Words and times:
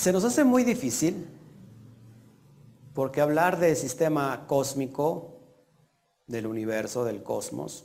Se 0.00 0.14
nos 0.14 0.24
hace 0.24 0.44
muy 0.44 0.64
difícil 0.64 1.28
porque 2.94 3.20
hablar 3.20 3.58
del 3.58 3.76
sistema 3.76 4.46
cósmico, 4.46 5.42
del 6.26 6.46
universo, 6.46 7.04
del 7.04 7.22
cosmos, 7.22 7.84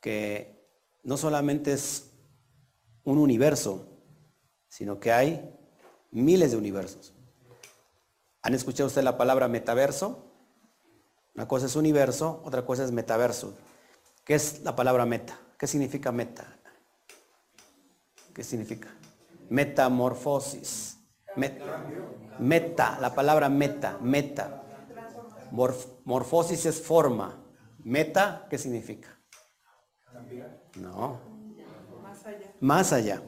que 0.00 0.66
no 1.02 1.18
solamente 1.18 1.74
es 1.74 2.12
un 3.04 3.18
universo, 3.18 3.86
sino 4.66 4.98
que 4.98 5.12
hay 5.12 5.54
miles 6.10 6.52
de 6.52 6.56
universos. 6.56 7.12
¿Han 8.40 8.54
escuchado 8.54 8.86
usted 8.86 9.02
la 9.02 9.18
palabra 9.18 9.46
metaverso? 9.46 10.24
Una 11.34 11.46
cosa 11.46 11.66
es 11.66 11.76
universo, 11.76 12.40
otra 12.46 12.64
cosa 12.64 12.84
es 12.84 12.92
metaverso. 12.92 13.52
¿Qué 14.24 14.36
es 14.36 14.62
la 14.62 14.74
palabra 14.74 15.04
meta? 15.04 15.38
¿Qué 15.58 15.66
significa 15.66 16.12
meta? 16.12 16.46
¿Qué 18.32 18.42
significa? 18.42 18.97
Metamorfosis. 19.48 20.98
meta, 22.38 22.98
la 23.00 23.14
palabra 23.14 23.48
meta, 23.48 23.98
meta. 24.00 24.62
morfosis 26.04 26.66
es 26.66 26.80
forma. 26.82 27.44
Meta, 27.78 28.46
¿qué 28.50 28.58
significa? 28.58 29.18
No. 30.76 31.20
Más 32.02 32.26
allá. 32.26 32.54
Más 32.60 32.92
allá. 32.92 33.22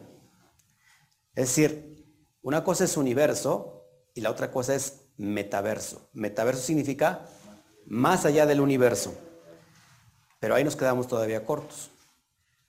Es 1.34 1.48
decir, 1.48 2.04
una 2.42 2.64
cosa 2.64 2.84
es 2.84 2.96
universo 2.96 3.86
y 4.14 4.20
la 4.20 4.30
otra 4.30 4.50
cosa 4.50 4.74
es 4.74 5.10
metaverso. 5.16 6.08
Metaverso 6.12 6.62
significa 6.62 7.26
más 7.86 8.24
allá 8.24 8.46
del 8.46 8.60
universo. 8.60 9.14
Pero 10.38 10.54
ahí 10.54 10.64
nos 10.64 10.76
quedamos 10.76 11.06
todavía 11.06 11.44
cortos. 11.44 11.90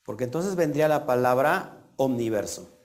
Porque 0.04 0.26
entonces 0.26 0.56
vendría 0.56 0.88
la 0.88 1.06
palabra 1.06 1.86
omniverso. 1.96 2.81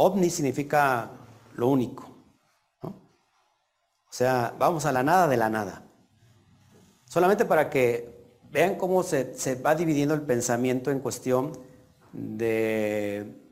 Omni 0.00 0.30
significa 0.30 1.10
lo 1.54 1.68
único. 1.68 2.04
O 2.82 4.12
sea, 4.12 4.54
vamos 4.56 4.86
a 4.86 4.92
la 4.92 5.02
nada 5.02 5.26
de 5.26 5.36
la 5.36 5.50
nada. 5.50 5.82
Solamente 7.04 7.44
para 7.44 7.68
que 7.68 8.16
vean 8.50 8.76
cómo 8.76 9.02
se, 9.02 9.34
va 9.56 9.74
dividiendo 9.74 10.14
el 10.14 10.22
pensamiento 10.22 10.92
en 10.92 11.00
cuestión 11.00 11.52
de, 12.12 13.42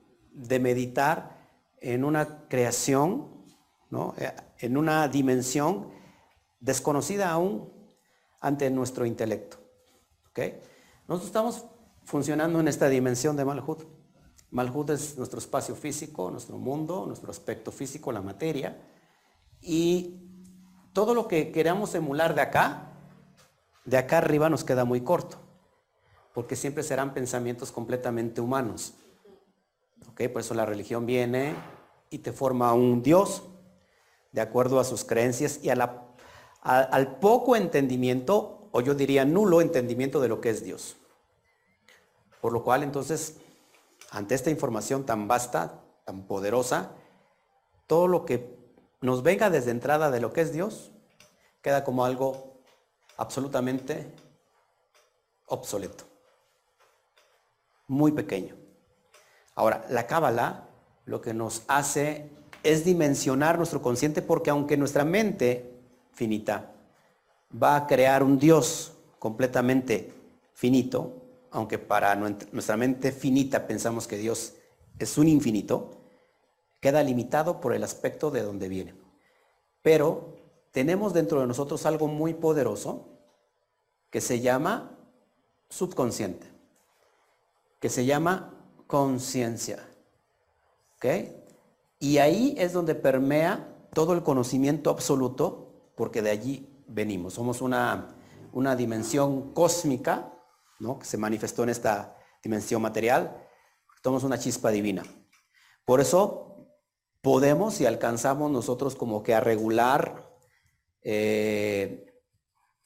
meditar 0.61 1.37
en 1.81 2.05
una 2.05 2.47
creación, 2.49 3.45
¿no? 3.91 4.15
en 4.59 4.77
una 4.77 5.09
dimensión 5.09 5.91
desconocida 6.61 7.31
aún 7.31 7.73
ante 8.41 8.71
nuestro 8.71 9.05
intelecto. 9.05 9.59
Nosotros 11.09 11.27
estamos 11.27 11.67
funcionando 12.05 12.61
en 12.61 12.69
esta 12.69 12.89
dimensión 12.89 13.37
de 13.37 13.45
Malhut. 13.45 13.96
Malhut 14.57 14.89
es 14.89 15.19
nuestro 15.19 15.39
espacio 15.39 15.77
físico, 15.77 16.31
nuestro 16.31 16.57
mundo, 16.57 17.05
nuestro 17.07 17.31
aspecto 17.31 17.71
físico, 17.71 18.11
la 18.11 18.23
materia. 18.23 18.75
Y 19.61 20.17
todo 20.95 21.13
lo 21.13 21.29
que 21.29 21.53
queramos 21.53 21.95
emular 21.95 22.35
de 22.35 22.41
acá, 22.41 22.91
de 23.85 23.99
acá 23.99 24.17
arriba 24.17 24.49
nos 24.49 24.65
queda 24.65 24.87
muy 24.87 25.03
corto. 25.03 25.37
Porque 26.33 26.57
siempre 26.57 26.83
serán 26.83 27.13
pensamientos 27.13 27.71
completamente 27.71 28.41
humanos. 28.41 28.95
¿Okay? 30.13 30.29
Por 30.29 30.41
eso 30.41 30.55
la 30.55 30.65
religión 30.65 31.05
viene 31.05 31.55
y 32.09 32.21
te 32.21 32.33
forma 32.33 32.73
un 32.73 33.03
Dios 33.03 33.43
de 34.33 34.41
acuerdo 34.41 34.81
a 34.81 34.85
sus 34.85 35.05
creencias 35.05 35.61
y 35.63 35.69
al 35.69 37.17
poco 37.21 37.57
entendimiento 37.57 38.71
o 38.73 38.81
yo 38.81 38.95
diría 38.95 39.27
nulo 39.27 39.61
entendimiento 39.61 40.19
de 40.19 40.29
lo 40.29 40.41
que 40.41 40.49
es 40.49 40.65
Dios. 40.65 40.97
Por 42.41 42.55
lo 42.55 42.65
cual 42.65 42.83
entonces, 42.83 43.37
ante 44.17 44.35
esta 44.35 44.49
información 44.49 45.05
tan 45.05 45.29
vasta, 45.29 45.83
tan 46.07 46.23
poderosa, 46.23 46.93
todo 47.87 48.09
lo 48.09 48.25
que 48.25 48.57
nos 49.03 49.23
venga 49.23 49.51
desde 49.51 49.73
entrada 49.73 50.11
de 50.11 50.21
lo 50.21 50.33
que 50.33 50.41
es 50.41 50.55
Dios, 50.55 50.91
queda 51.61 51.85
como 51.85 52.03
algo 52.03 52.63
absolutamente 53.19 54.11
obsoleto, 55.45 56.05
muy 57.89 58.11
pequeño. 58.11 58.57
Ahora, 59.55 59.85
la 59.91 60.07
cábala 60.07 60.67
lo 61.05 61.21
que 61.21 61.35
nos 61.35 61.65
hace 61.69 62.31
es 62.63 62.87
dimensionar 62.87 63.59
nuestro 63.59 63.83
consciente 63.83 64.23
porque 64.23 64.49
aunque 64.49 64.79
nuestra 64.79 65.05
mente 65.05 65.75
finita 66.13 66.73
va 67.63 67.77
a 67.77 67.87
crear 67.87 68.23
un 68.23 68.39
Dios 68.39 68.95
completamente 69.19 70.11
finito, 70.55 71.26
aunque 71.51 71.79
para 71.79 72.15
nuestra 72.15 72.77
mente 72.77 73.13
finita 73.13 73.67
pensamos 73.67 74.07
que 74.07 74.19
Dios 74.19 74.55
es 74.99 75.19
un 75.19 75.29
infinito, 75.29 75.91
queda 76.81 77.03
limitado 77.03 77.61
por 77.61 77.75
el 77.75 77.85
aspecto 77.85 78.31
de 78.31 78.43
donde 78.43 78.69
viene. 78.69 78.95
Pero 79.83 80.37
tenemos 80.73 81.13
dentro 81.13 81.41
de 81.41 81.47
nosotros 81.47 81.87
algo 81.87 82.09
muy 82.09 82.35
poderoso 82.35 83.09
que 84.11 84.21
se 84.21 84.41
llama 84.41 84.99
subconsciente, 85.69 86.47
que 87.81 87.89
se 87.89 88.05
llama 88.05 88.55
conciencia. 88.87 89.89
¿Ok? 90.97 91.07
Y 91.99 92.19
ahí 92.19 92.55
es 92.59 92.73
donde 92.73 92.95
permea 92.95 93.75
todo 93.93 94.13
el 94.13 94.23
conocimiento 94.23 94.91
absoluto, 94.91 95.73
porque 95.95 96.23
de 96.23 96.31
allí 96.31 96.69
venimos. 96.87 97.35
Somos 97.35 97.63
una, 97.63 98.09
una 98.53 98.77
dimensión 98.77 99.53
cósmica, 99.53 100.33
¿no? 100.79 100.99
que 100.99 101.07
se 101.07 101.17
manifestó 101.17 101.63
en 101.63 101.71
esta 101.71 102.17
dimensión 102.43 102.83
material. 102.83 103.45
Somos 104.03 104.25
una 104.25 104.39
chispa 104.39 104.71
divina. 104.71 105.03
Por 105.85 106.01
eso 106.01 106.69
podemos 107.23 107.81
y 107.81 107.87
alcanzamos 107.87 108.51
nosotros 108.51 108.95
como 108.95 109.23
que 109.23 109.35
a 109.35 109.41
regular 109.41 110.31
eh, 111.03 112.07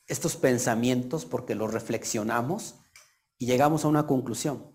estos 0.06 0.37
pensamientos 0.37 1.25
porque 1.25 1.55
los 1.55 1.73
reflexionamos 1.73 2.77
y 3.39 3.47
llegamos 3.47 3.84
a 3.84 3.89
una 3.89 4.06
conclusión. 4.06 4.75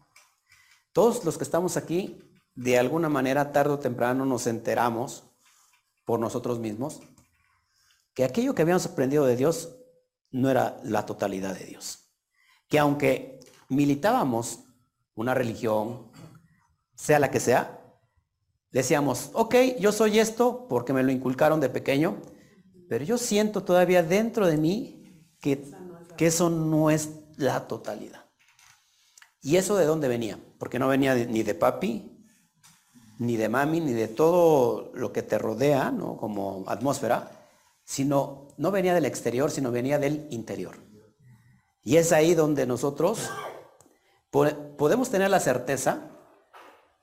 Todos 0.94 1.26
los 1.26 1.38
que 1.38 1.44
estamos 1.44 1.78
aquí, 1.78 2.22
de 2.54 2.78
alguna 2.80 3.10
manera, 3.10 3.52
tarde 3.52 3.74
o 3.74 3.80
temprano, 3.80 4.26
nos 4.26 4.48
enteramos 4.48 5.32
por 6.06 6.20
nosotros 6.20 6.60
mismos 6.60 7.02
que 8.14 8.24
aquello 8.24 8.56
que 8.56 8.62
habíamos 8.62 8.86
aprendido 8.86 9.26
de 9.26 9.36
Dios 9.36 9.76
no 10.32 10.50
era 10.50 10.80
la 10.84 11.06
totalidad 11.06 11.54
de 11.54 11.66
Dios. 11.66 12.05
Que 12.68 12.80
aunque 12.80 13.40
militábamos 13.70 14.60
una 15.16 15.34
religión, 15.34 16.12
sea 16.96 17.20
la 17.20 17.32
que 17.32 17.40
sea, 17.40 17.82
decíamos, 18.72 19.30
ok, 19.34 19.56
yo 19.80 19.92
soy 19.92 20.20
esto 20.20 20.68
porque 20.68 20.94
me 20.94 21.04
lo 21.04 21.12
inculcaron 21.12 21.60
de 21.60 21.70
pequeño, 21.70 22.22
pero 22.90 23.06
yo 23.06 23.18
siento 23.18 23.64
todavía 23.64 24.04
dentro 24.04 24.48
de 24.48 24.58
mí 24.58 25.04
que, 25.40 25.64
que 26.18 26.28
eso 26.28 26.50
no 26.50 26.90
es 26.90 27.10
la 27.38 27.68
totalidad. 27.68 28.26
¿Y 29.42 29.58
eso 29.58 29.78
de 29.78 29.86
dónde 29.86 30.08
venía? 30.08 30.40
Porque 30.58 30.80
no 30.80 30.88
venía 30.88 31.14
ni 31.14 31.44
de 31.44 31.54
papi, 31.54 32.16
ni 33.20 33.38
de 33.38 33.50
mami, 33.50 33.80
ni 33.80 33.94
de 33.94 34.08
todo 34.08 34.92
lo 34.94 35.14
que 35.14 35.22
te 35.22 35.38
rodea, 35.38 35.92
¿no? 35.92 36.18
Como 36.18 36.64
atmósfera, 36.68 37.32
sino 37.84 38.48
no 38.58 38.72
venía 38.72 38.94
del 38.94 39.06
exterior, 39.06 39.52
sino 39.52 39.72
venía 39.72 40.00
del 40.00 40.28
interior. 40.32 40.78
Y 41.86 41.96
es 41.96 42.12
ahí 42.12 42.36
donde 42.36 42.66
nosotros 42.66 43.30
podemos 44.30 45.10
tener 45.10 45.30
la 45.30 45.40
certeza 45.40 46.10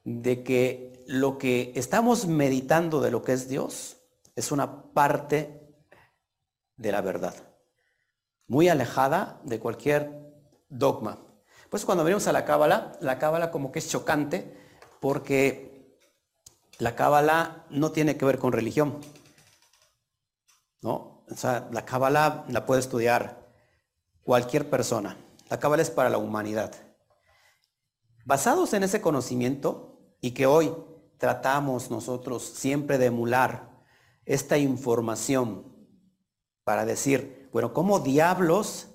de 0.05 0.43
que 0.43 1.03
lo 1.07 1.39
que 1.39 1.73
estamos 1.75 2.27
meditando 2.27 3.01
de 3.01 3.11
lo 3.11 3.23
que 3.23 3.33
es 3.33 3.49
Dios 3.49 3.97
es 4.37 4.53
una 4.53 4.93
parte 4.93 5.63
de 6.77 6.93
la 6.93 7.01
verdad, 7.01 7.35
muy 8.47 8.69
alejada 8.69 9.41
de 9.45 9.59
cualquier 9.59 10.11
dogma. 10.69 11.25
Pues 11.71 11.87
cuando 11.87 12.05
venimos 12.05 12.27
a 12.27 12.33
la 12.33 12.45
cábala, 12.45 12.93
la 13.01 13.19
cábala 13.19 13.51
como 13.51 13.73
que 13.73 13.79
es 13.79 13.89
chocante 13.89 14.55
porque 15.01 15.97
la 16.79 16.95
cábala 16.95 17.65
no 17.71 17.93
tiene 17.93 18.19
que 18.19 18.27
ver 18.27 18.39
con 18.39 18.53
religión. 18.53 19.01
¿no? 20.83 21.23
O 21.31 21.35
sea, 21.35 21.69
la 21.73 21.85
Cábala 21.85 22.45
la 22.49 22.67
puede 22.67 22.81
estudiar 22.81 23.42
cualquier 24.25 24.69
persona. 24.69 25.17
La 25.49 25.59
Cábala 25.59 25.83
es 25.83 25.91
para 25.91 26.11
la 26.11 26.19
humanidad. 26.19 26.73
Basados 28.25 28.73
en 28.75 28.83
ese 28.83 29.01
conocimiento 29.01 29.99
y 30.21 30.33
que 30.33 30.47
hoy 30.47 30.73
tratamos 31.19 31.91
nosotros 31.91 32.43
siempre 32.45 32.99
de 32.99 33.07
emular 33.07 33.71
esta 34.25 34.59
información 34.59 35.65
para 36.65 36.85
decir, 36.85 37.49
bueno, 37.53 37.73
¿cómo 37.73 38.01
diablos 38.01 38.89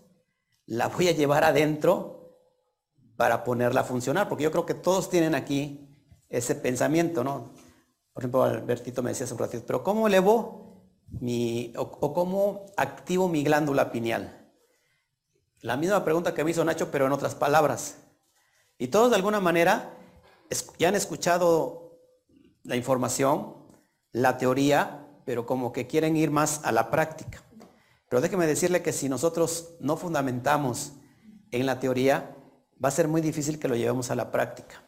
la 0.65 0.87
voy 0.87 1.09
a 1.09 1.11
llevar 1.11 1.43
adentro 1.43 2.37
para 3.17 3.43
ponerla 3.43 3.81
a 3.81 3.85
funcionar? 3.85 4.29
Porque 4.29 4.45
yo 4.45 4.51
creo 4.51 4.65
que 4.65 4.73
todos 4.73 5.09
tienen 5.09 5.35
aquí 5.35 5.89
ese 6.29 6.55
pensamiento, 6.55 7.23
¿no? 7.23 7.53
Por 8.13 8.23
ejemplo, 8.23 8.43
Albertito 8.43 9.03
me 9.03 9.11
decía 9.11 9.25
hace 9.25 9.33
un 9.33 9.39
ratito, 9.39 9.63
pero 9.67 9.83
¿cómo 9.83 10.07
elevo 10.07 10.67
mi, 11.09 11.73
o, 11.77 12.13
cómo 12.13 12.65
activo 12.75 13.27
mi 13.29 13.43
glándula 13.43 13.91
pineal. 13.91 14.36
La 15.61 15.75
misma 15.75 16.03
pregunta 16.03 16.33
que 16.33 16.43
me 16.43 16.51
hizo 16.51 16.63
Nacho, 16.63 16.91
pero 16.91 17.07
en 17.07 17.11
otras 17.11 17.35
palabras. 17.35 17.97
Y 18.77 18.87
todos 18.87 19.09
de 19.09 19.15
alguna 19.15 19.39
manera 19.39 19.93
ya 20.77 20.89
han 20.89 20.95
escuchado 20.95 21.99
la 22.63 22.75
información, 22.75 23.55
la 24.11 24.37
teoría, 24.37 25.07
pero 25.25 25.45
como 25.45 25.73
que 25.73 25.87
quieren 25.87 26.15
ir 26.15 26.31
más 26.31 26.61
a 26.63 26.71
la 26.71 26.91
práctica. 26.91 27.43
Pero 28.09 28.21
déjeme 28.21 28.47
decirle 28.47 28.81
que 28.81 28.93
si 28.93 29.09
nosotros 29.09 29.75
no 29.79 29.97
fundamentamos 29.97 30.93
en 31.51 31.65
la 31.65 31.79
teoría, 31.79 32.35
va 32.83 32.89
a 32.89 32.91
ser 32.91 33.07
muy 33.07 33.21
difícil 33.21 33.59
que 33.59 33.67
lo 33.67 33.75
llevemos 33.75 34.11
a 34.11 34.15
la 34.15 34.31
práctica. 34.31 34.83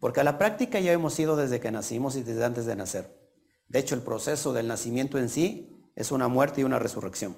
Porque 0.00 0.20
a 0.20 0.24
la 0.24 0.36
práctica 0.36 0.80
ya 0.80 0.92
hemos 0.92 1.18
ido 1.18 1.36
desde 1.36 1.60
que 1.60 1.70
nacimos 1.70 2.16
y 2.16 2.22
desde 2.22 2.44
antes 2.44 2.66
de 2.66 2.76
nacer. 2.76 3.24
De 3.68 3.78
hecho, 3.78 3.94
el 3.94 4.02
proceso 4.02 4.52
del 4.52 4.68
nacimiento 4.68 5.18
en 5.18 5.28
sí 5.28 5.90
es 5.94 6.12
una 6.12 6.28
muerte 6.28 6.60
y 6.60 6.64
una 6.64 6.78
resurrección. 6.78 7.36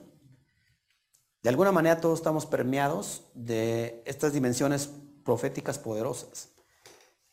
De 1.46 1.50
alguna 1.50 1.70
manera 1.70 2.00
todos 2.00 2.18
estamos 2.18 2.44
permeados 2.44 3.22
de 3.32 4.02
estas 4.04 4.32
dimensiones 4.32 4.90
proféticas 5.24 5.78
poderosas. 5.78 6.48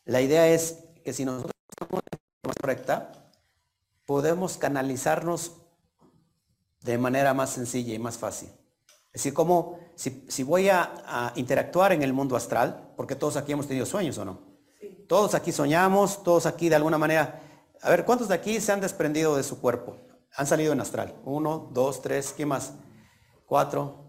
La 0.06 0.22
idea 0.22 0.48
es 0.48 0.84
que 1.04 1.14
si 1.14 1.26
nosotros 1.26 1.52
estamos 1.68 2.04
de 2.12 2.20
forma 2.44 2.54
correcta, 2.62 3.32
podemos 4.06 4.58
canalizarnos 4.58 5.54
de 6.82 7.00
manera 7.00 7.34
más 7.34 7.50
sencilla 7.50 7.96
y 7.96 7.98
más 7.98 8.20
fácil. 8.20 8.50
Es 9.08 9.14
decir, 9.14 9.34
como 9.34 9.80
si, 9.96 10.44
voy 10.44 10.70
a, 10.70 11.34
interactuar 11.36 11.92
en 11.92 12.04
el 12.04 12.14
mundo 12.14 12.36
astral, 12.36 12.94
porque 12.96 13.16
todos 13.16 13.36
aquí 13.36 13.54
hemos 13.54 13.68
tenido 13.68 13.88
sueños 13.88 14.20
o 14.20 14.26
no. 14.26 14.42
Todos 15.08 15.34
aquí 15.34 15.52
soñamos, 15.52 16.22
todos 16.22 16.46
aquí 16.46 16.70
de 16.70 16.76
alguna 16.76 17.00
manera. 17.00 17.42
A 17.82 17.90
ver, 17.90 18.06
¿cuántos 18.06 18.28
de 18.28 18.36
aquí 18.36 18.62
se 18.62 18.72
han 18.74 18.80
desprendido 18.80 19.36
de 19.36 19.42
su 19.42 19.60
cuerpo? 19.60 19.98
Han 20.36 20.46
salido 20.46 20.72
en 20.72 20.82
astral. 20.82 21.16
Uno, 21.26 21.72
dos, 21.74 22.04
tres, 22.04 22.32
¿qué 22.38 22.46
más? 22.46 22.74
Cuatro. 23.48 24.03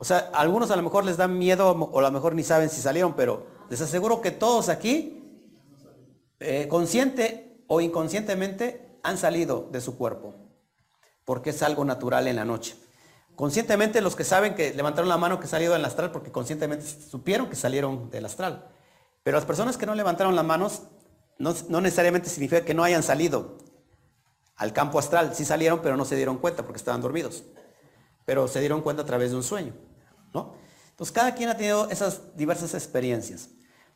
O 0.00 0.04
sea, 0.04 0.30
algunos 0.34 0.72
a 0.72 0.76
lo 0.76 0.82
mejor 0.82 1.04
les 1.04 1.16
dan 1.16 1.38
miedo 1.38 1.70
o 1.70 1.98
a 1.98 2.02
lo 2.02 2.10
mejor 2.10 2.34
ni 2.34 2.42
saben 2.42 2.68
si 2.68 2.80
salieron, 2.80 3.14
pero 3.14 3.46
les 3.68 3.80
aseguro 3.80 4.20
que 4.20 4.32
todos 4.32 4.68
aquí, 4.68 5.22
eh, 6.40 6.66
consciente 6.68 7.62
o 7.68 7.80
inconscientemente, 7.80 8.98
han 9.04 9.16
salido 9.16 9.68
de 9.70 9.80
su 9.80 9.96
cuerpo 9.96 10.34
porque 11.30 11.50
es 11.50 11.62
algo 11.62 11.84
natural 11.84 12.26
en 12.26 12.34
la 12.34 12.44
noche. 12.44 12.74
Conscientemente 13.36 14.00
los 14.00 14.16
que 14.16 14.24
saben 14.24 14.56
que 14.56 14.74
levantaron 14.74 15.08
la 15.08 15.16
mano 15.16 15.38
que 15.38 15.46
salido 15.46 15.74
del 15.74 15.84
astral, 15.84 16.10
porque 16.10 16.32
conscientemente 16.32 16.84
supieron 16.84 17.48
que 17.48 17.54
salieron 17.54 18.10
del 18.10 18.24
astral. 18.24 18.68
Pero 19.22 19.36
las 19.36 19.46
personas 19.46 19.76
que 19.76 19.86
no 19.86 19.94
levantaron 19.94 20.34
las 20.34 20.44
manos, 20.44 20.82
no, 21.38 21.80
necesariamente 21.80 22.28
significa 22.28 22.64
que 22.64 22.74
no 22.74 22.82
hayan 22.82 23.04
salido 23.04 23.58
al 24.56 24.72
campo 24.72 24.98
astral. 24.98 25.34
Sí 25.34 25.44
salieron, 25.44 25.80
pero 25.82 25.96
no 25.96 26.04
se 26.04 26.16
dieron 26.16 26.38
cuenta 26.38 26.64
porque 26.64 26.78
estaban 26.78 27.00
dormidos. 27.00 27.44
Pero 28.26 28.48
se 28.48 28.58
dieron 28.58 28.82
cuenta 28.82 29.02
a 29.02 29.06
través 29.06 29.30
de 29.30 29.36
un 29.36 29.42
sueño. 29.42 29.72
Entonces 30.34 31.12
cada 31.12 31.34
quien 31.34 31.48
ha 31.48 31.56
tenido 31.56 31.88
esas 31.90 32.36
diversas 32.36 32.74
experiencias. 32.74 33.48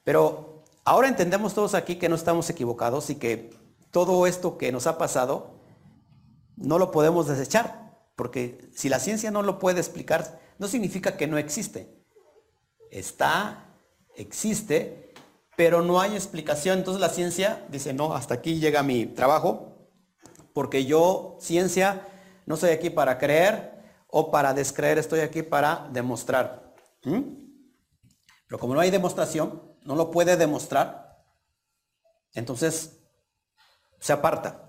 Pero 0.04 0.64
ahora 0.84 1.08
entendemos 1.08 1.54
todos 1.54 1.74
aquí 1.74 1.96
que 1.96 2.08
no 2.08 2.14
estamos 2.14 2.48
equivocados 2.50 3.10
y 3.10 3.16
que 3.16 3.50
todo 3.90 4.26
esto 4.26 4.58
que 4.58 4.72
nos 4.72 4.86
ha 4.86 4.98
pasado 4.98 5.60
no 6.56 6.78
lo 6.78 6.90
podemos 6.90 7.26
desechar, 7.26 7.98
porque 8.16 8.70
si 8.74 8.88
la 8.88 9.00
ciencia 9.00 9.30
no 9.30 9.42
lo 9.42 9.58
puede 9.58 9.80
explicar, 9.80 10.40
no 10.58 10.68
significa 10.68 11.16
que 11.16 11.26
no 11.26 11.38
existe. 11.38 12.02
Está, 12.90 13.66
existe, 14.14 15.12
pero 15.56 15.82
no 15.82 16.00
hay 16.00 16.14
explicación. 16.14 16.78
Entonces 16.78 17.00
la 17.00 17.08
ciencia 17.08 17.66
dice, 17.70 17.92
no, 17.92 18.14
hasta 18.14 18.34
aquí 18.34 18.60
llega 18.60 18.82
mi 18.82 19.06
trabajo, 19.06 19.88
porque 20.52 20.84
yo, 20.84 21.36
ciencia, 21.40 22.06
no 22.46 22.56
soy 22.56 22.70
aquí 22.70 22.90
para 22.90 23.18
creer 23.18 23.73
o 24.16 24.30
para 24.30 24.54
descreer, 24.54 24.98
estoy 24.98 25.20
aquí 25.20 25.42
para 25.42 25.88
demostrar. 25.92 26.74
Pero 27.02 28.58
como 28.58 28.74
no 28.74 28.80
hay 28.80 28.90
demostración, 28.90 29.62
no 29.82 29.96
lo 29.96 30.10
puede 30.10 30.36
demostrar, 30.36 31.24
entonces 32.32 33.00
se 34.00 34.12
aparta 34.12 34.64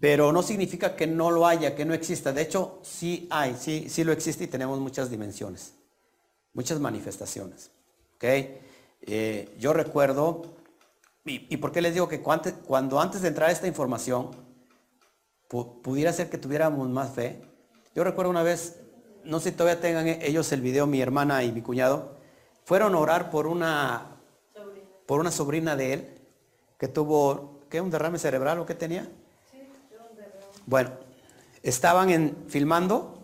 pero 0.00 0.32
no 0.32 0.42
significa 0.42 0.94
que 0.94 1.06
no 1.06 1.30
lo 1.30 1.46
haya, 1.46 1.74
que 1.74 1.84
no 1.84 1.94
exista. 1.94 2.32
De 2.32 2.42
hecho, 2.42 2.80
sí 2.82 3.26
hay, 3.30 3.56
sí, 3.58 3.88
sí 3.88 4.04
lo 4.04 4.12
existe 4.12 4.44
y 4.44 4.46
tenemos 4.46 4.78
muchas 4.78 5.10
dimensiones, 5.10 5.74
muchas 6.52 6.80
manifestaciones. 6.80 7.70
Eh, 8.20 9.54
yo 9.58 9.72
recuerdo, 9.72 10.42
y, 11.24 11.56
por 11.56 11.72
qué 11.72 11.80
les 11.80 11.94
digo 11.94 12.08
que 12.08 12.20
cuando, 12.20 13.00
antes 13.00 13.22
de 13.22 13.28
entrar 13.28 13.50
esta 13.50 13.66
información, 13.66 14.30
pudiera 15.48 16.12
ser 16.12 16.28
que 16.30 16.38
tuviéramos 16.38 16.88
más 16.88 17.12
fe. 17.12 17.42
Yo 17.96 18.04
recuerdo 18.04 18.30
una 18.30 18.42
vez, 18.42 18.78
no 19.24 19.40
sé 19.40 19.50
si 19.50 19.56
todavía 19.56 19.80
tengan 19.80 20.06
ellos 20.06 20.52
el 20.52 20.60
video, 20.60 20.86
mi 20.86 21.00
hermana 21.00 21.42
y 21.44 21.50
mi 21.50 21.62
cuñado, 21.62 22.18
fueron 22.66 22.94
a 22.94 22.98
orar 22.98 23.30
por 23.30 23.46
una, 23.46 24.18
por 25.06 25.18
una 25.18 25.30
sobrina 25.30 25.76
de 25.76 25.94
él 25.94 26.18
que 26.78 26.88
tuvo, 26.88 27.62
¿qué? 27.70 27.80
¿Un 27.80 27.90
derrame 27.90 28.18
cerebral 28.18 28.58
o 28.58 28.66
qué 28.66 28.74
tenía? 28.74 29.10
Bueno, 30.66 30.90
estaban 31.62 32.10
en, 32.10 32.44
filmando, 32.48 33.18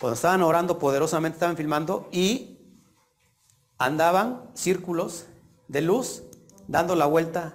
cuando 0.00 0.16
estaban 0.16 0.42
orando 0.42 0.80
poderosamente, 0.80 1.36
estaban 1.36 1.56
filmando 1.56 2.08
y 2.10 2.58
andaban 3.78 4.50
círculos 4.54 5.26
de 5.68 5.80
luz 5.80 6.24
dando 6.66 6.96
la 6.96 7.06
vuelta 7.06 7.54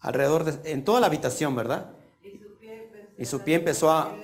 alrededor 0.00 0.44
de, 0.44 0.72
en 0.72 0.84
toda 0.84 1.00
la 1.00 1.06
habitación, 1.06 1.56
¿verdad? 1.56 1.90
Y 3.16 3.24
su 3.24 3.40
pie 3.40 3.56
empezó, 3.56 3.90
a, 3.90 4.14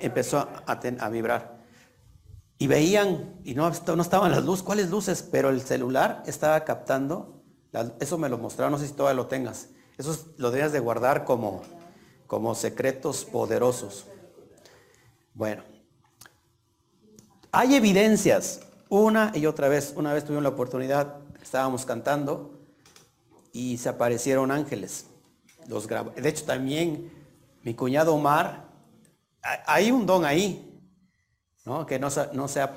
empezó 0.00 0.48
a, 0.66 1.08
vibrar. 1.10 1.58
Y 2.58 2.66
veían, 2.66 3.40
y 3.44 3.54
no, 3.54 3.70
no 3.70 4.02
estaban 4.02 4.30
las 4.32 4.44
luces, 4.44 4.62
¿cuáles 4.62 4.90
luces? 4.90 5.22
Pero 5.22 5.50
el 5.50 5.60
celular 5.60 6.22
estaba 6.26 6.64
captando, 6.64 7.42
eso 8.00 8.18
me 8.18 8.28
lo 8.28 8.38
mostraron, 8.38 8.72
no 8.72 8.78
sé 8.78 8.88
si 8.88 8.94
todavía 8.94 9.22
lo 9.22 9.26
tengas 9.26 9.68
eso 9.98 10.32
lo 10.36 10.52
debías 10.52 10.72
de 10.72 10.78
guardar 10.78 11.24
como, 11.24 11.62
como 12.28 12.54
secretos 12.54 13.24
poderosos. 13.24 14.06
Bueno, 15.34 15.64
hay 17.50 17.74
evidencias, 17.74 18.60
una 18.88 19.32
y 19.34 19.46
otra 19.46 19.68
vez. 19.68 19.92
Una 19.96 20.14
vez 20.14 20.24
tuvimos 20.24 20.44
la 20.44 20.50
oportunidad, 20.50 21.16
estábamos 21.42 21.84
cantando 21.84 22.60
y 23.52 23.76
se 23.78 23.88
aparecieron 23.88 24.52
ángeles. 24.52 25.06
Los 25.66 25.88
De 25.88 26.28
hecho, 26.28 26.44
también 26.44 27.12
mi 27.64 27.74
cuñado 27.74 28.14
Omar, 28.14 28.67
hay 29.66 29.90
un 29.90 30.06
don 30.06 30.24
ahí, 30.24 30.80
¿no? 31.64 31.86
Que 31.86 31.98
no, 31.98 32.08
no 32.32 32.48
sea... 32.48 32.74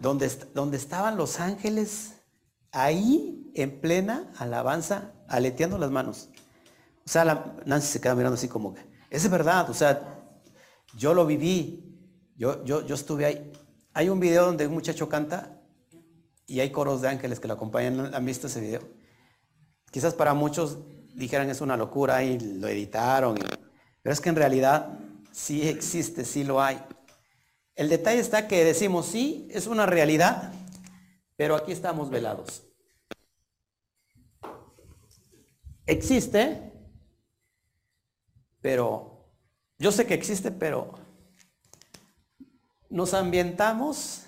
donde, 0.00 0.28
donde 0.52 0.76
estaban 0.76 1.16
los 1.16 1.40
ángeles, 1.40 2.14
ahí 2.72 3.50
en 3.54 3.80
plena 3.80 4.32
alabanza, 4.38 5.12
aleteando 5.28 5.78
las 5.78 5.90
manos. 5.90 6.28
O 7.06 7.08
sea, 7.08 7.24
la, 7.24 7.56
Nancy 7.66 7.86
se 7.88 8.00
queda 8.00 8.14
mirando 8.14 8.34
así 8.34 8.48
como 8.48 8.74
que, 8.74 8.82
es 9.10 9.28
verdad, 9.30 9.68
o 9.70 9.74
sea, 9.74 10.24
yo 10.96 11.14
lo 11.14 11.26
viví, 11.26 11.84
yo, 12.36 12.64
yo, 12.64 12.84
yo 12.84 12.94
estuve 12.94 13.26
ahí. 13.26 13.52
Hay 13.92 14.08
un 14.08 14.18
video 14.18 14.46
donde 14.46 14.66
un 14.66 14.74
muchacho 14.74 15.08
canta 15.08 15.60
y 16.46 16.60
hay 16.60 16.70
coros 16.70 17.00
de 17.00 17.08
ángeles 17.08 17.38
que 17.38 17.48
lo 17.48 17.54
acompañan. 17.54 18.14
¿Han 18.14 18.24
visto 18.24 18.48
ese 18.48 18.60
video? 18.60 18.82
Quizás 19.90 20.14
para 20.14 20.34
muchos 20.34 20.78
dijeran 21.14 21.48
es 21.48 21.60
una 21.60 21.76
locura 21.76 22.24
y 22.24 22.38
lo 22.38 22.66
editaron. 22.66 23.38
Pero 24.04 24.12
es 24.12 24.20
que 24.20 24.28
en 24.28 24.36
realidad 24.36 24.98
sí 25.32 25.66
existe, 25.66 26.26
sí 26.26 26.44
lo 26.44 26.60
hay. 26.60 26.78
El 27.74 27.88
detalle 27.88 28.20
está 28.20 28.46
que 28.46 28.62
decimos, 28.62 29.06
sí, 29.06 29.48
es 29.50 29.66
una 29.66 29.86
realidad, 29.86 30.52
pero 31.36 31.56
aquí 31.56 31.72
estamos 31.72 32.10
velados. 32.10 32.64
Existe, 35.86 36.70
pero 38.60 39.26
yo 39.78 39.90
sé 39.90 40.04
que 40.06 40.12
existe, 40.12 40.50
pero 40.50 40.92
nos 42.90 43.14
ambientamos 43.14 44.26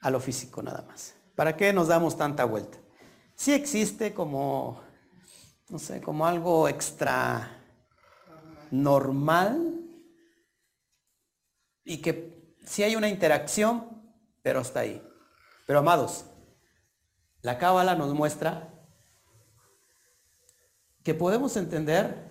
a 0.00 0.10
lo 0.10 0.18
físico 0.18 0.64
nada 0.64 0.82
más. 0.82 1.14
¿Para 1.36 1.56
qué 1.56 1.72
nos 1.72 1.86
damos 1.86 2.18
tanta 2.18 2.44
vuelta? 2.44 2.76
Sí 3.36 3.52
existe 3.52 4.12
como, 4.12 4.82
no 5.68 5.78
sé, 5.78 6.00
como 6.00 6.26
algo 6.26 6.68
extra 6.68 7.59
normal 8.70 9.80
y 11.84 11.98
que 12.00 12.56
sí 12.64 12.82
hay 12.82 12.96
una 12.96 13.08
interacción, 13.08 14.02
pero 14.42 14.60
hasta 14.60 14.80
ahí. 14.80 15.02
Pero 15.66 15.80
amados, 15.80 16.24
la 17.42 17.58
cábala 17.58 17.94
nos 17.94 18.14
muestra 18.14 18.72
que 21.02 21.14
podemos 21.14 21.56
entender 21.56 22.30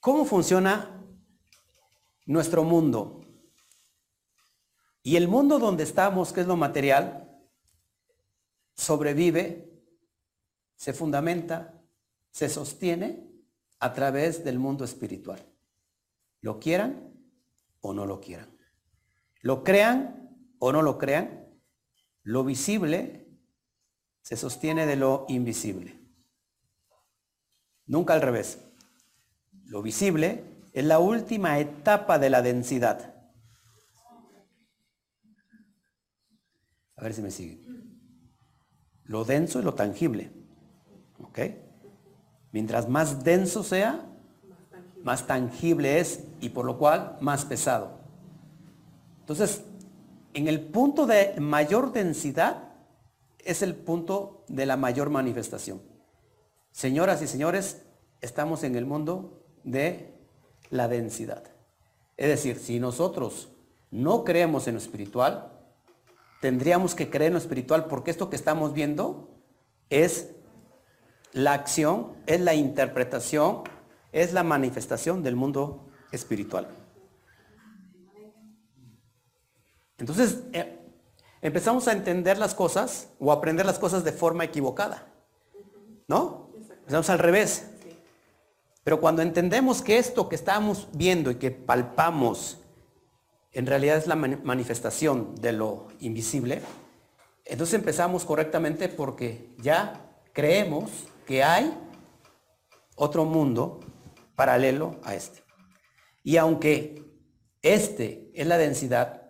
cómo 0.00 0.24
funciona 0.24 1.02
nuestro 2.26 2.64
mundo. 2.64 3.20
Y 5.02 5.16
el 5.16 5.28
mundo 5.28 5.58
donde 5.58 5.84
estamos, 5.84 6.32
que 6.32 6.40
es 6.40 6.46
lo 6.46 6.56
material, 6.56 7.30
sobrevive, 8.74 9.70
se 10.76 10.92
fundamenta, 10.92 11.82
se 12.30 12.48
sostiene 12.48 13.33
a 13.84 13.92
través 13.92 14.44
del 14.44 14.58
mundo 14.58 14.82
espiritual. 14.82 15.44
Lo 16.40 16.58
quieran 16.58 17.12
o 17.82 17.92
no 17.92 18.06
lo 18.06 18.18
quieran. 18.18 18.48
Lo 19.42 19.62
crean 19.62 20.54
o 20.58 20.72
no 20.72 20.80
lo 20.80 20.96
crean, 20.96 21.44
Lo 22.22 22.44
visible 22.44 23.28
se 24.22 24.38
sostiene 24.38 24.86
de 24.86 24.96
lo 24.96 25.26
invisible. 25.28 26.00
Nunca 27.84 28.14
al 28.14 28.22
revés. 28.22 28.58
Lo 29.66 29.82
visible 29.82 30.42
es 30.72 30.86
la 30.86 30.98
última 30.98 31.58
etapa 31.58 32.18
de 32.18 32.30
la 32.30 32.40
densidad. 32.40 33.14
A 36.96 37.02
ver 37.02 37.12
si 37.12 37.20
me 37.20 37.30
sigue. 37.30 37.60
Lo 39.02 39.26
denso 39.26 39.58
es 39.58 39.64
lo 39.66 39.74
tangible. 39.74 40.32
¿Ok? 41.18 41.40
Mientras 42.54 42.88
más 42.88 43.24
denso 43.24 43.64
sea, 43.64 44.06
más 45.02 45.26
tangible 45.26 45.98
es 45.98 46.20
y 46.40 46.50
por 46.50 46.64
lo 46.64 46.78
cual 46.78 47.16
más 47.20 47.44
pesado. 47.44 47.98
Entonces, 49.18 49.64
en 50.34 50.46
el 50.46 50.60
punto 50.60 51.04
de 51.04 51.34
mayor 51.40 51.92
densidad 51.92 52.68
es 53.40 53.62
el 53.62 53.74
punto 53.74 54.44
de 54.46 54.66
la 54.66 54.76
mayor 54.76 55.10
manifestación. 55.10 55.82
Señoras 56.70 57.22
y 57.22 57.26
señores, 57.26 57.82
estamos 58.20 58.62
en 58.62 58.76
el 58.76 58.86
mundo 58.86 59.42
de 59.64 60.14
la 60.70 60.86
densidad. 60.86 61.42
Es 62.16 62.28
decir, 62.28 62.60
si 62.60 62.78
nosotros 62.78 63.48
no 63.90 64.22
creemos 64.22 64.68
en 64.68 64.74
lo 64.74 64.80
espiritual, 64.80 65.50
tendríamos 66.40 66.94
que 66.94 67.10
creer 67.10 67.30
en 67.30 67.34
lo 67.34 67.40
espiritual 67.40 67.86
porque 67.86 68.12
esto 68.12 68.30
que 68.30 68.36
estamos 68.36 68.74
viendo 68.74 69.40
es 69.90 70.34
la 71.34 71.52
acción, 71.52 72.12
es 72.26 72.40
la 72.40 72.54
interpretación, 72.54 73.64
es 74.12 74.32
la 74.32 74.44
manifestación 74.44 75.22
del 75.22 75.36
mundo 75.36 75.88
espiritual. 76.12 76.68
Entonces, 79.98 80.38
eh, 80.52 80.78
empezamos 81.42 81.88
a 81.88 81.92
entender 81.92 82.38
las 82.38 82.54
cosas 82.54 83.10
o 83.18 83.32
aprender 83.32 83.66
las 83.66 83.78
cosas 83.78 84.04
de 84.04 84.12
forma 84.12 84.44
equivocada. 84.44 85.06
¿No? 86.06 86.50
Empezamos 86.54 87.10
al 87.10 87.18
revés. 87.18 87.66
Pero 88.84 89.00
cuando 89.00 89.22
entendemos 89.22 89.82
que 89.82 89.98
esto 89.98 90.28
que 90.28 90.36
estamos 90.36 90.88
viendo 90.92 91.30
y 91.30 91.36
que 91.36 91.50
palpamos 91.50 92.58
en 93.52 93.66
realidad 93.66 93.96
es 93.96 94.06
la 94.06 94.16
manifestación 94.16 95.34
de 95.36 95.52
lo 95.52 95.88
invisible, 96.00 96.60
entonces 97.44 97.74
empezamos 97.74 98.24
correctamente 98.24 98.88
porque 98.88 99.54
ya 99.58 100.04
creemos 100.32 100.90
que 101.26 101.42
hay 101.42 101.76
otro 102.96 103.24
mundo 103.24 103.80
paralelo 104.34 105.00
a 105.04 105.14
este. 105.14 105.42
Y 106.22 106.36
aunque 106.36 107.04
este 107.62 108.30
es 108.34 108.46
la 108.46 108.58
densidad, 108.58 109.22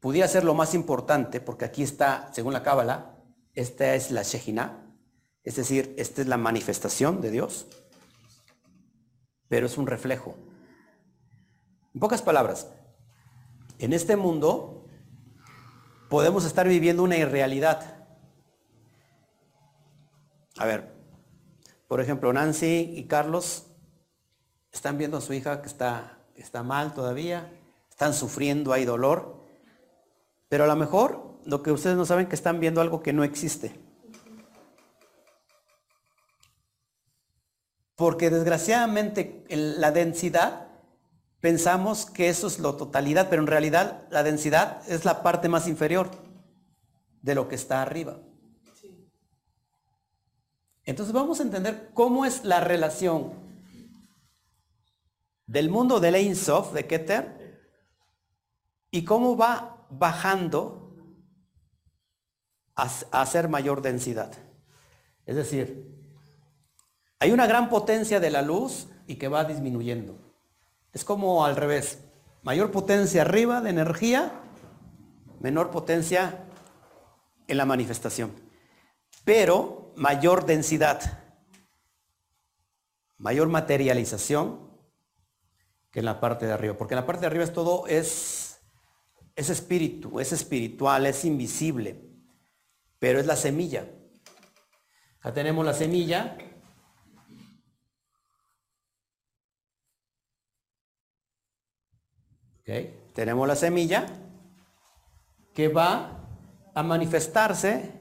pudiera 0.00 0.28
ser 0.28 0.44
lo 0.44 0.54
más 0.54 0.74
importante, 0.74 1.40
porque 1.40 1.64
aquí 1.64 1.82
está, 1.82 2.30
según 2.32 2.52
la 2.52 2.62
Cábala, 2.62 3.16
esta 3.54 3.94
es 3.94 4.10
la 4.10 4.22
Shejina, 4.22 4.86
es 5.42 5.56
decir, 5.56 5.94
esta 5.98 6.22
es 6.22 6.28
la 6.28 6.36
manifestación 6.36 7.20
de 7.20 7.30
Dios, 7.30 7.66
pero 9.48 9.66
es 9.66 9.78
un 9.78 9.86
reflejo. 9.86 10.36
En 11.94 12.00
pocas 12.00 12.22
palabras, 12.22 12.68
en 13.78 13.92
este 13.92 14.16
mundo 14.16 14.86
podemos 16.08 16.44
estar 16.44 16.68
viviendo 16.68 17.02
una 17.02 17.16
irrealidad. 17.16 18.06
A 20.58 20.66
ver, 20.66 20.99
por 21.90 22.00
ejemplo, 22.00 22.32
Nancy 22.32 22.92
y 22.94 23.08
Carlos 23.08 23.66
están 24.70 24.96
viendo 24.96 25.16
a 25.16 25.20
su 25.20 25.32
hija 25.32 25.60
que 25.60 25.66
está, 25.66 26.20
está 26.36 26.62
mal 26.62 26.94
todavía, 26.94 27.52
están 27.90 28.14
sufriendo, 28.14 28.72
hay 28.72 28.84
dolor, 28.84 29.44
pero 30.48 30.62
a 30.62 30.66
lo 30.68 30.76
mejor 30.76 31.40
lo 31.44 31.64
que 31.64 31.72
ustedes 31.72 31.96
no 31.96 32.06
saben 32.06 32.28
que 32.28 32.36
están 32.36 32.60
viendo 32.60 32.80
algo 32.80 33.02
que 33.02 33.12
no 33.12 33.24
existe. 33.24 33.74
Porque 37.96 38.30
desgraciadamente 38.30 39.44
en 39.48 39.80
la 39.80 39.90
densidad 39.90 40.68
pensamos 41.40 42.06
que 42.06 42.28
eso 42.28 42.46
es 42.46 42.60
la 42.60 42.70
totalidad, 42.76 43.26
pero 43.28 43.42
en 43.42 43.48
realidad 43.48 44.06
la 44.10 44.22
densidad 44.22 44.80
es 44.88 45.04
la 45.04 45.24
parte 45.24 45.48
más 45.48 45.66
inferior 45.66 46.08
de 47.20 47.34
lo 47.34 47.48
que 47.48 47.56
está 47.56 47.82
arriba. 47.82 48.20
Entonces 50.90 51.12
vamos 51.12 51.38
a 51.38 51.44
entender 51.44 51.92
cómo 51.94 52.24
es 52.24 52.44
la 52.44 52.58
relación 52.58 53.32
del 55.46 55.70
mundo 55.70 56.00
del 56.00 56.16
Ein 56.16 56.34
de 56.74 56.86
Keter, 56.88 57.40
y 58.90 59.04
cómo 59.04 59.36
va 59.36 59.86
bajando 59.88 60.96
a, 62.74 62.90
hacer 63.12 63.48
mayor 63.48 63.82
densidad. 63.82 64.32
Es 65.26 65.36
decir, 65.36 65.96
hay 67.20 67.30
una 67.30 67.46
gran 67.46 67.68
potencia 67.68 68.18
de 68.18 68.30
la 68.30 68.42
luz 68.42 68.88
y 69.06 69.14
que 69.14 69.28
va 69.28 69.44
disminuyendo. 69.44 70.18
Es 70.92 71.04
como 71.04 71.44
al 71.44 71.54
revés. 71.54 72.00
Mayor 72.42 72.72
potencia 72.72 73.22
arriba 73.22 73.60
de 73.60 73.70
energía, 73.70 74.32
menor 75.38 75.70
potencia 75.70 76.46
en 77.46 77.58
la 77.58 77.64
manifestación. 77.64 78.32
Pero 79.24 79.79
mayor 80.00 80.46
densidad, 80.46 81.18
mayor 83.18 83.48
materialización 83.48 84.70
que 85.90 85.98
en 85.98 86.06
la 86.06 86.20
parte 86.20 86.46
de 86.46 86.52
arriba. 86.52 86.74
Porque 86.78 86.94
en 86.94 87.00
la 87.00 87.06
parte 87.06 87.20
de 87.20 87.26
arriba 87.26 87.44
es 87.44 87.52
todo 87.52 87.86
es 87.86 88.62
es 89.36 89.50
espíritu, 89.50 90.18
es 90.18 90.32
espiritual, 90.32 91.04
es 91.04 91.24
invisible, 91.24 92.02
pero 92.98 93.20
es 93.20 93.26
la 93.26 93.36
semilla. 93.36 93.86
Acá 95.20 95.34
tenemos 95.34 95.64
la 95.64 95.74
semilla. 95.74 96.36
Tenemos 103.14 103.48
la 103.48 103.56
semilla 103.56 104.06
que 105.52 105.68
va 105.68 106.26
a 106.72 106.82
manifestarse 106.84 107.99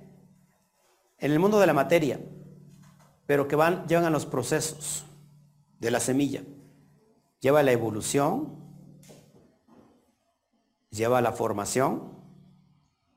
en 1.20 1.32
el 1.32 1.40
mundo 1.40 1.60
de 1.60 1.68
la 1.68 1.74
materia, 1.74 2.20
pero 3.26 3.48
que 3.48 3.56
van, 3.56 3.88
llevan 3.88 4.06
a 4.06 4.10
los 4.10 4.26
procesos 4.26 5.06
de 5.80 5.92
la 5.92 6.00
semilla. 6.00 6.44
Lleva 7.40 7.64
la 7.64 7.72
evolución, 7.72 8.58
lleva 10.90 11.20
a 11.20 11.22
la 11.22 11.32
formación 11.32 12.12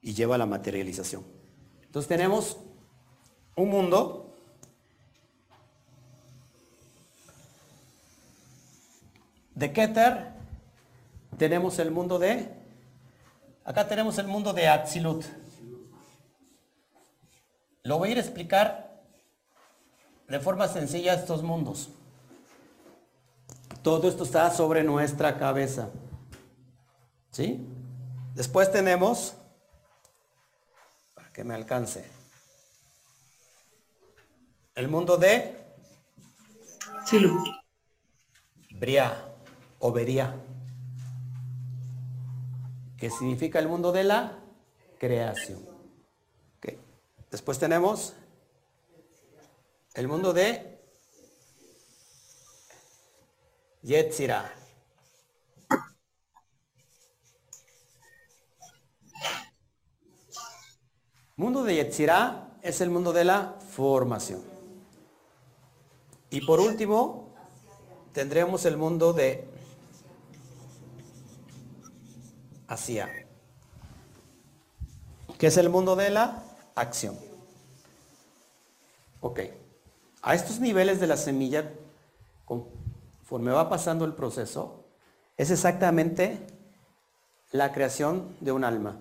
y 0.00 0.14
lleva 0.14 0.38
la 0.38 0.46
materialización. 0.46 1.24
Entonces 1.82 2.08
tenemos 2.08 2.58
un 3.56 3.68
mundo 3.68 4.34
de 9.54 9.72
Keter, 9.72 10.32
tenemos 11.36 11.78
el 11.78 11.90
mundo 11.90 12.18
de, 12.18 12.48
acá 13.64 13.86
tenemos 13.86 14.18
el 14.18 14.26
mundo 14.26 14.52
de 14.52 14.68
Atzilut. 14.68 15.24
Lo 17.84 17.98
voy 17.98 18.10
a 18.10 18.12
ir 18.12 18.18
a 18.18 18.20
explicar 18.20 19.02
de 20.28 20.38
forma 20.38 20.68
sencilla 20.68 21.14
estos 21.14 21.42
mundos. 21.42 21.90
Todo 23.82 24.08
esto 24.08 24.22
está 24.22 24.50
sobre 24.50 24.84
nuestra 24.84 25.36
cabeza. 25.36 25.90
¿Sí? 27.32 27.66
Después 28.34 28.70
tenemos, 28.70 29.34
para 31.14 31.32
que 31.32 31.42
me 31.42 31.54
alcance, 31.54 32.08
el 34.74 34.88
mundo 34.88 35.16
de 35.16 35.58
Silu. 37.04 37.42
Bria 38.70 39.12
o 39.80 39.92
Beria, 39.92 40.34
que 42.96 43.10
significa 43.10 43.58
el 43.58 43.68
mundo 43.68 43.90
de 43.92 44.04
la 44.04 44.38
creación. 44.98 45.71
Después 47.32 47.58
tenemos 47.58 48.12
el 49.94 50.06
mundo 50.06 50.34
de 50.34 50.78
Yetzirah. 53.80 54.52
Mundo 61.36 61.64
de 61.64 61.76
Yetzirah 61.76 62.58
es 62.60 62.82
el 62.82 62.90
mundo 62.90 63.14
de 63.14 63.24
la 63.24 63.56
formación. 63.70 64.42
Y 66.28 66.42
por 66.42 66.60
último, 66.60 67.34
tendremos 68.12 68.66
el 68.66 68.76
mundo 68.76 69.14
de 69.14 69.48
Asia, 72.68 73.10
que 75.38 75.46
es 75.46 75.56
el 75.56 75.70
mundo 75.70 75.96
de 75.96 76.10
la 76.10 76.41
acción. 76.74 77.18
Ok. 79.20 79.40
A 80.22 80.34
estos 80.34 80.60
niveles 80.60 81.00
de 81.00 81.06
la 81.06 81.16
semilla, 81.16 81.72
conforme 82.44 83.50
va 83.50 83.68
pasando 83.68 84.04
el 84.04 84.14
proceso, 84.14 84.84
es 85.36 85.50
exactamente 85.50 86.46
la 87.50 87.72
creación 87.72 88.36
de 88.40 88.52
un 88.52 88.64
alma. 88.64 88.98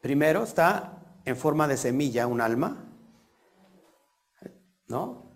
primero 0.00 0.42
está 0.42 0.98
en 1.24 1.36
forma 1.36 1.66
de 1.66 1.78
semilla, 1.78 2.26
un 2.26 2.42
alma, 2.42 2.76
¿no? 4.86 5.30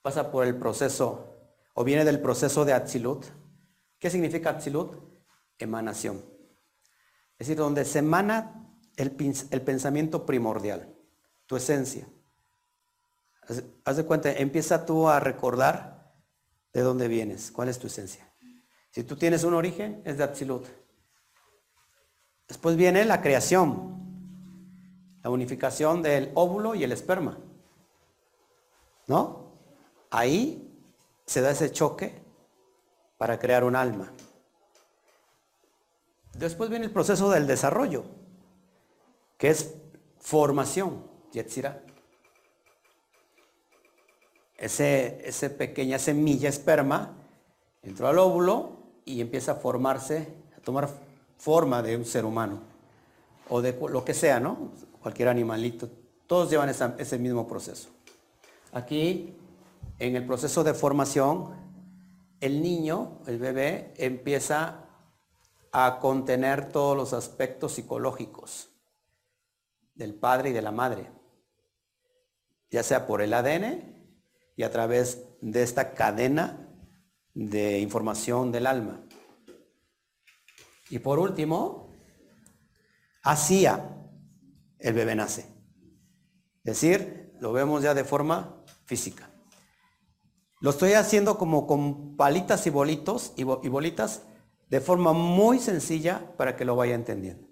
Pasa 0.00 0.30
por 0.30 0.46
el 0.46 0.56
proceso, 0.56 1.36
o 1.74 1.84
viene 1.84 2.04
del 2.04 2.20
proceso 2.20 2.64
de 2.64 2.72
Atzilut. 2.72 3.26
¿Qué 3.98 4.08
significa 4.08 4.50
Atzilut? 4.50 4.96
Emanación. 5.58 6.16
Es 7.38 7.48
decir, 7.48 7.56
donde 7.56 7.84
se 7.84 7.98
emana 7.98 8.61
el, 9.02 9.62
pensamiento 9.62 10.24
primordial, 10.26 10.94
tu 11.46 11.56
esencia. 11.56 12.06
Haz 13.84 13.96
de 13.96 14.04
cuenta, 14.04 14.32
empieza 14.32 14.86
tú 14.86 15.08
a 15.08 15.20
recordar 15.20 16.14
de 16.72 16.80
dónde 16.80 17.08
vienes, 17.08 17.50
cuál 17.50 17.68
es 17.68 17.78
tu 17.78 17.86
esencia. 17.88 18.32
Si 18.90 19.04
tú 19.04 19.16
tienes 19.16 19.44
un 19.44 19.54
origen, 19.54 20.02
es 20.04 20.18
de 20.18 20.24
Atzilut. 20.24 20.66
Después 22.46 22.76
viene 22.76 23.04
la 23.04 23.22
creación, 23.22 24.02
la 25.22 25.30
unificación 25.30 26.02
del 26.02 26.30
óvulo 26.34 26.74
y 26.74 26.84
el 26.84 26.92
esperma. 26.92 27.38
¿No? 29.06 29.58
Ahí 30.10 30.72
se 31.26 31.40
da 31.40 31.50
ese 31.50 31.72
choque 31.72 32.22
para 33.16 33.38
crear 33.38 33.64
un 33.64 33.76
alma. 33.76 34.12
Después 36.34 36.70
viene 36.70 36.86
el 36.86 36.92
proceso 36.92 37.30
del 37.30 37.46
desarrollo, 37.46 38.04
que 39.42 39.50
es 39.50 39.74
formación, 40.20 41.04
Yetzirah 41.32 41.82
ese, 44.56 45.20
ese 45.28 45.50
pequeña 45.50 45.98
semilla 45.98 46.48
esperma 46.48 47.16
entró 47.82 48.06
al 48.06 48.20
óvulo 48.20 48.76
y 49.04 49.20
empieza 49.20 49.50
a 49.50 49.54
formarse, 49.56 50.32
a 50.56 50.60
tomar 50.60 50.88
forma 51.38 51.82
de 51.82 51.96
un 51.96 52.04
ser 52.04 52.24
humano 52.24 52.60
o 53.48 53.60
de 53.60 53.76
lo 53.90 54.04
que 54.04 54.14
sea, 54.14 54.38
¿no? 54.38 54.70
Cualquier 55.00 55.26
animalito. 55.26 55.90
Todos 56.28 56.48
llevan 56.48 56.68
ese 56.68 57.18
mismo 57.18 57.48
proceso. 57.48 57.88
Aquí, 58.70 59.36
en 59.98 60.14
el 60.14 60.24
proceso 60.24 60.62
de 60.62 60.72
formación, 60.72 61.48
el 62.38 62.62
niño, 62.62 63.18
el 63.26 63.40
bebé, 63.40 63.92
empieza 63.96 64.84
a 65.72 65.98
contener 65.98 66.68
todos 66.70 66.96
los 66.96 67.12
aspectos 67.12 67.72
psicológicos 67.72 68.68
del 69.94 70.14
padre 70.14 70.50
y 70.50 70.52
de 70.52 70.62
la 70.62 70.72
madre, 70.72 71.10
ya 72.70 72.82
sea 72.82 73.06
por 73.06 73.22
el 73.22 73.34
ADN 73.34 73.92
y 74.56 74.62
a 74.62 74.70
través 74.70 75.26
de 75.40 75.62
esta 75.62 75.94
cadena 75.94 76.68
de 77.34 77.80
información 77.80 78.52
del 78.52 78.66
alma. 78.66 79.06
Y 80.90 80.98
por 80.98 81.18
último, 81.18 81.94
hacía 83.22 83.96
el 84.78 84.94
bebé 84.94 85.14
nace. 85.14 85.42
Es 86.64 86.80
decir, 86.80 87.32
lo 87.40 87.52
vemos 87.52 87.82
ya 87.82 87.94
de 87.94 88.04
forma 88.04 88.62
física. 88.84 89.30
Lo 90.60 90.70
estoy 90.70 90.92
haciendo 90.92 91.38
como 91.38 91.66
con 91.66 92.16
palitas 92.16 92.66
y 92.66 92.70
bolitos 92.70 93.32
y, 93.36 93.42
bolitas 93.44 94.22
de 94.68 94.80
forma 94.80 95.12
muy 95.12 95.58
sencilla 95.58 96.36
para 96.36 96.56
que 96.56 96.64
lo 96.64 96.76
vaya 96.76 96.94
entendiendo. 96.94 97.48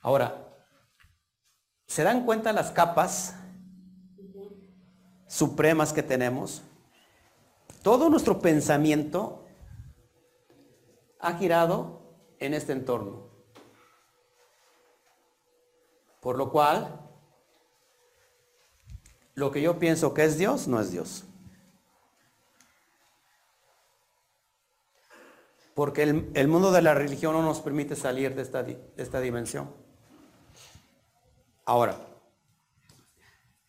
Ahora, 0.00 0.49
¿se 1.90 2.04
dan 2.04 2.24
cuenta 2.24 2.52
las 2.52 2.70
capas 2.70 3.34
supremas 5.26 5.92
que 5.92 6.04
tenemos, 6.04 6.62
todo 7.82 8.08
nuestro 8.08 8.38
pensamiento 8.38 9.44
ha 11.18 11.34
girado 11.34 12.14
en 12.38 12.54
este 12.54 12.74
entorno. 12.74 13.28
Por 16.20 16.38
lo 16.38 16.52
cual, 16.52 17.00
lo 19.34 19.50
que 19.50 19.60
yo 19.60 19.80
pienso 19.80 20.14
que 20.14 20.24
es 20.24 20.38
Dios, 20.38 20.68
no 20.68 20.80
es 20.80 20.92
Dios. 20.92 21.24
Porque 25.74 26.02
el, 26.02 26.46
mundo 26.46 26.70
de 26.70 26.82
la 26.82 26.94
religión 26.94 27.32
no 27.32 27.42
nos 27.42 27.60
permite 27.60 27.96
salir 27.96 28.36
de 28.36 28.42
esta, 28.42 28.62
de 28.62 28.80
esta 28.96 29.20
dimensión. 29.20 29.89
Ahora, 31.70 31.94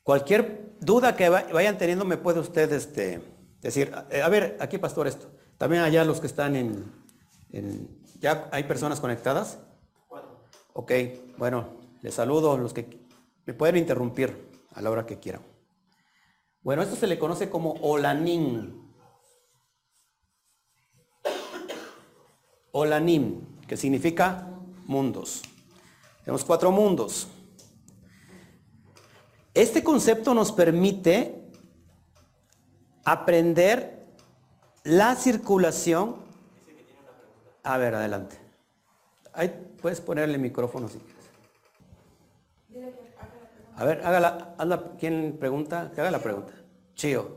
Cualquier 0.01 0.75
duda 0.79 1.15
que 1.15 1.29
vayan 1.29 1.77
teniendo 1.77 2.03
me 2.03 2.17
puede 2.17 2.39
usted 2.39 2.71
este, 2.73 3.21
decir, 3.61 3.93
a 3.93 4.27
ver, 4.29 4.57
aquí 4.59 4.79
pastor 4.79 5.05
esto. 5.05 5.29
También 5.59 5.83
allá 5.83 6.03
los 6.03 6.19
que 6.19 6.25
están 6.25 6.55
en, 6.55 8.01
¿ya 8.19 8.49
hay 8.51 8.63
personas 8.63 8.99
conectadas? 8.99 9.59
Ok, 10.73 10.91
bueno, 11.37 11.77
les 12.01 12.15
saludo, 12.15 12.57
los 12.57 12.73
que 12.73 13.05
me 13.45 13.53
pueden 13.53 13.77
interrumpir 13.77 14.49
a 14.73 14.81
la 14.81 14.89
hora 14.89 15.05
que 15.05 15.19
quieran. 15.19 15.43
Bueno, 16.63 16.81
esto 16.81 16.95
se 16.95 17.05
le 17.05 17.19
conoce 17.19 17.51
como 17.51 17.73
Olanim. 17.81 18.81
Olanim, 22.71 23.59
que 23.67 23.77
significa 23.77 24.47
mundos. 24.87 25.43
Tenemos 26.25 26.43
cuatro 26.43 26.71
mundos. 26.71 27.27
Este 29.53 29.83
concepto 29.83 30.33
nos 30.33 30.51
permite 30.51 31.41
aprender 33.03 34.05
la 34.83 35.15
circulación. 35.15 36.15
A 37.63 37.77
ver, 37.77 37.95
adelante. 37.95 38.37
Ahí 39.33 39.49
puedes 39.81 40.01
ponerle 40.01 40.35
el 40.35 40.41
micrófono 40.41 40.87
si 40.87 40.99
quieres. 40.99 41.21
A 43.75 43.85
ver, 43.85 44.01
hágala, 44.05 44.55
hazla, 44.57 44.83
¿quién 44.99 45.37
pregunta? 45.39 45.91
Que 45.93 46.01
haga 46.01 46.11
la 46.11 46.19
pregunta. 46.19 46.53
Chío. 46.93 47.35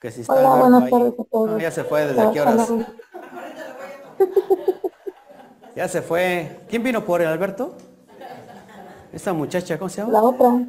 Que 0.00 0.10
si 0.10 0.22
está 0.22 0.34
Hola, 0.34 0.62
buenas 0.62 0.90
tardes 0.90 1.14
a 1.18 1.24
todos. 1.24 1.62
ya 1.62 1.70
se 1.70 1.84
fue, 1.84 2.06
¿desde 2.06 2.32
qué 2.32 2.40
horas? 2.40 2.68
ya 5.76 5.88
se 5.88 6.02
fue. 6.02 6.60
¿Quién 6.68 6.82
vino 6.82 7.04
por 7.04 7.22
el 7.22 7.28
Alberto? 7.28 7.76
Esta 9.14 9.32
muchacha, 9.32 9.78
¿cómo 9.78 9.88
se 9.88 10.00
llama? 10.00 10.12
La 10.12 10.22
otra. 10.24 10.66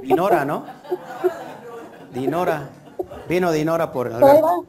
Dinora, 0.00 0.46
¿no? 0.46 0.64
Dinora. 2.10 2.70
Vino 3.28 3.52
Dinora 3.52 3.92
por 3.92 4.10
Alberto. 4.10 4.66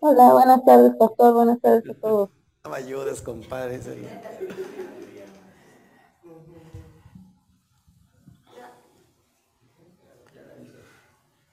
Hola, 0.00 0.32
buenas 0.34 0.64
tardes, 0.66 0.92
pastor. 0.96 1.32
Buenas 1.32 1.60
tardes 1.62 1.88
a 1.88 1.94
todos. 1.94 2.28
No 2.62 2.70
me 2.70 2.76
ayudes, 2.76 3.22
compadre. 3.22 3.80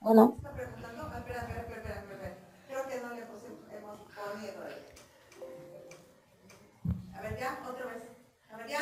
Bueno. 0.00 0.36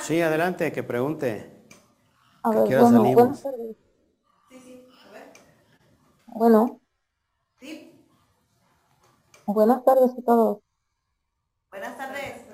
Sí, 0.06 0.22
adelante, 0.22 0.70
que 0.70 0.84
pregunte. 0.84 1.50
A 2.44 2.50
ver, 2.50 2.80
bueno, 2.80 3.02
buenas 3.12 3.42
tardes. 3.42 3.76
Sí, 4.48 4.60
sí, 4.60 4.86
a 5.04 5.12
ver. 5.12 5.32
Bueno. 6.26 6.80
Sí. 7.58 7.92
Buenas 9.46 9.84
tardes 9.84 10.12
a 10.16 10.22
todos. 10.22 10.58
Buenas 11.70 11.98
tardes. 11.98 12.46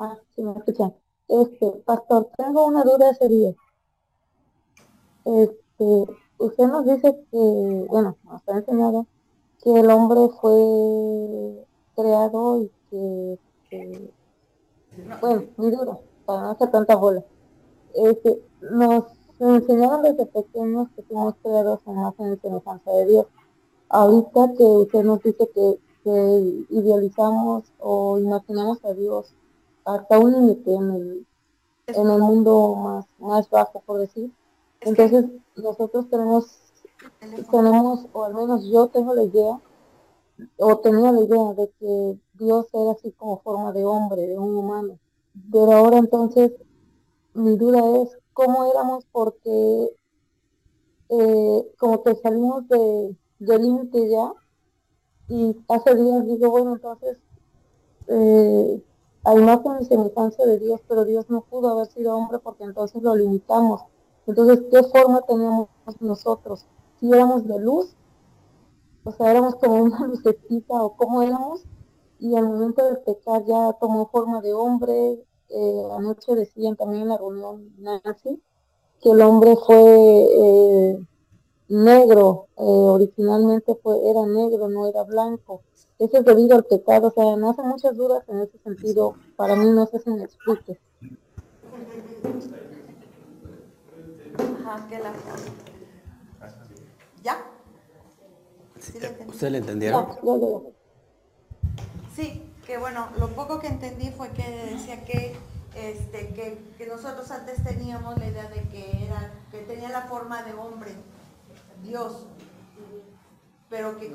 Ah, 0.00 0.18
sí, 0.34 0.42
me 0.42 0.50
escuchan. 0.58 0.96
Este, 1.28 1.70
pastor, 1.86 2.28
tengo 2.36 2.66
una 2.66 2.82
duda 2.82 3.14
seria. 3.14 3.54
Este, 5.26 6.06
usted 6.38 6.64
nos 6.64 6.84
dice 6.86 7.24
que, 7.30 7.86
bueno, 7.88 8.18
nos 8.24 8.48
ha 8.48 8.58
enseñado 8.58 9.06
que 9.62 9.78
el 9.78 9.88
hombre 9.92 10.28
fue 10.40 11.64
creado 11.94 12.62
y 12.62 12.72
que, 12.90 13.38
que 13.70 14.10
bueno, 15.20 15.44
mi 15.56 15.70
duda 15.70 16.00
para 16.28 16.42
no 16.42 16.50
hacer 16.50 16.70
tanta 16.70 16.94
bola. 16.94 17.24
Este, 17.94 18.42
nos 18.60 19.04
enseñaron 19.40 20.02
desde 20.02 20.26
pequeños 20.26 20.88
que 20.94 21.02
fuimos 21.04 21.34
creados 21.42 21.80
en 21.86 22.02
la 22.02 22.12
semejanza 22.42 22.92
de 22.92 23.06
Dios. 23.06 23.26
Ahorita 23.88 24.52
que 24.52 24.62
usted 24.62 25.04
nos 25.04 25.22
dice 25.22 25.48
que, 25.54 25.80
idealizamos 26.70 27.64
o 27.78 28.18
imaginamos 28.18 28.82
a 28.82 28.94
Dios 28.94 29.34
hasta 29.84 30.18
un 30.18 30.32
límite 30.32 30.72
en 30.72 30.90
el, 30.90 31.26
en 31.86 32.10
el 32.10 32.18
mundo 32.18 32.74
más, 32.76 33.06
más 33.18 33.50
bajo, 33.50 33.80
por 33.84 33.98
decir. 33.98 34.30
Entonces, 34.80 35.26
nosotros 35.56 36.08
tenemos, 36.08 36.60
tenemos, 37.50 38.06
o 38.12 38.24
al 38.24 38.34
menos 38.34 38.64
yo 38.66 38.88
tengo 38.88 39.14
la 39.14 39.24
idea, 39.24 39.60
o 40.58 40.78
tenía 40.78 41.12
la 41.12 41.20
idea 41.20 41.52
de 41.54 41.70
que 41.78 42.18
Dios 42.34 42.66
era 42.72 42.92
así 42.92 43.12
como 43.12 43.40
forma 43.40 43.72
de 43.72 43.84
hombre, 43.84 44.26
de 44.26 44.38
un 44.38 44.56
humano. 44.56 44.98
Pero 45.50 45.72
ahora 45.72 45.98
entonces 45.98 46.52
mi 47.34 47.56
duda 47.56 48.02
es 48.02 48.18
cómo 48.32 48.70
éramos 48.70 49.04
porque 49.12 49.96
eh, 51.08 51.74
como 51.78 52.02
que 52.02 52.14
salimos 52.16 52.68
de, 52.68 53.16
del 53.38 53.62
límite 53.62 54.10
ya 54.10 54.32
y 55.28 55.56
hace 55.68 55.94
días 55.94 56.26
digo, 56.26 56.50
bueno, 56.50 56.74
entonces 56.74 57.18
eh, 58.08 58.82
a 59.24 59.34
imagen 59.34 59.72
y 59.80 59.84
semejanza 59.84 60.44
de 60.44 60.58
Dios, 60.58 60.80
pero 60.88 61.04
Dios 61.04 61.28
no 61.28 61.42
pudo 61.42 61.68
haber 61.68 61.86
sido 61.88 62.16
hombre 62.16 62.38
porque 62.38 62.64
entonces 62.64 63.02
lo 63.02 63.14
limitamos. 63.14 63.82
Entonces, 64.26 64.62
¿qué 64.70 64.82
forma 64.84 65.20
teníamos 65.22 65.68
nosotros? 66.00 66.66
Si 66.98 67.10
éramos 67.10 67.46
de 67.46 67.58
luz, 67.58 67.94
o 69.04 69.12
sea, 69.12 69.30
éramos 69.30 69.56
como 69.56 69.82
una 69.82 70.06
lucecita 70.06 70.82
o 70.82 70.96
cómo 70.96 71.22
éramos, 71.22 71.64
y 72.18 72.34
al 72.36 72.46
momento 72.46 72.84
de 72.84 72.96
pecar 72.96 73.44
ya 73.44 73.72
tomó 73.74 74.08
forma 74.08 74.40
de 74.40 74.52
hombre. 74.52 75.24
Eh, 75.50 75.82
anoche 75.96 76.34
decían 76.34 76.76
también 76.76 77.02
en 77.02 77.08
la 77.08 77.18
reunión 77.18 77.72
Nancy 77.78 78.42
que 79.00 79.10
el 79.10 79.22
hombre 79.22 79.54
fue 79.56 79.76
eh, 79.76 80.98
negro, 81.68 82.48
eh, 82.56 82.62
originalmente 82.62 83.76
fue, 83.82 84.10
era 84.10 84.26
negro, 84.26 84.68
no 84.68 84.88
era 84.88 85.04
blanco. 85.04 85.62
Eso 85.98 86.18
es 86.18 86.24
debido 86.24 86.56
al 86.56 86.64
pecado, 86.64 87.08
o 87.08 87.10
sea, 87.10 87.36
no 87.36 87.50
hace 87.50 87.62
muchas 87.62 87.96
dudas 87.96 88.24
en 88.28 88.40
ese 88.40 88.58
sentido. 88.58 89.14
Para 89.36 89.56
mí 89.56 89.70
no 89.70 89.86
sé 89.86 89.98
si 90.00 90.10
me 90.10 90.24
explique. 90.24 90.78
Ajá, 94.64 94.86
que 94.88 94.98
la... 94.98 95.12
¿Ya? 97.22 97.44
¿Sí 98.78 98.98
¿Usted 99.26 99.50
le 99.50 99.58
entendieron? 99.58 100.06
Sí, 102.14 102.47
que 102.68 102.76
bueno, 102.76 103.08
lo 103.18 103.28
poco 103.30 103.58
que 103.60 103.66
entendí 103.66 104.10
fue 104.10 104.28
que 104.28 104.42
decía 104.72 105.02
que 105.06 105.34
este, 105.74 106.28
que, 106.34 106.58
que, 106.76 106.86
nosotros 106.86 107.30
antes 107.30 107.64
teníamos 107.64 108.18
la 108.18 108.26
idea 108.26 108.48
de 108.48 108.60
que 108.68 109.06
era, 109.06 109.32
que 109.50 109.60
tenía 109.60 109.88
la 109.88 110.02
forma 110.02 110.42
de 110.42 110.52
hombre, 110.52 110.92
Dios, 111.82 112.26
pero 113.70 113.98
que 113.98 114.14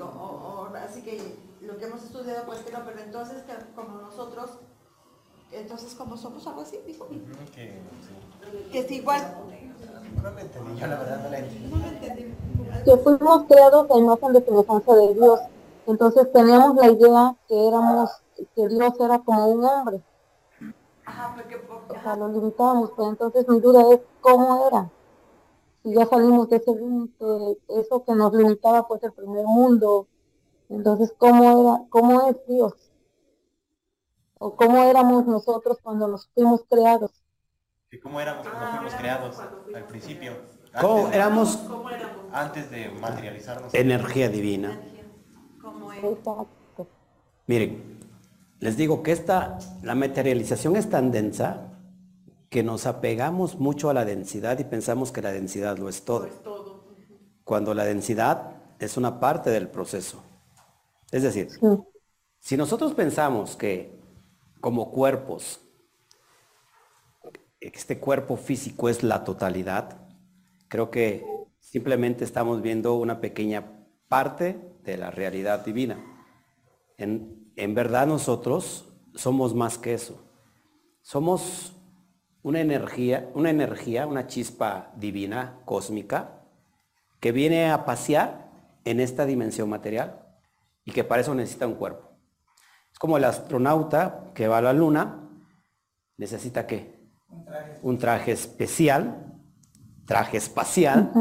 así 0.88 1.02
que 1.02 1.36
lo 1.62 1.78
que 1.78 1.86
hemos 1.86 2.04
estudiado 2.04 2.46
pues 2.46 2.60
que 2.60 2.72
no, 2.72 2.86
pero 2.86 3.00
entonces 3.00 3.42
que 3.42 3.54
como 3.74 3.98
nosotros, 3.98 4.52
entonces 5.52 5.96
como 5.96 6.16
somos 6.16 6.46
algo 6.46 6.62
así, 6.62 6.80
dijo. 6.86 7.08
Que, 7.56 7.82
que 8.72 8.80
es 8.80 8.92
igual. 8.92 9.22
No 10.16 10.30
lo 10.30 10.40
entendí, 10.40 10.80
yo 10.80 10.88
la 10.88 10.98
verdad 10.98 11.24
no 11.24 11.30
la 11.30 11.40
entendí. 11.40 11.68
No 11.70 11.78
lo 11.78 11.88
entendí. 11.88 12.36
Que 12.86 12.98
fuimos 12.98 13.46
creados 13.48 13.90
a 13.90 13.98
imagen 13.98 14.34
de 14.34 14.46
semejanza 14.46 14.94
de 14.94 15.14
Dios. 15.16 15.40
Entonces 15.88 16.32
teníamos 16.32 16.76
la 16.76 16.92
idea 16.92 17.36
que 17.48 17.68
éramos, 17.68 18.10
que 18.36 18.68
Dios 18.68 18.94
era 19.00 19.20
como 19.20 19.48
un 19.48 19.66
hombre. 19.66 20.02
Ajá, 21.06 21.34
porque, 21.36 21.58
porque 21.58 21.98
O 21.98 22.02
sea, 22.02 22.16
lo 22.16 22.28
limitábamos, 22.30 22.92
pero 22.96 23.10
entonces 23.10 23.48
mi 23.48 23.60
duda 23.60 23.94
es 23.94 24.02
cómo 24.22 24.68
era. 24.68 24.90
Si 25.84 25.94
ya 25.94 26.06
salimos 26.06 26.50
de 26.50 26.58
ese 26.58 26.74
límite, 26.74 27.26
eso 27.68 28.04
que 28.06 28.14
nos 28.14 28.34
limitaba 28.34 28.88
pues 28.88 29.04
el 29.04 29.12
primer 29.12 29.46
mundo, 29.46 30.08
entonces, 30.70 31.14
¿cómo, 31.18 31.44
era, 31.44 31.84
cómo 31.90 32.30
es 32.30 32.38
Dios? 32.48 32.74
¿O 34.40 34.56
cómo 34.56 34.84
éramos 34.84 35.26
nosotros 35.28 35.78
cuando 35.84 36.08
nos 36.08 36.28
fuimos 36.34 36.66
creados? 36.70 37.12
¿Y 37.92 38.00
cómo 38.00 38.20
éramos 38.20 38.48
cuando 38.48 38.72
fuimos 38.72 38.96
creados 38.96 39.40
al 39.40 39.86
principio? 39.86 40.34
¿Cómo 40.80 41.10
éramos? 41.10 41.60
Antes 42.32 42.72
de 42.72 42.90
materializarnos. 42.90 43.74
Energía 43.74 44.30
divina. 44.30 44.82
Exacto. 46.02 46.88
Miren, 47.46 47.93
les 48.64 48.78
digo 48.78 49.04
que 49.04 49.12
esta, 49.12 49.60
la 49.82 49.94
materialización 49.94 50.78
es 50.78 50.90
tan 50.90 51.12
densa 51.12 51.74
que 52.50 52.64
nos 52.64 52.86
apegamos 52.86 53.60
mucho 53.60 53.90
a 53.90 53.94
la 53.94 54.06
densidad 54.06 54.58
y 54.58 54.64
pensamos 54.64 55.12
que 55.12 55.22
la 55.22 55.34
densidad 55.34 55.78
lo 55.78 55.90
es 55.90 56.06
todo. 56.06 56.30
Cuando 57.44 57.74
la 57.74 57.84
densidad 57.84 58.56
es 58.80 58.96
una 58.96 59.20
parte 59.20 59.50
del 59.50 59.68
proceso. 59.68 60.24
Es 61.12 61.24
decir, 61.24 61.50
si 62.40 62.56
nosotros 62.56 62.94
pensamos 62.94 63.58
que 63.58 64.00
como 64.62 64.92
cuerpos, 64.92 65.60
este 67.60 68.00
cuerpo 68.00 68.38
físico 68.38 68.88
es 68.88 69.04
la 69.04 69.26
totalidad, 69.26 70.08
creo 70.70 70.90
que 70.90 71.26
simplemente 71.60 72.24
estamos 72.24 72.62
viendo 72.62 72.94
una 72.94 73.20
pequeña 73.20 73.86
parte 74.08 74.58
de 74.86 74.96
la 74.96 75.12
realidad 75.12 75.66
divina. 75.66 76.02
En, 76.98 77.43
en 77.56 77.76
verdad 77.76 78.08
nosotros 78.08 78.94
somos 79.16 79.54
más 79.54 79.78
que 79.78 79.94
eso. 79.94 80.24
Somos 81.02 81.74
una 82.42 82.60
energía, 82.62 83.30
una 83.34 83.50
energía, 83.50 84.06
una 84.06 84.28
chispa 84.28 84.92
divina, 84.96 85.60
cósmica, 85.66 86.42
que 87.20 87.32
viene 87.32 87.72
a 87.72 87.86
pasear 87.86 88.52
en 88.86 89.00
esta 89.00 89.26
dimensión 89.26 89.70
material 89.70 90.26
y 90.84 90.92
que 90.92 91.04
para 91.04 91.22
eso 91.22 91.34
necesita 91.34 91.68
un 91.68 91.76
cuerpo. 91.76 92.10
Es 92.92 93.00
como 93.00 93.18
el 93.18 93.24
astronauta 93.24 94.32
que 94.34 94.48
va 94.48 94.58
a 94.58 94.62
la 94.62 94.74
luna, 94.74 95.30
necesita 96.18 96.68
qué? 96.68 97.02
Un 97.82 97.98
traje, 97.98 98.32
especial, 98.32 99.40
traje 100.06 100.38
espacial, 100.38 101.12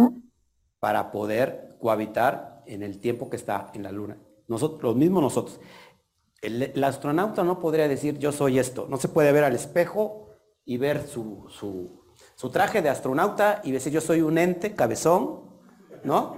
para 0.81 1.13
poder 1.13 1.77
cohabitar 1.81 2.63
en 2.67 2.83
el 2.83 2.99
tiempo 2.99 3.31
que 3.31 3.37
está 3.37 3.71
en 3.73 3.85
la 3.85 3.93
luna. 3.93 4.19
Nosotros, 4.49 4.83
los 4.83 4.97
mismos 4.97 5.23
nosotros. 5.23 5.61
El, 6.43 6.83
astronauta 6.83 7.45
no 7.45 7.61
podría 7.61 7.89
decir 7.89 8.19
yo 8.19 8.33
soy 8.33 8.59
esto. 8.59 8.87
No 8.91 8.97
se 8.99 9.09
puede 9.09 9.33
ver 9.33 9.45
al 9.45 9.55
espejo 9.55 10.29
y 10.65 10.77
ver 10.77 11.07
su, 11.07 11.47
su, 11.49 12.05
su 12.35 12.51
traje 12.51 12.83
de 12.83 12.89
astronauta 12.89 13.61
y 13.65 13.71
decir 13.71 13.93
yo 13.93 14.01
soy 14.01 14.21
un 14.23 14.37
ente 14.37 14.75
cabezón, 14.75 15.43
¿no? 16.03 16.37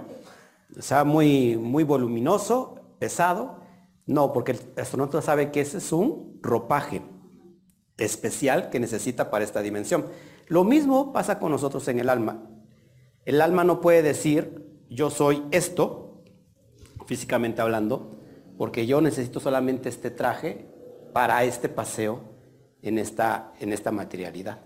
O 0.77 0.81
sea, 0.81 1.03
muy, 1.03 1.57
muy 1.57 1.83
voluminoso 1.83 2.75
pesado. 2.99 3.59
No, 4.05 4.31
porque 4.31 4.51
el 4.51 4.59
astronauta 4.77 5.21
sabe 5.23 5.51
que 5.51 5.61
ese 5.61 5.79
es 5.79 5.91
un 5.91 6.39
ropaje 6.41 7.01
especial 7.97 8.69
que 8.69 8.79
necesita 8.79 9.31
para 9.31 9.43
esta 9.43 9.61
dimensión. 9.61 10.05
Lo 10.47 10.63
mismo 10.63 11.13
pasa 11.13 11.39
con 11.39 11.51
nosotros 11.51 11.87
en 11.87 11.99
el 11.99 12.09
alma. 12.09 12.43
El 13.25 13.41
alma 13.41 13.63
no 13.63 13.81
puede 13.81 14.03
decir 14.03 14.85
yo 14.87 15.09
soy 15.09 15.43
esto, 15.49 16.23
físicamente 17.07 17.61
hablando, 17.61 18.19
porque 18.57 18.85
yo 18.85 19.01
necesito 19.01 19.39
solamente 19.39 19.89
este 19.89 20.11
traje 20.11 20.67
para 21.13 21.43
este 21.43 21.69
paseo 21.69 22.21
en 22.81 22.99
esta, 22.99 23.53
en 23.59 23.73
esta 23.73 23.91
materialidad. 23.91 24.59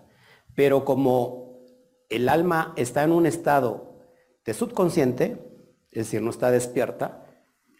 Pero 0.55 0.83
como 0.83 1.63
el 2.09 2.27
alma 2.27 2.73
está 2.75 3.03
en 3.03 3.11
un 3.11 3.25
estado 3.25 3.99
de 4.45 4.53
subconsciente, 4.53 5.37
es 5.91 6.05
decir, 6.05 6.21
no 6.21 6.29
está 6.29 6.51
despierta, 6.51 7.25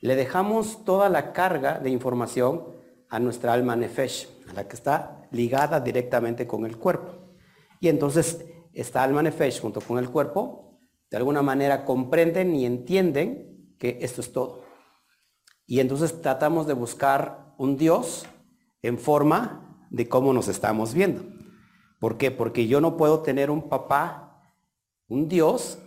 le 0.02 0.16
dejamos 0.16 0.86
toda 0.86 1.10
la 1.10 1.34
carga 1.34 1.80
de 1.80 1.90
información 1.90 2.76
a 3.10 3.20
nuestra 3.20 3.54
alma 3.54 3.76
nefesh, 3.76 4.30
a 4.50 4.54
la 4.54 4.68
que 4.68 4.76
está 4.76 5.28
ligada 5.32 5.80
directamente 5.80 6.48
con 6.48 6.66
el 6.66 6.78
cuerpo. 6.78 7.34
Y 7.80 7.90
entonces 7.90 8.46
esta 8.74 9.04
alma 9.04 9.22
nefesh 9.24 9.60
junto 9.60 9.82
con 9.82 9.98
el 9.98 10.10
cuerpo, 10.10 10.80
de 11.10 11.18
alguna 11.18 11.42
manera 11.42 11.86
comprenden 11.86 12.56
y 12.56 12.66
entienden 12.66 13.76
que 13.78 13.98
esto 14.02 14.22
es 14.22 14.32
todo. 14.32 14.69
Y 15.70 15.82
entonces 15.82 16.20
tratamos 16.20 16.66
de 16.66 16.74
buscar 16.74 17.54
un 17.60 17.78
Dios 17.78 18.26
en 18.82 18.98
forma 18.98 19.86
de 19.92 20.10
cómo 20.10 20.34
nos 20.34 20.48
estamos 20.48 20.96
viendo. 20.96 21.22
¿Por 22.00 22.18
qué? 22.18 22.32
Porque 22.32 22.66
yo 22.66 22.82
no 22.82 22.98
puedo 22.98 23.20
tener 23.20 23.52
un 23.52 23.70
papá, 23.70 24.42
un 25.10 25.30
Dios, 25.30 25.78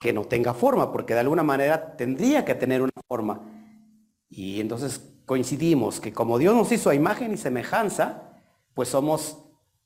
que 0.00 0.12
no 0.12 0.22
tenga 0.22 0.54
forma, 0.54 0.92
porque 0.92 1.14
de 1.14 1.20
alguna 1.20 1.42
manera 1.42 1.96
tendría 1.96 2.44
que 2.44 2.54
tener 2.54 2.80
una 2.80 2.92
forma. 3.08 3.40
Y 4.28 4.60
entonces 4.60 5.02
coincidimos 5.26 5.98
que 5.98 6.12
como 6.12 6.38
Dios 6.38 6.54
nos 6.54 6.70
hizo 6.70 6.88
a 6.88 6.94
imagen 6.94 7.32
y 7.32 7.36
semejanza, 7.36 8.38
pues 8.72 8.88
somos 8.88 9.36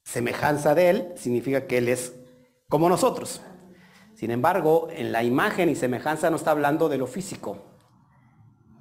semejanza 0.04 0.74
de 0.74 0.90
Él, 0.90 1.12
significa 1.16 1.66
que 1.66 1.78
Él 1.78 1.88
es 1.88 2.14
como 2.68 2.90
nosotros. 2.90 3.40
Sin 4.14 4.30
embargo, 4.30 4.88
en 4.90 5.10
la 5.10 5.24
imagen 5.24 5.70
y 5.70 5.74
semejanza 5.74 6.28
no 6.28 6.36
está 6.36 6.50
hablando 6.50 6.90
de 6.90 6.98
lo 6.98 7.06
físico, 7.06 7.75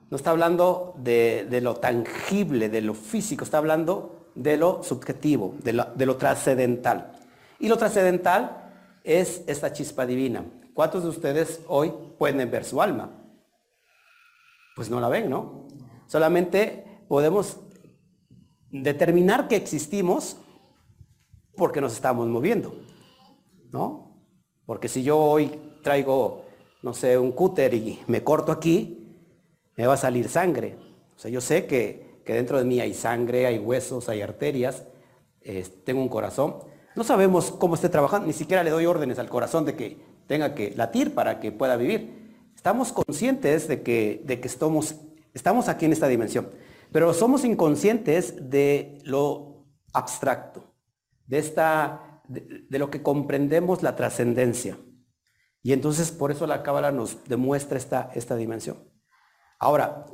no 0.09 0.17
está 0.17 0.31
hablando 0.31 0.93
de, 0.97 1.47
lo 1.61 1.75
tangible, 1.75 2.69
de 2.69 2.81
lo 2.81 2.93
físico, 2.93 3.43
está 3.43 3.57
hablando 3.57 4.29
de 4.35 4.57
lo 4.57 4.83
subjetivo, 4.83 5.55
de 5.63 5.73
lo, 5.73 5.85
de 5.95 6.05
lo 6.05 6.17
trascendental. 6.17 7.11
Y 7.59 7.67
lo 7.67 7.77
trascendental 7.77 8.71
es 9.03 9.43
esta 9.47 9.71
chispa 9.71 10.05
divina, 10.05 10.45
¿Cuántos 10.75 11.03
de 11.03 11.09
ustedes 11.09 11.61
hoy 11.69 11.93
pueden 12.19 12.51
ver 12.51 12.65
su 12.65 12.81
alma? 12.81 13.09
Pues 14.75 14.89
no 14.89 14.99
la 14.99 15.07
ven, 15.07 15.29
¿no? 15.29 15.69
Solamente 16.05 17.05
podemos 17.07 17.61
determinar 18.69 19.47
que 19.47 19.55
existimos 19.55 20.35
porque 21.55 21.79
nos 21.79 21.93
estamos 21.93 22.27
moviendo, 22.27 22.75
¿no? 23.71 24.19
Porque 24.65 24.89
si 24.89 25.01
yo 25.01 25.17
hoy 25.17 25.77
traigo, 25.81 26.43
no 26.81 26.93
sé, 26.93 27.17
un 27.17 27.31
cúter 27.31 27.73
y 27.73 28.01
me 28.07 28.21
corto 28.21 28.51
aquí, 28.51 29.04
me 29.75 29.87
va 29.87 29.93
a 29.93 29.97
salir 29.97 30.29
sangre. 30.29 30.77
O 31.15 31.19
sea, 31.19 31.31
yo 31.31 31.41
sé 31.41 31.65
que, 31.65 32.21
dentro 32.25 32.57
de 32.57 32.65
mí 32.65 32.79
hay 32.79 32.93
sangre, 32.93 33.45
hay 33.45 33.59
huesos, 33.59 34.09
hay 34.09 34.21
arterias, 34.21 34.85
tengo 35.83 36.01
un 36.01 36.09
corazón. 36.09 36.57
No 36.95 37.03
sabemos 37.03 37.51
cómo 37.51 37.75
esté 37.75 37.89
trabajando, 37.89 38.27
ni 38.27 38.33
siquiera 38.33 38.63
le 38.63 38.71
doy 38.71 38.85
órdenes 38.85 39.19
al 39.19 39.29
corazón 39.29 39.65
de 39.65 39.75
que 39.75 39.97
tenga 40.27 40.55
que 40.55 40.71
latir 40.75 41.13
para 41.13 41.39
que 41.39 41.51
pueda 41.51 41.75
vivir. 41.75 42.25
Estamos 42.55 42.91
conscientes 42.93 43.67
de 43.67 43.83
que, 43.83 44.23
de 44.25 44.39
que 44.39 44.47
estamos, 44.47 44.95
estamos 45.33 45.67
aquí 45.67 45.85
en 45.85 45.93
esta 45.93 46.07
dimensión. 46.07 46.49
Pero 46.91 47.13
somos 47.13 47.43
inconscientes 47.43 48.49
de 48.49 48.99
lo 49.03 49.65
abstracto, 49.93 50.73
de, 51.27 51.37
esta, 51.37 52.21
de 52.27 52.79
lo 52.79 52.89
que 52.89 53.03
comprendemos 53.03 53.83
la 53.83 53.95
trascendencia. 53.95 54.77
Y 55.61 55.73
entonces 55.73 56.11
por 56.11 56.31
eso 56.31 56.47
la 56.47 56.63
cábala 56.63 56.91
nos 56.91 57.23
demuestra 57.25 57.77
esta, 57.77 58.11
esta 58.13 58.35
dimensión. 58.35 58.77
Ahora, 59.59 60.05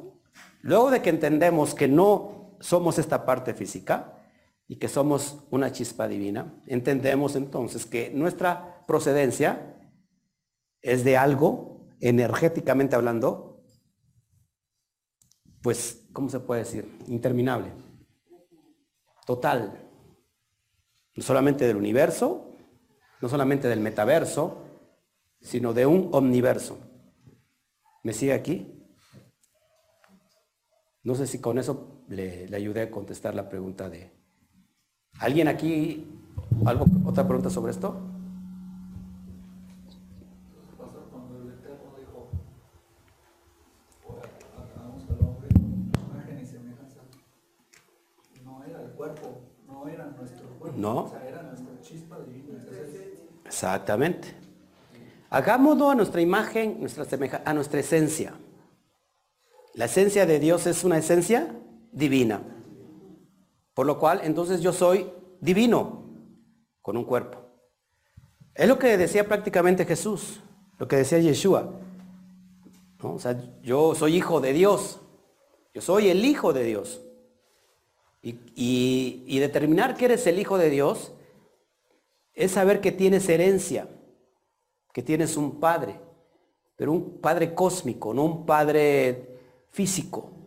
luego 0.61 0.91
de 0.91 1.01
que 1.01 1.09
entendemos 1.09 1.73
que 1.73 1.87
no 1.87 2.57
somos 2.59 2.99
esta 2.99 3.25
parte 3.25 3.53
física 3.53 4.17
y 4.67 4.77
que 4.77 4.87
somos 4.87 5.43
una 5.49 5.71
chispa 5.71 6.07
divina, 6.07 6.61
entendemos 6.67 7.35
entonces 7.35 7.85
que 7.85 8.11
nuestra 8.11 8.85
procedencia 8.87 9.77
es 10.81 11.03
de 11.03 11.17
algo, 11.17 11.87
energéticamente 11.99 12.95
hablando, 12.95 13.63
pues, 15.61 16.07
¿cómo 16.11 16.29
se 16.29 16.39
puede 16.39 16.61
decir? 16.61 16.97
Interminable. 17.07 17.71
Total. 19.25 19.87
No 21.15 21.23
solamente 21.23 21.67
del 21.67 21.77
universo, 21.77 22.55
no 23.21 23.29
solamente 23.29 23.67
del 23.67 23.79
metaverso, 23.79 24.63
sino 25.39 25.73
de 25.73 25.85
un 25.85 26.09
omniverso. 26.13 26.79
¿Me 28.03 28.13
sigue 28.13 28.33
aquí? 28.33 28.80
No 31.03 31.15
sé 31.15 31.27
si 31.27 31.39
con 31.39 31.57
eso 31.57 32.03
le, 32.09 32.47
le 32.47 32.57
ayudé 32.57 32.81
a 32.83 32.91
contestar 32.91 33.33
la 33.35 33.49
pregunta 33.49 33.89
de... 33.89 34.11
¿Alguien 35.19 35.47
aquí? 35.47 36.07
¿Algo, 36.65 36.85
¿Otra 37.05 37.25
pregunta 37.25 37.49
sobre 37.49 37.71
esto? 37.71 37.99
Pastor, 40.77 41.03
cuando 41.11 41.41
el 41.41 41.49
Eterno 41.49 41.95
dijo, 41.97 42.29
"Ahora 44.07 44.29
hagamos 44.57 45.03
al 45.09 45.25
hombre 45.25 45.47
a 45.49 46.15
imagen 46.15 46.39
y 46.41 46.45
semejanza, 46.45 47.01
no 48.45 48.63
o 51.05 51.09
sea, 51.09 51.27
era 51.27 51.43
nuestra 51.43 51.81
chispa 51.81 52.19
divina. 52.19 52.59
Exactamente. 53.45 54.35
Hagámoslo 55.29 55.89
a 55.89 55.95
nuestra 55.95 56.21
imagen, 56.21 56.79
nuestra 56.79 57.05
semeja- 57.05 57.41
a 57.45 57.53
nuestra 57.53 57.79
esencia. 57.79 58.33
La 59.73 59.85
esencia 59.85 60.25
de 60.25 60.39
Dios 60.39 60.67
es 60.67 60.83
una 60.83 60.97
esencia 60.97 61.55
divina. 61.91 62.41
Por 63.73 63.85
lo 63.85 63.99
cual, 63.99 64.21
entonces 64.23 64.61
yo 64.61 64.73
soy 64.73 65.09
divino 65.39 66.03
con 66.81 66.97
un 66.97 67.05
cuerpo. 67.05 67.39
Es 68.53 68.67
lo 68.67 68.77
que 68.77 68.97
decía 68.97 69.27
prácticamente 69.27 69.85
Jesús, 69.85 70.41
lo 70.77 70.87
que 70.87 70.97
decía 70.97 71.19
Yeshua. 71.19 71.71
O 73.01 73.17
sea, 73.17 73.41
yo 73.63 73.95
soy 73.95 74.17
hijo 74.17 74.41
de 74.41 74.53
Dios. 74.53 74.99
Yo 75.73 75.81
soy 75.81 76.09
el 76.09 76.25
hijo 76.25 76.51
de 76.53 76.63
Dios. 76.65 77.01
Y, 78.21 78.31
y- 78.55 79.23
y 79.25 79.39
determinar 79.39 79.95
que 79.95 80.05
eres 80.05 80.27
el 80.27 80.37
hijo 80.37 80.57
de 80.57 80.69
Dios 80.69 81.13
es 82.33 82.51
saber 82.51 82.81
que 82.81 82.91
tienes 82.91 83.27
herencia, 83.29 83.87
que 84.93 85.01
tienes 85.01 85.37
un 85.37 85.59
padre, 85.59 85.99
pero 86.75 86.91
un 86.91 87.19
padre 87.19 87.53
cósmico, 87.55 88.13
no 88.13 88.23
un 88.25 88.45
padre 88.45 89.30
físico. 89.71 90.37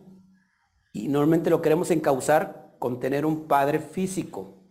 Y 0.93 1.07
normalmente 1.07 1.49
lo 1.49 1.61
queremos 1.61 1.91
encauzar 1.91 2.75
con 2.79 2.99
tener 2.99 3.25
un 3.25 3.47
padre 3.47 3.79
físico, 3.79 4.63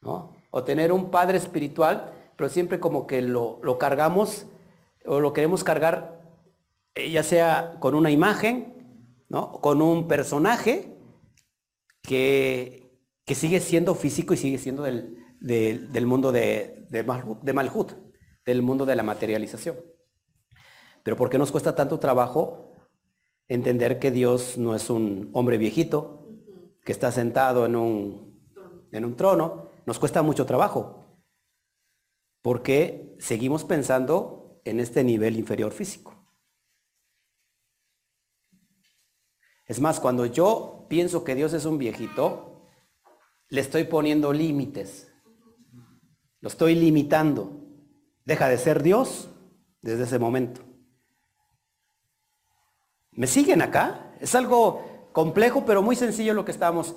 ¿no? 0.00 0.32
O 0.50 0.64
tener 0.64 0.92
un 0.92 1.10
padre 1.10 1.38
espiritual, 1.38 2.12
pero 2.36 2.50
siempre 2.50 2.80
como 2.80 3.06
que 3.06 3.22
lo, 3.22 3.60
lo 3.62 3.78
cargamos 3.78 4.46
o 5.06 5.20
lo 5.20 5.32
queremos 5.32 5.64
cargar 5.64 6.20
eh, 6.94 7.10
ya 7.10 7.22
sea 7.22 7.76
con 7.80 7.94
una 7.94 8.10
imagen, 8.10 8.74
¿no? 9.28 9.52
Con 9.60 9.80
un 9.82 10.08
personaje 10.08 10.96
que, 12.02 12.90
que 13.24 13.34
sigue 13.34 13.60
siendo 13.60 13.94
físico 13.94 14.34
y 14.34 14.36
sigue 14.36 14.58
siendo 14.58 14.82
del, 14.82 15.16
del- 15.40 16.06
mundo 16.06 16.32
de, 16.32 16.86
de, 16.90 17.02
de 17.42 17.52
Malhut, 17.52 17.92
del 18.44 18.62
mundo 18.62 18.86
de 18.86 18.96
la 18.96 19.02
materialización. 19.02 19.76
Pero 21.02 21.16
¿por 21.16 21.30
qué 21.30 21.38
nos 21.38 21.52
cuesta 21.52 21.74
tanto 21.74 21.98
trabajo 21.98 22.72
entender 23.48 23.98
que 23.98 24.10
Dios 24.10 24.58
no 24.58 24.74
es 24.74 24.90
un 24.90 25.30
hombre 25.32 25.58
viejito 25.58 26.28
que 26.84 26.92
está 26.92 27.12
sentado 27.12 27.66
en 27.66 27.76
un, 27.76 28.40
en 28.92 29.04
un 29.04 29.16
trono? 29.16 29.70
Nos 29.86 29.98
cuesta 29.98 30.22
mucho 30.22 30.46
trabajo. 30.46 31.04
Porque 32.42 33.16
seguimos 33.18 33.64
pensando 33.64 34.60
en 34.64 34.80
este 34.80 35.04
nivel 35.04 35.36
inferior 35.36 35.72
físico. 35.72 36.14
Es 39.66 39.80
más, 39.80 39.98
cuando 39.98 40.26
yo 40.26 40.86
pienso 40.88 41.24
que 41.24 41.34
Dios 41.34 41.52
es 41.52 41.64
un 41.64 41.78
viejito, 41.78 42.68
le 43.48 43.60
estoy 43.60 43.84
poniendo 43.84 44.32
límites. 44.32 45.12
Lo 46.40 46.48
estoy 46.48 46.74
limitando. 46.74 47.64
Deja 48.24 48.48
de 48.48 48.58
ser 48.58 48.82
Dios 48.82 49.28
desde 49.82 50.04
ese 50.04 50.18
momento. 50.18 50.65
¿Me 53.16 53.26
siguen 53.26 53.62
acá? 53.62 54.12
Es 54.20 54.34
algo 54.34 55.08
complejo, 55.12 55.64
pero 55.64 55.82
muy 55.82 55.96
sencillo 55.96 56.34
lo 56.34 56.44
que 56.44 56.52
estamos. 56.52 56.94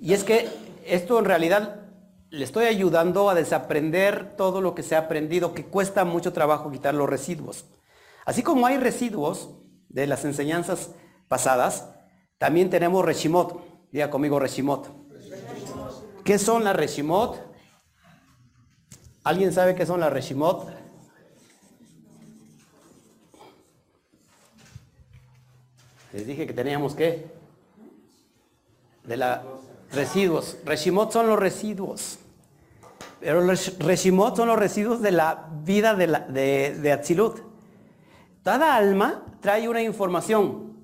Y 0.00 0.12
es 0.12 0.24
que 0.24 0.48
esto 0.84 1.18
en 1.20 1.24
realidad 1.24 1.82
le 2.30 2.44
estoy 2.44 2.64
ayudando 2.64 3.30
a 3.30 3.34
desaprender 3.34 4.36
todo 4.36 4.60
lo 4.60 4.74
que 4.74 4.82
se 4.82 4.96
ha 4.96 5.00
aprendido, 5.00 5.54
que 5.54 5.66
cuesta 5.66 6.04
mucho 6.04 6.32
trabajo 6.32 6.72
quitar 6.72 6.94
los 6.94 7.08
residuos. 7.08 7.66
Así 8.24 8.42
como 8.42 8.66
hay 8.66 8.78
residuos 8.78 9.50
de 9.88 10.08
las 10.08 10.24
enseñanzas 10.24 10.90
pasadas, 11.28 11.90
también 12.38 12.68
tenemos 12.68 13.04
Reshimot. 13.04 13.62
Diga 13.92 14.10
conmigo 14.10 14.40
Reshimot. 14.40 14.90
¿Qué 16.24 16.38
son 16.38 16.64
las 16.64 16.74
Reshimot? 16.74 17.40
¿Alguien 19.22 19.52
sabe 19.52 19.76
qué 19.76 19.86
son 19.86 20.00
las 20.00 20.12
Reshimot? 20.12 20.81
Les 26.12 26.26
dije 26.26 26.46
que 26.46 26.52
teníamos 26.52 26.94
que 26.94 27.26
de 29.04 29.16
la 29.16 29.42
residuos. 29.92 30.58
Reshimot 30.64 31.10
son 31.10 31.26
los 31.26 31.38
residuos. 31.38 32.18
Pero 33.20 33.40
los 33.40 33.78
Reshimot 33.78 34.36
son 34.36 34.48
los 34.48 34.58
residuos 34.58 35.00
de 35.00 35.12
la 35.12 35.48
vida 35.64 35.94
de, 35.94 36.06
la, 36.08 36.20
de, 36.20 36.76
de 36.80 36.92
Atzilut. 36.92 37.40
Cada 38.42 38.74
alma 38.74 39.24
trae 39.40 39.68
una 39.68 39.82
información. 39.82 40.76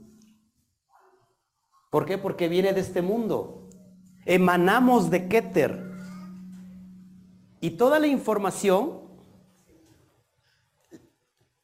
¿Por 1.90 2.06
qué? 2.06 2.16
Porque 2.16 2.48
viene 2.48 2.72
de 2.72 2.80
este 2.80 3.02
mundo. 3.02 3.68
Emanamos 4.24 5.10
de 5.10 5.28
Keter. 5.28 5.90
Y 7.60 7.70
toda 7.70 7.98
la 7.98 8.06
información, 8.06 9.00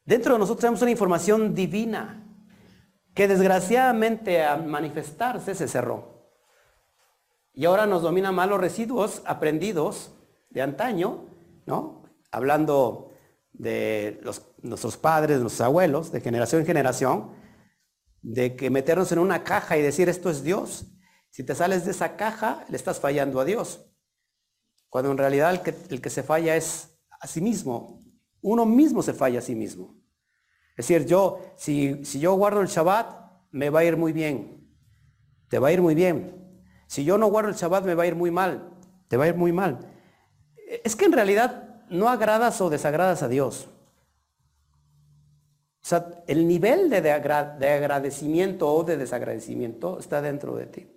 dentro 0.03 0.33
de 0.33 0.39
nosotros 0.39 0.61
tenemos 0.61 0.81
una 0.81 0.91
información 0.91 1.55
divina 1.55 2.24
que 3.15 3.29
desgraciadamente 3.29 4.43
al 4.43 4.67
manifestarse 4.67 5.55
se 5.55 5.67
cerró. 5.69 6.29
Y 7.53 7.63
ahora 7.63 7.85
nos 7.85 8.01
dominan 8.01 8.35
más 8.35 8.49
los 8.49 8.59
residuos 8.59 9.21
aprendidos 9.25 10.13
de 10.49 10.61
antaño, 10.61 11.25
¿no? 11.65 12.03
Hablando 12.29 13.13
de 13.53 14.19
los, 14.21 14.45
nuestros 14.61 14.97
padres, 14.97 15.39
nuestros 15.39 15.65
abuelos, 15.65 16.11
de 16.11 16.19
generación 16.19 16.61
en 16.61 16.67
generación, 16.67 17.31
de 18.21 18.57
que 18.57 18.69
meternos 18.69 19.13
en 19.13 19.19
una 19.19 19.45
caja 19.45 19.77
y 19.77 19.81
decir 19.81 20.09
esto 20.09 20.29
es 20.29 20.43
Dios. 20.43 20.87
Si 21.29 21.43
te 21.43 21.55
sales 21.55 21.85
de 21.85 21.91
esa 21.91 22.17
caja, 22.17 22.65
le 22.67 22.75
estás 22.75 22.99
fallando 22.99 23.39
a 23.39 23.45
Dios. 23.45 23.89
Cuando 24.89 25.11
en 25.11 25.17
realidad 25.17 25.61
el 25.89 26.01
que 26.01 26.09
se 26.09 26.23
falla 26.23 26.57
es 26.57 26.99
a 27.21 27.27
sí 27.27 27.39
mismo. 27.39 28.01
Uno 28.41 28.65
mismo 28.65 29.01
se 29.01 29.13
falla 29.13 29.39
a 29.39 29.41
sí 29.41 29.55
mismo. 29.55 30.04
Es 30.77 30.87
decir, 30.87 31.05
yo, 31.05 31.39
si, 31.55 32.03
si 32.03 32.19
yo 32.19 32.33
guardo 32.33 32.61
el 32.61 32.67
Shabbat, 32.67 33.31
me 33.51 33.69
va 33.69 33.79
a 33.79 33.83
ir 33.85 33.95
muy 33.95 34.11
bien. 34.11 34.69
Te 35.47 35.57
va 35.57 35.69
a 35.69 35.71
ir 35.71 35.81
muy 35.81 35.95
bien. 35.95 36.35
Si 36.87 37.05
yo 37.05 37.17
no 37.17 37.27
guardo 37.27 37.49
el 37.49 37.55
Shabbat, 37.55 37.85
me 37.85 37.95
va 37.95 38.03
a 38.03 38.07
ir 38.07 38.15
muy 38.15 38.29
mal. 38.29 38.71
Te 39.07 39.15
va 39.15 39.23
a 39.23 39.27
ir 39.29 39.35
muy 39.35 39.53
mal. 39.53 39.79
Es 40.83 40.95
que 40.95 41.05
en 41.05 41.13
realidad 41.13 41.85
no 41.89 42.09
agradas 42.09 42.59
o 42.59 42.69
desagradas 42.69 43.23
a 43.23 43.29
Dios. 43.29 43.69
O 45.81 45.87
sea, 45.87 46.23
el 46.27 46.47
nivel 46.47 46.89
de, 46.89 47.01
de, 47.01 47.09
de 47.11 47.69
agradecimiento 47.69 48.73
o 48.73 48.83
de 48.83 48.97
desagradecimiento 48.97 49.99
está 49.99 50.21
dentro 50.21 50.55
de 50.55 50.65
ti. 50.65 50.87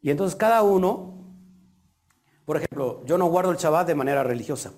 Y 0.00 0.10
entonces 0.10 0.36
cada 0.36 0.62
uno, 0.62 1.36
por 2.46 2.56
ejemplo, 2.56 3.04
yo 3.04 3.18
no 3.18 3.26
guardo 3.26 3.50
el 3.50 3.58
Shabbat 3.58 3.86
de 3.86 3.94
manera 3.94 4.22
religiosa. 4.22 4.72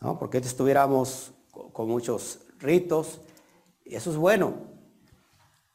¿no? 0.00 0.18
Porque 0.18 0.38
estuviéramos 0.38 1.32
con 1.72 1.88
muchos 1.88 2.45
ritos, 2.58 3.20
eso 3.84 4.10
es 4.10 4.16
bueno, 4.16 4.54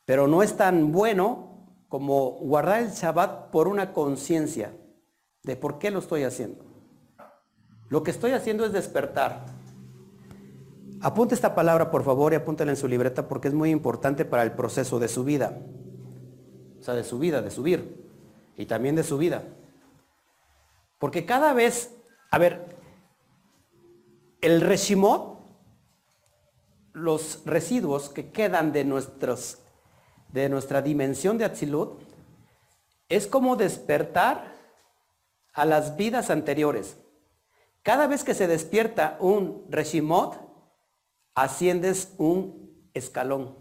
pero 0.06 0.28
no 0.28 0.44
es 0.44 0.58
tan 0.58 0.92
bueno 0.92 1.52
como 1.88 2.32
guardar 2.32 2.82
el 2.82 2.92
Shabbat 2.92 3.52
por 3.52 3.68
una 3.68 3.94
conciencia 3.94 4.74
de 5.44 5.56
por 5.56 5.80
qué 5.80 5.92
lo 5.92 6.00
estoy 6.00 6.24
haciendo. 6.24 6.64
Lo 7.90 8.04
que 8.04 8.12
estoy 8.12 8.32
haciendo 8.32 8.66
es 8.66 8.72
despertar. 8.72 9.46
Apunte 11.02 11.36
esta 11.36 11.56
palabra, 11.56 11.92
por 11.92 12.04
favor, 12.04 12.32
y 12.32 12.36
apúntela 12.36 12.72
en 12.72 12.78
su 12.78 12.88
libreta 12.88 13.28
porque 13.28 13.48
es 13.48 13.54
muy 13.54 13.72
importante 13.72 14.24
para 14.24 14.44
el 14.44 14.52
proceso 14.52 15.00
de 15.00 15.08
su 15.08 15.24
vida. 15.24 15.60
o 16.80 16.84
sea, 16.84 16.94
de 16.94 17.04
su 17.04 17.20
vida, 17.20 17.42
de 17.42 17.52
subir, 17.52 18.10
y 18.58 18.66
también 18.66 18.96
de 18.96 19.04
su 19.04 19.18
vida. 19.18 19.44
Porque 21.00 21.26
cada 21.26 21.54
vez, 21.54 21.96
a 22.30 22.38
ver, 22.38 22.76
el 24.42 24.62
reshimot, 24.62 25.31
los 26.94 27.42
residuos 27.46 28.10
que 28.10 28.32
quedan 28.32 28.72
de, 28.72 28.84
nuestros, 28.84 29.60
de 30.30 30.50
nuestra 30.50 30.82
dimensión 30.82 31.38
de 31.38 31.46
Atzilut, 31.46 32.02
es 33.10 33.28
como 33.28 33.56
despertar 33.56 34.56
a 35.54 35.66
las 35.66 35.96
vidas 35.98 36.30
anteriores. 36.30 36.98
Cada 37.84 38.08
vez 38.08 38.24
que 38.24 38.34
se 38.34 38.48
despierta 38.48 39.18
un 39.20 39.66
reshimot, 39.70 40.40
asciendes 41.34 42.14
un 42.18 42.90
escalón, 42.94 43.58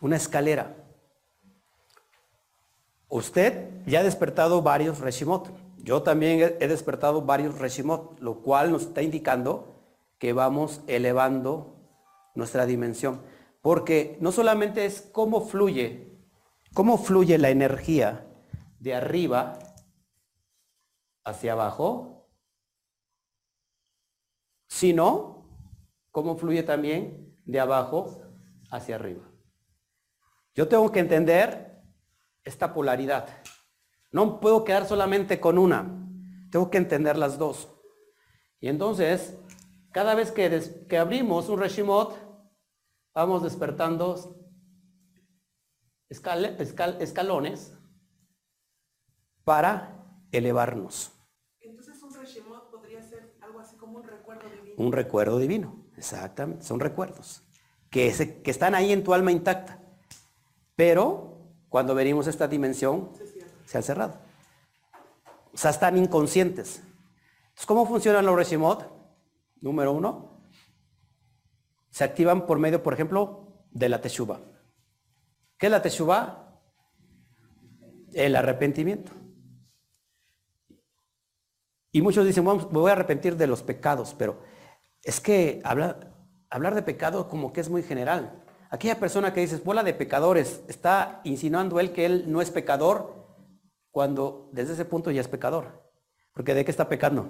una 0.00 0.16
escalera. 0.16 0.76
Usted 3.08 3.70
ya 3.86 4.00
ha 4.00 4.04
despertado 4.04 4.62
varios 4.62 4.98
reshimot. 4.98 5.50
Yo 5.78 6.02
también 6.02 6.56
he 6.60 6.68
despertado 6.68 7.22
varios 7.22 7.58
reshimot, 7.58 8.20
lo 8.20 8.42
cual 8.42 8.72
nos 8.72 8.82
está 8.82 9.02
indicando 9.02 9.75
que 10.18 10.32
vamos 10.32 10.82
elevando 10.86 11.76
nuestra 12.34 12.66
dimensión. 12.66 13.22
Porque 13.60 14.16
no 14.20 14.32
solamente 14.32 14.84
es 14.84 15.00
cómo 15.12 15.40
fluye, 15.40 16.16
cómo 16.74 16.98
fluye 16.98 17.38
la 17.38 17.50
energía 17.50 18.26
de 18.78 18.94
arriba 18.94 19.58
hacia 21.24 21.52
abajo, 21.52 22.28
sino 24.68 25.48
cómo 26.10 26.36
fluye 26.36 26.62
también 26.62 27.36
de 27.44 27.60
abajo 27.60 28.22
hacia 28.70 28.96
arriba. 28.96 29.24
Yo 30.54 30.68
tengo 30.68 30.90
que 30.92 31.00
entender 31.00 31.82
esta 32.44 32.72
polaridad. 32.72 33.28
No 34.12 34.40
puedo 34.40 34.64
quedar 34.64 34.86
solamente 34.86 35.40
con 35.40 35.58
una. 35.58 35.84
Tengo 36.50 36.70
que 36.70 36.78
entender 36.78 37.18
las 37.18 37.38
dos. 37.38 37.68
Y 38.60 38.68
entonces, 38.68 39.36
cada 39.96 40.14
vez 40.14 40.30
que, 40.30 40.50
des- 40.50 40.74
que 40.90 40.98
abrimos 40.98 41.48
un 41.48 41.58
Reshimot, 41.58 42.14
vamos 43.14 43.42
despertando 43.42 44.36
escal- 46.10 47.00
escalones 47.00 47.72
para 49.42 50.04
elevarnos. 50.32 51.12
Entonces 51.62 52.02
un 52.02 52.12
Reshimot 52.12 52.70
podría 52.70 53.00
ser 53.02 53.38
algo 53.40 53.58
así 53.58 53.74
como 53.76 53.96
un 53.96 54.04
recuerdo 54.06 54.50
divino. 54.50 54.74
Un 54.76 54.92
recuerdo 54.92 55.38
divino, 55.38 55.86
exactamente, 55.96 56.62
son 56.62 56.78
recuerdos 56.78 57.42
que, 57.88 58.12
se- 58.12 58.42
que 58.42 58.50
están 58.50 58.74
ahí 58.74 58.92
en 58.92 59.02
tu 59.02 59.14
alma 59.14 59.32
intacta. 59.32 59.80
Pero 60.74 61.38
cuando 61.70 61.94
venimos 61.94 62.26
a 62.26 62.30
esta 62.30 62.46
dimensión, 62.46 63.12
se 63.64 63.78
han 63.78 63.82
cerrado. 63.82 64.18
O 65.54 65.56
sea, 65.56 65.70
están 65.70 65.96
inconscientes. 65.96 66.82
Entonces, 67.44 67.64
¿cómo 67.64 67.86
funcionan 67.86 68.26
los 68.26 68.36
Reshimot? 68.36 68.94
Número 69.66 69.90
uno, 69.90 70.42
se 71.90 72.04
activan 72.04 72.46
por 72.46 72.60
medio, 72.60 72.84
por 72.84 72.94
ejemplo, 72.94 73.66
de 73.72 73.88
la 73.88 74.00
Teshuvah. 74.00 74.40
¿Qué 75.58 75.66
es 75.66 75.72
la 75.72 75.82
Teshuvah? 75.82 76.60
El 78.12 78.36
arrepentimiento. 78.36 79.10
Y 81.90 82.00
muchos 82.00 82.24
dicen, 82.24 82.44
"Vamos, 82.44 82.70
me 82.70 82.78
voy 82.78 82.90
a 82.90 82.92
arrepentir 82.92 83.36
de 83.36 83.48
los 83.48 83.64
pecados, 83.64 84.14
pero 84.16 84.40
es 85.02 85.20
que 85.20 85.60
hablar, 85.64 86.14
hablar 86.48 86.76
de 86.76 86.82
pecado 86.82 87.28
como 87.28 87.52
que 87.52 87.60
es 87.60 87.68
muy 87.68 87.82
general. 87.82 88.44
Aquella 88.70 89.00
persona 89.00 89.32
que 89.32 89.40
dices, 89.40 89.64
bola 89.64 89.82
de 89.82 89.94
pecadores, 89.94 90.62
está 90.68 91.20
insinuando 91.24 91.80
él 91.80 91.92
que 91.92 92.06
él 92.06 92.30
no 92.30 92.40
es 92.40 92.52
pecador 92.52 93.36
cuando 93.90 94.48
desde 94.52 94.74
ese 94.74 94.84
punto 94.84 95.10
ya 95.10 95.22
es 95.22 95.28
pecador. 95.28 95.90
Porque 96.32 96.54
¿de 96.54 96.64
qué 96.64 96.70
está 96.70 96.88
pecando? 96.88 97.26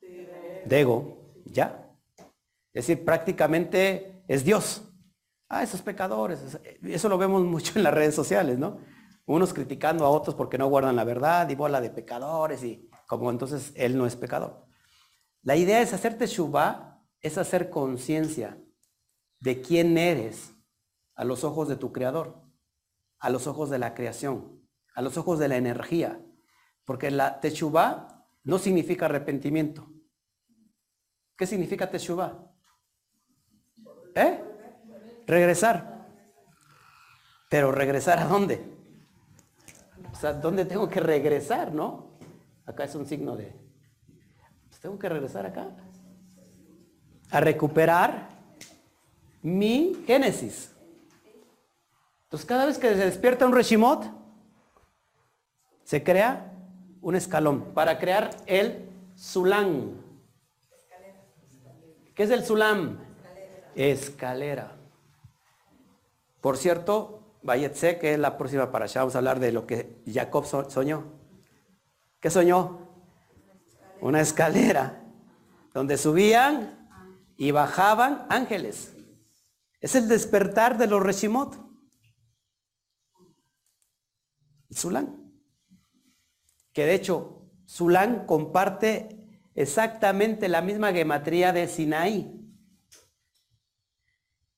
De 0.00 0.80
ego, 0.80 1.27
ya. 1.52 1.90
Es 2.72 2.86
decir, 2.86 3.04
prácticamente 3.04 4.24
es 4.28 4.44
Dios. 4.44 4.82
Ah, 5.48 5.62
esos 5.62 5.80
pecadores. 5.82 6.58
Eso 6.82 7.08
lo 7.08 7.18
vemos 7.18 7.42
mucho 7.44 7.72
en 7.76 7.82
las 7.82 7.94
redes 7.94 8.14
sociales, 8.14 8.58
¿no? 8.58 8.78
Unos 9.26 9.52
criticando 9.52 10.04
a 10.04 10.10
otros 10.10 10.34
porque 10.34 10.58
no 10.58 10.68
guardan 10.68 10.96
la 10.96 11.04
verdad 11.04 11.48
y 11.50 11.54
bola 11.54 11.80
de 11.80 11.90
pecadores 11.90 12.62
y 12.64 12.88
como 13.06 13.30
entonces 13.30 13.72
él 13.74 13.96
no 13.96 14.06
es 14.06 14.16
pecador. 14.16 14.66
La 15.42 15.56
idea 15.56 15.80
es 15.80 15.92
hacerte 15.92 16.26
Shubá, 16.26 17.02
es 17.20 17.38
hacer 17.38 17.70
conciencia 17.70 18.58
de 19.40 19.60
quién 19.60 19.96
eres 19.98 20.54
a 21.14 21.24
los 21.24 21.44
ojos 21.44 21.68
de 21.68 21.76
tu 21.76 21.92
creador, 21.92 22.42
a 23.18 23.30
los 23.30 23.46
ojos 23.46 23.70
de 23.70 23.78
la 23.78 23.94
creación, 23.94 24.62
a 24.94 25.02
los 25.02 25.16
ojos 25.16 25.38
de 25.38 25.48
la 25.48 25.56
energía. 25.56 26.20
Porque 26.84 27.10
la 27.10 27.40
Teshuvah 27.40 28.26
no 28.44 28.58
significa 28.58 29.06
arrepentimiento. 29.06 29.90
¿Qué 31.38 31.46
significa 31.46 31.88
Teshuvah? 31.88 32.36
¿Eh? 34.16 34.42
Regresar. 35.24 36.08
Pero 37.48 37.70
regresar 37.70 38.18
a 38.18 38.24
dónde? 38.24 38.60
O 40.12 40.16
sea, 40.16 40.32
¿dónde 40.32 40.64
tengo 40.64 40.88
que 40.88 40.98
regresar, 40.98 41.72
no? 41.72 42.18
Acá 42.66 42.84
es 42.84 42.94
un 42.96 43.06
signo 43.06 43.36
de... 43.36 43.54
pues 44.68 44.80
tengo 44.80 44.98
que 44.98 45.08
regresar 45.08 45.46
acá. 45.46 45.68
A 47.30 47.38
recuperar 47.38 48.30
mi 49.40 50.02
génesis. 50.08 50.74
Entonces, 52.24 52.46
cada 52.48 52.66
vez 52.66 52.78
que 52.78 52.88
se 52.88 53.04
despierta 53.04 53.46
un 53.46 53.54
Reshimot, 53.54 54.10
se 55.84 56.02
crea 56.02 56.52
un 57.00 57.14
escalón 57.14 57.72
para 57.74 57.96
crear 58.00 58.30
el 58.46 58.90
Sulam. 59.14 60.07
¿Qué 62.18 62.24
es 62.24 62.30
el 62.30 62.44
Sulam? 62.44 62.98
Escalera. 63.76 64.76
Por 66.40 66.56
cierto, 66.56 67.38
Bayetse, 67.44 67.96
que 68.00 68.14
es 68.14 68.18
la 68.18 68.36
próxima 68.36 68.72
para 68.72 68.86
allá, 68.86 69.02
vamos 69.02 69.14
a 69.14 69.18
hablar 69.18 69.38
de 69.38 69.52
lo 69.52 69.68
que 69.68 70.02
Jacob 70.04 70.44
so- 70.44 70.68
soñó. 70.68 71.12
¿Qué 72.18 72.28
soñó? 72.28 72.88
Una 74.00 74.20
escalera 74.20 75.04
donde 75.72 75.96
subían 75.96 76.90
y 77.36 77.52
bajaban 77.52 78.26
ángeles. 78.30 78.96
Es 79.80 79.94
el 79.94 80.08
despertar 80.08 80.76
de 80.76 80.88
los 80.88 81.00
Reshimot. 81.00 81.54
Zulán. 84.74 85.32
Que 86.72 86.84
de 86.84 86.94
hecho, 86.94 87.48
Zulán 87.68 88.26
comparte 88.26 89.17
exactamente 89.58 90.48
la 90.48 90.62
misma 90.62 90.92
gematría 90.92 91.52
de 91.52 91.66
Sinaí. 91.66 92.32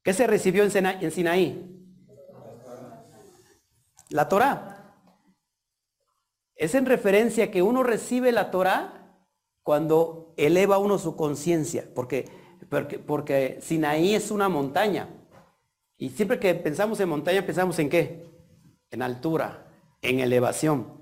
¿Qué 0.03 0.13
se 0.13 0.27
recibió 0.27 0.63
en 0.63 0.71
Sina- 0.71 1.01
en 1.01 1.11
Sinaí? 1.11 1.77
La 4.11 4.29
Torah. 4.29 4.95
Es 6.55 6.75
en 6.75 6.85
referencia 6.85 7.51
que 7.51 7.63
uno 7.63 7.83
recibe 7.83 8.31
la 8.31 8.51
Torah 8.51 9.17
cuando 9.63 10.35
eleva 10.37 10.77
uno 10.77 10.99
su 10.99 11.17
conciencia, 11.17 11.89
porque, 11.95 12.29
porque, 12.69 12.99
porque 12.99 13.59
Sinaí 13.63 14.15
es 14.15 14.31
una 14.31 14.51
montaña. 14.51 15.09
Y 15.97 16.11
siempre 16.11 16.39
que 16.39 16.55
pensamos 16.55 17.01
en 17.01 17.09
montaña, 17.09 17.47
pensamos 17.47 17.79
en 17.79 17.89
qué? 17.89 18.27
En 18.91 19.01
altura, 19.01 19.67
en 20.03 20.21
elevación. 20.21 20.93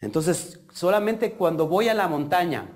Entonces, 0.00 0.60
solamente 0.72 1.34
cuando 1.34 1.68
voy 1.68 1.88
a 1.88 1.94
la 1.94 2.08
montaña, 2.08 2.73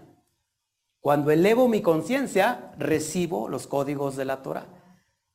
cuando 1.00 1.30
elevo 1.30 1.68
mi 1.68 1.80
conciencia, 1.80 2.72
recibo 2.78 3.48
los 3.48 3.66
códigos 3.66 4.16
de 4.16 4.24
la 4.24 4.42
Torah. 4.42 4.66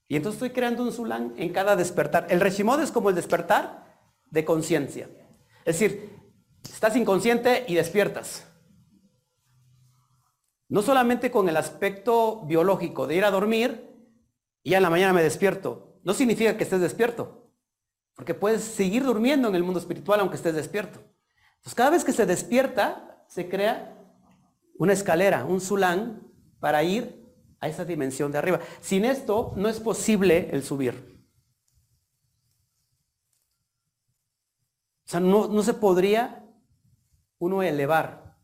Y 0.08 0.16
entonces 0.16 0.42
estoy 0.42 0.54
creando 0.54 0.84
un 0.84 0.92
sulán 0.92 1.34
en 1.38 1.52
cada 1.54 1.76
despertar. 1.76 2.28
El 2.30 2.42
Reshimod 2.42 2.82
es 2.82 2.92
como 2.92 3.10
el 3.10 3.16
despertar 3.16 3.84
de 4.30 4.46
conciencia. 4.46 5.10
Es 5.66 5.80
decir, 5.80 6.20
estás 6.64 6.96
inconsciente 6.96 7.66
y 7.68 7.76
despiertas. 7.76 8.48
No 10.68 10.82
solamente 10.82 11.32
con 11.32 11.48
el 11.50 11.58
aspecto 11.58 12.42
biológico 12.46 13.08
de 13.08 13.16
ir 13.16 13.26
a 13.26 13.32
dormir 13.32 13.90
y 14.62 14.72
ya 14.72 14.78
en 14.78 14.84
la 14.84 14.90
mañana 14.90 15.14
me 15.14 15.24
despierto. 15.24 16.00
No 16.04 16.14
significa 16.14 16.58
que 16.58 16.64
estés 16.64 16.82
despierto. 16.82 17.52
Porque 18.16 18.34
puedes 18.34 18.64
seguir 18.64 19.04
durmiendo 19.04 19.48
en 19.48 19.56
el 19.56 19.64
mundo 19.64 19.80
espiritual 19.80 20.20
aunque 20.20 20.36
estés 20.36 20.56
despierto. 20.56 21.00
Entonces 21.56 21.76
cada 21.76 21.92
vez 21.92 22.04
que 22.04 22.12
se 22.12 22.26
despierta, 22.26 23.24
se 23.28 23.48
crea 23.50 23.93
una 24.84 24.92
escalera, 24.92 25.46
un 25.46 25.62
sulán, 25.62 26.30
para 26.60 26.84
ir 26.84 27.26
a 27.62 27.70
esa 27.70 27.86
dimensión 27.86 28.34
de 28.34 28.38
arriba. 28.38 28.60
Sin 28.82 29.06
esto 29.06 29.54
no 29.56 29.70
es 29.70 29.80
posible 29.80 30.50
el 30.52 30.62
subir. 30.62 31.24
O 35.06 35.10
sea, 35.10 35.22
no, 35.22 35.48
no 35.48 35.64
se 35.64 35.74
podría 35.74 36.46
uno 37.38 37.64
elevar, 37.64 38.38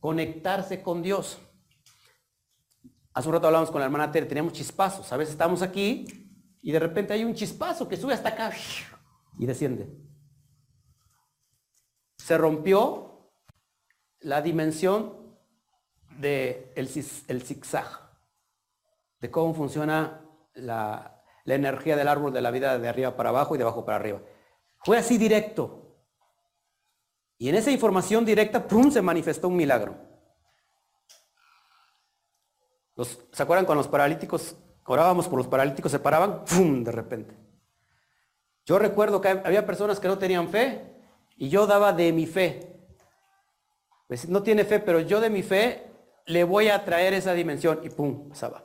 conectarse 0.00 0.82
con 0.82 1.02
Dios. 1.02 1.38
Hace 3.12 3.28
un 3.28 3.34
rato 3.34 3.48
hablamos 3.48 3.70
con 3.70 3.80
la 3.80 3.86
hermana 3.86 4.10
Tere, 4.10 4.24
teníamos 4.24 4.54
chispazos. 4.54 5.12
A 5.12 5.18
veces 5.18 5.32
estamos 5.32 5.60
aquí 5.60 6.06
y 6.62 6.72
de 6.72 6.78
repente 6.78 7.12
hay 7.12 7.22
un 7.22 7.34
chispazo 7.34 7.86
que 7.86 7.98
sube 7.98 8.14
hasta 8.14 8.30
acá 8.30 8.50
y 9.38 9.44
desciende. 9.44 9.94
Se 12.16 12.38
rompió 12.38 13.11
la 14.22 14.42
dimensión 14.42 15.14
del 16.18 16.70
el 16.74 17.42
zigzag, 17.42 17.86
de 19.20 19.30
cómo 19.30 19.54
funciona 19.54 20.20
la, 20.54 21.22
la 21.44 21.54
energía 21.54 21.96
del 21.96 22.08
árbol 22.08 22.32
de 22.32 22.40
la 22.40 22.50
vida 22.50 22.78
de 22.78 22.88
arriba 22.88 23.16
para 23.16 23.30
abajo 23.30 23.54
y 23.54 23.58
de 23.58 23.64
abajo 23.64 23.84
para 23.84 23.96
arriba. 23.96 24.20
Fue 24.84 24.98
así 24.98 25.18
directo. 25.18 25.78
Y 27.38 27.48
en 27.48 27.56
esa 27.56 27.70
información 27.70 28.24
directa, 28.24 28.66
¡pum!, 28.66 28.90
se 28.90 29.02
manifestó 29.02 29.48
un 29.48 29.56
milagro. 29.56 29.96
¿Se 33.32 33.42
acuerdan 33.42 33.64
cuando 33.64 33.82
los 33.82 33.90
paralíticos, 33.90 34.56
orábamos 34.84 35.26
por 35.26 35.38
los 35.38 35.48
paralíticos, 35.48 35.90
se 35.90 35.98
paraban? 35.98 36.44
¡Pum!, 36.44 36.84
de 36.84 36.92
repente. 36.92 37.36
Yo 38.64 38.78
recuerdo 38.78 39.20
que 39.20 39.28
había 39.28 39.66
personas 39.66 39.98
que 39.98 40.06
no 40.06 40.18
tenían 40.18 40.48
fe 40.48 41.02
y 41.36 41.48
yo 41.48 41.66
daba 41.66 41.92
de 41.92 42.12
mi 42.12 42.26
fe. 42.26 42.71
Pues 44.12 44.28
no 44.28 44.42
tiene 44.42 44.66
fe, 44.66 44.78
pero 44.78 45.00
yo 45.00 45.22
de 45.22 45.30
mi 45.30 45.42
fe 45.42 45.90
le 46.26 46.44
voy 46.44 46.68
a 46.68 46.84
traer 46.84 47.14
esa 47.14 47.32
dimensión 47.32 47.80
y 47.82 47.88
¡pum!, 47.88 48.28
pasaba. 48.28 48.62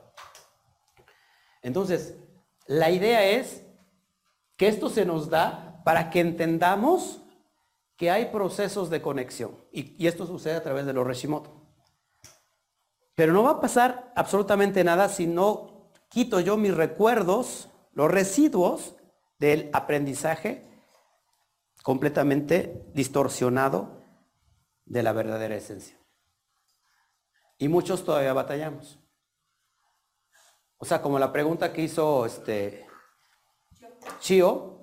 Entonces, 1.62 2.18
la 2.66 2.90
idea 2.90 3.24
es 3.24 3.64
que 4.58 4.68
esto 4.68 4.90
se 4.90 5.06
nos 5.06 5.30
da 5.30 5.80
para 5.86 6.10
que 6.10 6.20
entendamos 6.20 7.22
que 7.96 8.10
hay 8.10 8.26
procesos 8.26 8.90
de 8.90 9.00
conexión. 9.00 9.56
Y, 9.72 10.06
esto 10.06 10.26
sucede 10.26 10.52
a 10.52 10.62
través 10.62 10.84
de 10.84 10.92
los 10.92 11.06
Reshimot. 11.06 11.50
Pero 13.14 13.32
no 13.32 13.42
va 13.42 13.52
a 13.52 13.60
pasar 13.62 14.12
absolutamente 14.16 14.84
nada 14.84 15.08
si 15.08 15.26
no 15.26 15.88
quito 16.10 16.40
yo 16.40 16.58
mis 16.58 16.76
recuerdos, 16.76 17.70
los 17.94 18.10
residuos 18.10 18.96
del 19.38 19.70
aprendizaje 19.72 20.68
completamente 21.82 22.84
distorsionado 22.92 23.97
de 24.88 25.02
la 25.02 25.12
verdadera 25.12 25.56
esencia. 25.56 25.98
Y 27.58 27.68
muchos 27.68 28.04
todavía 28.04 28.32
batallamos. 28.32 28.98
O 30.76 30.84
sea, 30.84 31.02
como 31.02 31.18
la 31.18 31.32
pregunta 31.32 31.72
que 31.72 31.82
hizo 31.82 32.24
este 32.24 32.86
Chio, 34.20 34.78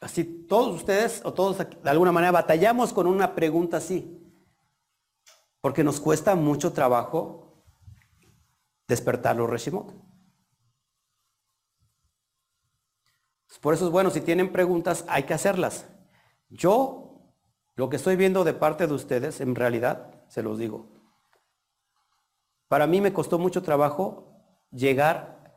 Así 0.00 0.24
todos 0.24 0.74
ustedes 0.74 1.20
o 1.24 1.34
todos 1.34 1.58
de 1.58 1.90
alguna 1.90 2.10
manera 2.10 2.32
batallamos 2.32 2.92
con 2.92 3.06
una 3.06 3.34
pregunta 3.34 3.76
así. 3.76 4.16
Porque 5.60 5.84
nos 5.84 6.00
cuesta 6.00 6.34
mucho 6.34 6.72
trabajo 6.72 7.62
despertar 8.88 9.36
los 9.36 9.48
Reshimot. 9.48 9.94
Por 13.60 13.74
eso 13.74 13.84
es 13.84 13.92
bueno, 13.92 14.08
si 14.08 14.22
tienen 14.22 14.52
preguntas, 14.52 15.04
hay 15.06 15.24
que 15.24 15.34
hacerlas. 15.34 15.86
Yo, 16.48 17.09
lo 17.80 17.88
que 17.88 17.96
estoy 17.96 18.14
viendo 18.16 18.44
de 18.44 18.52
parte 18.52 18.86
de 18.86 18.92
ustedes, 18.92 19.40
en 19.40 19.54
realidad, 19.54 20.10
se 20.28 20.42
los 20.42 20.58
digo. 20.58 20.86
Para 22.68 22.86
mí 22.86 23.00
me 23.00 23.14
costó 23.14 23.38
mucho 23.38 23.62
trabajo 23.62 24.34
llegar 24.70 25.50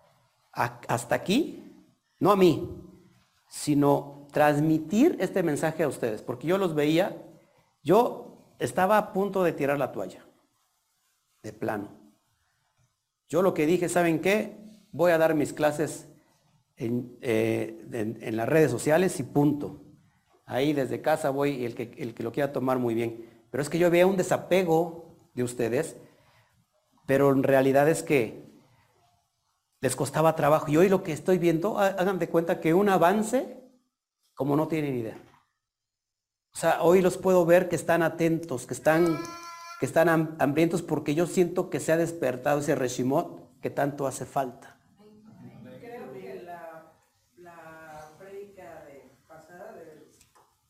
hasta 0.53 1.15
aquí, 1.15 1.86
no 2.19 2.32
a 2.32 2.38
mí, 2.38 2.82
sino 3.49 4.26
transmitir 4.32 5.17
este 5.19 5.43
mensaje 5.43 5.84
a 5.84 5.89
ustedes, 5.89 6.21
porque 6.21 6.47
yo 6.47 6.57
los 6.57 6.76
veía, 6.76 7.21
yo 7.84 8.55
estaba 8.57 8.97
a 8.97 9.11
punto 9.11 9.43
de 9.43 9.51
tirar 9.51 9.78
la 9.78 9.91
toalla, 9.91 10.26
de 11.41 11.51
plano. 11.51 11.89
Yo 13.28 13.41
lo 13.41 13.53
que 13.53 13.65
dije, 13.65 13.89
¿saben 13.89 14.21
qué? 14.21 14.55
Voy 14.93 15.11
a 15.11 15.17
dar 15.17 15.36
mis 15.36 15.51
clases 15.51 16.07
en, 16.78 17.17
eh, 17.19 18.32
las 18.32 18.47
redes 18.47 18.71
sociales 18.71 19.19
y 19.19 19.24
punto. 19.24 19.82
Ahí 20.54 20.74
desde 20.74 21.01
casa 21.01 21.32
voy, 21.32 21.66
el 21.66 21.76
que, 21.76 21.91
el 21.97 22.14
que 22.14 22.24
lo 22.24 22.32
quiera 22.32 22.54
tomar 22.54 22.78
muy 22.78 22.93
bien. 22.93 23.28
Pero 23.49 23.62
es 23.62 23.70
que 23.70 23.80
yo 23.80 23.89
veía 23.89 24.06
un 24.06 24.18
desapego 24.18 25.18
de 25.34 25.43
ustedes, 25.43 25.97
pero 27.06 27.32
en 27.32 27.43
realidad 27.43 27.89
es 27.89 28.04
que 28.04 28.43
les 29.82 29.95
costaba 29.95 30.36
trabajo. 30.36 30.70
Y 30.70 30.78
hoy 30.78 30.89
lo 30.89 31.04
que 31.04 31.12
estoy 31.12 31.38
viendo, 31.38 31.78
hagan 31.80 32.20
de 32.20 32.30
cuenta 32.30 32.60
que 32.60 32.74
un 32.74 32.88
avance 32.88 33.64
como 34.34 34.56
no 34.56 34.68
tienen 34.68 34.95
idea. 34.95 35.18
O 36.54 36.58
sea, 36.58 36.84
hoy 36.84 37.01
los 37.01 37.18
puedo 37.18 37.45
ver 37.45 37.68
que 37.68 37.76
están 37.76 38.04
atentos, 38.04 38.68
que 38.68 38.74
están, 38.74 39.18
que 39.80 39.86
están 39.86 40.38
hambrientos 40.39 40.82
porque 40.82 41.16
yo 41.16 41.26
siento 41.26 41.70
que 41.70 41.80
se 41.80 41.91
ha 41.91 41.97
despertado 41.97 42.60
ese 42.60 42.76
reshimot 42.76 43.60
que 43.60 43.70
tanto 43.70 44.06
hace 44.06 44.26
falta. 44.26 44.78
Creo 45.80 46.14
que 46.14 46.43
la, 46.45 46.93
la 47.38 48.12
prédica 48.20 48.86
de 48.86 49.18
pasada 49.28 49.74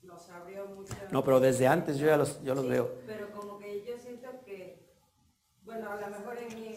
nos 0.02 0.30
abrió 0.30 0.68
mucho. 0.68 0.94
No, 1.14 1.24
pero 1.24 1.40
desde 1.40 1.68
antes 1.68 2.00
yo 2.00 2.08
ya 2.08 2.18
los, 2.18 2.42
yo 2.42 2.56
los 2.56 2.68
veo. 2.68 2.92
Pero 3.06 3.32
como 3.32 3.60
que 3.60 3.86
yo 3.86 4.00
siento 4.00 4.28
que, 4.44 4.84
bueno, 5.64 5.92
a 5.92 5.96
lo 6.02 6.08
mejor 6.08 6.36
en 6.40 6.60
mí, 6.60 6.76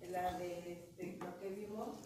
en 0.00 0.12
la 0.12 0.38
de, 0.38 0.72
este, 0.72 1.18
lo 1.20 1.38
que 1.38 1.50
vimos 1.50 1.98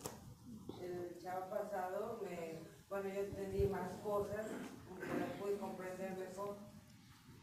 el 0.83 1.17
chavo 1.23 1.49
pasado, 1.49 2.21
me 2.25 2.59
bueno, 2.89 3.09
yo 3.15 3.21
entendí 3.21 3.67
más 3.67 3.93
cosas, 4.03 4.47
porque 4.89 5.07
las 5.07 5.31
pude 5.41 5.57
comprender 5.57 6.17
mejor. 6.19 6.57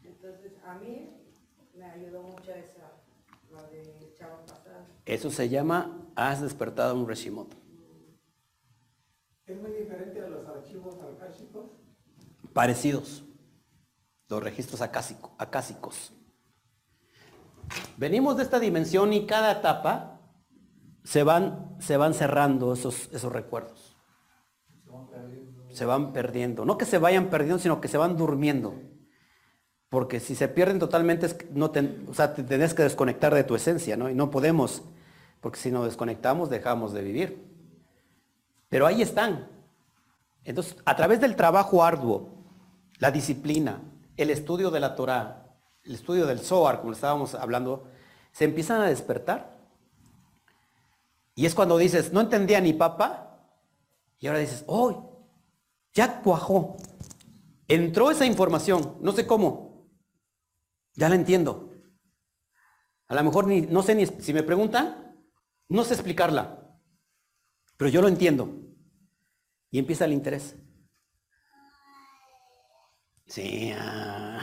Entonces, 0.03 0.51
a 0.65 0.75
mí 0.75 1.09
me 1.73 1.85
ayudó 1.85 2.23
mucho 2.23 2.51
esa, 2.51 2.91
lo 3.49 3.61
de 3.69 4.13
Chava 4.17 4.45
pasada. 4.45 4.85
Eso 5.05 5.31
se 5.31 5.47
llama, 5.47 6.09
has 6.15 6.41
despertado 6.41 6.95
un 6.95 7.07
Reshimot. 7.07 7.55
¿Es 9.45 9.61
muy 9.61 9.71
diferente 9.71 10.21
a 10.21 10.27
los 10.27 10.45
archivos 10.45 10.95
acásicos? 11.01 11.71
Parecidos. 12.53 13.23
Los 14.34 14.43
registros 14.43 14.81
acásicos. 14.81 16.13
Venimos 17.97 18.38
de 18.38 18.43
esta 18.43 18.59
dimensión 18.59 19.13
y 19.13 19.25
cada 19.25 19.51
etapa 19.51 20.19
se 21.03 21.23
van, 21.23 21.75
se 21.79 21.97
van 21.97 22.13
cerrando 22.13 22.73
esos, 22.73 23.09
esos 23.13 23.31
recuerdos 23.31 23.93
se 25.73 25.86
van 25.86 26.13
perdiendo. 26.13 26.65
No 26.65 26.77
que 26.77 26.86
se 26.86 26.99
vayan 26.99 27.29
perdiendo, 27.29 27.59
sino 27.59 27.81
que 27.81 27.88
se 27.88 27.97
van 27.97 28.15
durmiendo. 28.15 28.75
Porque 29.89 30.19
si 30.19 30.36
se 30.36 30.47
pierden 30.47 30.79
totalmente, 30.79 31.27
no 31.51 31.71
o 32.07 32.13
sea, 32.13 32.34
te 32.34 32.43
tenés 32.43 32.73
que 32.73 32.84
desconectar 32.84 33.34
de 33.34 33.43
tu 33.43 33.55
esencia, 33.55 33.97
¿no? 33.97 34.09
Y 34.09 34.15
no 34.15 34.31
podemos, 34.31 34.84
porque 35.41 35.59
si 35.59 35.71
nos 35.71 35.86
desconectamos, 35.86 36.49
dejamos 36.49 36.93
de 36.93 37.01
vivir. 37.01 37.45
Pero 38.69 38.88
ahí 38.88 39.01
están. 39.01 39.47
Entonces, 40.43 40.77
a 40.86 40.95
través 40.95 41.21
del 41.21 41.36
trabajo 41.36 41.84
arduo, 41.84 42.29
la 42.99 43.11
disciplina, 43.11 43.81
el 44.18 44.30
estudio 44.30 44.72
de 44.72 44.80
la 44.80 44.95
Torah, 44.95 45.57
el 45.84 45.95
estudio 45.95 46.26
del 46.26 46.39
Zohar, 46.39 46.80
como 46.82 46.93
estábamos 46.93 47.36
hablando, 47.36 47.88
se 48.32 48.45
empiezan 48.45 48.82
a 48.82 48.88
despertar. 48.88 49.57
Y 51.36 51.45
es 51.45 51.55
cuando 51.55 51.78
dices, 51.78 52.14
no 52.14 52.22
entendía 52.22 52.61
ni 52.61 52.74
papá, 52.74 53.34
y 54.20 54.28
ahora 54.28 54.39
dices, 54.39 54.64
oh, 54.68 55.28
ya 55.93 56.22
cuajó. 56.22 56.78
Entró 57.68 58.09
esa 58.11 58.26
información, 58.26 58.97
no 59.01 59.11
sé 59.11 59.28
cómo. 59.28 59.89
Ya 60.93 61.09
la 61.09 61.16
entiendo. 61.16 61.74
A 63.07 63.16
lo 63.16 63.24
mejor 63.24 63.47
ni, 63.47 63.61
no 63.61 63.84
sé 63.84 63.95
ni, 63.95 64.05
si 64.05 64.34
me 64.34 64.43
preguntan, 64.43 65.18
no 65.68 65.84
sé 65.84 65.95
explicarla. 65.95 66.80
Pero 67.76 67.89
yo 67.89 68.01
lo 68.01 68.07
entiendo. 68.07 68.49
Y 69.72 69.80
empieza 69.80 70.05
el 70.05 70.14
interés. 70.14 70.55
Sí. 73.34 73.73
Ah. 73.75 74.41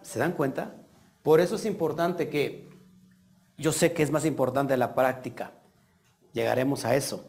¿Se 0.00 0.18
dan 0.18 0.32
cuenta? 0.32 0.76
Por 1.22 1.40
eso 1.40 1.56
es 1.56 1.66
importante 1.66 2.30
que, 2.30 2.70
yo 3.58 3.70
sé 3.70 3.92
que 3.92 4.02
es 4.02 4.10
más 4.10 4.24
importante 4.24 4.78
la 4.78 4.94
práctica. 4.94 5.52
Llegaremos 6.32 6.86
a 6.86 6.96
eso. 6.96 7.28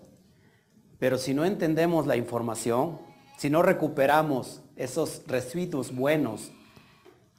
Pero 1.00 1.18
si 1.18 1.34
no 1.34 1.44
entendemos 1.44 2.08
la 2.08 2.16
información, 2.16 3.02
si 3.38 3.50
no 3.50 3.62
recuperamos 3.62 4.64
esos 4.78 5.24
residuos 5.28 5.94
buenos 5.94 6.54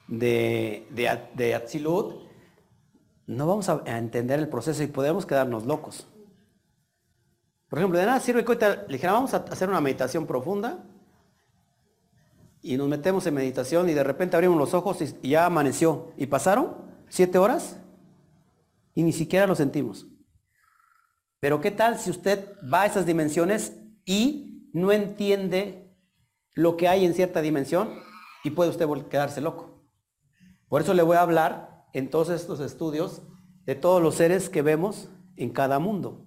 de, 0.09 0.87
de, 1.35 1.55
Atzilut, 1.55 2.29
no 3.27 3.47
vamos 3.47 3.71
a, 3.71 3.83
entender 3.87 4.39
el 4.39 4.51
proceso 4.51 4.83
y 4.83 4.89
podemos 4.89 5.25
quedarnos 5.25 5.65
locos. 5.65 6.07
Por 7.71 7.79
ejemplo, 7.79 7.99
de 7.99 8.05
nada 8.05 8.21
sirve 8.21 8.45
que 8.45 8.49
ahorita 8.49 8.85
le 8.87 8.93
dijera, 8.93 9.15
vamos 9.15 9.33
a 9.33 9.39
hacer 9.39 9.71
una 9.71 9.81
meditación 9.81 10.27
profunda 10.27 10.85
y 12.63 12.77
nos 12.77 12.89
metemos 12.89 13.27
en 13.27 13.35
meditación 13.35 13.89
y 13.89 13.95
de 13.95 14.05
repente 14.05 14.37
abrimos 14.37 14.59
los 14.59 14.75
ojos 14.75 14.99
y, 15.01 15.29
ya 15.29 15.47
amaneció. 15.47 16.13
¿Y 16.17 16.27
pasaron 16.27 16.77
siete 17.09 17.39
horas? 17.39 17.81
Y 18.95 19.03
ni 19.03 19.13
siquiera 19.13 19.47
lo 19.47 19.55
sentimos. 19.55 20.07
Pero 21.39 21.61
¿qué 21.61 21.71
tal 21.71 21.99
si 21.99 22.11
usted 22.11 22.55
va 22.73 22.83
a 22.83 22.87
esas 22.87 23.07
dimensiones 23.07 23.77
y 24.05 24.69
no 24.73 24.91
entiende 24.91 25.95
lo 26.55 26.77
que 26.77 26.89
hay 26.89 27.05
en 27.05 27.15
cierta 27.15 27.43
dimensión 27.43 27.91
y 28.43 28.51
puede 28.51 28.71
usted 28.71 28.89
quedarse 29.09 29.41
loco? 29.41 29.85
Por 30.69 30.83
eso 30.83 30.95
le 30.95 31.03
voy 31.03 31.17
a 31.17 31.23
hablar 31.23 31.87
en 31.93 32.11
todos 32.11 32.31
estos 32.31 32.61
estudios 32.61 33.23
de 33.65 33.75
todos 33.75 34.03
los 34.03 34.15
seres 34.17 34.49
que 34.49 34.63
vemos 34.63 35.09
en 35.37 35.51
cada 35.51 35.79
mundo. 35.79 36.27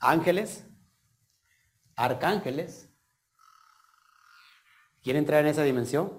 ángeles, 0.00 0.66
arcángeles. 1.96 2.93
¿Quiere 5.04 5.18
entrar 5.18 5.42
en 5.42 5.48
esa 5.48 5.62
dimensión? 5.62 6.14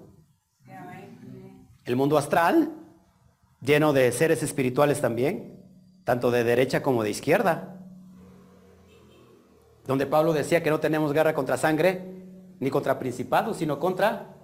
El 1.84 1.96
mundo 1.96 2.16
astral, 2.16 2.72
lleno 3.60 3.92
de 3.92 4.12
seres 4.12 4.44
espirituales 4.44 5.00
también, 5.00 5.60
tanto 6.04 6.30
de 6.30 6.44
derecha 6.44 6.84
como 6.84 7.02
de 7.02 7.10
izquierda. 7.10 7.80
Donde 9.86 10.06
Pablo 10.06 10.32
decía 10.32 10.62
que 10.62 10.70
no 10.70 10.78
tenemos 10.78 11.12
guerra 11.12 11.34
contra 11.34 11.56
sangre 11.56 12.00
ni 12.60 12.70
contra 12.70 13.00
principados, 13.00 13.56
sino 13.56 13.80
contra 13.80 14.36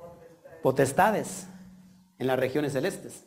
potestades 0.61 1.47
en 2.18 2.26
las 2.26 2.38
regiones 2.38 2.72
celestes. 2.72 3.26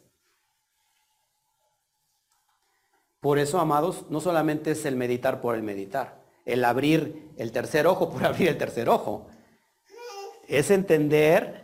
Por 3.21 3.39
eso, 3.39 3.61
amados, 3.61 4.05
no 4.09 4.19
solamente 4.19 4.71
es 4.71 4.85
el 4.85 4.97
meditar 4.97 5.39
por 5.39 5.55
el 5.55 5.63
meditar, 5.63 6.25
el 6.43 6.65
abrir 6.65 7.31
el 7.37 7.53
tercer 7.53 7.87
ojo 7.87 8.11
por 8.11 8.25
abrir 8.25 8.49
el 8.49 8.57
tercer 8.57 8.89
ojo. 8.89 9.27
Es 10.47 10.71
entender 10.71 11.63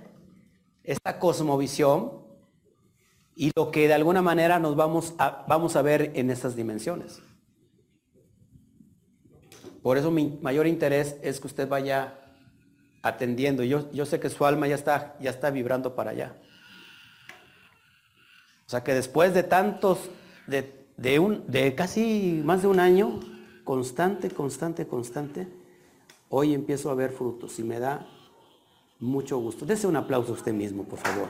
esta 0.83 1.19
cosmovisión 1.19 2.21
y 3.35 3.51
lo 3.55 3.71
que 3.71 3.87
de 3.87 3.93
alguna 3.93 4.21
manera 4.21 4.59
nos 4.59 4.75
vamos 4.75 5.13
a, 5.17 5.45
vamos 5.47 5.75
a 5.75 5.81
ver 5.81 6.11
en 6.15 6.29
estas 6.29 6.55
dimensiones. 6.55 7.21
Por 9.81 9.97
eso 9.97 10.11
mi 10.11 10.39
mayor 10.41 10.67
interés 10.67 11.15
es 11.21 11.39
que 11.39 11.47
usted 11.47 11.67
vaya 11.67 12.19
atendiendo. 13.01 13.63
Yo, 13.63 13.91
yo 13.91 14.05
sé 14.05 14.19
que 14.19 14.29
su 14.29 14.45
alma 14.45 14.67
ya 14.67 14.75
está, 14.75 15.17
ya 15.19 15.31
está 15.31 15.49
vibrando 15.49 15.95
para 15.95 16.11
allá. 16.11 16.35
O 18.67 18.69
sea 18.69 18.83
que 18.83 18.93
después 18.93 19.33
de 19.33 19.43
tantos, 19.43 20.09
de, 20.47 20.85
de, 20.97 21.19
un, 21.19 21.45
de 21.47 21.73
casi 21.73 22.41
más 22.45 22.61
de 22.61 22.67
un 22.67 22.79
año, 22.79 23.19
constante, 23.63 24.29
constante, 24.29 24.87
constante, 24.87 25.47
hoy 26.29 26.53
empiezo 26.53 26.89
a 26.89 26.95
ver 26.95 27.11
frutos 27.11 27.57
y 27.59 27.63
me 27.63 27.79
da 27.79 28.07
mucho 29.01 29.39
gusto. 29.39 29.65
Dese 29.65 29.87
un 29.87 29.95
aplauso 29.95 30.31
a 30.31 30.35
usted 30.35 30.53
mismo, 30.53 30.85
por 30.85 30.99
favor. 30.99 31.27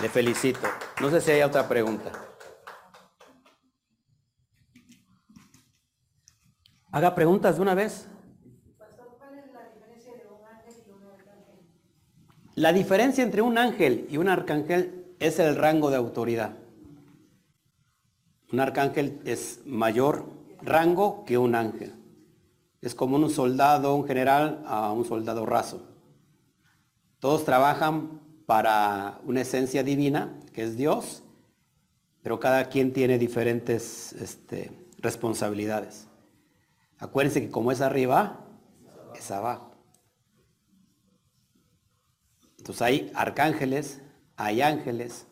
Le 0.00 0.08
felicito. 0.08 0.66
No 1.00 1.10
sé 1.10 1.20
si 1.20 1.32
hay 1.32 1.42
otra 1.42 1.68
pregunta. 1.68 2.12
Haga 6.92 7.14
preguntas 7.14 7.56
de 7.56 7.62
una 7.62 7.74
vez. 7.74 8.08
La 12.54 12.72
diferencia 12.72 13.24
entre 13.24 13.42
un 13.42 13.58
ángel 13.58 14.06
y 14.10 14.16
un 14.16 14.28
arcángel 14.28 15.14
es 15.18 15.38
el 15.38 15.56
rango 15.56 15.90
de 15.90 15.96
autoridad. 15.96 16.56
Un 18.52 18.60
arcángel 18.60 19.20
es 19.24 19.60
mayor 19.64 20.26
rango 20.62 21.24
que 21.24 21.38
un 21.38 21.54
ángel. 21.54 21.99
Es 22.80 22.94
como 22.94 23.16
un 23.16 23.30
soldado, 23.30 23.94
un 23.94 24.06
general 24.06 24.62
a 24.66 24.92
un 24.92 25.04
soldado 25.04 25.44
raso. 25.44 25.86
Todos 27.18 27.44
trabajan 27.44 28.20
para 28.46 29.20
una 29.24 29.42
esencia 29.42 29.82
divina, 29.82 30.40
que 30.52 30.62
es 30.62 30.76
Dios, 30.76 31.22
pero 32.22 32.40
cada 32.40 32.68
quien 32.68 32.92
tiene 32.92 33.18
diferentes 33.18 34.12
este, 34.14 34.70
responsabilidades. 34.98 36.08
Acuérdense 36.98 37.42
que 37.42 37.50
como 37.50 37.72
es 37.72 37.80
arriba, 37.80 38.46
es 39.14 39.30
abajo. 39.30 39.70
Entonces 42.58 42.82
hay 42.82 43.12
arcángeles, 43.14 44.02
hay 44.36 44.60
ángeles, 44.62 45.26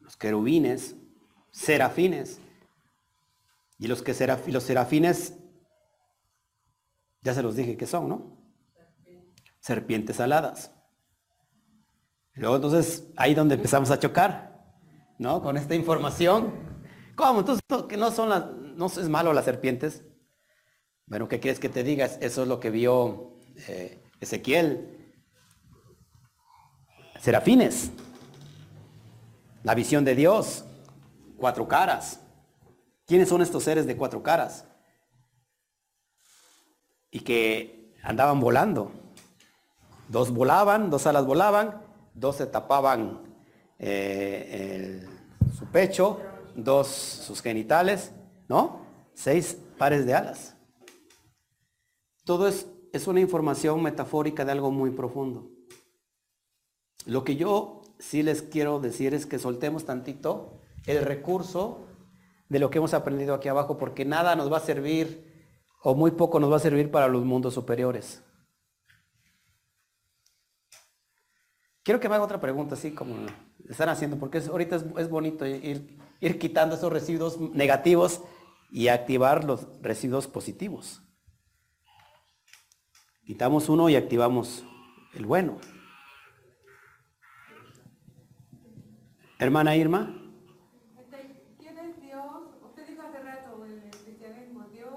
los 0.00 0.16
querubines, 0.16 0.96
serafines. 1.50 2.40
Y 3.78 3.88
los, 3.88 4.02
que 4.02 4.14
los 4.48 4.62
serafines, 4.62 5.34
ya 7.22 7.34
se 7.34 7.42
los 7.42 7.56
dije 7.56 7.76
que 7.76 7.86
son, 7.86 8.08
¿no? 8.08 8.38
Serpientes 9.60 10.20
aladas. 10.20 10.72
luego 12.34 12.56
entonces 12.56 13.08
ahí 13.16 13.34
donde 13.34 13.54
empezamos 13.54 13.90
a 13.90 13.98
chocar, 13.98 14.62
¿no? 15.18 15.42
Con 15.42 15.56
esta 15.56 15.74
información. 15.74 16.52
¿Cómo? 17.16 17.40
Entonces 17.40 17.62
que 17.88 17.96
no 17.96 18.10
son 18.10 18.28
las, 18.28 18.50
no 18.52 18.86
es 18.86 19.08
malo 19.08 19.32
las 19.32 19.44
serpientes. 19.44 20.04
Bueno, 21.06 21.28
¿qué 21.28 21.40
quieres 21.40 21.60
que 21.60 21.68
te 21.68 21.82
digas? 21.82 22.18
Eso 22.20 22.42
es 22.42 22.48
lo 22.48 22.60
que 22.60 22.70
vio 22.70 23.38
eh, 23.68 24.02
Ezequiel. 24.20 25.14
Serafines. 27.20 27.90
La 29.62 29.74
visión 29.74 30.04
de 30.04 30.14
Dios. 30.14 30.64
Cuatro 31.36 31.68
caras. 31.68 32.23
¿Quiénes 33.06 33.28
son 33.28 33.42
estos 33.42 33.64
seres 33.64 33.86
de 33.86 33.96
cuatro 33.96 34.22
caras? 34.22 34.66
Y 37.10 37.20
que 37.20 37.94
andaban 38.02 38.40
volando. 38.40 38.92
Dos 40.08 40.30
volaban, 40.32 40.90
dos 40.90 41.06
alas 41.06 41.26
volaban, 41.26 41.82
dos 42.14 42.36
se 42.36 42.46
tapaban 42.46 43.20
eh, 43.78 45.06
su 45.56 45.66
pecho, 45.66 46.20
dos 46.54 46.88
sus 46.88 47.42
genitales, 47.42 48.12
¿no? 48.48 48.80
Seis 49.14 49.58
pares 49.78 50.06
de 50.06 50.14
alas. 50.14 50.56
Todo 52.24 52.48
es, 52.48 52.66
es 52.92 53.06
una 53.06 53.20
información 53.20 53.82
metafórica 53.82 54.44
de 54.44 54.52
algo 54.52 54.70
muy 54.70 54.90
profundo. 54.90 55.50
Lo 57.06 57.22
que 57.22 57.36
yo 57.36 57.82
sí 57.98 58.22
les 58.22 58.42
quiero 58.42 58.80
decir 58.80 59.14
es 59.14 59.26
que 59.26 59.38
soltemos 59.38 59.84
tantito 59.84 60.58
el 60.86 61.04
recurso 61.04 61.86
de 62.48 62.58
lo 62.58 62.70
que 62.70 62.78
hemos 62.78 62.94
aprendido 62.94 63.34
aquí 63.34 63.48
abajo, 63.48 63.78
porque 63.78 64.04
nada 64.04 64.36
nos 64.36 64.52
va 64.52 64.58
a 64.58 64.60
servir, 64.60 65.32
o 65.82 65.94
muy 65.94 66.12
poco 66.12 66.40
nos 66.40 66.50
va 66.50 66.56
a 66.56 66.60
servir 66.60 66.90
para 66.90 67.08
los 67.08 67.24
mundos 67.24 67.54
superiores. 67.54 68.22
Quiero 71.84 72.00
que 72.00 72.08
me 72.08 72.14
haga 72.14 72.24
otra 72.24 72.40
pregunta, 72.40 72.74
así 72.74 72.92
como 72.92 73.14
están 73.68 73.90
haciendo, 73.90 74.16
porque 74.18 74.38
ahorita 74.38 74.76
es, 74.76 75.10
bonito 75.10 75.46
ir, 75.46 75.98
ir 76.18 76.38
quitando 76.38 76.76
esos 76.76 76.90
residuos 76.90 77.38
negativos 77.38 78.22
y 78.70 78.88
activar 78.88 79.44
los 79.44 79.68
residuos 79.82 80.26
positivos. 80.26 81.02
Quitamos 83.26 83.68
uno 83.68 83.90
y 83.90 83.96
activamos 83.96 84.64
el 85.12 85.26
bueno. 85.26 85.58
Hermana 89.38 89.76
Irma. 89.76 90.14
¿Quién 91.58 91.78
es 91.78 92.00
Dios? 92.00 92.24
Usted 92.62 92.86
dijo 92.86 93.02
hace 93.02 93.18
rato 93.18 93.64
el 93.64 93.90
cristianismo, 94.04 94.64
Dios, 94.72 94.90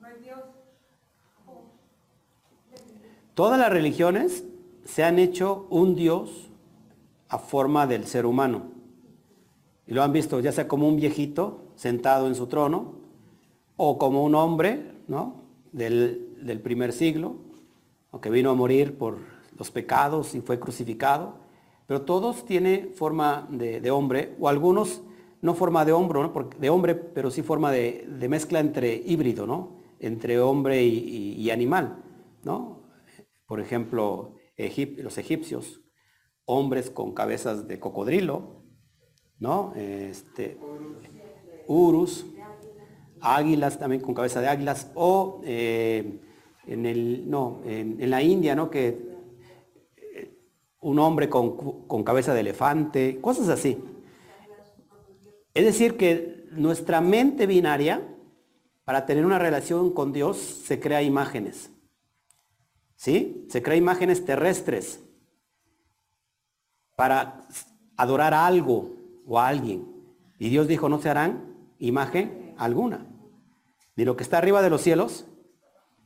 no 0.00 0.06
es 0.06 0.22
Dios. 0.22 0.40
Todas 3.34 3.58
las 3.58 3.70
religiones 3.70 4.44
se 4.84 5.04
han 5.04 5.18
hecho 5.18 5.66
un 5.70 5.94
Dios 5.94 6.50
a 7.28 7.38
forma 7.38 7.86
del 7.86 8.06
ser 8.06 8.26
humano. 8.26 8.72
Y 9.86 9.94
lo 9.94 10.02
han 10.02 10.12
visto 10.12 10.40
ya 10.40 10.52
sea 10.52 10.68
como 10.68 10.88
un 10.88 10.96
viejito 10.96 11.72
sentado 11.76 12.26
en 12.26 12.34
su 12.34 12.46
trono, 12.46 12.94
o 13.76 13.98
como 13.98 14.24
un 14.24 14.34
hombre 14.34 14.92
¿no? 15.08 15.42
del, 15.72 16.36
del 16.42 16.60
primer 16.60 16.92
siglo, 16.92 17.36
que 18.20 18.30
vino 18.30 18.50
a 18.50 18.54
morir 18.54 18.98
por 18.98 19.18
los 19.56 19.70
pecados 19.70 20.34
y 20.34 20.40
fue 20.40 20.58
crucificado 20.58 21.40
pero 21.90 22.02
todos 22.02 22.44
tienen 22.44 22.92
forma 22.94 23.48
de, 23.50 23.90
hombre, 23.90 24.36
o 24.38 24.48
algunos 24.48 25.02
no 25.42 25.54
forma 25.54 25.84
de 25.84 25.90
hombre, 25.90 26.20
de 26.60 26.70
hombre 26.70 26.94
pero 26.94 27.32
sí 27.32 27.42
forma 27.42 27.72
de, 27.72 28.06
mezcla 28.28 28.60
entre 28.60 28.94
híbrido, 28.94 29.44
¿no? 29.44 29.70
entre 29.98 30.38
hombre 30.38 30.84
y, 30.84 31.50
animal. 31.50 31.96
¿no? 32.44 32.76
Por 33.50 33.58
ejemplo, 33.58 34.36
los 34.56 35.18
egipcios, 35.18 35.80
hombres 36.44 36.88
con 36.88 37.14
cabezas 37.14 37.66
de 37.66 37.80
cocodrilo, 37.80 38.62
¿no? 39.40 39.72
Este, 39.74 40.56
urus, 41.66 42.26
águilas 43.20 43.76
también 43.76 44.02
con 44.02 44.14
cabeza 44.14 44.40
de 44.40 44.46
águilas, 44.46 44.92
o 44.94 45.40
eh, 45.44 46.20
en, 46.68 46.86
el, 46.86 47.28
no, 47.28 47.60
en, 47.64 48.08
la 48.08 48.22
India, 48.22 48.54
¿no? 48.54 48.70
que 48.70 49.18
un 50.78 51.00
hombre 51.00 51.28
con, 51.28 52.04
cabeza 52.04 52.32
de 52.32 52.42
elefante, 52.42 53.20
cosas 53.20 53.48
así. 53.48 53.82
Es 55.54 55.64
decir, 55.64 55.96
que 55.96 56.46
nuestra 56.52 57.00
mente 57.00 57.48
binaria, 57.48 58.00
para 58.84 59.06
tener 59.06 59.26
una 59.26 59.40
relación 59.40 59.92
con 59.92 60.12
Dios, 60.12 60.36
se 60.36 60.78
crea 60.78 61.02
imágenes. 61.02 61.72
¿Sí? 63.00 63.46
Se 63.48 63.62
crea 63.62 63.76
imágenes 63.76 64.26
terrestres 64.26 65.00
para 66.96 67.48
adorar 67.96 68.34
a 68.34 68.46
algo 68.46 68.94
o 69.26 69.38
a 69.38 69.48
alguien. 69.48 69.90
Y 70.38 70.50
Dios 70.50 70.68
dijo, 70.68 70.90
no 70.90 71.00
se 71.00 71.08
harán 71.08 71.56
imagen 71.78 72.54
alguna. 72.58 73.06
Ni 73.96 74.04
lo 74.04 74.18
que 74.18 74.22
está 74.22 74.36
arriba 74.36 74.60
de 74.60 74.68
los 74.68 74.82
cielos, 74.82 75.24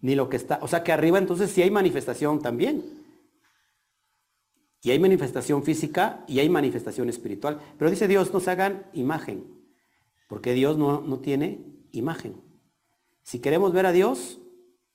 ni 0.02 0.14
lo 0.14 0.28
que 0.28 0.36
está... 0.36 0.60
O 0.62 0.68
sea 0.68 0.84
que 0.84 0.92
arriba 0.92 1.18
entonces 1.18 1.50
sí 1.50 1.62
hay 1.62 1.70
manifestación 1.72 2.40
también. 2.40 2.84
Y 4.80 4.92
hay 4.92 5.00
manifestación 5.00 5.64
física 5.64 6.24
y 6.28 6.38
hay 6.38 6.48
manifestación 6.48 7.08
espiritual. 7.08 7.60
Pero 7.76 7.90
dice 7.90 8.06
Dios, 8.06 8.32
no 8.32 8.38
se 8.38 8.52
hagan 8.52 8.86
imagen, 8.92 9.44
porque 10.28 10.52
Dios 10.52 10.78
no, 10.78 11.00
no 11.00 11.18
tiene 11.18 11.60
imagen. 11.90 12.40
Si 13.24 13.40
queremos 13.40 13.72
ver 13.72 13.86
a 13.86 13.90
Dios, 13.90 14.38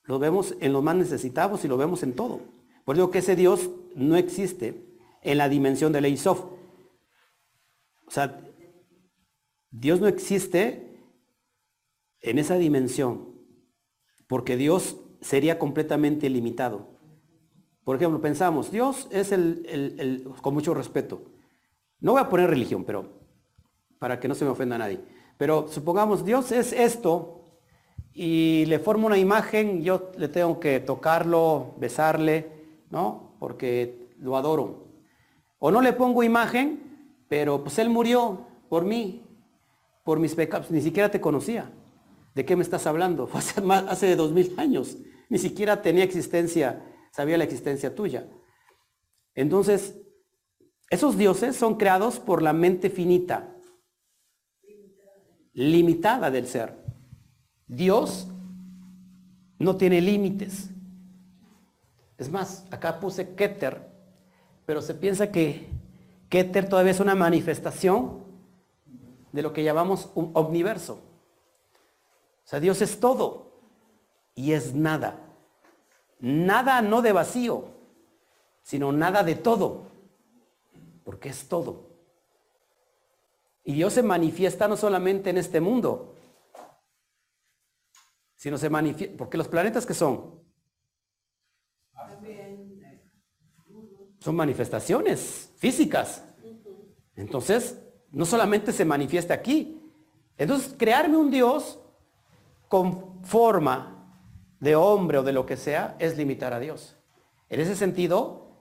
lo 0.10 0.18
vemos 0.18 0.56
en 0.60 0.74
los 0.74 0.82
más 0.82 0.96
necesitados 0.96 1.64
y 1.64 1.68
lo 1.68 1.78
vemos 1.78 2.02
en 2.02 2.14
todo. 2.16 2.42
Por 2.84 2.96
eso 2.96 3.12
que 3.12 3.20
ese 3.20 3.36
Dios 3.36 3.70
no 3.94 4.16
existe 4.16 4.98
en 5.22 5.38
la 5.38 5.48
dimensión 5.48 5.94
de 5.94 6.02
Leisof. 6.02 6.46
O 8.08 8.10
sea, 8.10 8.42
Dios 9.70 10.02
no 10.02 10.08
existe 10.08 10.98
en 12.22 12.40
esa 12.40 12.56
dimensión, 12.56 13.36
porque 14.28 14.58
Dios 14.58 14.98
sería 15.22 15.60
completamente 15.60 16.28
limitado. 16.28 16.88
Por 17.84 17.96
ejemplo, 17.98 18.20
pensamos, 18.20 18.72
Dios 18.72 19.08
es 19.12 19.32
el- 19.32 20.28
con 20.42 20.56
mucho 20.56 20.74
respeto. 20.74 21.22
No 22.00 22.14
voy 22.14 22.22
a 22.22 22.30
poner 22.30 22.50
religión, 22.50 22.84
pero 22.84 23.14
para 24.00 24.20
que 24.20 24.28
no 24.28 24.34
se 24.34 24.44
me 24.44 24.50
ofenda 24.50 24.76
a 24.76 24.80
nadie. 24.80 25.02
Pero 25.38 25.68
supongamos, 25.68 26.26
Dios 26.26 26.52
es 26.52 26.74
esto 26.74 27.39
y 28.22 28.66
le 28.66 28.80
formo 28.80 29.08
una 29.08 29.18
imagen, 29.18 29.82
yo 29.82 30.12
le 30.18 30.28
tengo 30.28 30.60
que 30.60 30.82
tocarlo, 30.82 31.76
besarle, 31.78 32.52
¿no? 32.90 33.38
Porque 33.40 34.10
lo 34.20 34.36
adoro. 34.36 34.90
O 35.58 35.72
no 35.72 35.82
le 35.82 35.94
pongo 35.94 36.22
imagen, 36.22 37.16
pero 37.30 37.64
pues 37.64 37.80
Él 37.80 37.90
murió 37.90 38.46
por 38.68 38.84
mí, 38.84 39.26
por 40.04 40.20
mis 40.20 40.36
pecados. 40.36 40.70
Ni 40.70 40.82
siquiera 40.82 41.10
te 41.10 41.22
conocía. 41.22 41.72
¿De 42.36 42.44
qué 42.44 42.58
me 42.58 42.64
estás 42.64 42.88
hablando? 42.88 43.30
Hace, 43.34 43.62
más, 43.62 43.86
hace 43.88 44.18
dos 44.18 44.34
mil 44.34 44.54
años. 44.58 44.98
Ni 45.30 45.38
siquiera 45.38 45.82
tenía 45.82 46.04
existencia, 46.04 46.84
sabía 47.14 47.38
la 47.38 47.46
existencia 47.46 47.96
tuya. 47.96 48.28
Entonces, 49.34 49.96
esos 50.90 51.18
dioses 51.18 51.56
son 51.56 51.76
creados 51.76 52.20
por 52.20 52.42
la 52.42 52.52
mente 52.52 52.90
finita, 52.90 53.56
limitada 55.54 56.30
del 56.30 56.48
ser. 56.48 56.89
Dios 57.70 58.28
no 59.60 59.78
tiene 59.78 60.02
límites. 60.02 60.72
Es 62.18 62.30
más, 62.30 62.66
acá 62.72 63.00
puse 63.00 63.36
Keter, 63.36 63.88
pero 64.66 64.82
se 64.82 64.96
piensa 64.96 65.32
que 65.32 65.70
Keter 66.28 66.68
todavía 66.68 66.92
es 66.92 67.00
una 67.00 67.16
manifestación 67.16 68.24
de 69.32 69.42
lo 69.42 69.54
que 69.54 69.64
llamamos 69.64 70.12
un 70.16 70.32
omniverso. 70.34 70.96
O 70.96 72.48
sea, 72.50 72.60
Dios 72.60 72.82
es 72.82 73.00
todo 73.00 73.52
y 74.34 74.54
es 74.54 74.74
nada. 74.74 75.20
Nada 76.20 76.82
no 76.82 77.02
de 77.04 77.14
vacío, 77.14 77.66
sino 78.64 78.92
nada 78.92 79.24
de 79.24 79.36
todo, 79.36 79.84
porque 81.04 81.30
es 81.30 81.48
todo. 81.48 81.88
Y 83.64 83.74
Dios 83.74 83.94
se 83.94 84.04
manifiesta 84.04 84.68
no 84.68 84.76
solamente 84.76 85.30
en 85.30 85.38
este 85.38 85.62
mundo, 85.62 86.16
sino 88.40 88.58
se 88.58 88.70
manifiesta, 88.70 89.18
porque 89.18 89.38
los 89.38 89.50
planetas 89.50 89.86
que 89.86 89.94
son, 89.94 90.42
son 94.18 94.36
manifestaciones 94.38 95.52
físicas. 95.58 96.24
Entonces, 97.18 97.78
no 98.12 98.26
solamente 98.26 98.72
se 98.72 98.86
manifiesta 98.86 99.34
aquí. 99.34 99.84
Entonces, 100.38 100.74
crearme 100.78 101.18
un 101.18 101.30
Dios 101.30 101.82
con 102.70 103.22
forma 103.26 104.16
de 104.62 104.74
hombre 104.78 105.18
o 105.18 105.24
de 105.24 105.34
lo 105.34 105.46
que 105.46 105.58
sea 105.58 105.98
es 106.00 106.16
limitar 106.16 106.54
a 106.54 106.62
Dios. 106.62 106.96
En 107.50 107.60
ese 107.60 107.76
sentido, 107.76 108.56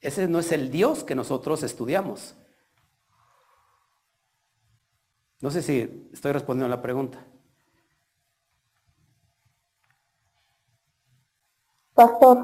ese 0.00 0.26
no 0.26 0.38
es 0.38 0.52
el 0.52 0.70
Dios 0.70 1.04
que 1.04 1.14
nosotros 1.14 1.62
estudiamos. 1.62 2.34
No 5.42 5.50
sé 5.50 5.60
si 5.60 6.08
estoy 6.14 6.32
respondiendo 6.32 6.72
a 6.72 6.76
la 6.76 6.80
pregunta. 6.80 7.27
Pastor, 11.98 12.38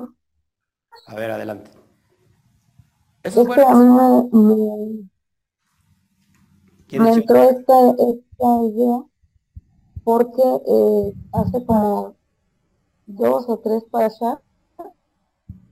A 1.06 1.14
ver, 1.14 1.30
adelante. 1.30 1.70
Eso 3.24 3.42
es 3.42 3.48
que 3.52 3.60
a 3.60 3.64
bueno. 3.64 3.74
mí 3.74 3.84
me, 3.84 4.28
me- 4.32 5.08
¿Quién 6.88 7.04
me 7.04 7.12
es 7.12 7.18
entró 7.18 7.42
esta, 7.50 7.90
esta 7.90 8.62
idea 8.64 9.04
porque 10.04 10.42
eh, 10.42 11.14
hace 11.32 11.64
como 11.66 12.16
dos 13.06 13.44
o 13.48 13.58
tres 13.60 13.84
para 13.90 14.06
allá, 14.06 14.42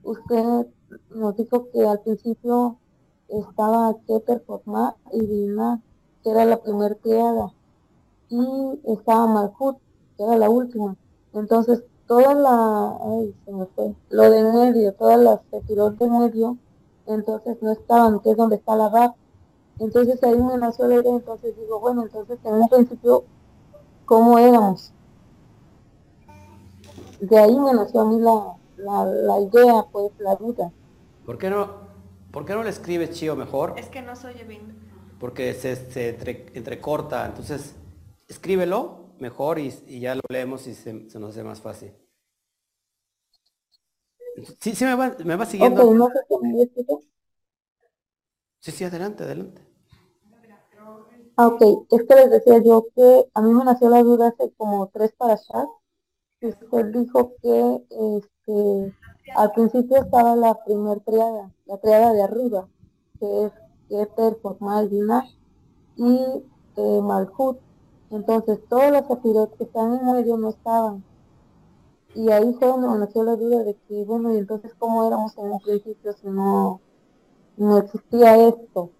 usted 0.03 0.67
nos 1.09 1.35
dijo 1.35 1.69
que 1.71 1.83
al 1.85 1.99
principio 2.03 2.79
estaba 3.27 3.95
Keter, 4.05 4.43
Jotma 4.45 4.95
y 5.11 5.25
Dina, 5.25 5.81
que 6.23 6.29
era 6.31 6.45
la 6.45 6.61
primer 6.61 6.99
criada, 6.99 7.53
y 8.29 8.81
estaba 8.85 9.27
Malhut, 9.27 9.77
que 10.17 10.23
era 10.23 10.37
la 10.37 10.49
última. 10.49 10.97
Entonces, 11.33 11.83
toda 12.07 12.33
la, 12.33 12.97
ay, 13.01 13.35
se 13.45 13.51
me 13.51 13.65
fue, 13.67 13.93
lo 14.09 14.29
de 14.29 14.43
medio, 14.43 14.93
todas 14.93 15.19
las 15.19 15.39
sefirot 15.49 15.97
de 15.97 16.09
medio, 16.09 16.57
entonces 17.07 17.57
no 17.61 17.71
estaban, 17.71 18.19
que 18.19 18.31
es 18.31 18.37
donde 18.37 18.57
está 18.57 18.75
la 18.75 18.89
Rab. 18.89 19.13
Entonces 19.79 20.21
ahí 20.23 20.37
me 20.37 20.57
nació 20.57 20.87
la 20.87 20.95
idea, 20.95 21.11
entonces 21.11 21.55
digo, 21.57 21.79
bueno, 21.79 22.03
entonces 22.03 22.37
en 22.43 22.53
un 22.53 22.69
principio, 22.69 23.23
¿cómo 24.05 24.37
éramos? 24.37 24.91
De 27.19 27.37
ahí 27.39 27.57
me 27.57 27.73
nació 27.73 28.01
a 28.01 28.05
mí 28.05 28.19
la, 28.19 28.55
la, 28.77 29.05
la 29.05 29.39
idea, 29.39 29.85
pues, 29.91 30.11
la 30.19 30.35
duda. 30.35 30.71
¿Por 31.25 31.37
qué 31.37 31.49
no, 31.49 31.69
por 32.31 32.45
qué 32.45 32.53
no 32.53 32.63
le 32.63 32.69
escribes 32.69 33.11
Chío 33.11 33.35
mejor? 33.35 33.73
Es 33.77 33.87
que 33.87 34.01
no 34.01 34.15
se 34.15 34.27
oye 34.27 34.43
bien. 34.43 34.77
Porque 35.19 35.53
se, 35.53 35.75
se 35.75 36.09
entre- 36.09 36.47
entrecorta. 36.53 37.25
Entonces, 37.25 37.75
escríbelo 38.27 39.02
mejor 39.19 39.59
y, 39.59 39.73
y 39.87 39.99
ya 39.99 40.15
lo 40.15 40.21
leemos 40.29 40.67
y 40.67 40.73
se, 40.73 41.09
se 41.09 41.19
nos 41.19 41.31
hace 41.31 41.43
más 41.43 41.61
fácil. 41.61 41.93
Sí, 44.59 44.75
sí, 44.75 44.83
me 44.85 44.95
va, 44.95 45.15
me 45.23 45.35
va 45.35 45.45
siguiendo. 45.45 45.83
Ok, 45.83 45.93
no. 45.93 46.09
Sí, 48.59 48.71
sí, 48.71 48.83
adelante, 48.83 49.23
adelante. 49.23 49.61
Ah, 51.35 51.47
ok, 51.47 51.61
es 51.91 52.03
que 52.07 52.15
les 52.15 52.29
decía 52.29 52.61
yo 52.63 52.85
que 52.95 53.25
a 53.33 53.41
mí 53.41 53.51
me 53.53 53.63
nació 53.65 53.89
la 53.89 54.03
duda 54.03 54.27
hace 54.29 54.51
como 54.53 54.87
tres 54.93 55.13
para 55.17 55.33
allá. 55.33 55.67
Usted 56.41 56.85
dijo 56.93 57.33
que 57.41 57.83
este, 57.89 58.95
al 59.35 59.51
principio 59.53 59.97
estaba 59.97 60.35
la 60.35 60.63
primer 60.63 60.99
triada, 61.01 61.51
la 61.65 61.77
triada 61.77 62.13
de 62.13 62.21
arriba, 62.23 62.67
que 63.19 63.45
es 63.45 63.51
Keter, 63.89 64.37
Formal, 64.41 64.89
Dinah 64.89 65.25
y 65.95 66.19
eh, 66.77 67.01
Malhut. 67.01 67.59
Entonces 68.13 68.59
todas 68.69 68.91
las 68.91 69.07
sefirot 69.07 69.57
que 69.57 69.63
están 69.63 69.99
en 69.99 70.05
medio 70.05 70.37
no 70.37 70.49
estaban. 70.49 71.03
Y 72.15 72.29
ahí 72.29 72.53
fue 72.59 72.67
donde 72.67 72.87
me 72.87 72.99
nació 72.99 73.23
la 73.23 73.35
duda 73.35 73.63
de 73.63 73.75
que, 73.87 74.03
bueno, 74.05 74.31
y 74.33 74.37
entonces 74.37 74.71
cómo 74.77 75.07
éramos 75.07 75.35
en 75.35 75.51
un 75.51 75.59
principio 75.59 76.13
si 76.13 76.27
no, 76.27 76.79
no 77.57 77.77
existía 77.79 78.47
esto. 78.47 78.91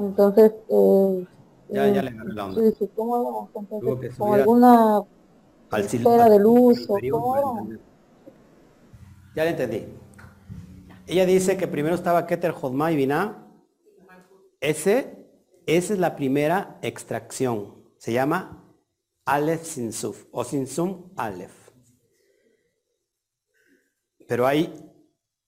Entonces, 0.00 0.52
eh, 0.68 1.26
Ya, 1.68 1.86
ya 1.88 2.00
eh, 2.00 2.02
le 2.02 2.10
agarré 2.10 2.32
la 2.32 2.46
onda. 2.46 2.60
dije, 2.60 2.90
¿cómo 2.96 3.48
entonces? 3.54 4.16
¿Con 4.18 4.34
alguna 4.34 5.02
esfera 5.78 6.28
de 6.28 6.38
luz 6.40 6.86
o 6.88 6.96
cómo. 7.10 7.68
Ya 9.36 9.44
le 9.44 9.50
entendí. 9.50 9.86
Ella 11.06 11.24
dice 11.24 11.56
que 11.56 11.68
primero 11.68 11.94
estaba 11.94 12.26
Keter, 12.26 12.50
Jodma 12.50 12.90
y 12.90 12.96
Binah. 12.96 13.46
Ese, 14.60 15.28
esa 15.66 15.92
es 15.92 16.00
la 16.00 16.16
primera 16.16 16.78
extracción. 16.82 17.75
Se 17.98 18.12
llama 18.12 18.64
Aleph 19.24 19.64
Sinsuf 19.64 20.26
o 20.30 20.44
Sinsum 20.44 21.12
Aleph. 21.16 21.70
Pero 24.28 24.46
hay 24.46 24.72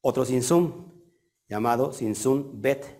otro 0.01 0.25
Sinsum 0.25 0.93
llamado 1.49 1.93
Sinsum 1.93 2.61
Bet. 2.61 2.99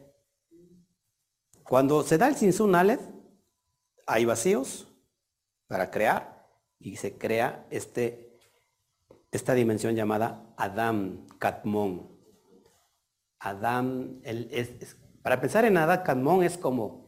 Cuando 1.63 2.03
se 2.03 2.19
da 2.19 2.29
el 2.29 2.37
Sinsum 2.37 2.75
Aleph, 2.75 3.03
hay 4.07 4.25
vacíos 4.25 4.89
para 5.67 5.91
crear 5.91 6.47
y 6.79 6.97
se 6.97 7.19
crea 7.19 7.67
este, 7.71 8.39
esta 9.31 9.55
dimensión 9.55 9.95
llamada 9.95 10.55
Adam 10.57 11.27
Katmon. 11.39 12.17
Adam, 13.41 14.21
para 15.23 15.41
pensar 15.41 15.65
en 15.65 15.77
Adam 15.77 16.03
Katmon 16.03 16.43
es 16.43 16.57
como 16.57 17.08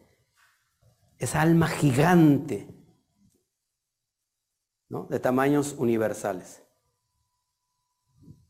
esa 1.20 1.42
alma 1.42 1.68
gigante, 1.68 2.74
¿no? 4.88 5.04
de 5.04 5.20
tamaños 5.20 5.74
universales. 5.78 6.62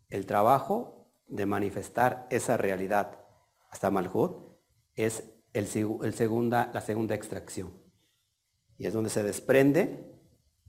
El 0.08 0.24
trabajo 0.24 1.12
de 1.26 1.46
manifestar 1.46 2.26
esa 2.30 2.56
realidad 2.56 3.24
hasta 3.70 3.90
Malhut 3.90 4.56
es 4.94 5.24
el, 5.52 5.66
segu- 5.66 6.04
el 6.04 6.14
segunda, 6.14 6.70
la 6.72 6.80
segunda 6.80 7.14
extracción. 7.14 7.72
Y 8.78 8.86
es 8.86 8.92
donde 8.92 9.10
se 9.10 9.22
desprende 9.24 10.16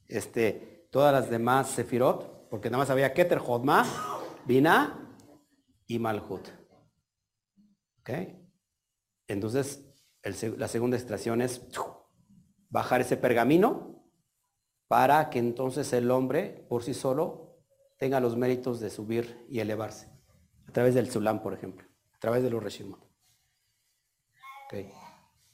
este, 0.07 0.87
todas 0.91 1.13
las 1.13 1.29
demás 1.29 1.69
Sefirot, 1.69 2.49
porque 2.49 2.69
nada 2.69 2.79
más 2.83 2.89
había 2.89 3.13
Keter, 3.13 3.37
Jodma, 3.37 3.85
Binah 4.45 5.17
y 5.87 5.99
Malhut. 5.99 6.47
Entonces, 9.27 9.85
la 10.23 10.67
segunda 10.67 10.97
extracción 10.97 11.41
es 11.41 11.61
bajar 12.69 13.01
ese 13.01 13.17
pergamino 13.17 14.05
para 14.87 15.29
que 15.29 15.39
entonces 15.39 15.91
el 15.93 16.11
hombre 16.11 16.65
por 16.69 16.83
sí 16.83 16.93
solo 16.93 17.57
tenga 17.97 18.19
los 18.19 18.35
méritos 18.37 18.79
de 18.79 18.89
subir 18.89 19.45
y 19.49 19.59
elevarse. 19.59 20.09
A 20.67 20.71
través 20.71 20.95
del 20.95 21.09
Sulam, 21.09 21.41
por 21.41 21.53
ejemplo. 21.53 21.87
A 22.13 22.19
través 22.19 22.43
de 22.43 22.49
los 22.49 22.63
Reshimot. 22.63 22.99
Ok. 24.65 24.75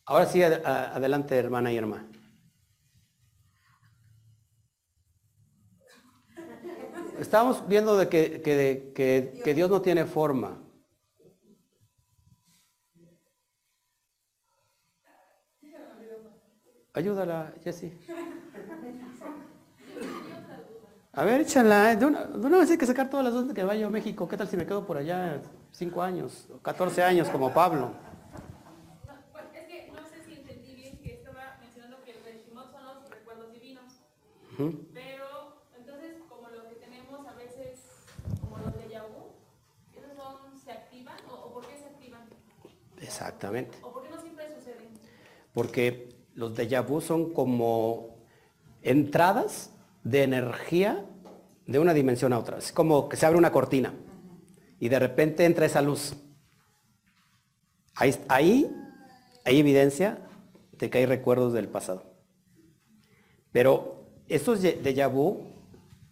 Ahora 0.06 0.26
sí, 0.26 0.42
adelante, 0.44 1.38
hermana 1.38 1.72
y 1.72 1.78
hermana. 1.78 2.10
Estábamos 7.20 7.68
viendo 7.68 7.98
de 7.98 8.10
que- 8.10 8.42
que- 8.42 9.42
que 9.44 9.54
Dios 9.54 9.70
no 9.70 9.82
tiene 9.82 10.06
forma. 10.06 10.64
Ayúdala, 16.98 17.54
Jessy. 17.64 17.94
A 21.14 21.24
ver, 21.24 21.42
échala. 21.42 21.96
De 21.96 22.06
una, 22.08 22.26
de 22.26 22.48
una 22.48 22.58
vez 22.58 22.72
hay 22.72 22.78
que 22.80 22.88
sacar 22.88 23.08
todas 23.08 23.24
las 23.24 23.34
dudas 23.34 23.50
de 23.50 23.54
que 23.54 23.64
vaya 23.64 23.86
a 23.86 23.90
México. 23.92 24.28
¿Qué 24.28 24.36
tal 24.36 24.48
si 24.48 24.58
me 24.58 24.66
quedo 24.66 24.84
por 24.84 24.98
allá 24.98 25.40
cinco 25.72 26.02
años, 26.02 26.48
o 26.52 26.58
14 26.58 27.04
años 27.04 27.30
como 27.30 27.54
Pablo? 27.54 27.92
Bueno, 29.32 29.48
es 29.54 29.68
que 29.68 29.92
no 29.92 30.08
sé 30.10 30.24
si 30.26 30.40
entendí 30.40 30.74
bien 30.74 30.98
que 30.98 31.14
estaba 31.14 31.58
mencionando 31.62 32.04
que 32.04 32.14
el 32.18 32.24
Reshimot 32.24 32.72
son 32.72 32.84
los 32.84 33.10
recuerdos 33.12 33.54
divinos. 33.54 33.94
Ujú. 34.54 34.82
Pero, 34.96 35.62
entonces, 35.78 36.16
como 36.28 36.50
lo 36.50 36.68
que 36.68 36.76
tenemos 36.78 37.28
a 37.28 37.34
veces, 37.34 37.80
como 38.42 38.58
los 38.58 38.74
de 38.74 38.90
Yahoo, 38.90 39.36
¿esos 39.96 40.16
son, 40.18 40.58
se 40.58 40.72
activan? 40.72 41.18
¿O, 41.30 41.34
o 41.46 41.54
por 41.54 41.68
qué 41.68 41.78
se 41.78 41.86
activan? 41.86 42.22
Exactamente. 43.00 43.78
¿O 43.84 43.94
por 43.94 44.02
qué 44.02 44.10
no 44.10 44.20
siempre 44.20 44.48
suceden? 44.56 44.90
Porque 45.54 46.17
los 46.38 46.54
déjà 46.54 46.82
vu 46.82 47.02
son 47.02 47.34
como 47.34 48.16
entradas 48.84 49.72
de 50.04 50.22
energía 50.22 51.04
de 51.66 51.80
una 51.80 51.96
dimensión 51.96 52.32
a 52.32 52.38
otra. 52.38 52.60
Es 52.60 52.72
como 52.72 53.10
que 53.10 53.18
se 53.18 53.26
abre 53.26 53.40
una 53.40 53.52
cortina 53.52 53.96
y 54.80 54.88
de 54.88 55.00
repente 55.00 55.46
entra 55.46 55.66
esa 55.66 55.82
luz. 55.82 56.14
Ahí, 57.96 58.16
ahí 58.30 58.72
hay 59.46 59.60
evidencia 59.60 60.20
de 60.74 60.92
que 60.92 61.00
hay 61.00 61.06
recuerdos 61.08 61.54
del 61.54 61.70
pasado. 61.70 62.04
Pero 63.52 64.06
estos 64.28 64.62
déjà 64.62 65.12
vu 65.12 65.42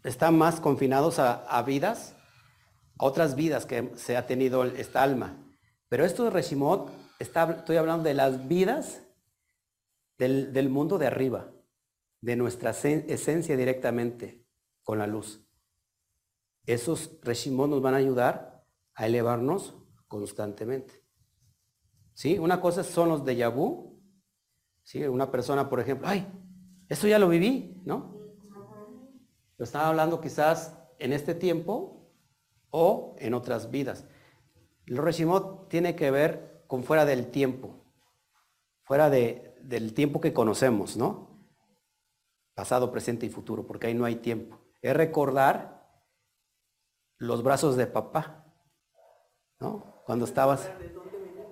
están 0.04 0.36
más 0.36 0.60
confinados 0.60 1.20
a, 1.20 1.62
vidas, 1.62 2.16
a 2.98 3.06
otras 3.06 3.36
vidas 3.36 3.68
que 3.68 3.92
se 3.96 4.18
ha 4.18 4.26
tenido 4.26 4.64
esta 4.64 5.04
alma. 5.04 5.38
Pero 5.88 6.04
esto 6.04 6.24
de 6.24 6.32
Reshimot, 6.32 6.92
estoy 7.20 7.78
hablando 7.78 8.06
de 8.06 8.16
las 8.16 8.48
vidas 8.48 9.05
del, 10.18 10.70
mundo 10.70 10.98
de 10.98 11.08
arriba, 11.08 11.52
de 12.22 12.36
nuestra 12.36 12.72
sen- 12.72 13.06
esencia 13.08 13.58
directamente 13.58 14.46
con 14.84 14.98
la 15.00 15.08
luz. 15.08 15.46
Esos 16.66 17.20
Reshimot 17.22 17.70
nos 17.70 17.82
van 17.82 17.94
a 17.94 17.98
ayudar 17.98 18.66
a 18.96 19.06
elevarnos 19.06 19.76
constantemente. 20.08 21.04
¿Sí? 22.14 22.40
Una 22.40 22.62
cosa 22.62 22.84
son 22.84 23.10
los 23.10 23.26
de 23.26 23.46
vu. 23.50 24.02
¿Sí? 24.84 25.04
Una 25.04 25.32
persona, 25.32 25.70
por 25.70 25.80
ejemplo, 25.80 26.08
ay, 26.08 26.28
esto 26.88 27.08
ya 27.08 27.20
lo 27.20 27.28
viví, 27.28 27.82
¿no? 27.86 28.16
Lo 29.58 29.64
estaba 29.64 29.90
hablando 29.90 30.22
quizás 30.22 30.78
en 31.00 31.14
este 31.14 31.34
tiempo 31.36 32.12
o 32.70 33.16
en 33.20 33.34
otras 33.34 33.72
vidas. 33.72 34.06
El 34.86 34.98
Reshimot 34.98 35.70
tiene 35.70 35.96
que 35.96 36.12
ver 36.12 36.64
con 36.68 36.84
fuera 36.84 37.06
del 37.06 37.32
tiempo, 37.32 37.84
fuera 38.84 39.10
de- 39.10 39.55
del 39.68 39.94
tiempo 39.94 40.22
que 40.22 40.34
conocemos, 40.34 40.96
¿no? 40.98 41.50
Pasado, 42.54 42.92
presente 42.92 43.26
y 43.26 43.30
futuro, 43.30 43.66
porque 43.66 43.88
ahí 43.88 43.94
no 43.94 44.06
hay 44.06 44.16
tiempo. 44.16 44.60
Es 44.82 44.96
recordar 44.96 45.86
los 47.18 47.44
brazos 47.44 47.76
de 47.76 47.88
papá, 47.88 48.46
¿no? 49.60 50.02
Cuando 50.06 50.26
estabas... 50.26 50.70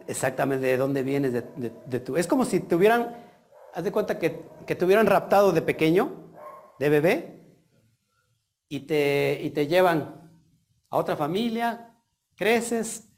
Exactamente, 0.05 0.65
de 0.65 0.75
dónde 0.75 1.01
vienes, 1.01 1.31
de, 1.31 1.41
de- 1.55 1.73
de 1.85 1.99
tu... 2.01 2.17
Es 2.17 2.27
como 2.27 2.43
si 2.43 2.59
te 2.59 2.75
hubieran, 2.75 3.15
haz 3.73 3.83
de 3.85 3.91
cuenta 3.91 4.19
que, 4.19 4.43
que 4.67 4.75
te 4.75 4.83
hubieran 4.83 5.05
raptado 5.07 5.53
de 5.53 5.61
pequeño, 5.61 6.33
de 6.77 6.89
bebé, 6.89 7.57
y 8.67 8.81
te, 8.81 9.39
y 9.41 9.49
te 9.51 9.67
llevan 9.67 10.29
a 10.89 10.97
otra 10.97 11.15
familia, 11.15 11.95
creces, 12.35 13.09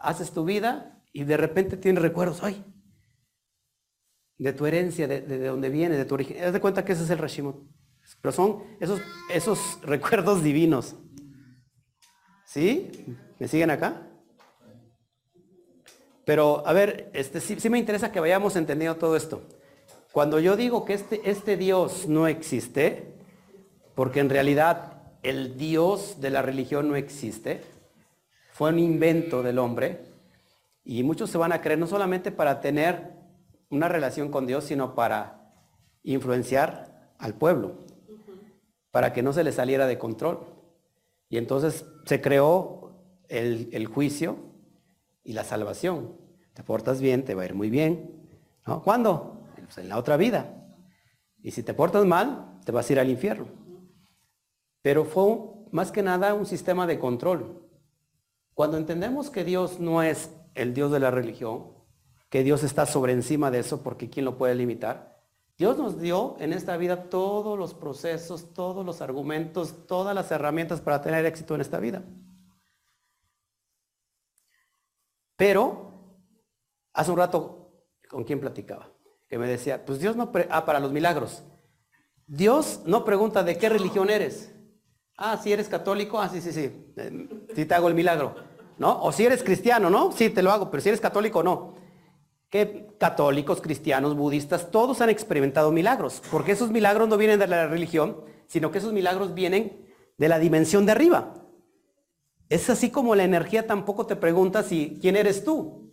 haces 0.00 0.32
tu 0.32 0.44
vida 0.44 1.04
y 1.12 1.22
de 1.24 1.36
repente 1.36 1.76
tienes 1.76 2.02
recuerdos, 2.02 2.42
ay, 2.42 2.64
de 4.38 4.52
tu 4.52 4.66
herencia, 4.66 5.08
de, 5.08 5.20
de, 5.20 5.38
de 5.38 5.46
dónde 5.48 5.68
vienes, 5.70 5.98
de 5.98 6.04
tu 6.04 6.14
origen. 6.14 6.42
Haz 6.42 6.52
de 6.52 6.60
cuenta 6.60 6.84
que 6.84 6.92
ese 6.92 7.04
es 7.04 7.10
el 7.10 7.18
Rashimot. 7.18 7.56
Pero 8.20 8.32
son 8.32 8.62
esos, 8.80 9.00
esos 9.32 9.78
recuerdos 9.82 10.42
divinos. 10.42 10.96
¿Sí? 12.44 12.90
¿Me 13.38 13.48
siguen 13.48 13.70
acá? 13.70 14.02
Pero, 16.24 16.66
a 16.66 16.72
ver, 16.72 17.10
este, 17.12 17.40
sí, 17.40 17.56
sí 17.58 17.70
me 17.70 17.78
interesa 17.78 18.10
que 18.10 18.20
vayamos 18.20 18.56
entendiendo 18.56 18.96
todo 18.98 19.16
esto. 19.16 19.42
Cuando 20.12 20.40
yo 20.40 20.56
digo 20.56 20.84
que 20.84 20.94
este, 20.94 21.20
este 21.28 21.56
Dios 21.56 22.08
no 22.08 22.26
existe, 22.26 23.14
porque 23.94 24.20
en 24.20 24.30
realidad 24.30 25.02
el 25.22 25.56
Dios 25.56 26.20
de 26.20 26.30
la 26.30 26.42
religión 26.42 26.88
no 26.88 26.96
existe, 26.96 27.60
fue 28.52 28.70
un 28.70 28.78
invento 28.78 29.42
del 29.42 29.58
hombre, 29.58 30.00
y 30.84 31.02
muchos 31.02 31.30
se 31.30 31.38
van 31.38 31.52
a 31.52 31.60
creer 31.60 31.78
no 31.78 31.86
solamente 31.86 32.30
para 32.30 32.60
tener 32.60 33.12
una 33.70 33.88
relación 33.88 34.30
con 34.30 34.46
Dios, 34.46 34.64
sino 34.64 34.94
para 34.94 35.52
influenciar 36.02 37.12
al 37.18 37.34
pueblo, 37.34 37.84
para 38.90 39.12
que 39.12 39.22
no 39.22 39.32
se 39.32 39.44
le 39.44 39.52
saliera 39.52 39.86
de 39.86 39.98
control. 39.98 40.46
Y 41.28 41.38
entonces 41.38 41.84
se 42.04 42.20
creó 42.20 42.92
el, 43.28 43.68
el 43.72 43.86
juicio 43.86 44.36
y 45.24 45.32
la 45.32 45.44
salvación. 45.44 46.16
Te 46.54 46.62
portas 46.62 47.00
bien, 47.00 47.24
te 47.24 47.34
va 47.34 47.42
a 47.42 47.46
ir 47.46 47.54
muy 47.54 47.70
bien. 47.70 48.28
¿no? 48.66 48.82
¿Cuándo? 48.82 49.40
Pues 49.56 49.78
en 49.78 49.88
la 49.88 49.98
otra 49.98 50.16
vida. 50.16 50.46
Y 51.42 51.50
si 51.50 51.62
te 51.62 51.74
portas 51.74 52.04
mal, 52.04 52.60
te 52.64 52.72
vas 52.72 52.88
a 52.88 52.92
ir 52.92 53.00
al 53.00 53.10
infierno. 53.10 53.46
Pero 54.82 55.04
fue 55.04 55.38
más 55.72 55.90
que 55.90 56.02
nada 56.02 56.34
un 56.34 56.46
sistema 56.46 56.86
de 56.86 56.98
control. 56.98 57.68
Cuando 58.54 58.78
entendemos 58.78 59.30
que 59.30 59.44
Dios 59.44 59.80
no 59.80 60.02
es 60.02 60.30
el 60.54 60.72
Dios 60.72 60.90
de 60.90 61.00
la 61.00 61.10
religión, 61.10 61.75
que 62.28 62.42
Dios 62.42 62.62
está 62.62 62.86
sobre 62.86 63.12
encima 63.12 63.50
de 63.50 63.60
eso, 63.60 63.82
porque 63.82 64.10
¿quién 64.10 64.24
lo 64.24 64.36
puede 64.36 64.54
limitar? 64.54 65.16
Dios 65.58 65.78
nos 65.78 65.98
dio 65.98 66.36
en 66.38 66.52
esta 66.52 66.76
vida 66.76 67.08
todos 67.08 67.58
los 67.58 67.72
procesos, 67.72 68.52
todos 68.52 68.84
los 68.84 69.00
argumentos, 69.00 69.86
todas 69.86 70.14
las 70.14 70.30
herramientas 70.30 70.80
para 70.80 71.00
tener 71.00 71.24
éxito 71.24 71.54
en 71.54 71.62
esta 71.62 71.80
vida. 71.80 72.02
Pero, 75.36 75.92
hace 76.92 77.10
un 77.10 77.16
rato, 77.16 77.70
¿con 78.08 78.24
quién 78.24 78.40
platicaba? 78.40 78.90
Que 79.28 79.38
me 79.38 79.48
decía, 79.48 79.84
pues 79.84 79.98
Dios 79.98 80.14
no, 80.14 80.30
ah, 80.50 80.64
para 80.66 80.80
los 80.80 80.92
milagros. 80.92 81.42
Dios 82.26 82.82
no 82.84 83.04
pregunta 83.04 83.42
de 83.42 83.56
qué 83.56 83.68
religión 83.68 84.10
eres. 84.10 84.52
Ah, 85.16 85.38
si 85.42 85.52
eres 85.52 85.68
católico, 85.68 86.20
ah, 86.20 86.28
sí, 86.28 86.40
sí, 86.42 86.52
sí, 86.52 86.92
eh, 86.96 87.28
sí 87.54 87.64
te 87.64 87.74
hago 87.74 87.88
el 87.88 87.94
milagro. 87.94 88.34
¿No? 88.78 89.02
O 89.02 89.10
si 89.10 89.24
eres 89.24 89.42
cristiano, 89.42 89.88
¿no? 89.88 90.12
Sí, 90.12 90.28
te 90.28 90.42
lo 90.42 90.52
hago, 90.52 90.70
pero 90.70 90.82
si 90.82 90.90
eres 90.90 91.00
católico, 91.00 91.42
no. 91.42 91.76
Católicos, 92.98 93.60
cristianos, 93.60 94.16
budistas, 94.16 94.70
todos 94.70 95.00
han 95.00 95.10
experimentado 95.10 95.70
milagros, 95.72 96.22
porque 96.30 96.52
esos 96.52 96.70
milagros 96.70 97.08
no 97.08 97.16
vienen 97.16 97.38
de 97.38 97.46
la 97.46 97.66
religión, 97.66 98.22
sino 98.46 98.70
que 98.70 98.78
esos 98.78 98.92
milagros 98.92 99.34
vienen 99.34 99.86
de 100.18 100.28
la 100.28 100.38
dimensión 100.38 100.86
de 100.86 100.92
arriba. 100.92 101.34
Es 102.48 102.70
así 102.70 102.90
como 102.90 103.14
la 103.14 103.24
energía 103.24 103.66
tampoco 103.66 104.06
te 104.06 104.16
pregunta 104.16 104.62
si 104.62 104.98
quién 105.00 105.16
eres 105.16 105.44
tú. 105.44 105.92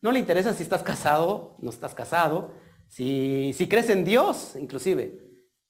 No 0.00 0.12
le 0.12 0.18
interesa 0.18 0.54
si 0.54 0.62
estás 0.62 0.82
casado, 0.82 1.56
no 1.60 1.70
estás 1.70 1.94
casado, 1.94 2.52
si, 2.88 3.52
si 3.52 3.68
crees 3.68 3.90
en 3.90 4.04
Dios, 4.04 4.56
inclusive, 4.56 5.18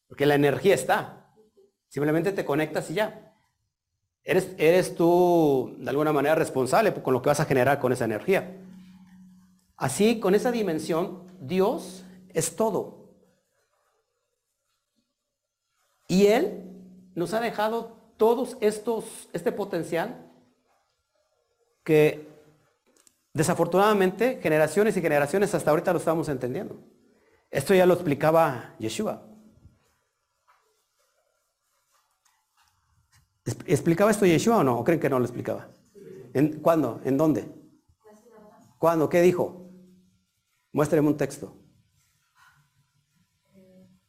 porque 0.08 0.26
la 0.26 0.34
energía 0.34 0.74
está. 0.74 1.34
Simplemente 1.88 2.32
te 2.32 2.44
conectas 2.44 2.90
y 2.90 2.94
ya. 2.94 3.34
Eres, 4.24 4.54
eres 4.56 4.94
tú 4.94 5.74
de 5.78 5.90
alguna 5.90 6.12
manera 6.12 6.34
responsable 6.34 6.94
con 6.94 7.12
lo 7.12 7.20
que 7.20 7.28
vas 7.28 7.40
a 7.40 7.44
generar 7.44 7.78
con 7.80 7.92
esa 7.92 8.04
energía. 8.04 8.61
Así, 9.82 10.20
con 10.20 10.36
esa 10.36 10.52
dimensión, 10.52 11.24
Dios 11.40 12.04
es 12.28 12.54
todo. 12.54 13.08
Y 16.06 16.26
Él 16.28 16.70
nos 17.16 17.34
ha 17.34 17.40
dejado 17.40 17.96
todos 18.16 18.56
estos, 18.60 19.28
este 19.32 19.50
potencial 19.50 20.30
que 21.82 22.28
desafortunadamente 23.34 24.38
generaciones 24.40 24.96
y 24.96 25.00
generaciones 25.02 25.52
hasta 25.52 25.70
ahorita 25.72 25.92
lo 25.92 25.98
estamos 25.98 26.28
entendiendo. 26.28 26.78
Esto 27.50 27.74
ya 27.74 27.84
lo 27.84 27.94
explicaba 27.94 28.76
Yeshua. 28.78 29.26
¿Es- 33.44 33.58
¿Explicaba 33.66 34.12
esto 34.12 34.26
Yeshua 34.26 34.58
o 34.58 34.62
no? 34.62 34.78
¿O 34.78 34.84
creen 34.84 35.00
que 35.00 35.10
no 35.10 35.18
lo 35.18 35.24
explicaba? 35.24 35.70
¿En, 36.34 36.60
¿Cuándo? 36.60 37.00
¿En 37.04 37.16
dónde? 37.18 37.48
¿Cuándo? 38.78 39.08
¿Qué 39.08 39.20
dijo? 39.22 39.61
Muéstreme 40.72 41.06
un 41.06 41.16
texto. 41.16 41.54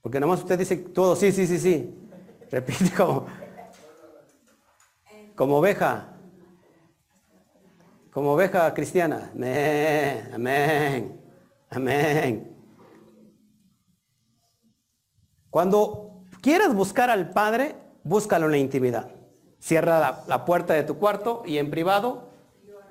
Porque 0.01 0.19
nada 0.19 0.31
más 0.31 0.41
usted 0.41 0.57
dice 0.57 0.77
todo, 0.77 1.15
sí, 1.15 1.31
sí, 1.31 1.45
sí, 1.45 1.59
sí. 1.59 1.93
Repite 2.51 2.91
como, 2.95 3.25
como 5.35 5.57
oveja. 5.57 6.09
Como 8.11 8.33
oveja 8.33 8.73
cristiana. 8.73 9.31
Amén, 9.33 10.29
amén, 10.33 11.21
amén. 11.69 12.57
Cuando 15.49 16.23
quieras 16.41 16.73
buscar 16.75 17.09
al 17.09 17.31
Padre, 17.31 17.75
búscalo 18.03 18.45
en 18.45 18.51
la 18.51 18.57
intimidad. 18.57 19.09
Cierra 19.59 19.99
la, 19.99 20.23
la 20.27 20.45
puerta 20.45 20.73
de 20.73 20.83
tu 20.83 20.97
cuarto 20.97 21.43
y 21.45 21.57
en 21.57 21.71
privado, 21.71 22.29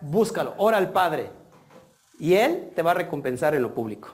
búscalo. 0.01 0.55
Ora 0.59 0.79
al 0.79 0.93
Padre. 0.93 1.42
Y 2.19 2.35
Él 2.35 2.71
te 2.75 2.83
va 2.83 2.93
a 2.93 2.95
recompensar 2.95 3.55
en 3.55 3.63
lo 3.63 3.75
público. 3.75 4.11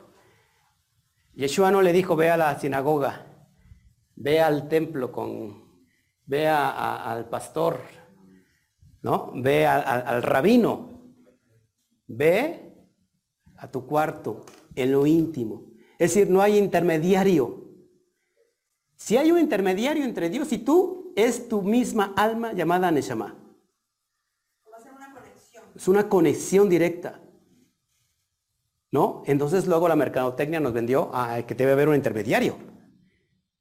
Yeshua 1.34 1.70
no 1.70 1.82
le 1.82 1.92
dijo, 1.92 2.16
ve 2.16 2.30
a 2.30 2.36
la 2.36 2.58
sinagoga, 2.58 3.26
ve 4.16 4.40
al 4.40 4.68
templo 4.68 5.12
con, 5.12 5.62
ve 6.26 6.48
a- 6.48 6.70
a- 6.70 7.12
al 7.12 7.28
pastor, 7.28 7.80
¿no? 9.02 9.32
Ve 9.36 9.66
a- 9.66 9.76
a- 9.76 10.00
al 10.00 10.22
rabino, 10.22 11.14
ve 12.08 12.74
a 13.56 13.70
tu 13.70 13.86
cuarto, 13.86 14.44
en 14.74 14.92
lo 14.92 15.06
íntimo. 15.06 15.72
Es 15.98 16.14
decir, 16.14 16.30
no 16.30 16.40
hay 16.40 16.56
intermediario. 16.58 17.64
Si 18.96 19.16
hay 19.16 19.30
un 19.30 19.38
intermediario 19.38 20.04
entre 20.04 20.28
Dios 20.30 20.52
y 20.52 20.58
tú, 20.58 21.12
es 21.16 21.48
tu 21.48 21.62
misma 21.62 22.14
alma 22.16 22.52
llamada 22.52 22.90
Neshama. 22.90 23.36
Va 24.72 24.76
a 24.76 24.80
ser 24.80 24.92
una 24.92 25.12
conexión. 25.12 25.64
Es 25.74 25.88
una 25.88 26.08
conexión 26.08 26.68
directa. 26.68 27.20
¿No? 28.90 29.22
Entonces 29.26 29.66
luego 29.66 29.88
la 29.88 29.96
mercadotecnia 29.96 30.60
nos 30.60 30.72
vendió 30.72 31.10
a 31.14 31.42
que 31.42 31.54
debe 31.54 31.72
haber 31.72 31.88
un 31.88 31.94
intermediario. 31.94 32.56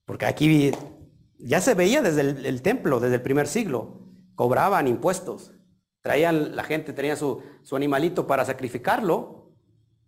Porque 0.06 0.26
aquí 0.26 0.72
ya 1.38 1.60
se 1.60 1.74
veía 1.74 2.02
desde 2.02 2.22
el, 2.22 2.62
templo, 2.62 3.00
desde 3.00 3.16
el 3.16 3.22
primer 3.22 3.48
siglo. 3.48 4.02
Cobraban 4.36 4.88
impuestos. 4.88 5.52
Traían, 6.02 6.56
la 6.56 6.64
gente 6.64 6.94
tenía 6.94 7.18
su, 7.18 7.44
animalito 7.74 8.26
para 8.26 8.46
sacrificarlo. 8.46 9.52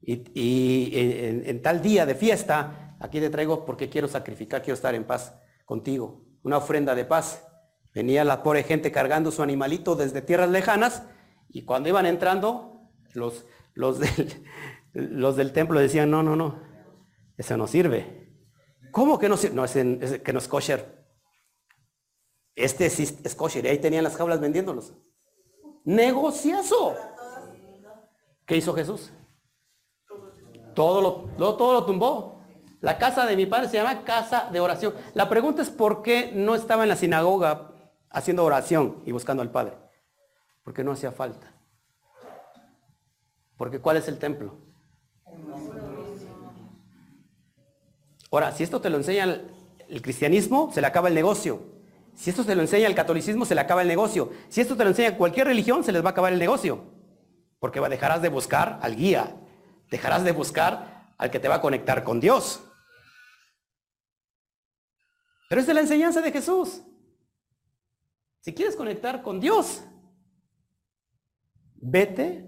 Y, 0.02 0.92
en 0.94 1.62
tal 1.62 1.82
día 1.82 2.06
de 2.06 2.16
fiesta, 2.16 2.96
aquí 3.02 3.20
te 3.20 3.30
traigo 3.30 3.66
porque 3.66 3.90
quiero 3.90 4.08
sacrificar, 4.08 4.62
quiero 4.62 4.76
estar 4.76 4.96
en 4.96 5.04
paz 5.04 5.36
contigo. 5.66 6.24
Una 6.44 6.58
ofrenda 6.58 6.96
de 6.96 7.04
paz. 7.04 7.46
Venía 7.94 8.24
la 8.24 8.42
pobre 8.42 8.64
gente 8.64 8.92
cargando 8.92 9.32
su 9.32 9.44
animalito 9.44 9.96
desde 9.96 10.22
tierras 10.22 10.50
lejanas 10.50 11.04
y 11.50 11.64
cuando 11.64 11.90
iban 11.90 12.06
entrando, 12.06 12.90
los, 13.14 13.46
los, 13.74 14.00
del, 14.00 14.46
los 15.00 15.36
del 15.36 15.52
templo 15.54 15.80
decían, 15.80 16.10
no, 16.12 16.24
no, 16.24 16.36
no, 16.36 16.62
eso 17.38 17.58
no 17.58 17.68
sirve. 17.68 18.36
¿Cómo 18.92 19.18
que 19.20 19.30
no 19.30 19.38
sirve? 19.38 19.56
No, 19.56 19.66
es, 19.66 19.76
en- 19.76 20.00
es 20.02 20.20
que 20.20 20.34
no 20.34 20.40
es 20.40 20.48
kosher. 20.48 20.98
Este 22.56 22.88
es 22.88 23.36
kosher 23.36 23.66
y 23.66 23.70
ahí 23.70 23.78
tenían 23.80 24.04
las 24.04 24.16
jaulas 24.18 24.40
vendiéndolos. 24.42 24.94
Negociazo. 25.86 26.96
¿Qué 28.46 28.58
hizo 28.58 28.74
Jesús? 28.74 29.12
Todo 30.76 31.02
lo, 31.02 31.30
lo- 31.38 31.56
todo 31.56 31.74
lo 31.74 31.86
tumbó. 31.86 32.44
La 32.82 32.98
casa 32.98 33.26
de 33.26 33.36
mi 33.36 33.46
padre 33.46 33.68
se 33.68 33.78
llama 33.78 34.04
casa 34.04 34.50
de 34.52 34.60
oración. 34.60 34.94
La 35.14 35.28
pregunta 35.30 35.62
es 35.62 35.70
por 35.70 36.02
qué 36.02 36.32
no 36.34 36.56
estaba 36.56 36.84
en 36.84 36.90
la 36.90 36.96
sinagoga 36.96 37.72
haciendo 38.10 38.44
oración 38.46 39.04
y 39.06 39.12
buscando 39.12 39.44
al 39.44 39.52
Padre. 39.52 39.78
Porque 40.64 40.84
no 40.84 40.94
hacía 40.94 41.12
falta. 41.12 41.54
Porque 43.58 43.80
¿cuál 43.80 43.98
es 43.98 44.08
el 44.08 44.18
templo? 44.18 44.58
Ahora, 48.32 48.52
si 48.52 48.64
esto 48.64 48.80
te 48.80 48.90
lo 48.90 48.98
enseña 48.98 49.24
el, 49.88 50.02
cristianismo, 50.02 50.72
se 50.72 50.82
le 50.82 50.88
acaba 50.88 51.08
el 51.08 51.16
negocio. 51.16 51.64
Si 52.16 52.30
esto 52.30 52.46
te 52.46 52.56
lo 52.56 52.62
enseña 52.62 52.88
el 52.88 52.96
catolicismo, 52.96 53.46
se 53.46 53.56
le 53.56 53.62
acaba 53.62 53.82
el 53.82 53.88
negocio. 53.88 54.32
Si 54.50 54.62
esto 54.62 54.76
te 54.76 54.84
lo 54.84 54.90
enseña 54.90 55.18
cualquier 55.18 55.48
religión, 55.48 55.84
se 55.84 55.92
les 55.92 56.04
va 56.04 56.10
a 56.10 56.12
acabar 56.12 56.34
el 56.34 56.40
negocio. 56.40 56.84
Porque 57.60 57.80
dejarás 57.80 58.22
de 58.22 58.30
buscar 58.30 58.80
al 58.82 58.96
guía. 58.96 59.36
Dejarás 59.90 60.24
de 60.24 60.32
buscar 60.32 61.14
al 61.18 61.32
que 61.32 61.40
te 61.40 61.48
va 61.48 61.56
a 61.56 61.62
conectar 61.62 62.04
con 62.04 62.20
Dios. 62.20 62.62
Pero 65.50 65.62
es 65.62 65.68
de 65.68 65.74
la 65.74 65.82
enseñanza 65.82 66.22
de 66.22 66.32
Jesús. 66.32 66.84
Si 68.42 68.54
quieres 68.54 68.76
conectar 68.76 69.22
con 69.24 69.40
Dios, 69.40 69.84
vete 71.76 72.46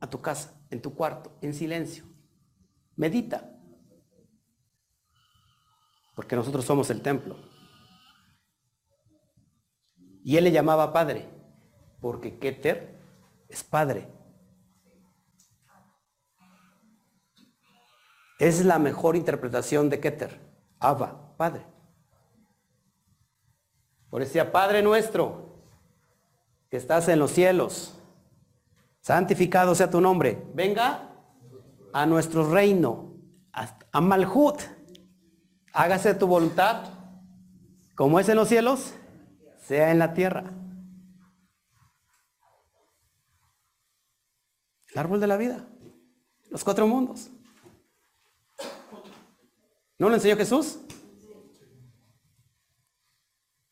a 0.00 0.08
tu 0.08 0.20
casa, 0.20 0.55
en 0.70 0.82
tu 0.82 0.94
cuarto, 0.94 1.36
en 1.40 1.54
silencio. 1.54 2.04
Medita. 2.96 3.52
Porque 6.14 6.36
nosotros 6.36 6.64
somos 6.64 6.88
el 6.90 7.02
templo. 7.02 7.36
Y 10.24 10.36
él 10.36 10.44
le 10.44 10.52
llamaba 10.52 10.92
padre, 10.92 11.28
porque 12.00 12.38
Keter 12.38 12.98
es 13.48 13.62
padre. 13.62 14.08
Es 18.38 18.64
la 18.64 18.78
mejor 18.78 19.16
interpretación 19.16 19.88
de 19.88 20.00
Keter. 20.00 20.40
Abba, 20.78 21.36
padre. 21.36 21.66
Por 24.10 24.22
eso 24.22 24.28
decía, 24.28 24.52
Padre 24.52 24.82
nuestro, 24.82 25.62
que 26.70 26.76
estás 26.76 27.08
en 27.08 27.18
los 27.18 27.32
cielos, 27.32 27.95
santificado 29.06 29.72
sea 29.76 29.88
tu 29.88 30.00
nombre. 30.00 30.50
Venga 30.52 31.12
a 31.92 32.06
nuestro 32.06 32.50
reino, 32.50 33.14
a, 33.52 34.00
Malhut. 34.00 34.60
Hágase 35.72 36.12
tu 36.14 36.26
voluntad, 36.26 36.88
como 37.94 38.18
es 38.18 38.28
en 38.28 38.34
los 38.34 38.48
cielos, 38.48 38.94
sea 39.62 39.92
en 39.92 40.00
la 40.00 40.12
tierra. 40.12 40.52
El 44.88 44.98
árbol 44.98 45.20
de 45.20 45.26
la 45.28 45.36
vida, 45.36 45.68
los 46.50 46.64
cuatro 46.64 46.88
mundos. 46.88 47.30
¿No 49.98 50.08
lo 50.08 50.16
enseñó 50.16 50.36
Jesús? 50.36 50.80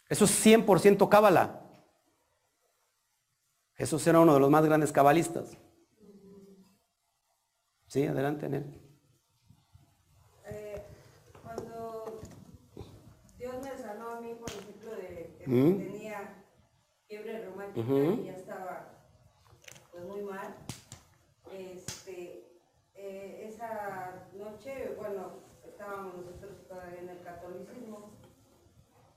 Eso 0.08 0.26
es 0.26 0.46
100% 0.46 1.08
cábala. 1.08 1.63
Jesús 3.76 4.06
era 4.06 4.20
uno 4.20 4.34
de 4.34 4.40
los 4.40 4.50
más 4.50 4.64
grandes 4.64 4.92
cabalistas. 4.92 5.56
Sí, 7.88 8.06
adelante, 8.06 8.48
Nel. 8.48 8.80
Eh, 10.46 10.82
cuando 11.42 12.20
Dios 13.38 13.54
me 13.62 13.76
sanó 13.76 14.08
a 14.10 14.20
mí, 14.20 14.34
por 14.34 14.50
ejemplo, 14.50 14.90
de 14.92 15.34
que 15.38 15.44
Mm. 15.46 15.78
tenía 15.78 16.44
fiebre 17.06 17.40
reumática 17.42 17.80
y 17.80 18.24
ya 18.24 18.32
estaba 18.32 18.90
pues 19.90 20.04
muy 20.06 20.22
mal, 20.22 20.56
este, 21.52 22.58
eh, 22.94 23.46
esa 23.48 24.28
noche, 24.34 24.94
bueno, 24.96 25.40
estábamos 25.64 26.16
nosotros 26.16 26.66
todavía 26.66 27.00
en 27.00 27.08
el 27.10 27.22
catolicismo 27.22 28.10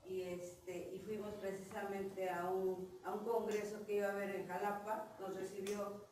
y 0.08 0.22
este 0.22 0.94
y 0.94 0.98
fuimos 1.00 1.34
precisamente 1.34 2.30
a 2.30 2.48
un, 2.48 2.98
a 3.04 3.12
un 3.12 3.24
congreso 3.24 3.84
que 3.84 3.96
iba 3.96 4.08
a 4.08 4.12
haber 4.12 4.34
en 4.36 4.48
Jalapa, 4.48 5.16
nos 5.20 5.36
recibió 5.36 6.06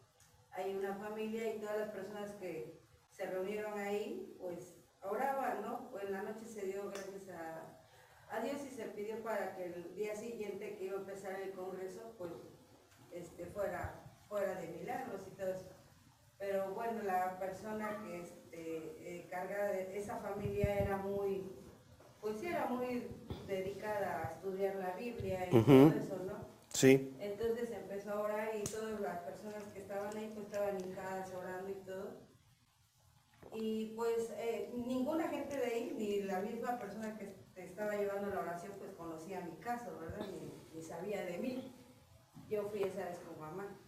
ahí 0.52 0.74
una 0.76 0.94
familia 0.94 1.54
y 1.54 1.58
todas 1.58 1.78
las 1.78 1.90
personas 1.90 2.32
que 2.32 2.80
se 3.10 3.26
reunieron 3.26 3.78
ahí, 3.78 4.36
pues 4.38 4.76
oraban, 5.02 5.62
¿no? 5.62 5.90
Pues 5.90 6.04
en 6.04 6.12
la 6.12 6.22
noche 6.22 6.44
se 6.46 6.66
dio 6.66 6.90
gracias 6.90 7.28
a, 7.30 8.36
a 8.36 8.40
Dios 8.40 8.60
y 8.66 8.70
se 8.70 8.84
pidió 8.84 9.22
para 9.22 9.56
que 9.56 9.64
el 9.66 9.94
día 9.94 10.14
siguiente 10.14 10.76
que 10.76 10.84
iba 10.84 10.96
a 10.96 11.00
empezar 11.00 11.40
el 11.40 11.52
congreso, 11.52 12.14
pues 12.18 12.32
este, 13.12 13.46
fuera, 13.46 14.02
fuera 14.28 14.54
de 14.60 14.68
milagros 14.68 15.22
y 15.26 15.36
todo 15.36 15.48
eso. 15.48 15.70
Pero 16.38 16.74
bueno, 16.74 17.02
la 17.02 17.38
persona 17.38 18.02
que 18.04 18.20
este, 18.20 19.22
eh, 19.22 19.28
de 19.30 19.98
esa 19.98 20.18
familia 20.18 20.80
era 20.80 20.98
muy, 20.98 21.50
pues 22.20 22.38
sí, 22.38 22.48
era 22.48 22.66
muy 22.66 23.08
dedicada 23.46 24.20
a 24.20 24.32
estudiar 24.32 24.76
la 24.76 24.92
Biblia 24.92 25.46
y 25.46 25.62
todo 25.62 25.92
eso, 25.92 26.18
¿no? 26.26 26.46
Sí. 26.68 27.16
Entonces 27.20 27.70
empezó 27.70 28.12
a 28.12 28.20
orar 28.20 28.50
y 28.54 28.64
todas 28.64 29.00
las 29.00 29.20
personas 29.20 29.64
que 29.72 29.80
estaban 29.80 30.16
ahí 30.16 30.30
pues 30.34 30.46
estaban 30.46 30.78
hincadas 30.80 31.32
orando 31.34 31.70
y 31.70 31.74
todo. 31.84 32.26
Y 33.54 33.94
pues 33.96 34.32
eh, 34.36 34.70
ninguna 34.74 35.28
gente 35.28 35.56
de 35.56 35.64
ahí, 35.64 35.94
ni 35.96 36.22
la 36.22 36.40
misma 36.40 36.78
persona 36.78 37.16
que 37.16 37.34
te 37.54 37.64
estaba 37.64 37.96
llevando 37.96 38.28
la 38.28 38.40
oración 38.40 38.74
pues 38.78 38.92
conocía 38.92 39.40
mi 39.40 39.56
caso, 39.56 39.98
¿verdad? 39.98 40.26
Ni, 40.28 40.52
ni 40.74 40.82
sabía 40.82 41.24
de 41.24 41.38
mí. 41.38 41.72
Yo 42.48 42.68
fui 42.68 42.82
esa 42.82 43.06
vez 43.06 43.18
con 43.20 43.40
mamá. 43.40 43.78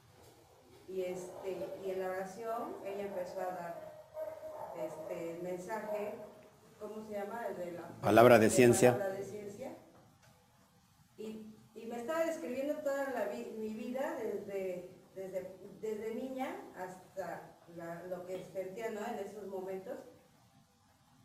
Y, 0.88 1.02
este, 1.02 1.58
y 1.84 1.90
en 1.90 2.00
la 2.00 2.10
oración 2.10 2.76
ella 2.86 3.02
empezó 3.02 3.40
a 3.40 3.44
dar 3.44 3.88
este, 4.82 5.32
el 5.32 5.42
mensaje, 5.42 6.14
¿cómo 6.78 7.04
se 7.06 7.12
llama? 7.12 7.46
El 7.48 7.56
de 7.56 7.72
la 7.72 7.88
Palabra 8.00 8.38
de 8.38 8.50
ciencia. 8.50 8.92
palabra 8.92 9.14
de 9.14 9.24
ciencia. 9.24 9.72
Y, 11.16 11.54
y 11.74 11.86
me 11.86 11.96
estaba 11.96 12.24
describiendo 12.24 12.74
toda 12.76 13.10
la 13.10 13.26
mi 13.58 13.74
vida 13.74 14.16
desde, 14.22 14.90
desde, 15.14 15.56
desde 15.80 16.14
niña 16.14 16.54
hasta 16.76 17.56
la- 17.76 18.02
lo 18.04 18.24
que 18.26 18.44
sentía 18.52 18.90
¿no? 18.90 19.00
en 19.06 19.18
esos 19.26 19.46
momentos. 19.48 19.98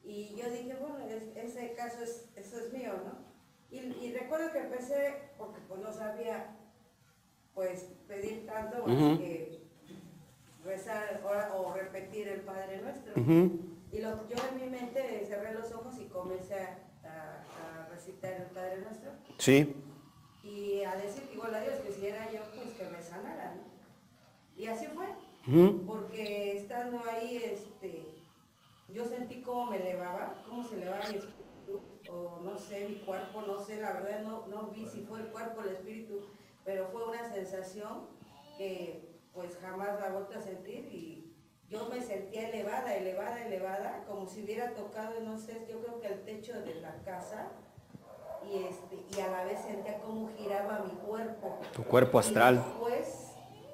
Y 0.04 0.36
yo 0.36 0.50
dije, 0.50 0.76
bueno, 0.80 1.00
es- 1.08 1.36
ese 1.36 1.74
caso 1.74 2.04
es, 2.04 2.28
eso 2.36 2.60
es 2.60 2.74
mío, 2.74 2.94
¿no? 3.06 3.34
Y, 3.72 3.80
y 3.80 4.14
recuerdo 4.14 4.52
que 4.52 4.60
empecé, 4.60 5.16
porque 5.38 5.60
pues 5.68 5.80
no 5.82 5.92
sabía, 5.94 6.56
pues 7.56 7.88
pedir 8.08 8.46
tanto, 8.46 8.86
que 8.86 9.62
rezar 10.64 11.22
o, 11.24 11.58
o 11.60 11.74
repetir 11.74 12.28
el 12.28 12.42
Padre 12.42 12.82
Nuestro. 12.82 13.14
Y 13.94 14.00
lo, 14.02 14.28
yo 14.28 14.36
en 14.52 14.56
mi 14.60 14.70
mente 14.70 15.24
cerré 15.28 15.54
los 15.54 15.72
ojos 15.72 15.94
y 16.00 16.06
comencé 16.06 16.56
a, 16.56 16.80
a- 17.04 17.84
a 17.84 17.90
recitar 17.90 18.34
el 18.34 18.48
Padre 18.48 18.82
Nuestro 18.82 19.12
Sí. 19.38 19.76
y 20.44 20.84
a 20.84 20.96
decir 20.96 21.30
igual 21.32 21.54
a 21.54 21.62
Dios 21.62 21.76
que 21.80 21.92
si 21.92 22.08
era 22.08 22.32
yo, 22.32 22.40
pues 22.56 22.72
que 22.76 22.86
me 22.90 23.02
sanara, 23.02 23.56
¿no? 23.56 23.62
Y 24.58 24.66
así 24.68 24.88
fue, 24.88 25.06
porque 25.86 26.58
estando 26.58 27.00
ahí, 27.10 27.38
este, 27.38 28.04
yo 28.90 29.06
sentí 29.06 29.42
cómo 29.42 29.72
me 29.72 29.78
elevaba, 29.78 30.44
cómo 30.48 30.64
se 30.68 30.76
elevaba 30.76 31.08
mi 31.10 31.16
espíritu, 31.18 31.82
o 32.12 32.40
no 32.44 32.58
sé, 32.58 32.88
mi 32.90 32.96
cuerpo, 33.06 33.42
no 33.44 33.60
sé, 33.64 33.80
la 33.82 33.94
verdad 33.94 34.22
no, 34.22 34.48
no 34.48 34.68
vi 34.70 34.86
si 34.88 35.02
fue 35.02 35.22
el 35.22 35.28
cuerpo 35.28 35.62
o 35.62 35.64
el 35.64 35.70
espíritu, 35.76 36.22
pero 36.66 36.88
fue 36.90 37.08
una 37.08 37.32
sensación 37.32 38.08
que 38.58 39.10
pues 39.34 39.58
jamás 39.58 40.00
la 40.00 40.10
vuelto 40.10 40.38
a 40.38 40.42
sentir 40.42 40.86
y 40.94 41.23
yo 41.74 41.90
me 41.90 42.00
sentía 42.00 42.50
elevada, 42.50 42.96
elevada, 42.96 43.44
elevada, 43.44 44.04
como 44.08 44.28
si 44.28 44.44
hubiera 44.44 44.76
tocado, 44.76 45.20
no 45.22 45.38
sé, 45.38 45.66
yo 45.68 45.82
creo 45.82 46.00
que 46.00 46.08
el 46.08 46.24
techo 46.24 46.62
de 46.62 46.76
la 46.76 46.94
casa 47.04 47.48
y, 48.46 48.64
este, 48.64 49.04
y 49.18 49.22
a 49.22 49.30
la 49.30 49.44
vez 49.44 49.62
sentía 49.62 50.00
cómo 50.00 50.30
giraba 50.38 50.80
mi 50.80 50.92
cuerpo. 50.92 51.58
Tu 51.74 51.84
cuerpo 51.84 52.20
astral. 52.20 52.56
Y 52.56 52.58
después 52.58 53.32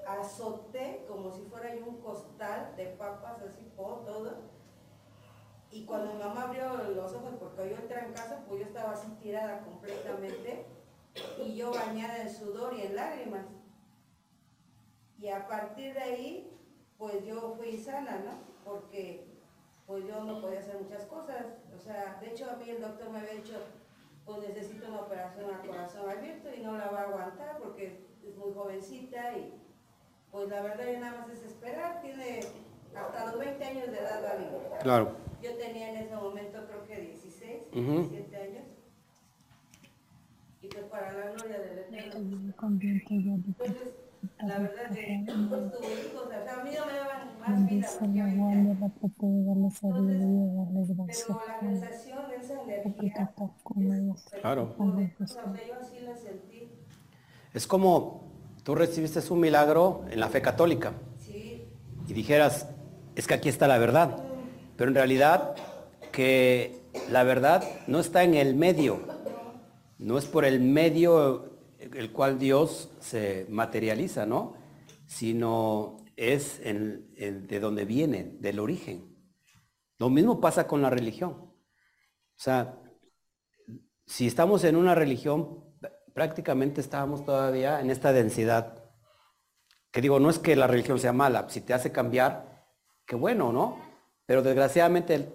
azoté 0.08 1.06
como 1.10 1.34
si 1.34 1.42
fuera 1.42 1.76
yo 1.76 1.86
un 1.88 1.98
costal 1.98 2.74
de 2.78 2.86
papas, 2.86 3.42
así 3.42 3.64
por 3.76 4.06
todo. 4.06 4.38
Y 5.70 5.86
cuando 5.86 6.14
mi 6.14 6.20
mamá 6.20 6.44
abrió 6.44 6.78
los 6.96 7.14
ojos, 7.14 7.34
porque 7.38 7.70
yo 7.70 7.76
entré 7.76 8.00
en 8.00 8.14
casa, 8.14 8.44
pues 8.48 8.62
yo 8.62 8.68
estaba 8.68 8.92
así 8.92 9.10
tirada 9.22 9.60
completamente 9.60 10.66
y 11.38 11.56
yo 11.56 11.72
bañada 11.72 12.22
en 12.22 12.34
sudor 12.34 12.74
y 12.76 12.84
en 12.84 12.96
lágrimas. 12.96 13.46
Y 15.20 15.28
a 15.28 15.48
partir 15.48 15.94
de 15.94 16.00
ahí, 16.00 16.59
pues 17.00 17.26
yo 17.26 17.56
fui 17.58 17.78
sana, 17.78 18.22
¿no? 18.26 18.34
Porque 18.70 19.26
pues 19.88 20.06
yo 20.06 20.24
no 20.24 20.40
podía 20.42 20.60
hacer 20.60 20.76
muchas 20.80 21.06
cosas. 21.06 21.46
O 21.76 21.80
sea, 21.80 22.20
de 22.22 22.28
hecho 22.28 22.52
a 22.52 22.58
mí 22.58 22.70
el 22.70 22.82
doctor 22.82 23.10
me 23.10 23.20
había 23.20 23.34
dicho, 23.34 23.58
pues 24.26 24.40
necesito 24.48 24.90
una 24.90 25.02
operación 25.02 25.52
a 25.52 25.62
corazón 25.62 26.08
abierto 26.08 26.50
y 26.56 26.62
no 26.62 26.78
la 26.78 26.90
va 26.90 27.00
a 27.00 27.04
aguantar 27.06 27.58
porque 27.58 28.06
es 28.24 28.38
muy 28.38 28.54
jovencita 28.54 29.36
y 29.38 29.54
pues 30.32 30.50
la 30.50 30.62
verdad 30.62 30.86
ya 30.92 31.00
nada 31.00 31.22
más 31.22 31.30
es 31.30 31.44
esperar, 31.44 32.02
tiene 32.02 32.42
hasta 32.94 33.26
los 33.28 33.40
20 33.40 33.66
años 33.66 33.88
de 33.88 33.98
edad 33.98 34.22
la 34.22 34.36
vida. 34.36 34.80
Claro. 34.80 35.16
Yo 35.42 35.56
tenía 35.58 35.90
en 35.92 35.98
ese 36.06 36.16
momento 36.16 36.66
creo 36.68 36.86
que 36.86 37.02
16, 37.02 37.64
Ujú. 37.72 38.10
17 38.10 38.36
años. 38.36 38.66
Y 40.62 40.68
pues 40.68 40.84
para 40.86 41.14
la 41.14 41.32
gloria 41.32 41.60
del 41.60 41.80
Eterno. 41.80 42.44
Entonces, 43.58 43.94
la 44.40 44.60
verdad 44.60 44.92
que 44.92 45.24
pues 45.26 46.16
o 46.16 46.28
sea, 46.28 46.60
a 46.60 46.64
mí 46.64 46.72
no 46.78 46.86
me 46.86 46.94
daban 46.94 47.28
más 47.42 47.70
vida. 47.70 47.86
Pero 49.90 51.30
la 51.50 51.56
sensación, 51.66 52.32
esa 52.32 52.54
energía, 52.64 53.34
Claro. 54.42 54.76
o 54.78 55.28
sea, 55.28 55.44
yo 55.68 55.76
así 55.82 56.00
la 56.02 56.16
sentí. 56.16 56.70
Es 57.54 57.68
como 57.68 58.24
tú 58.64 58.76
recibiste 58.76 59.20
un 59.32 59.40
milagro 59.40 60.06
en 60.10 60.20
la 60.20 60.30
fe 60.30 60.42
católica 60.42 60.94
Sí, 61.18 61.64
y 62.08 62.14
dijeras, 62.14 62.68
es 63.16 63.28
que 63.28 63.34
aquí 63.34 63.50
está 63.50 63.68
la 63.68 63.78
verdad. 63.78 64.18
Pero 64.76 64.90
en 64.90 64.96
realidad 64.96 65.56
que 66.12 66.82
la 67.12 67.24
verdad 67.24 67.64
no 67.88 68.00
está 68.00 68.24
en 68.24 68.36
el 68.36 68.56
medio. 68.56 69.00
No 69.98 70.18
es 70.18 70.26
por 70.26 70.46
el 70.46 70.60
medio 70.62 71.49
el 71.80 72.12
cual 72.12 72.38
Dios 72.38 72.92
se 73.00 73.46
materializa, 73.50 74.26
¿no? 74.26 74.56
Sino 75.08 75.98
es 76.16 76.62
de 76.62 77.60
donde 77.60 77.86
viene, 77.86 78.36
del 78.40 78.60
origen. 78.60 79.16
Lo 79.98 80.10
mismo 80.10 80.40
pasa 80.40 80.68
con 80.68 80.82
la 80.82 80.90
religión. 80.90 81.32
O 81.32 81.54
sea, 82.42 82.82
si 84.06 84.28
estamos 84.28 84.64
en 84.64 84.76
una 84.76 84.96
religión, 84.96 85.64
prácticamente 86.14 86.82
estábamos 86.82 87.26
todavía 87.26 87.80
en 87.80 87.90
esta 87.90 88.12
densidad. 88.12 88.84
Que 89.92 90.02
digo, 90.02 90.20
no 90.20 90.30
es 90.30 90.40
que 90.40 90.56
la 90.56 90.68
religión 90.68 91.00
sea 91.00 91.14
mala, 91.14 91.50
si 91.50 91.62
te 91.62 91.74
hace 91.74 91.92
cambiar, 91.92 92.66
qué 93.06 93.16
bueno, 93.16 93.52
¿no? 93.52 93.80
Pero 94.26 94.42
desgraciadamente 94.44 95.34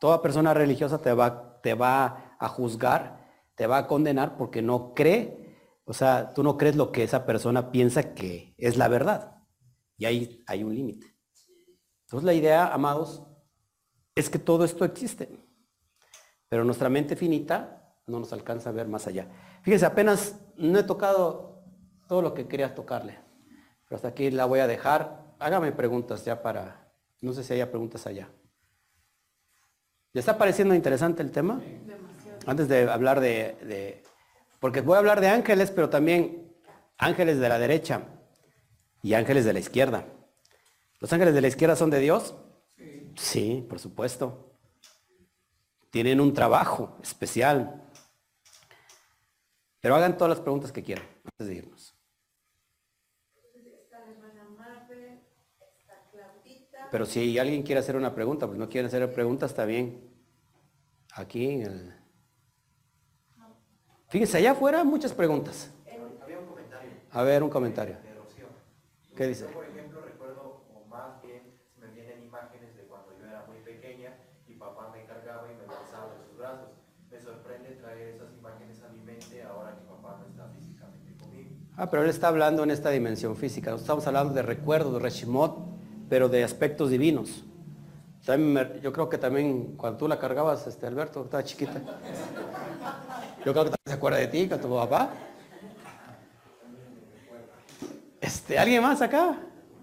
toda 0.00 0.22
persona 0.22 0.52
religiosa 0.52 0.98
te 0.98 1.12
va, 1.12 1.60
te 1.62 1.74
va 1.74 2.36
a 2.38 2.48
juzgar, 2.48 3.30
te 3.54 3.66
va 3.66 3.78
a 3.78 3.86
condenar 3.86 4.36
porque 4.36 4.60
no 4.62 4.92
cree, 4.94 5.41
o 5.92 5.94
sea, 5.94 6.32
tú 6.32 6.42
no 6.42 6.56
crees 6.56 6.74
lo 6.74 6.90
que 6.90 7.02
esa 7.02 7.26
persona 7.26 7.70
piensa 7.70 8.14
que 8.14 8.54
es 8.56 8.78
la 8.78 8.88
verdad. 8.88 9.42
Y 9.98 10.06
ahí 10.06 10.42
hay 10.46 10.64
un 10.64 10.74
límite. 10.74 11.14
Entonces 12.06 12.24
la 12.24 12.32
idea, 12.32 12.72
amados, 12.72 13.22
es 14.14 14.30
que 14.30 14.38
todo 14.38 14.64
esto 14.64 14.86
existe. 14.86 15.28
Pero 16.48 16.64
nuestra 16.64 16.88
mente 16.88 17.14
finita 17.14 17.94
no 18.06 18.20
nos 18.20 18.32
alcanza 18.32 18.70
a 18.70 18.72
ver 18.72 18.88
más 18.88 19.06
allá. 19.06 19.28
Fíjense, 19.64 19.84
apenas 19.84 20.40
no 20.56 20.78
he 20.78 20.82
tocado 20.82 21.62
todo 22.08 22.22
lo 22.22 22.32
que 22.32 22.48
quería 22.48 22.74
tocarle. 22.74 23.18
Pero 23.84 23.96
hasta 23.96 24.08
aquí 24.08 24.30
la 24.30 24.46
voy 24.46 24.60
a 24.60 24.66
dejar. 24.66 25.34
Hágame 25.38 25.72
preguntas 25.72 26.24
ya 26.24 26.40
para... 26.40 26.90
No 27.20 27.34
sé 27.34 27.44
si 27.44 27.52
haya 27.52 27.68
preguntas 27.70 28.06
allá. 28.06 28.30
¿Le 30.14 30.20
está 30.20 30.38
pareciendo 30.38 30.74
interesante 30.74 31.22
el 31.22 31.30
tema? 31.30 31.60
Antes 32.46 32.66
de 32.68 32.90
hablar 32.90 33.20
de, 33.20 33.58
de- 33.66 34.02
Porque 34.62 34.80
voy 34.80 34.94
a 34.94 34.98
hablar 35.00 35.20
de 35.20 35.26
ángeles, 35.26 35.72
pero 35.72 35.90
también 35.90 36.54
ángeles 36.96 37.40
de 37.40 37.48
la 37.48 37.58
derecha 37.58 38.04
y 39.02 39.14
ángeles 39.14 39.44
de 39.44 39.52
la 39.52 39.58
izquierda. 39.58 40.06
¿Los 41.00 41.12
ángeles 41.12 41.34
de 41.34 41.40
la 41.40 41.48
izquierda 41.48 41.74
son 41.74 41.90
de 41.90 41.98
Dios? 41.98 42.36
Sí, 43.16 43.66
por 43.68 43.80
supuesto. 43.80 44.56
Tienen 45.90 46.20
un 46.20 46.32
trabajo 46.32 46.96
especial. 47.02 47.82
Pero 49.80 49.96
hagan 49.96 50.16
todas 50.16 50.28
las 50.30 50.40
preguntas 50.40 50.70
que 50.70 50.84
quieran 50.84 51.08
antes 51.24 51.48
de 51.48 51.54
irnos. 51.56 51.96
Pero 56.92 57.04
si 57.04 57.36
alguien 57.36 57.64
quiere 57.64 57.80
hacer 57.80 57.96
una 57.96 58.14
pregunta, 58.14 58.46
pues 58.46 58.60
no 58.60 58.68
quieren 58.68 58.86
hacer 58.86 59.12
preguntas, 59.12 59.50
está 59.50 59.64
bien. 59.64 60.08
Aquí 61.14 61.46
en 61.48 61.62
el... 61.62 62.01
Fíjense, 64.12 64.36
allá 64.36 64.50
afuera 64.52 64.84
muchas 64.84 65.14
preguntas. 65.14 65.70
Había 66.22 66.38
un 66.38 66.44
comentario 66.46 66.92
A 67.12 67.22
ver, 67.22 67.42
un 67.42 67.48
comentario. 67.48 67.94
de 67.94 68.12
Rocío. 68.12 68.44
¿Qué 69.16 69.26
dice? 69.26 69.46
Yo, 69.46 69.52
por 69.56 69.64
ejemplo, 69.64 70.02
recuerdo, 70.04 70.60
o 70.68 70.84
más 70.86 71.22
bien, 71.24 71.56
me 71.80 71.86
vienen 71.96 72.20
imágenes 72.22 72.76
de 72.76 72.82
cuando 72.82 73.08
yo 73.18 73.24
era 73.24 73.46
muy 73.48 73.56
pequeña 73.64 74.12
y 74.46 74.52
papá 74.52 74.92
me 74.92 75.06
cargaba 75.06 75.48
y 75.48 75.56
me 75.56 75.64
besaba 75.64 76.12
en 76.12 76.28
sus 76.28 76.36
brazos. 76.36 76.68
Me 77.10 77.18
sorprende 77.22 77.70
traer 77.80 78.08
esas 78.16 78.28
imágenes 78.36 78.82
a 78.84 78.92
mi 78.92 79.00
mente 79.00 79.42
ahora 79.48 79.80
que 79.80 79.88
papá 79.88 80.20
no 80.20 80.28
está 80.28 80.44
físicamente 80.60 81.16
conmigo. 81.16 81.48
Ah, 81.78 81.88
pero 81.88 82.02
él 82.02 82.10
está 82.10 82.28
hablando 82.28 82.62
en 82.64 82.70
esta 82.70 82.90
dimensión 82.90 83.34
física. 83.34 83.74
Estamos 83.74 84.06
hablando 84.06 84.34
de 84.34 84.42
recuerdos, 84.42 84.92
de 84.92 84.98
Reshimot, 85.00 85.56
pero 86.10 86.28
de 86.28 86.44
aspectos 86.44 86.90
divinos. 86.90 87.44
También 88.26 88.78
yo 88.82 88.92
creo 88.92 89.08
que 89.08 89.16
también 89.16 89.74
cuando 89.78 89.96
tú 89.98 90.06
la 90.06 90.18
cargabas, 90.18 90.66
este 90.66 90.86
Alberto, 90.86 91.24
estaba 91.24 91.42
chiquita. 91.42 91.80
Yo 93.44 93.52
creo 93.52 93.64
que 93.64 93.70
también 93.70 93.86
se 93.86 93.92
acuerda 93.92 94.18
de 94.18 94.28
ti, 94.28 94.48
con 94.48 94.60
tu 94.60 94.68
papá. 94.72 95.10
Este, 98.20 98.56
¿alguien 98.56 98.82
más 98.82 99.02
acá? 99.02 99.36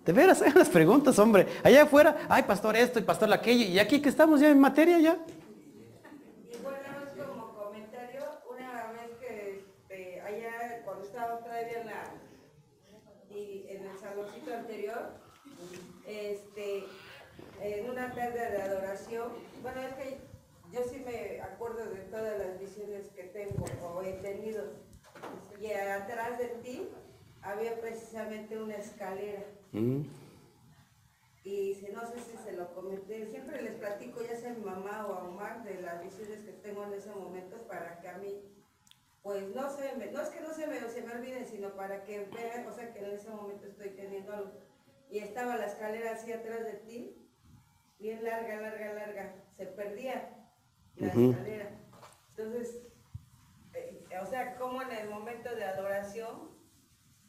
De 0.05 0.13
veras, 0.13 0.41
hagan 0.41 0.59
las 0.59 0.69
preguntas, 0.69 1.19
hombre. 1.19 1.45
Allá 1.61 1.83
afuera, 1.83 2.25
ay, 2.29 2.43
pastor 2.43 2.77
esto 2.77 2.99
y 2.99 3.01
pastor 3.01 3.31
aquello. 3.33 3.65
Y 3.65 3.77
aquí 3.77 4.01
que 4.01 4.07
estamos 4.07 4.39
ya 4.39 4.49
en 4.49 4.59
materia 4.59 4.97
ya. 4.99 5.17
Y 6.49 6.57
bueno, 6.63 6.77
es 7.05 7.21
como 7.21 7.53
comentario, 7.53 8.21
una 8.49 8.91
vez 8.93 9.11
que 9.19 9.65
este, 9.89 10.21
allá, 10.21 10.81
cuando 10.85 11.03
estaba 11.03 11.39
todavía 11.39 11.81
en, 11.81 11.87
la, 11.87 12.03
y 13.29 13.65
en 13.69 13.87
el 13.87 13.97
saloncito 13.99 14.53
anterior, 14.53 15.11
este, 16.07 16.85
en 17.61 17.89
una 17.89 18.13
tarde 18.13 18.51
de 18.51 18.61
adoración, 18.61 19.33
bueno, 19.61 19.81
es 19.81 19.93
que 19.95 20.28
yo 20.71 20.83
sí 20.83 21.03
me 21.05 21.41
acuerdo 21.41 21.85
de 21.85 22.01
todas 22.03 22.37
las 22.37 22.59
visiones 22.59 23.07
que 23.09 23.23
tengo 23.23 23.65
o 23.83 24.01
he 24.01 24.13
tenido, 24.13 24.65
y 25.59 25.71
atrás 25.71 26.37
de 26.37 26.47
ti 26.63 26.89
había 27.41 27.79
precisamente 27.79 28.61
una 28.61 28.75
escalera. 28.75 29.43
Mm. 29.71 30.01
Y 31.43 31.73
si 31.75 31.91
no 31.91 32.05
sé 32.05 32.19
si 32.19 32.37
se 32.37 32.51
lo 32.51 32.73
comenté, 32.75 33.25
siempre 33.27 33.61
les 33.61 33.75
platico 33.75 34.21
ya 34.21 34.35
sea 34.35 34.51
a 34.51 34.53
mi 34.53 34.61
mamá 34.61 35.07
o 35.07 35.13
a 35.13 35.23
Omar 35.23 35.63
de 35.63 35.81
las 35.81 36.03
visiones 36.03 36.41
que 36.41 36.51
tengo 36.51 36.83
en 36.83 36.93
ese 36.93 37.09
momento 37.11 37.57
para 37.67 37.99
que 37.99 38.09
a 38.09 38.17
mí, 38.17 38.41
pues 39.23 39.43
no 39.55 39.69
se 39.69 39.95
me, 39.95 40.11
no 40.11 40.21
es 40.21 40.29
que 40.29 40.41
no 40.41 40.53
se 40.53 40.67
me, 40.67 40.79
se 40.89 41.01
me 41.01 41.13
olviden, 41.13 41.47
sino 41.47 41.75
para 41.75 42.03
que 42.03 42.25
vean, 42.25 42.67
o 42.67 42.71
sea 42.71 42.93
que 42.93 42.99
en 42.99 43.11
ese 43.11 43.29
momento 43.29 43.65
estoy 43.65 43.89
teniendo 43.89 44.33
algo. 44.33 44.51
y 45.09 45.19
estaba 45.19 45.57
la 45.57 45.65
escalera 45.65 46.11
así 46.11 46.31
atrás 46.31 46.63
de 46.65 46.73
ti, 46.73 47.15
bien 47.99 48.23
larga, 48.23 48.61
larga, 48.61 48.93
larga, 48.93 49.35
se 49.57 49.65
perdía 49.65 50.38
la 50.97 51.07
Ujú. 51.07 51.31
escalera. 51.31 51.69
Entonces, 52.37 52.75
eh, 53.73 54.07
o 54.21 54.25
sea, 54.29 54.55
como 54.57 54.81
en 54.81 54.91
el 54.91 55.09
momento 55.09 55.53
de 55.55 55.63
adoración, 55.63 56.49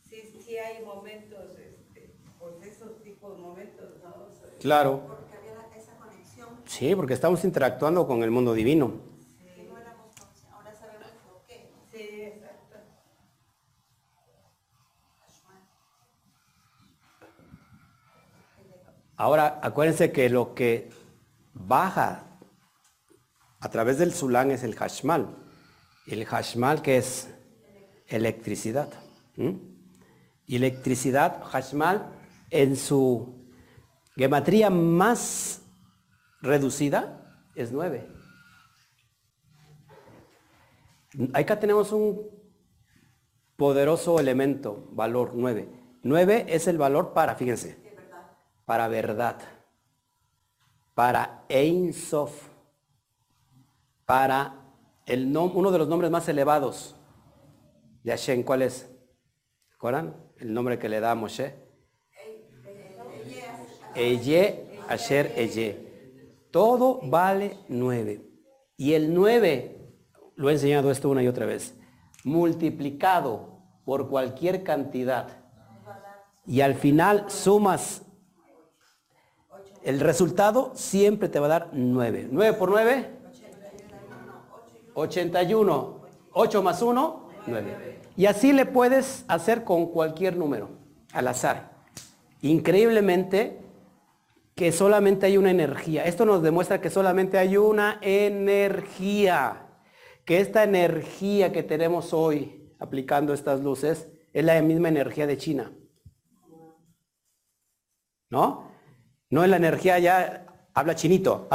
sí, 0.09 0.23
sí 0.45 0.57
hay 0.57 0.85
momentos, 0.85 1.57
este, 1.59 2.15
pues 2.39 2.63
esos 2.67 3.03
tipos 3.03 3.37
de 3.37 3.43
momentos, 3.43 3.89
¿no? 4.03 4.09
O 4.31 4.35
sea, 4.35 4.59
Claro. 4.59 5.01
Porque 5.09 5.35
había 5.37 5.55
la- 5.55 5.77
esa 5.77 5.95
conexión 5.97 6.49
Sí, 6.67 6.95
porque 6.95 7.15
estamos 7.15 7.45
interactuando 7.45 8.07
con 8.07 8.23
el 8.23 8.31
mundo 8.31 8.53
divino. 8.55 8.87
no 8.89 9.79
éramos. 9.79 10.11
Ahora 10.53 10.75
sabemos 10.75 11.09
por 11.27 11.43
qué. 11.47 11.71
Sí, 11.93 12.23
exacto. 12.25 12.77
Ahora, 19.17 19.61
acuérdense 19.63 20.13
que 20.13 20.31
lo 20.31 20.55
que 20.55 20.89
baja 21.53 22.25
a 23.61 23.69
través 23.69 23.99
del 23.99 24.13
Zulán 24.13 24.51
es 24.51 24.63
el 24.63 24.75
Hashmal. 24.75 25.37
El 26.07 26.25
Hashmal 26.25 26.83
que 26.83 26.97
es 26.97 27.29
electricidad. 28.09 28.89
¿m? 29.37 29.61
Y 30.47 30.57
electricidad, 30.57 31.43
Hashmal, 31.45 32.11
en 32.51 32.75
su 32.77 33.47
gematría 34.17 34.71
más 34.71 35.63
reducida 36.41 37.47
es 37.55 37.71
9. 37.71 38.09
Acá 41.35 41.61
tenemos 41.61 41.93
un 41.93 42.29
poderoso 43.57 44.19
elemento, 44.19 44.89
valor 44.93 45.33
9. 45.35 45.69
9 46.03 46.47
es 46.49 46.67
el 46.67 46.79
valor 46.79 47.13
para, 47.13 47.35
fíjense, 47.35 47.79
para 48.65 48.89
verdad, 48.89 49.39
para 50.95 51.45
Ein 51.49 51.93
Sof, 51.93 52.50
para 54.11 54.57
el 55.07 55.37
uno 55.37 55.71
de 55.71 55.79
los 55.79 55.87
nombres 55.87 56.11
más 56.11 56.29
elevados 56.29 56.97
de 58.03 58.11
Hashem, 58.11 58.43
¿cuál 58.43 58.63
es? 58.63 58.91
¿Recuerdan? 59.71 60.17
El 60.39 60.53
nombre 60.53 60.81
que 60.81 60.89
le 60.89 60.99
da 60.99 61.13
a 61.13 61.15
Moshe. 61.15 61.55
Eye, 63.95 64.81
Asher, 64.89 65.33
Eye. 65.37 66.43
Todo 66.51 66.99
vale 67.05 67.57
nueve. 67.69 68.29
Y 68.77 68.95
el 68.95 69.15
nueve, 69.15 69.95
lo 70.35 70.51
he 70.51 70.55
enseñado 70.55 70.91
esto 70.91 71.09
una 71.09 71.23
y 71.23 71.29
otra 71.29 71.47
vez, 71.47 71.79
multiplicado 72.25 73.63
por 73.85 74.09
cualquier 74.09 74.65
cantidad. 74.65 75.39
Y 76.47 76.63
al 76.63 76.75
final 76.75 77.31
sumas 77.31 78.03
el 79.85 80.01
resultado 80.01 80.73
siempre 80.75 81.29
te 81.29 81.39
va 81.39 81.47
a 81.47 81.51
dar 81.51 81.71
9. 81.73 82.29
9 82.29 82.59
por 82.59 82.71
9, 82.71 83.20
81. 84.95 86.01
8 86.32 86.62
más 86.62 86.82
1, 86.82 87.28
9. 87.47 88.01
Y 88.16 88.26
así 88.26 88.53
le 88.53 88.66
puedes 88.66 89.24
hacer 89.28 89.64
con 89.64 89.86
cualquier 89.86 90.36
número, 90.36 90.70
al 91.12 91.28
azar. 91.28 91.70
Increíblemente 92.43 93.61
que 94.55 94.72
solamente 94.72 95.26
hay 95.26 95.38
una 95.38 95.51
energía. 95.51 96.05
Esto 96.05 96.26
nos 96.26 96.43
demuestra 96.43 96.80
que 96.80 96.91
solamente 96.91 97.38
hay 97.38 97.57
una 97.57 97.99
energía. 98.03 99.66
Que 100.24 100.41
esta 100.41 100.64
energía 100.64 101.51
que 101.51 101.62
tenemos 101.62 102.12
hoy 102.12 102.74
aplicando 102.78 103.32
estas 103.32 103.61
luces 103.61 104.09
es 104.32 104.45
la 104.45 104.61
misma 104.62 104.88
energía 104.88 105.26
de 105.26 105.38
China. 105.38 105.72
¿No? 108.28 108.70
No 109.30 109.43
es 109.43 109.51
la 109.51 109.57
energía 109.57 109.99
ya, 109.99 110.47
habla 110.74 110.95
chinito. 110.95 111.49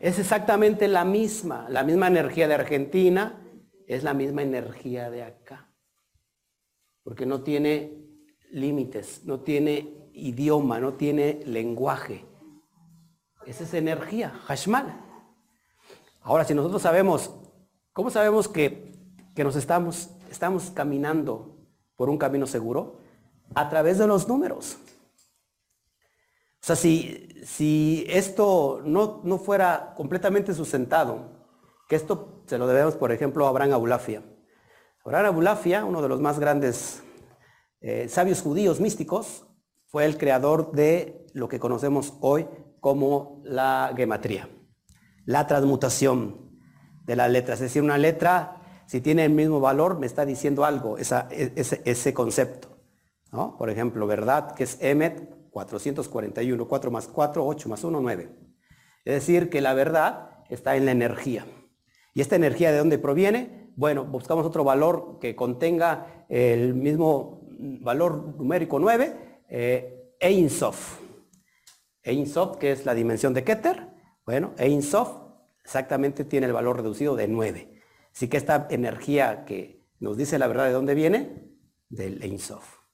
Es 0.00 0.18
exactamente 0.18 0.88
la 0.88 1.04
misma, 1.04 1.66
la 1.70 1.82
misma 1.82 2.08
energía 2.08 2.46
de 2.48 2.54
Argentina, 2.54 3.42
es 3.86 4.04
la 4.04 4.14
misma 4.14 4.42
energía 4.42 5.10
de 5.10 5.22
acá. 5.22 5.72
Porque 7.02 7.24
no 7.24 7.42
tiene 7.42 8.06
límites, 8.50 9.24
no 9.24 9.40
tiene 9.40 10.10
idioma, 10.12 10.80
no 10.80 10.94
tiene 10.94 11.40
lenguaje. 11.46 12.26
Esa 13.46 13.64
es 13.64 13.74
energía, 13.74 14.30
Hashmal. 14.46 15.02
Ahora, 16.20 16.44
si 16.44 16.54
nosotros 16.54 16.82
sabemos, 16.82 17.32
¿cómo 17.92 18.10
sabemos 18.10 18.48
que, 18.48 18.92
que 19.34 19.44
nos 19.44 19.56
estamos, 19.56 20.10
estamos 20.30 20.70
caminando 20.70 21.56
por 21.94 22.10
un 22.10 22.18
camino 22.18 22.46
seguro? 22.46 23.00
A 23.54 23.68
través 23.68 23.98
de 23.98 24.08
los 24.08 24.26
números. 24.26 24.76
O 26.60 26.66
sea, 26.66 26.74
si, 26.74 27.25
si 27.46 28.04
esto 28.08 28.80
no, 28.84 29.20
no 29.22 29.38
fuera 29.38 29.94
completamente 29.96 30.52
sustentado, 30.52 31.30
que 31.88 31.94
esto 31.94 32.42
se 32.46 32.58
lo 32.58 32.66
debemos, 32.66 32.96
por 32.96 33.12
ejemplo, 33.12 33.46
a 33.46 33.50
Abraham 33.50 33.72
Abulafia. 33.74 34.22
Abraham 35.04 35.26
Abulafia, 35.26 35.84
uno 35.84 36.02
de 36.02 36.08
los 36.08 36.20
más 36.20 36.40
grandes 36.40 37.02
eh, 37.80 38.08
sabios 38.08 38.42
judíos 38.42 38.80
místicos, 38.80 39.46
fue 39.86 40.04
el 40.04 40.18
creador 40.18 40.72
de 40.72 41.24
lo 41.34 41.48
que 41.48 41.60
conocemos 41.60 42.14
hoy 42.20 42.48
como 42.80 43.40
la 43.44 43.92
gematría, 43.96 44.48
la 45.24 45.46
transmutación 45.46 46.50
de 47.04 47.14
las 47.14 47.30
letras. 47.30 47.58
Es 47.60 47.66
decir, 47.70 47.82
una 47.82 47.96
letra, 47.96 48.82
si 48.88 49.00
tiene 49.00 49.24
el 49.24 49.30
mismo 49.32 49.60
valor, 49.60 50.00
me 50.00 50.06
está 50.06 50.26
diciendo 50.26 50.64
algo, 50.64 50.98
esa- 50.98 51.28
e- 51.30 51.52
ese, 51.54 51.80
ese 51.84 52.12
concepto. 52.12 52.76
¿no? 53.30 53.56
Por 53.56 53.70
ejemplo, 53.70 54.08
verdad, 54.08 54.52
que 54.56 54.64
es 54.64 54.78
Emet 54.80 55.32
441, 55.56 56.68
4 56.68 56.90
más 56.90 57.08
4, 57.08 57.46
8 57.46 57.68
más 57.70 57.82
1, 57.82 57.98
9. 57.98 58.30
Es 59.06 59.14
decir, 59.14 59.48
que 59.48 59.62
la 59.62 59.72
verdad 59.72 60.44
está 60.50 60.76
en 60.76 60.84
la 60.84 60.90
energía. 60.90 61.46
¿Y 62.12 62.20
esta 62.20 62.36
energía 62.36 62.72
de 62.72 62.78
dónde 62.78 62.98
proviene? 62.98 63.72
Bueno, 63.74 64.04
buscamos 64.04 64.44
otro 64.44 64.64
valor 64.64 65.18
que 65.18 65.34
contenga 65.34 66.26
el 66.28 66.74
mismo 66.74 67.48
valor 67.80 68.36
numérico 68.36 68.78
9, 68.78 69.44
eh, 69.48 70.12
Ein 70.20 70.50
Sof. 70.50 71.00
Ein 72.04 72.26
Sof, 72.26 72.58
que 72.58 72.72
es 72.72 72.84
la 72.84 72.92
dimensión 72.92 73.32
de 73.32 73.42
Keter. 73.42 73.88
Bueno, 74.26 74.52
Ein 74.58 74.82
Sof 74.82 75.10
exactamente 75.64 76.24
tiene 76.26 76.48
el 76.48 76.52
valor 76.52 76.76
reducido 76.76 77.16
de 77.16 77.28
9. 77.28 77.80
Así 78.14 78.28
que 78.28 78.36
esta 78.36 78.66
energía 78.68 79.46
que 79.46 79.86
nos 80.00 80.18
dice 80.18 80.38
la 80.38 80.48
verdad 80.48 80.66
de 80.66 80.72
dónde 80.72 80.94
viene, 80.94 81.50
del 81.88 82.22
Ein 82.22 82.38
Sof. 82.38 82.85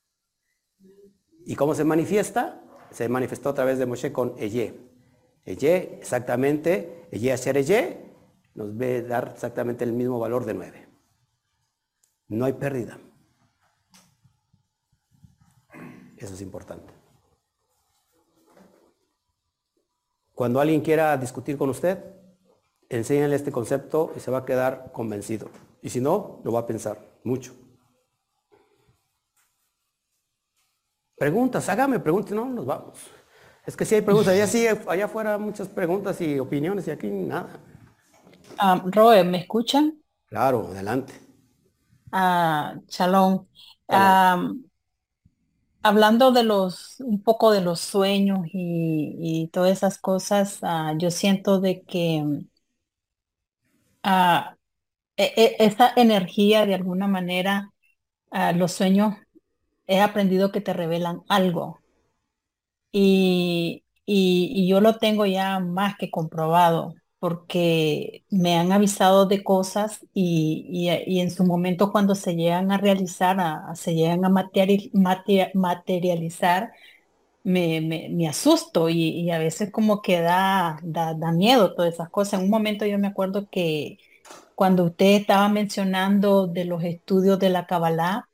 ¿Y 1.46 1.56
cómo 1.56 1.74
se 1.74 1.84
manifiesta? 1.84 2.62
Se 2.90 3.08
manifestó 3.08 3.50
a 3.50 3.54
través 3.54 3.78
de 3.78 3.86
Moshe 3.86 4.12
con 4.12 4.34
Eye. 4.38 4.78
Eye, 5.44 5.98
exactamente, 5.98 7.08
Eye 7.10 7.32
Asher 7.32 7.56
Eye, 7.56 8.12
nos 8.54 8.76
ve 8.76 9.02
dar 9.02 9.32
exactamente 9.34 9.84
el 9.84 9.92
mismo 9.92 10.18
valor 10.18 10.44
de 10.44 10.54
9. 10.54 10.88
No 12.28 12.44
hay 12.44 12.52
pérdida. 12.52 12.98
Eso 16.16 16.34
es 16.34 16.40
importante. 16.40 16.92
Cuando 20.34 20.60
alguien 20.60 20.80
quiera 20.80 21.16
discutir 21.16 21.58
con 21.58 21.70
usted, 21.70 22.02
enséñale 22.88 23.36
este 23.36 23.52
concepto 23.52 24.12
y 24.16 24.20
se 24.20 24.30
va 24.30 24.38
a 24.38 24.44
quedar 24.44 24.92
convencido. 24.92 25.48
Y 25.82 25.90
si 25.90 26.00
no, 26.00 26.40
lo 26.44 26.52
va 26.52 26.60
a 26.60 26.66
pensar 26.66 26.98
mucho. 27.24 27.54
Preguntas, 31.22 31.68
hágame 31.68 32.00
preguntas, 32.00 32.32
no, 32.32 32.46
nos 32.46 32.66
vamos. 32.66 32.98
Es 33.64 33.76
que 33.76 33.84
si 33.84 33.94
hay 33.94 34.02
preguntas, 34.02 34.34
allá 34.34 34.46
sí, 34.48 34.66
allá 34.88 35.04
afuera 35.04 35.38
muchas 35.38 35.68
preguntas 35.68 36.20
y 36.20 36.38
opiniones 36.40 36.88
y 36.88 36.90
aquí 36.90 37.08
nada. 37.08 37.48
Ah, 38.56 38.82
Roe, 38.86 39.24
¿me 39.24 39.36
escuchan? 39.40 40.02
Claro, 40.30 40.66
adelante. 40.72 41.14
Ah, 42.12 42.74
Shalom. 42.88 43.46
Ah, 43.88 44.52
hablando 45.82 46.32
de 46.32 46.42
los, 46.44 46.96
un 47.00 47.22
poco 47.22 47.50
de 47.52 47.60
los 47.60 47.80
sueños 47.80 48.46
y, 48.52 49.16
y 49.44 49.48
todas 49.48 49.72
esas 49.72 49.98
cosas, 49.98 50.58
ah, 50.62 50.94
yo 50.98 51.10
siento 51.10 51.60
de 51.60 51.82
que 51.84 52.24
e- 55.16 55.56
esa 55.58 55.92
energía 55.96 56.66
de 56.66 56.74
alguna 56.74 57.06
manera, 57.08 57.70
los 58.56 58.72
sueños, 58.72 59.16
he 59.86 60.00
aprendido 60.00 60.52
que 60.52 60.60
te 60.60 60.72
revelan 60.72 61.22
algo. 61.28 61.80
Y, 62.92 63.84
y, 64.06 64.68
yo 64.68 64.80
lo 64.80 64.98
tengo 64.98 65.24
ya 65.26 65.58
más 65.60 65.96
que 65.96 66.10
comprobado, 66.10 66.94
porque 67.18 68.24
me 68.30 68.56
han 68.58 68.70
avisado 68.72 69.26
de 69.26 69.42
cosas 69.44 70.04
y, 70.12 70.66
y- 71.06 71.20
en 71.20 71.30
su 71.30 71.44
momento 71.44 71.90
cuando 71.92 72.14
se 72.14 72.34
llegan 72.36 72.70
a 72.72 72.76
realizar, 72.78 73.40
a- 73.40 73.74
se 73.76 73.94
llegan 73.94 74.24
a 74.24 74.28
materiali- 74.30 74.90
mate- 74.92 75.50
materializar, 75.54 76.72
me, 77.44 77.80
me, 77.82 78.28
asusto 78.28 78.88
y, 78.90 79.02
y 79.10 79.30
a 79.32 79.38
veces 79.38 79.72
como 79.72 80.02
que 80.02 80.20
da, 80.20 80.78
da, 80.84 81.14
da 81.14 81.32
miedo 81.32 81.74
todas 81.74 81.94
esas 81.94 82.10
cosas. 82.10 82.40
En 82.40 82.46
un 82.46 82.50
momento 82.50 82.86
yo 82.86 82.98
me 82.98 83.08
acuerdo 83.08 83.48
que 83.50 83.98
cuando 84.54 84.84
usted 84.86 85.06
estaba 85.22 85.48
mencionando 85.50 86.46
de 86.48 86.64
los 86.66 86.84
estudios 86.84 87.38
de 87.40 87.50
la 87.50 87.66
Kabbalah, 87.66 88.30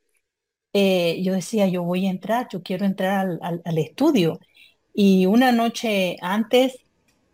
eh, 0.73 1.21
yo 1.23 1.33
decía, 1.33 1.67
yo 1.67 1.83
voy 1.83 2.07
a 2.07 2.09
entrar, 2.11 2.47
yo 2.51 2.61
quiero 2.63 2.85
entrar 2.85 3.19
al, 3.27 3.39
al- 3.41 3.61
al 3.65 3.77
estudio. 3.77 4.39
Y 4.93 5.25
una 5.27 5.51
noche 5.51 6.17
antes 6.21 6.77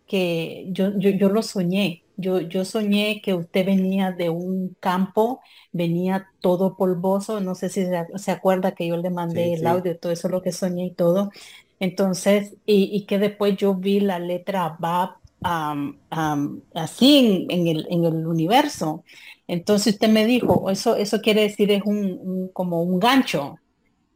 que 0.08 0.68
yo, 0.72 0.92
yo, 1.00 1.10
yo 1.12 1.30
lo 1.30 1.42
soñé. 1.44 2.06
Yo, 2.18 2.40
yo 2.42 2.64
soñé 2.66 3.22
que 3.22 3.34
usted 3.34 3.66
venía 3.66 4.12
de 4.12 4.30
un 4.30 4.76
campo, 4.80 5.42
venía 5.74 6.28
todo 6.40 6.78
polvoso, 6.78 7.42
no 7.42 7.56
sé 7.56 7.70
si 7.70 7.86
se, 7.86 8.06
se 8.18 8.32
acuerda 8.32 8.74
que 8.74 8.88
yo 8.88 8.96
le 8.98 9.10
mandé 9.10 9.54
Sí, 9.54 9.56
el 9.56 9.66
sí. 9.66 9.68
audio, 9.68 10.00
todo 10.00 10.12
eso 10.14 10.30
lo 10.30 10.42
que 10.42 10.52
soñé 10.54 10.86
y 10.88 10.96
todo. 10.96 11.32
Entonces, 11.80 12.56
y, 12.66 12.90
y 12.96 13.06
que 13.06 13.20
después 13.20 13.58
yo 13.58 13.76
vi 13.76 14.00
la 14.00 14.20
letra 14.20 14.78
Bab 14.80 15.18
am, 15.42 16.00
am, 16.10 16.64
así 16.74 17.46
en, 17.50 17.60
en 17.62 17.68
el, 17.68 17.88
en 17.90 18.06
el 18.06 18.26
universo. 18.28 19.04
Entonces 19.48 19.94
usted 19.96 20.10
me 20.10 20.26
dijo, 20.26 20.70
eso, 20.70 20.96
eso 20.96 21.22
quiere 21.22 21.42
decir 21.44 21.72
es 21.72 21.84
un, 21.86 22.50
como 22.54 22.82
un 22.84 23.00
gancho. 23.00 23.58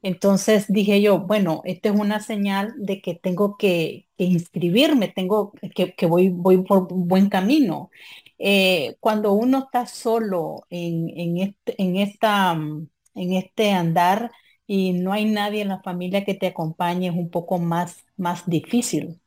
Entonces 0.01 0.65
dije 0.69 1.01
yo, 1.01 1.19
bueno, 1.19 1.61
esta 1.65 1.89
es 1.89 1.95
una 1.99 2.21
señal 2.21 2.73
de 2.77 3.01
que 3.01 3.15
tengo 3.15 3.57
que, 3.57 4.07
inscribirme, 4.17 5.09
tengo 5.09 5.53
que, 5.75 5.93
que 5.95 6.05
voy, 6.05 6.29
voy 6.29 6.63
por 6.63 6.87
buen 6.89 7.29
camino. 7.29 7.89
Eh, 8.37 8.95
cuando 8.99 9.33
uno 9.33 9.59
está 9.59 9.85
solo 9.87 10.65
en, 10.69 11.09
en 11.17 11.37
este, 11.37 11.81
en 11.81 11.97
esta, 11.97 12.53
en 12.53 13.33
este 13.33 13.71
andar 13.71 14.31
y 14.67 14.93
no 14.93 15.13
hay 15.13 15.25
nadie 15.25 15.61
en 15.61 15.69
la 15.69 15.81
familia 15.81 16.25
que 16.25 16.33
te 16.35 16.47
acompañe, 16.47 17.07
es 17.09 17.15
un 17.15 17.29
poco 17.29 17.59
más, 17.59 18.05
más 18.17 18.47
difícil 18.49 19.19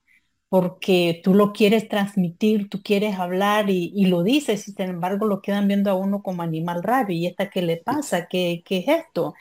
porque 0.53 1.21
tú 1.25 1.33
lo 1.35 1.53
quieres 1.55 1.89
transmitir, 1.89 2.69
tú 2.69 2.83
quieres 2.83 3.19
hablar 3.19 3.71
y, 3.71 3.91
y 3.97 4.07
lo 4.07 4.23
dices, 4.23 4.69
y 4.69 4.73
sin 4.73 4.91
embargo 4.91 5.27
lo 5.27 5.41
quedan 5.43 5.67
viendo 5.69 5.91
a 5.91 5.95
uno 5.95 6.23
como 6.23 6.43
animal 6.43 6.83
raro. 6.83 7.11
¿Y 7.13 7.27
esta 7.27 7.49
qué 7.51 7.63
le 7.63 7.79
pasa? 7.79 8.27
¿Qué, 8.29 8.63
qué 8.67 8.79
es 8.81 8.89
esto? 8.89 9.35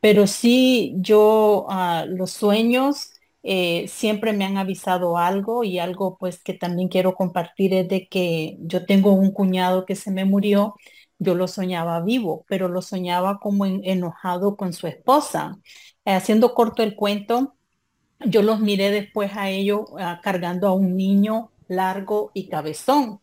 Pero 0.00 0.26
sí, 0.26 0.94
yo 0.98 1.66
ah, 1.70 2.04
los 2.08 2.30
sueños 2.32 3.12
eh, 3.42 3.86
siempre 3.88 4.32
me 4.34 4.44
han 4.44 4.58
avisado 4.58 5.16
algo 5.18 5.64
y 5.64 5.78
algo 5.78 6.18
pues 6.18 6.42
que 6.42 6.54
también 6.54 6.88
quiero 6.88 7.14
compartir 7.14 7.72
es 7.74 7.88
de 7.88 8.06
que 8.08 8.56
yo 8.60 8.84
tengo 8.86 9.12
un 9.12 9.32
cuñado 9.32 9.86
que 9.86 9.96
se 9.96 10.10
me 10.12 10.24
murió, 10.26 10.74
yo 11.18 11.34
lo 11.34 11.48
soñaba 11.48 12.00
vivo, 12.02 12.44
pero 12.48 12.68
lo 12.68 12.82
soñaba 12.82 13.38
como 13.40 13.66
en- 13.66 13.80
enojado 13.84 14.56
con 14.56 14.72
su 14.74 14.86
esposa. 14.86 15.58
Eh, 16.04 16.12
haciendo 16.14 16.54
corto 16.54 16.82
el 16.82 16.94
cuento, 16.96 17.56
yo 18.26 18.42
los 18.42 18.60
miré 18.60 18.90
después 18.90 19.32
a 19.36 19.50
ellos 19.50 19.82
ah, 19.98 20.20
cargando 20.22 20.68
a 20.68 20.74
un 20.74 20.96
niño 20.96 21.52
largo 21.68 22.30
y 22.34 22.48
cabezón. 22.48 23.20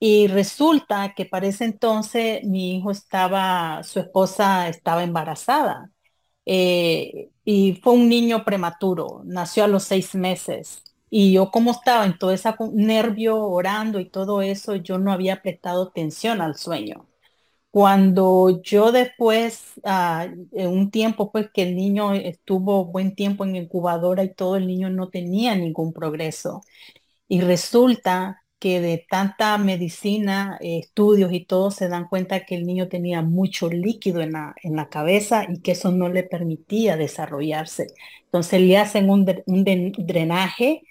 Y 0.00 0.28
resulta 0.28 1.14
que 1.14 1.26
para 1.26 1.48
ese 1.48 1.64
entonces 1.66 2.44
mi 2.44 2.76
hijo 2.78 2.90
estaba, 2.92 3.82
su 3.84 4.00
esposa 4.00 4.68
estaba 4.68 5.04
embarazada. 5.04 5.90
Eh, 6.46 7.30
y 7.44 7.80
fue 7.84 7.94
un 7.94 8.08
niño 8.10 8.44
prematuro, 8.46 9.22
nació 9.26 9.64
a 9.64 9.68
los 9.68 9.84
seis 9.84 10.14
meses. 10.16 10.84
Y 11.10 11.32
yo 11.34 11.50
como 11.52 11.72
estaba 11.72 12.06
en 12.06 12.18
todo 12.18 12.32
ese 12.32 12.54
nervio, 12.74 13.38
orando 13.44 14.00
y 14.00 14.10
todo 14.10 14.42
eso, 14.42 14.76
yo 14.76 14.98
no 14.98 15.12
había 15.12 15.42
prestado 15.42 15.84
atención 15.90 16.42
al 16.42 16.56
sueño. 16.56 17.07
Cuando 17.70 18.62
yo 18.62 18.92
después, 18.92 19.74
ah, 19.84 20.26
en 20.52 20.68
un 20.68 20.90
tiempo 20.90 21.30
pues 21.32 21.50
que 21.52 21.62
el 21.62 21.76
niño 21.76 22.14
estuvo 22.14 22.86
buen 22.86 23.14
tiempo 23.14 23.44
en 23.44 23.56
incubadora 23.56 24.24
y 24.24 24.34
todo, 24.34 24.56
el 24.56 24.66
niño 24.66 24.90
no 24.90 25.10
tenía 25.10 25.54
ningún 25.54 25.92
progreso. 25.92 26.62
Y 27.28 27.40
resulta 27.42 28.42
que 28.58 28.80
de 28.80 29.06
tanta 29.10 29.56
medicina, 29.58 30.58
eh, 30.60 30.78
estudios 30.80 31.32
y 31.32 31.44
todo, 31.46 31.70
se 31.70 31.88
dan 31.88 32.08
cuenta 32.08 32.44
que 32.46 32.56
el 32.56 32.66
niño 32.66 32.88
tenía 32.88 33.22
mucho 33.22 33.68
líquido 33.70 34.20
en 34.22 34.32
la, 34.32 34.54
en 34.62 34.76
la 34.76 34.88
cabeza 34.88 35.46
y 35.48 35.60
que 35.62 35.72
eso 35.72 35.92
no 35.92 36.08
le 36.08 36.24
permitía 36.24 36.96
desarrollarse. 36.96 37.88
Entonces 38.24 38.60
le 38.62 38.78
hacen 38.78 39.10
un, 39.10 39.26
un 39.46 39.64
drenaje 39.98 40.82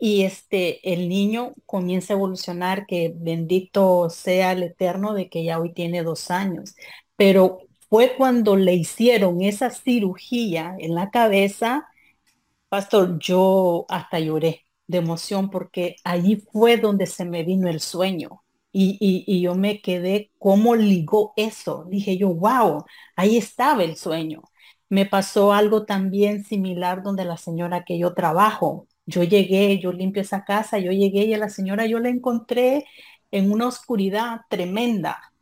y 0.00 0.22
este, 0.22 0.92
el 0.92 1.08
niño 1.08 1.52
comienza 1.66 2.14
a 2.14 2.16
evolucionar, 2.16 2.86
que 2.86 3.12
bendito 3.14 4.10
sea 4.10 4.52
el 4.52 4.64
Eterno 4.64 5.14
de 5.14 5.28
que 5.28 5.44
ya 5.44 5.60
hoy 5.60 5.72
tiene 5.72 6.02
dos 6.02 6.30
años. 6.30 6.74
Pero 7.16 7.60
fue 7.88 8.14
cuando 8.16 8.56
le 8.56 8.74
hicieron 8.74 9.42
esa 9.42 9.70
cirugía 9.70 10.74
en 10.78 10.94
la 10.94 11.10
cabeza 11.10 11.90
Pastor, 12.70 13.18
yo 13.18 13.84
hasta 13.88 14.20
lloré 14.20 14.64
de 14.86 14.98
emoción 14.98 15.50
porque 15.50 15.96
allí 16.04 16.36
fue 16.52 16.76
donde 16.76 17.06
se 17.06 17.24
me 17.24 17.42
vino 17.42 17.68
el 17.68 17.80
sueño. 17.80 18.42
Y, 18.72 18.96
y, 19.26 19.40
yo 19.42 19.56
me 19.56 19.80
quedé, 19.82 20.30
¿cómo 20.38 20.76
ligó 20.76 21.32
eso? 21.36 21.84
Dije 21.88 22.16
yo, 22.16 22.28
wow, 22.32 22.84
ahí 23.16 23.36
estaba 23.36 23.82
el 23.82 23.96
sueño. 23.96 24.42
Me 24.88 25.06
pasó 25.06 25.52
algo 25.52 25.84
también 25.84 26.44
similar 26.44 27.02
donde 27.02 27.24
la 27.24 27.36
señora 27.36 27.84
que 27.84 27.98
yo 27.98 28.14
trabajo, 28.14 28.86
yo 29.06 29.22
llegué, 29.24 29.78
yo 29.80 29.92
limpio 29.92 30.22
esa 30.22 30.44
casa, 30.44 30.78
yo 30.78 30.92
llegué 30.92 31.24
y 31.24 31.34
a 31.34 31.38
la 31.38 31.48
señora 31.50 31.86
yo 31.86 31.98
la 32.00 32.08
encontré 32.10 32.86
en 33.30 33.50
una 33.52 33.66
oscuridad 33.68 34.42
tremenda. 34.50 35.32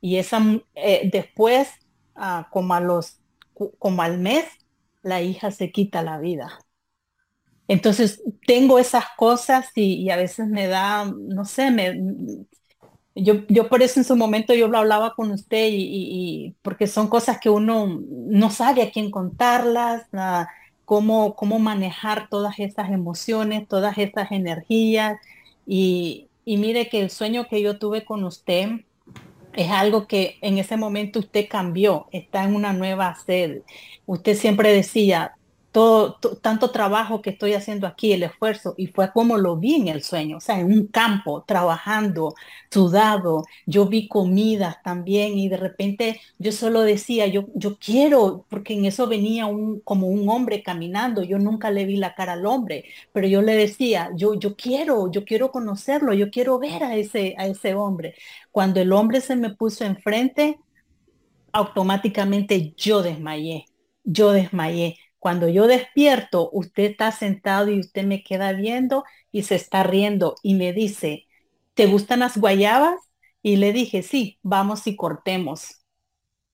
Y 0.00 0.16
esa, 0.18 0.38
m- 0.38 0.64
eh, 0.74 1.10
después, 1.12 1.70
ah, 2.16 2.48
como 2.52 2.74
a 2.74 2.80
los, 2.80 3.20
como 3.78 4.02
al 4.02 4.18
mes, 4.18 4.46
la 5.02 5.22
hija 5.22 5.50
se 5.50 5.72
quita 5.72 6.02
la 6.02 6.18
vida. 6.18 6.58
Entonces 7.68 8.22
tengo 8.46 8.78
esas 8.78 9.04
cosas 9.16 9.68
y, 9.74 10.10
a 10.10 10.16
veces 10.16 10.48
me 10.48 10.66
da, 10.66 11.04
no 11.06 11.44
sé, 11.46 11.70
me, 11.70 11.94
yo, 13.14 13.46
yo 13.48 13.68
por 13.68 13.82
eso 13.82 14.00
en 14.00 14.04
su 14.04 14.16
momento 14.16 14.54
yo 14.54 14.68
lo 14.68 14.78
hablaba 14.78 15.14
con 15.14 15.30
usted 15.32 15.68
y, 15.68 16.46
y- 16.48 16.56
porque 16.62 16.86
son 16.86 17.08
cosas 17.08 17.38
que 17.40 17.50
uno 17.50 18.00
no 18.08 18.50
sabe 18.50 18.82
a 18.82 18.90
quién 18.90 19.10
contarlas, 19.10 20.06
cómo, 20.84 21.34
cómo 21.34 21.58
manejar 21.58 22.28
todas 22.28 22.58
estas 22.58 22.90
emociones, 22.90 23.68
todas 23.68 23.98
estas 23.98 24.32
energías. 24.32 25.18
Y, 25.66 26.28
y 26.44 26.56
mire 26.58 26.88
que 26.88 27.00
el 27.00 27.10
sueño 27.10 27.46
que 27.48 27.62
yo 27.62 27.78
tuve 27.78 28.04
con 28.04 28.24
usted 28.24 28.68
es 29.54 29.70
algo 29.70 30.06
que 30.06 30.36
en 30.40 30.58
ese 30.58 30.76
momento 30.76 31.20
usted 31.20 31.46
cambió, 31.48 32.08
está 32.10 32.44
en 32.44 32.54
una 32.54 32.72
nueva 32.72 33.14
sede. 33.24 33.62
Usted 34.06 34.36
siempre 34.36 34.72
decía, 34.72 35.36
todo, 35.74 36.14
to- 36.20 36.38
tanto 36.38 36.72
trabajo 36.72 37.22
que 37.22 37.30
estoy 37.32 37.54
haciendo 37.54 37.86
aquí, 37.88 38.14
el 38.14 38.24
esfuerzo, 38.24 38.74
y 38.78 38.88
fue 38.88 39.12
como 39.12 39.38
lo 39.38 39.58
vi 39.58 39.76
en 39.76 39.88
el 39.90 40.02
sueño, 40.04 40.38
o 40.38 40.40
sea, 40.40 40.60
en 40.60 40.68
un 40.68 40.86
campo, 40.88 41.44
trabajando, 41.46 42.34
sudado, 42.70 43.44
yo 43.66 43.86
vi 43.86 44.08
comidas 44.08 44.82
también 44.82 45.38
y 45.38 45.48
de 45.48 45.56
repente 45.56 46.20
yo 46.38 46.52
solo 46.52 46.82
decía, 46.82 47.26
yo, 47.26 47.46
yo 47.54 47.78
quiero, 47.78 48.46
porque 48.50 48.74
en 48.74 48.84
eso 48.86 49.06
venía 49.08 49.46
un, 49.46 49.80
como 49.80 50.08
un 50.08 50.28
hombre 50.28 50.62
caminando, 50.62 51.22
yo 51.24 51.38
nunca 51.38 51.70
le 51.70 51.84
vi 51.86 51.96
la 51.96 52.14
cara 52.14 52.34
al 52.34 52.46
hombre, 52.46 52.84
pero 53.12 53.26
yo 53.26 53.42
le 53.42 53.54
decía, 53.56 54.10
yo, 54.16 54.34
yo 54.34 54.56
quiero, 54.56 55.10
yo 55.10 55.24
quiero 55.24 55.50
conocerlo, 55.50 56.14
yo 56.14 56.30
quiero 56.30 56.58
ver 56.58 56.84
a 56.84 56.96
ese, 56.96 57.34
a 57.38 57.46
ese 57.46 57.74
hombre. 57.74 58.14
Cuando 58.50 58.80
el 58.80 58.92
hombre 58.92 59.20
se 59.20 59.36
me 59.36 59.54
puso 59.54 59.84
enfrente, 59.84 60.58
automáticamente 61.52 62.74
yo 62.76 63.02
desmayé, 63.02 63.66
yo 64.04 64.32
desmayé. 64.32 64.98
Cuando 65.24 65.48
yo 65.48 65.66
despierto, 65.66 66.50
usted 66.52 66.82
está 66.84 67.10
sentado 67.10 67.70
y 67.70 67.80
usted 67.80 68.04
me 68.04 68.22
queda 68.22 68.52
viendo 68.52 69.04
y 69.32 69.44
se 69.44 69.54
está 69.54 69.82
riendo 69.82 70.34
y 70.42 70.52
me 70.54 70.74
dice, 70.74 71.26
¿te 71.72 71.86
gustan 71.86 72.20
las 72.20 72.36
guayabas? 72.36 73.00
Y 73.42 73.56
le 73.56 73.72
dije, 73.72 74.02
sí, 74.02 74.38
vamos 74.42 74.86
y 74.86 74.96
cortemos. 74.96 75.80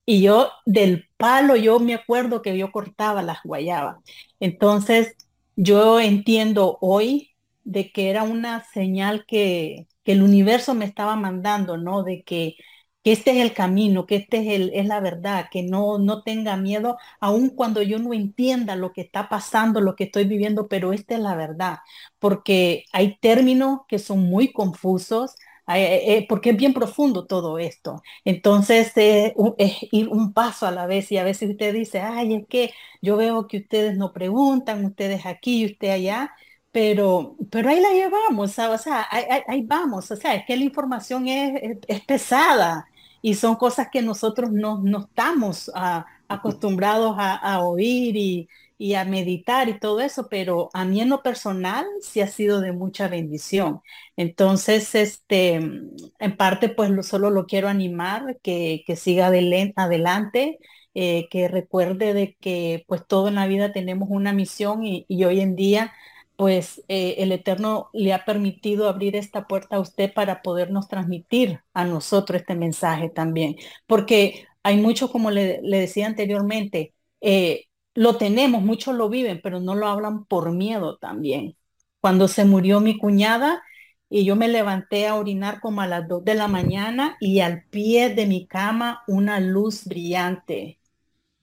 Y 0.05 0.21
yo 0.21 0.51
del 0.65 1.09
palo, 1.17 1.57
yo 1.57 1.81
me 1.81 1.95
acuerdo 1.95 2.41
que 2.41 2.57
yo 2.57 2.71
cortaba 2.71 3.21
las 3.23 3.39
guayabas. 3.43 3.97
Entonces, 4.39 5.17
yo 5.57 5.99
entiendo 5.99 6.77
hoy 6.79 7.31
de 7.65 7.91
que 7.91 8.09
era 8.09 8.23
una 8.23 8.63
señal 8.73 9.25
que, 9.27 9.87
que 10.05 10.13
el 10.13 10.23
universo 10.23 10.75
me 10.75 10.85
estaba 10.85 11.17
mandando, 11.17 11.75
¿no? 11.77 12.03
De 12.03 12.23
que, 12.23 12.55
que 13.03 13.11
este 13.13 13.31
es 13.31 13.37
el 13.37 13.53
camino, 13.53 14.05
que 14.05 14.15
este 14.17 14.37
es, 14.39 14.47
el, 14.61 14.71
es 14.73 14.85
la 14.85 14.99
verdad, 14.99 15.47
que 15.51 15.63
no, 15.63 15.97
no 15.99 16.23
tenga 16.23 16.55
miedo, 16.57 16.97
aun 17.19 17.49
cuando 17.49 17.81
yo 17.81 17.99
no 17.99 18.13
entienda 18.13 18.75
lo 18.75 18.93
que 18.93 19.01
está 19.01 19.27
pasando, 19.29 19.81
lo 19.81 19.95
que 19.95 20.05
estoy 20.05 20.25
viviendo, 20.25 20.67
pero 20.67 20.93
esta 20.93 21.15
es 21.15 21.21
la 21.21 21.35
verdad, 21.35 21.79
porque 22.19 22.85
hay 22.93 23.17
términos 23.19 23.81
que 23.87 23.99
son 23.99 24.19
muy 24.23 24.51
confusos, 24.53 25.35
eh, 25.67 26.17
eh, 26.17 26.25
porque 26.27 26.51
es 26.51 26.57
bien 26.57 26.73
profundo 26.73 27.25
todo 27.27 27.57
esto. 27.59 28.01
Entonces, 28.25 28.91
eh, 28.97 29.33
es 29.57 29.77
ir 29.91 30.09
un 30.09 30.33
paso 30.33 30.65
a 30.67 30.71
la 30.71 30.85
vez 30.85 31.11
y 31.11 31.17
a 31.17 31.23
veces 31.23 31.51
usted 31.51 31.73
dice, 31.73 32.01
ay, 32.01 32.35
es 32.35 32.47
que 32.47 32.71
yo 33.01 33.15
veo 33.17 33.47
que 33.47 33.57
ustedes 33.59 33.97
no 33.97 34.11
preguntan, 34.13 34.83
ustedes 34.85 35.25
aquí 35.25 35.61
y 35.63 35.65
usted 35.67 35.89
allá, 35.91 36.33
pero, 36.71 37.35
pero 37.51 37.69
ahí 37.69 37.79
la 37.79 37.89
llevamos. 37.91 38.57
O 38.59 38.77
sea, 38.77 39.07
ahí, 39.47 39.61
vamos, 39.65 40.09
o 40.11 40.15
sea, 40.15 40.35
es 40.35 40.45
que 40.45 40.55
la 40.57 40.63
información 40.63 41.27
es- 41.27 41.77
es 41.87 42.01
pesada 42.05 42.87
y 43.21 43.35
son 43.35 43.55
cosas 43.55 43.89
que 43.91 44.01
nosotros 44.01 44.51
no, 44.51 44.79
no 44.83 45.01
estamos 45.01 45.71
ah, 45.75 46.05
acostumbrados 46.27 47.15
a, 47.19 47.35
a 47.35 47.61
oír 47.63 48.15
y, 48.17 48.49
y 48.77 48.95
a 48.95 49.05
meditar 49.05 49.69
y 49.69 49.79
todo 49.79 49.99
eso, 50.01 50.27
pero 50.29 50.69
a 50.73 50.85
mí 50.85 51.01
en 51.01 51.09
lo 51.09 51.21
personal 51.21 51.85
sí 52.01 52.21
ha 52.21 52.27
sido 52.27 52.61
de 52.61 52.71
mucha 52.71 53.07
bendición. 53.07 53.81
Entonces, 54.17 54.95
este, 54.95 55.55
en 55.55 56.37
parte, 56.37 56.69
pues 56.69 56.89
lo- 56.89 57.03
solo 57.03 57.29
lo 57.29 57.45
quiero 57.45 57.67
animar, 57.69 58.37
que, 58.41 58.83
que 58.87 58.95
siga 58.95 59.27
adelante 59.75 60.59
eh, 60.93 61.27
que 61.29 61.47
recuerde 61.47 62.13
de 62.13 62.35
que 62.41 62.83
pues 62.87 63.05
todo 63.07 63.27
en 63.29 63.35
la 63.35 63.47
vida 63.47 63.71
tenemos 63.71 64.09
una 64.11 64.33
misión 64.33 64.83
y, 64.85 65.05
y 65.07 65.23
hoy 65.25 65.39
en 65.41 65.55
día 65.55 65.93
pues 66.41 66.83
eh, 66.87 67.17
el 67.19 67.31
Eterno 67.31 67.91
le 67.93 68.13
ha 68.13 68.25
permitido 68.25 68.89
abrir 68.89 69.15
esta 69.15 69.47
puerta 69.47 69.75
a 69.75 69.79
usted 69.79 70.11
para 70.11 70.41
podernos 70.41 70.87
transmitir 70.87 71.61
a 71.75 71.85
nosotros 71.85 72.41
este 72.41 72.55
mensaje 72.55 73.09
también. 73.11 73.57
Porque 73.85 74.47
hay 74.63 74.77
mucho, 74.77 75.11
como 75.11 75.29
le, 75.29 75.61
decía 75.61 76.07
anteriormente, 76.07 76.95
eh, 77.21 77.65
lo 77.93 78.17
tenemos, 78.17 78.63
muchos 78.63 78.95
lo 78.95 79.07
viven, 79.07 79.39
pero 79.43 79.59
no 79.59 79.75
lo 79.75 79.87
hablan 79.87 80.25
por 80.25 80.51
miedo 80.51 80.97
también. 80.97 81.57
Cuando 81.99 82.27
se 82.27 82.43
murió 82.43 82.79
mi 82.79 82.97
cuñada 82.97 83.61
y 84.09 84.25
yo 84.25 84.35
me 84.35 84.47
levanté 84.47 85.07
a 85.07 85.17
orinar 85.17 85.61
como 85.61 85.81
a 85.81 85.87
las 85.87 86.07
2 86.07 86.25
de 86.25 86.33
la 86.33 86.47
mañana 86.47 87.17
y 87.19 87.41
al 87.41 87.65
pie 87.65 88.15
de 88.15 88.25
mi 88.25 88.47
cama 88.47 89.03
una 89.07 89.39
luz 89.39 89.85
brillante. 89.85 90.79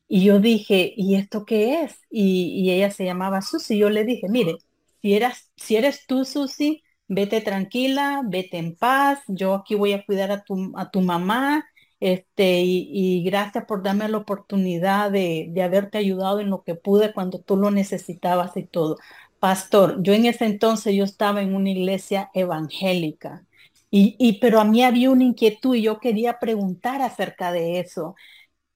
Y 0.09 0.25
yo 0.25 0.41
dije, 0.41 0.93
¿y 0.97 1.15
esto 1.17 1.45
qué 1.45 1.83
es? 1.85 2.01
Y, 2.11 2.63
y 2.63 2.73
ella 2.73 2.91
se 2.91 3.05
llamaba 3.05 3.43
Susi. 3.43 3.79
Yo 3.79 3.91
le 3.91 4.05
dije, 4.05 4.29
mire, 4.29 4.59
si, 5.03 5.15
eras, 5.15 5.51
si 5.57 5.77
eres 5.77 6.07
tú, 6.07 6.25
Susi, 6.25 6.83
vete 7.09 7.41
tranquila, 7.41 8.23
vete 8.25 8.59
en 8.59 8.77
paz, 8.77 9.21
yo 9.29 9.55
aquí 9.55 9.75
voy 9.75 9.93
a 9.93 10.05
cuidar 10.05 10.31
a 10.31 10.43
tu, 10.45 10.73
a 10.77 10.91
tu 10.91 11.01
mamá, 11.01 11.67
este, 12.01 12.61
y, 12.63 13.23
gracias 13.25 13.65
por 13.67 13.83
darme 13.83 14.09
la 14.09 14.19
oportunidad 14.19 15.11
de, 15.11 15.49
de 15.51 15.63
haberte 15.63 15.99
ayudado 15.99 16.41
en 16.41 16.51
lo 16.51 16.63
que 16.63 16.75
pude 16.77 17.13
cuando 17.13 17.41
tú 17.41 17.57
lo 17.57 17.71
necesitabas 17.71 18.57
y 18.57 18.65
todo. 18.67 18.97
Pastor, 19.41 20.03
yo 20.03 20.13
en 20.13 20.27
ese 20.27 20.45
entonces 20.47 20.95
yo 20.95 21.05
estaba 21.05 21.43
en 21.43 21.55
una 21.55 21.71
iglesia 21.71 22.31
evangélica. 22.35 23.45
Y, 23.91 24.17
y, 24.19 24.39
pero 24.41 24.61
a 24.61 24.65
mí 24.65 24.83
había 24.85 25.11
una 25.11 25.25
inquietud 25.25 25.75
y 25.75 25.83
yo 25.83 25.99
quería 26.01 26.39
preguntar 26.39 27.01
acerca 27.03 27.53
de 27.53 27.81
eso. 27.81 28.15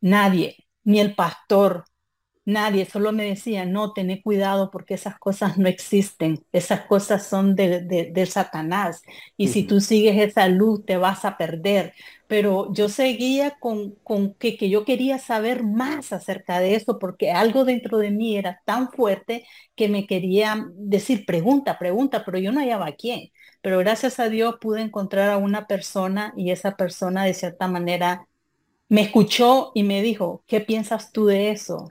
Nadie, 0.00 0.66
ni 0.84 1.00
el 1.00 1.14
pastor, 1.14 1.84
Nadie, 2.44 2.86
solo 2.86 3.12
me 3.12 3.24
decía, 3.24 3.64
no, 3.66 3.92
tené 3.92 4.20
cuidado 4.20 4.72
porque 4.72 4.94
esas 4.94 5.16
cosas 5.18 5.58
no 5.58 5.68
existen, 5.68 6.44
esas 6.52 6.80
cosas 6.86 7.24
son 7.28 7.54
de, 7.54 7.82
de, 7.82 8.10
de 8.12 8.26
Satanás 8.26 9.02
y 9.36 9.46
si 9.48 9.62
tú 9.64 9.80
sigues 9.80 10.18
esa 10.18 10.48
luz 10.48 10.84
te 10.84 10.96
vas 10.96 11.24
a 11.24 11.36
perder. 11.36 11.94
Pero 12.26 12.72
yo 12.72 12.88
seguía 12.88 13.52
con, 13.60 13.92
con 14.02 14.34
que, 14.34 14.56
que 14.56 14.68
yo 14.70 14.84
quería 14.84 15.18
saber 15.20 15.62
más 15.62 16.12
acerca 16.12 16.58
de 16.58 16.74
eso 16.74 16.98
porque 16.98 17.30
algo 17.30 17.64
dentro 17.64 17.98
de 17.98 18.10
mí 18.10 18.36
era 18.36 18.60
tan 18.64 18.90
fuerte 18.90 19.44
que 19.76 19.88
me 19.88 20.06
quería 20.08 20.66
decir, 20.74 21.24
pregunta, 21.26 21.78
pregunta, 21.78 22.24
pero 22.24 22.38
yo 22.38 22.50
no 22.52 22.58
hallaba 22.60 22.86
a 22.88 22.96
quién. 22.96 23.30
Pero 23.60 23.78
gracias 23.78 24.18
a 24.18 24.28
Dios 24.28 24.56
pude 24.60 24.80
encontrar 24.82 25.30
a 25.30 25.36
una 25.36 25.66
persona 25.68 26.32
y 26.36 26.50
esa 26.50 26.76
persona 26.76 27.24
de 27.24 27.34
cierta 27.34 27.68
manera 27.68 28.26
me 28.88 29.02
escuchó 29.02 29.72
y 29.74 29.82
me 29.84 30.02
dijo, 30.02 30.44
¿qué 30.46 30.60
piensas 30.60 31.12
tú 31.12 31.26
de 31.26 31.50
eso? 31.52 31.88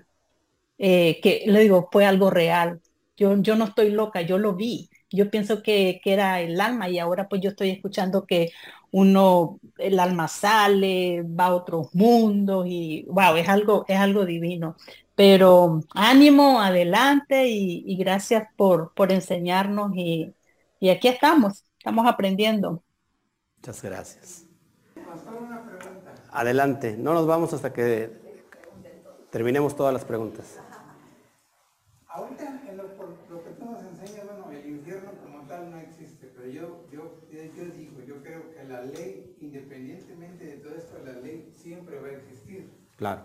Eh, 0.82 1.20
que 1.22 1.44
le 1.48 1.60
digo, 1.62 1.90
fue 1.92 2.06
algo 2.06 2.30
real. 2.32 2.82
Yo, 3.18 3.38
yo 3.42 3.56
no 3.56 3.66
estoy 3.66 3.92
loca, 3.92 4.22
yo 4.24 4.38
lo 4.40 4.56
vi. 4.56 4.90
Yo 5.12 5.30
pienso 5.30 5.62
que, 5.62 6.00
que 6.04 6.14
era 6.14 6.42
el 6.42 6.60
alma 6.62 6.90
y 6.90 6.98
ahora 7.00 7.28
pues 7.30 7.42
yo 7.42 7.50
estoy 7.52 7.70
escuchando 7.70 8.26
que 8.26 8.52
uno, 8.92 9.60
el 9.78 10.00
alma 10.00 10.28
sale, 10.28 11.24
va 11.24 11.46
a 11.48 11.56
otros 11.56 11.94
mundos 11.94 12.66
y 12.68 13.06
wow, 13.10 13.36
es 13.36 13.48
algo, 13.50 13.86
es 13.88 13.98
algo 14.00 14.26
divino. 14.26 14.76
Pero 15.16 15.82
ánimo, 15.94 16.62
adelante 16.62 17.48
y, 17.48 17.84
y 17.86 17.98
gracias 17.98 18.48
por, 18.58 18.94
por 18.96 19.12
enseñarnos 19.12 19.92
y, 19.96 20.34
y 20.80 20.90
aquí 20.90 21.08
estamos, 21.10 21.66
estamos 21.78 22.08
aprendiendo. 22.08 22.84
Muchas 23.58 23.82
gracias. 23.82 24.46
Adelante, 26.32 26.96
no 26.98 27.14
nos 27.14 27.28
vamos 27.28 27.54
hasta 27.54 27.74
que 27.74 28.10
terminemos 29.32 29.76
todas 29.76 29.94
las 29.94 30.06
preguntas. 30.06 30.60
Ahorita, 32.14 32.62
en 32.68 32.76
lo, 32.76 32.84
que 32.90 33.52
tú 33.52 33.66
nos 33.66 33.82
enseñas, 33.84 34.26
bueno, 34.26 34.52
el 34.52 34.66
infierno 34.66 35.12
como 35.24 35.48
tal 35.48 35.72
no 35.72 35.78
existe, 35.78 36.28
pero 36.36 36.46
yo, 36.46 36.86
yo, 36.92 37.04
yo 37.32 37.66
digo, 37.74 38.02
yo 38.02 38.22
creo 38.22 38.52
que 38.52 38.64
la 38.66 38.82
ley, 38.82 39.38
independientemente 39.40 40.44
de 40.44 40.58
todo 40.58 40.76
esto, 40.76 40.98
la 41.06 41.14
ley 41.14 41.54
siempre 41.56 42.02
va 42.02 42.10
a 42.10 42.12
existir. 42.12 42.70
Claro. 42.98 43.22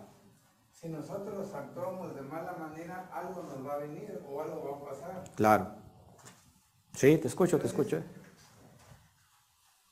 Si 0.70 0.88
nosotros 0.88 1.52
actuamos 1.52 2.14
de 2.14 2.22
mala 2.22 2.52
manera, 2.52 3.10
algo 3.12 3.42
nos 3.42 3.66
va 3.66 3.74
a 3.74 3.78
venir 3.78 4.20
o 4.28 4.40
algo 4.40 4.62
va 4.62 4.76
a 4.76 4.90
pasar. 4.90 5.24
Claro. 5.34 5.66
Sí, 6.92 7.18
te 7.18 7.26
escucho, 7.26 7.58
te 7.58 7.66
escucho. 7.66 8.02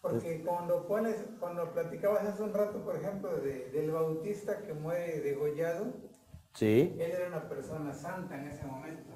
Porque 0.00 0.44
cuando 0.44 0.86
pones, 0.86 1.16
cuando 1.40 1.72
platicabas 1.72 2.24
hace 2.26 2.42
un 2.44 2.54
rato, 2.54 2.84
por 2.84 2.94
ejemplo, 2.94 3.34
de, 3.38 3.70
del 3.70 3.90
bautista 3.90 4.62
que 4.62 4.72
muere 4.72 5.20
degollado, 5.20 5.92
Sí. 6.55 6.94
él 6.98 7.01
era 7.01 7.26
una 7.28 7.48
persona 7.48 7.93
santa 7.93 8.36
en 8.40 8.48
ese 8.48 8.64
momento. 8.64 9.12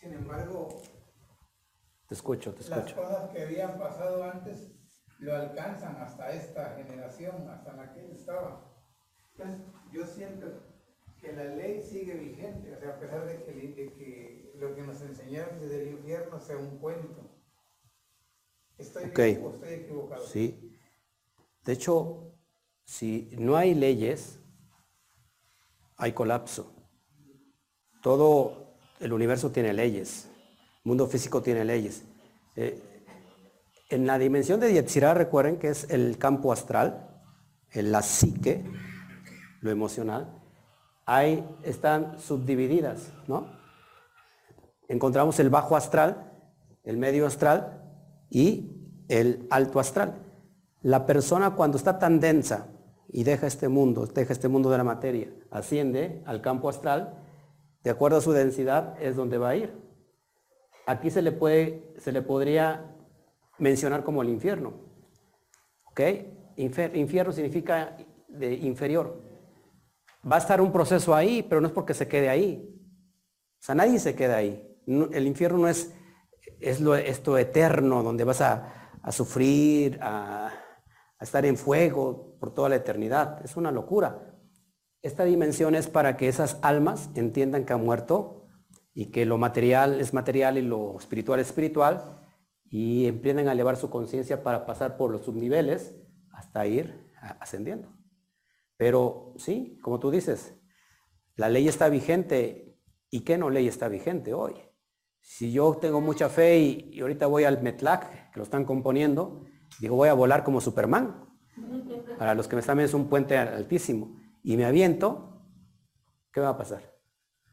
Sin 0.00 0.12
embargo, 0.14 0.68
Te 2.06 2.14
escucho, 2.14 2.54
te 2.54 2.68
las 2.68 2.78
escucho. 2.78 2.96
cosas 2.96 3.30
que 3.30 3.42
habían 3.42 3.78
pasado 3.78 4.22
antes 4.24 4.70
lo 5.18 5.34
alcanzan 5.34 5.96
hasta 5.96 6.30
esta 6.32 6.76
generación, 6.76 7.48
hasta 7.50 7.72
la 7.74 7.92
que 7.92 8.04
él 8.04 8.12
estaba. 8.12 8.64
Entonces, 9.36 9.60
yo 9.92 10.06
siento 10.06 10.46
que 11.20 11.32
la 11.32 11.44
ley 11.44 11.82
sigue 11.82 12.14
vigente, 12.14 12.72
o 12.72 12.78
sea, 12.78 12.90
a 12.90 12.98
pesar 13.00 13.26
de 13.26 13.42
que, 13.42 13.52
de 13.52 13.92
que 13.94 14.52
lo 14.54 14.74
que 14.76 14.82
nos 14.82 15.02
enseñaron 15.02 15.58
desde 15.60 15.82
el 15.82 15.88
infierno 15.98 16.38
sea 16.38 16.56
un 16.56 16.78
cuento. 16.78 17.28
¿Estoy 18.78 19.06
Ok. 19.06 19.16
bien 19.18 19.44
o 19.44 19.50
estoy 19.50 19.72
equivocado? 19.74 20.24
Sí. 20.24 20.78
De 21.64 21.72
hecho, 21.72 22.32
si 22.84 23.30
no 23.38 23.56
hay 23.56 23.74
leyes, 23.74 24.37
hay 25.98 26.12
colapso. 26.12 26.72
Todo 28.02 28.76
el 29.00 29.12
universo 29.12 29.50
tiene 29.50 29.72
leyes. 29.72 30.30
El 30.84 30.90
mundo 30.90 31.06
físico 31.08 31.42
tiene 31.42 31.64
leyes. 31.64 32.04
Eh, 32.56 32.80
en 33.90 34.06
la 34.06 34.18
dimensión 34.18 34.60
de 34.60 34.72
Yetzirah, 34.72 35.14
recuerden 35.14 35.58
que 35.58 35.68
es 35.68 35.90
el 35.90 36.16
campo 36.18 36.52
astral, 36.52 37.08
en 37.72 37.92
la 37.92 38.02
psique, 38.02 38.64
lo 39.60 39.70
emocional, 39.70 40.40
ahí 41.04 41.44
están 41.64 42.18
subdivididas, 42.18 43.12
¿no? 43.26 43.50
Encontramos 44.88 45.38
el 45.40 45.50
bajo 45.50 45.76
astral, 45.76 46.32
el 46.84 46.96
medio 46.96 47.26
astral 47.26 47.82
y 48.30 48.70
el 49.08 49.46
alto 49.50 49.80
astral. 49.80 50.14
La 50.80 51.06
persona 51.06 51.50
cuando 51.50 51.76
está 51.76 51.98
tan 51.98 52.20
densa 52.20 52.68
y 53.08 53.24
deja 53.24 53.46
este 53.46 53.68
mundo, 53.68 54.06
deja 54.06 54.32
este 54.32 54.48
mundo 54.48 54.70
de 54.70 54.78
la 54.78 54.84
materia, 54.84 55.32
asciende 55.50 56.22
al 56.26 56.42
campo 56.42 56.68
astral, 56.68 57.24
de 57.82 57.90
acuerdo 57.90 58.18
a 58.18 58.20
su 58.20 58.32
densidad 58.32 59.00
es 59.00 59.16
donde 59.16 59.38
va 59.38 59.50
a 59.50 59.56
ir. 59.56 59.74
Aquí 60.86 61.10
se 61.10 61.22
le 61.22 61.32
puede, 61.32 61.94
se 61.98 62.12
le 62.12 62.22
podría 62.22 62.94
mencionar 63.58 64.04
como 64.04 64.22
el 64.22 64.28
infierno. 64.28 64.74
¿Ok? 65.84 66.00
Infierno 66.56 67.32
significa 67.32 67.96
de 68.28 68.54
inferior. 68.54 69.22
Va 70.30 70.36
a 70.36 70.40
estar 70.40 70.60
un 70.60 70.72
proceso 70.72 71.14
ahí, 71.14 71.42
pero 71.42 71.60
no 71.60 71.68
es 71.68 71.72
porque 71.72 71.94
se 71.94 72.08
quede 72.08 72.28
ahí. 72.28 72.74
O 73.60 73.64
sea, 73.64 73.74
nadie 73.74 73.98
se 73.98 74.14
queda 74.14 74.36
ahí. 74.36 74.64
El 74.86 75.26
infierno 75.26 75.58
no 75.58 75.68
es, 75.68 75.94
es 76.60 76.80
lo, 76.80 76.94
esto 76.94 77.38
eterno, 77.38 78.02
donde 78.02 78.24
vas 78.24 78.40
a, 78.40 78.90
a 79.02 79.12
sufrir, 79.12 79.98
a, 80.02 80.52
a 81.18 81.24
estar 81.24 81.44
en 81.44 81.56
fuego 81.56 82.36
por 82.38 82.54
toda 82.54 82.68
la 82.68 82.76
eternidad. 82.76 83.44
Es 83.44 83.56
una 83.56 83.72
locura. 83.72 84.34
Esta 85.02 85.24
dimensión 85.24 85.74
es 85.74 85.88
para 85.88 86.16
que 86.16 86.28
esas 86.28 86.58
almas 86.62 87.10
entiendan 87.14 87.64
que 87.64 87.72
han 87.72 87.84
muerto 87.84 88.46
y 88.94 89.06
que 89.06 89.26
lo 89.26 89.38
material 89.38 90.00
es 90.00 90.12
material 90.12 90.58
y 90.58 90.62
lo 90.62 90.96
espiritual 90.98 91.40
es 91.40 91.48
espiritual 91.48 92.20
y 92.70 93.06
empiezan 93.06 93.48
a 93.48 93.52
elevar 93.52 93.76
su 93.76 93.90
conciencia 93.90 94.42
para 94.42 94.66
pasar 94.66 94.96
por 94.96 95.10
los 95.10 95.24
subniveles 95.24 95.96
hasta 96.32 96.66
ir 96.66 97.12
ascendiendo. 97.40 97.88
Pero 98.76 99.34
sí, 99.36 99.78
como 99.82 99.98
tú 99.98 100.10
dices, 100.10 100.54
la 101.36 101.48
ley 101.48 101.68
está 101.68 101.88
vigente 101.88 102.76
y 103.10 103.20
qué 103.20 103.38
no 103.38 103.50
ley 103.50 103.68
está 103.68 103.88
vigente 103.88 104.34
hoy. 104.34 104.54
Si 105.20 105.52
yo 105.52 105.76
tengo 105.80 106.00
mucha 106.00 106.28
fe 106.28 106.58
y, 106.58 106.90
y 106.92 107.00
ahorita 107.00 107.26
voy 107.26 107.44
al 107.44 107.62
Metlac, 107.62 108.32
que 108.32 108.38
lo 108.38 108.44
están 108.44 108.64
componiendo, 108.64 109.44
digo 109.80 109.96
voy 109.96 110.08
a 110.08 110.14
volar 110.14 110.44
como 110.44 110.60
Superman. 110.60 111.24
Para 112.18 112.34
los 112.34 112.48
que 112.48 112.56
me 112.56 112.60
están 112.60 112.76
viendo 112.76 112.88
es 112.88 112.94
un 112.94 113.08
puente 113.08 113.36
altísimo 113.36 114.16
y 114.42 114.56
me 114.56 114.64
aviento, 114.64 115.42
¿qué 116.32 116.40
va 116.40 116.50
a 116.50 116.56
pasar? 116.58 116.82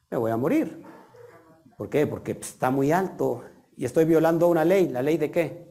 Me 0.09 0.17
voy 0.17 0.31
a 0.31 0.37
morir. 0.37 0.83
¿Por 1.77 1.89
qué? 1.89 2.07
Porque 2.07 2.35
pues, 2.35 2.49
está 2.49 2.69
muy 2.71 2.91
alto 2.91 3.43
y 3.75 3.85
estoy 3.85 4.05
violando 4.05 4.47
una 4.47 4.63
ley. 4.65 4.87
¿La 4.89 5.01
ley 5.01 5.17
de 5.17 5.29
qué? 5.31 5.67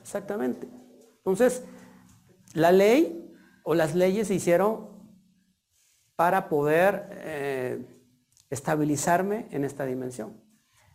Exactamente. 0.00 0.68
Entonces, 1.18 1.64
la 2.54 2.72
ley 2.72 3.32
o 3.64 3.74
las 3.74 3.94
leyes 3.94 4.28
se 4.28 4.34
hicieron 4.34 4.90
para 6.16 6.48
poder 6.48 7.08
eh, 7.12 7.86
estabilizarme 8.50 9.46
en 9.50 9.64
esta 9.64 9.84
dimensión. 9.84 10.42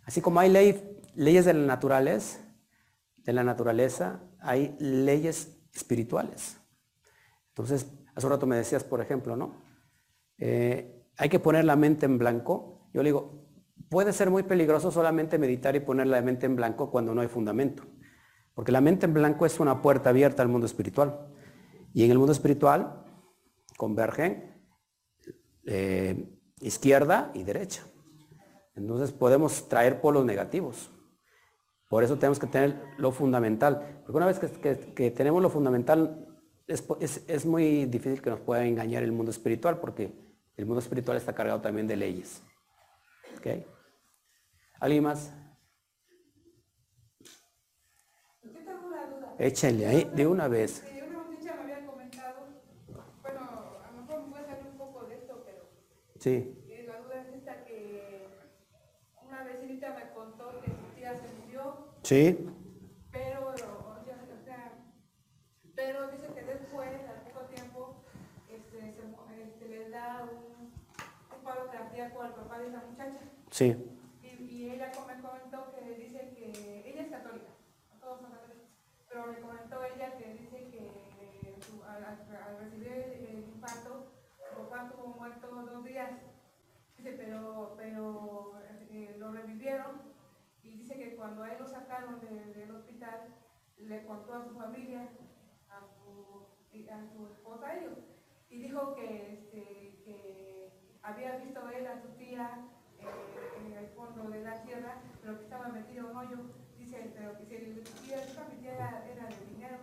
Así 0.05 0.21
como 0.21 0.39
hay 0.39 0.49
ley- 0.49 1.01
leyes 1.15 1.45
de 1.45 1.53
la 1.53 1.65
naturaleza, 1.65 2.39
de 3.27 3.33
la 3.33 3.43
naturaleza, 3.43 4.23
hay 4.39 4.75
leyes 4.79 5.59
espirituales. 5.71 6.57
Entonces, 7.49 7.85
Hace 8.17 8.25
un 8.25 8.31
rato 8.31 8.47
me 8.47 8.55
decías, 8.55 8.83
por 8.83 8.99
ejemplo, 8.99 9.35
¿no? 9.35 9.61
Eh, 10.39 11.05
hay 11.17 11.29
que 11.29 11.37
poner 11.37 11.65
la 11.65 11.75
mente 11.75 12.07
en 12.07 12.17
blanco. 12.17 12.89
Yo 12.91 13.03
le 13.03 13.09
digo, 13.09 13.47
puede 13.89 14.11
ser 14.11 14.31
muy 14.31 14.41
peligroso 14.41 14.89
solamente 14.89 15.37
meditar 15.37 15.75
y 15.75 15.81
poner 15.81 16.07
la 16.07 16.19
mente 16.23 16.47
en 16.47 16.55
blanco 16.55 16.89
cuando 16.89 17.13
no 17.13 17.21
hay 17.21 17.27
fundamento. 17.27 17.83
Porque 18.55 18.71
la 18.71 18.81
mente 18.81 19.05
en 19.05 19.13
blanco 19.13 19.45
es 19.45 19.59
una 19.59 19.83
puerta 19.83 20.09
abierta 20.09 20.41
al 20.41 20.49
mundo 20.49 20.65
espiritual. 20.65 21.27
Y 21.93 22.05
en 22.05 22.09
el 22.09 22.17
mundo 22.17 22.31
espiritual 22.31 23.05
convergen 23.77 24.63
eh, 25.67 26.39
izquierda 26.59 27.29
y 27.35 27.43
derecha. 27.43 27.83
Entonces 28.73 29.11
podemos 29.11 29.69
traer 29.69 30.01
polos 30.01 30.25
negativos. 30.25 30.89
Por 31.87 32.03
eso 32.03 32.17
tenemos 32.17 32.39
que 32.39 32.47
tener 32.47 32.81
lo 32.97 33.11
fundamental. 33.11 34.01
Porque 34.03 34.17
una 34.17 34.25
vez 34.25 34.39
que, 34.39 35.11
tenemos 35.11 35.41
lo 35.41 35.49
fundamental, 35.49 36.27
es, 36.67 37.45
muy 37.45 37.85
difícil 37.85 38.21
que 38.21 38.29
nos 38.29 38.39
pueda 38.41 38.65
engañar 38.65 39.03
el 39.03 39.11
mundo 39.11 39.31
espiritual, 39.31 39.79
porque 39.79 40.11
el 40.57 40.65
mundo 40.65 40.79
espiritual 40.79 41.17
está 41.17 41.33
cargado 41.33 41.61
también 41.61 41.87
de 41.87 41.95
leyes. 41.95 42.43
¿Okay? 43.37 43.65
¿Alguien 44.79 45.03
más? 45.03 45.33
Échenle 49.39 49.87
ahí 49.87 50.11
de 50.15 50.27
una 50.27 50.47
vez. 50.47 50.83
Sí. 56.19 56.53
La 56.87 56.99
duda 56.99 57.21
es 57.21 57.35
esta 57.35 57.63
que 57.63 58.27
una 59.25 59.43
vecinita 59.43 59.95
me 59.95 60.11
contó 60.13 60.59
que 60.61 60.71
su 60.71 60.95
tía 60.95 61.15
se 61.15 61.27
murió. 61.41 61.96
Sí. 62.07 62.39
Pero, 63.11 63.49
o 63.49 63.57
sea, 63.57 64.71
pero 65.75 66.07
dice 66.09 66.27
que 66.33 66.41
después, 66.41 66.87
al 66.87 67.21
poco 67.33 67.45
tiempo, 67.47 67.95
este, 68.49 68.79
se, 68.93 69.43
este, 69.43 69.67
le 69.67 69.89
da 69.89 70.23
un, 70.23 70.71
un 70.71 71.43
paro 71.43 71.69
cardíaco 71.69 72.21
al 72.21 72.33
papá 72.33 72.59
de 72.59 72.69
esa 72.69 72.81
muchacha. 72.89 73.19
Sí. 73.51 73.75
Y, 74.23 74.27
y 74.41 74.69
ella 74.69 74.89
me 75.05 75.21
comentó 75.21 75.75
que 75.75 75.95
dice 75.95 76.33
que 76.33 76.89
ella 76.89 77.01
es 77.01 77.11
católica, 77.11 77.49
todos 77.99 78.21
son 78.21 78.31
católicos, 78.31 78.69
pero 79.09 79.27
me 79.27 79.41
comentó 79.41 79.83
ella 79.83 80.17
que 80.17 80.33
dice 80.35 80.63
que 80.71 81.57
su, 81.61 81.83
al, 81.83 82.05
al 82.05 82.57
recibir 82.57 82.87
el 82.87 83.39
infarto, 83.53 84.13
papá 84.55 84.85
estuvo 84.85 85.07
muerto 85.07 85.47
dos 85.49 85.83
días, 85.83 86.11
dice, 86.97 87.11
pero, 87.17 87.73
pero 87.75 88.53
eh, 88.91 89.13
lo 89.19 89.33
revivieron 89.33 90.15
dice 90.77 90.95
que 90.95 91.15
cuando 91.15 91.43
a 91.43 91.51
él 91.51 91.57
lo 91.59 91.67
sacaron 91.67 92.19
del 92.21 92.71
hospital, 92.71 93.35
le 93.77 94.05
contó 94.05 94.33
a 94.33 94.43
su 94.43 94.51
familia, 94.55 95.09
a 95.69 95.81
su, 95.81 96.47
a 96.89 97.05
su 97.05 97.27
esposa, 97.27 97.67
a 97.67 97.77
ellos, 97.77 97.97
y 98.49 98.59
dijo 98.59 98.95
que, 98.95 99.33
este, 99.33 100.01
que 100.05 100.71
había 101.01 101.37
visto 101.37 101.69
él 101.69 101.87
a 101.87 102.01
su 102.01 102.09
tía 102.09 102.67
eh, 102.99 103.65
en 103.65 103.73
el 103.73 103.87
fondo 103.89 104.29
de 104.29 104.43
la 104.43 104.61
tierra, 104.63 105.01
pero 105.21 105.37
que 105.37 105.43
estaba 105.43 105.69
metido 105.69 106.05
en 106.05 106.11
un 106.11 106.17
hoyo, 106.17 106.37
dice, 106.77 107.11
pero 107.15 107.37
que 107.37 107.45
si 107.45 107.53
el 107.55 107.83
tía, 107.83 108.45
mi 108.49 108.61
tía 108.61 108.73
era, 108.75 109.05
era 109.07 109.25
de 109.25 109.45
dinero, 109.53 109.77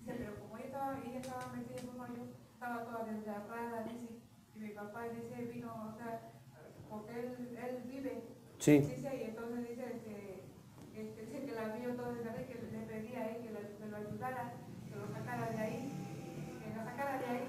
dice, 0.00 0.14
pero 0.18 0.34
como 0.40 0.56
ella 0.56 0.66
estaba, 0.66 0.98
ella 0.98 1.18
estaba 1.18 1.52
metida 1.52 1.80
en 1.80 1.88
un 1.88 2.00
hoyo, 2.00 2.22
estaba 2.52 2.84
toda 2.84 3.04
desgarrada, 3.04 3.82
dice, 3.84 4.20
mi 4.54 4.68
papá 4.70 5.04
dice, 5.08 5.42
vino, 5.46 5.90
o 5.90 5.96
sea, 5.96 6.32
porque 6.88 7.12
él, 7.20 7.58
él 7.58 7.82
vive. 7.86 8.22
Sí. 8.58 8.78
Dice, 8.80 9.16
y 9.16 9.22
entonces 9.22 9.68
dice 9.68 10.00
la 11.60 11.76
vio 11.76 11.94
todo 11.94 12.14
desde 12.14 12.46
que 12.46 12.54
le 12.54 12.86
pedía 12.86 13.20
a 13.20 13.28
él 13.30 13.42
que, 13.42 13.50
le, 13.50 13.88
lo 13.90 13.96
ayudara, 13.96 14.52
que 14.88 14.96
lo 14.96 15.06
sacara 15.12 15.50
de 15.50 15.58
ahí, 15.58 15.92
que 16.62 16.74
lo 16.74 16.84
sacara 16.84 17.18
de 17.18 17.26
ahí. 17.26 17.48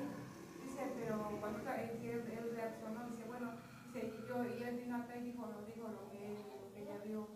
Dice, 0.63 0.81
pero 0.99 1.37
cuando 1.39 1.59
él, 1.59 1.89
él 2.03 2.51
reaccionó, 2.55 3.09
dice, 3.09 3.23
bueno, 3.27 3.51
dice, 3.85 4.13
y, 4.13 4.27
yo, 4.27 4.43
y 4.43 4.63
él 4.63 4.75
vino 4.77 4.97
acá 4.97 5.15
y 5.17 5.23
dijo, 5.23 5.47
lo 5.47 5.65
dijo 5.65 5.87
lo 5.87 6.09
que, 6.11 6.27
lo 6.59 6.73
que 6.73 6.81
ella 6.83 6.97
vio, 7.05 7.27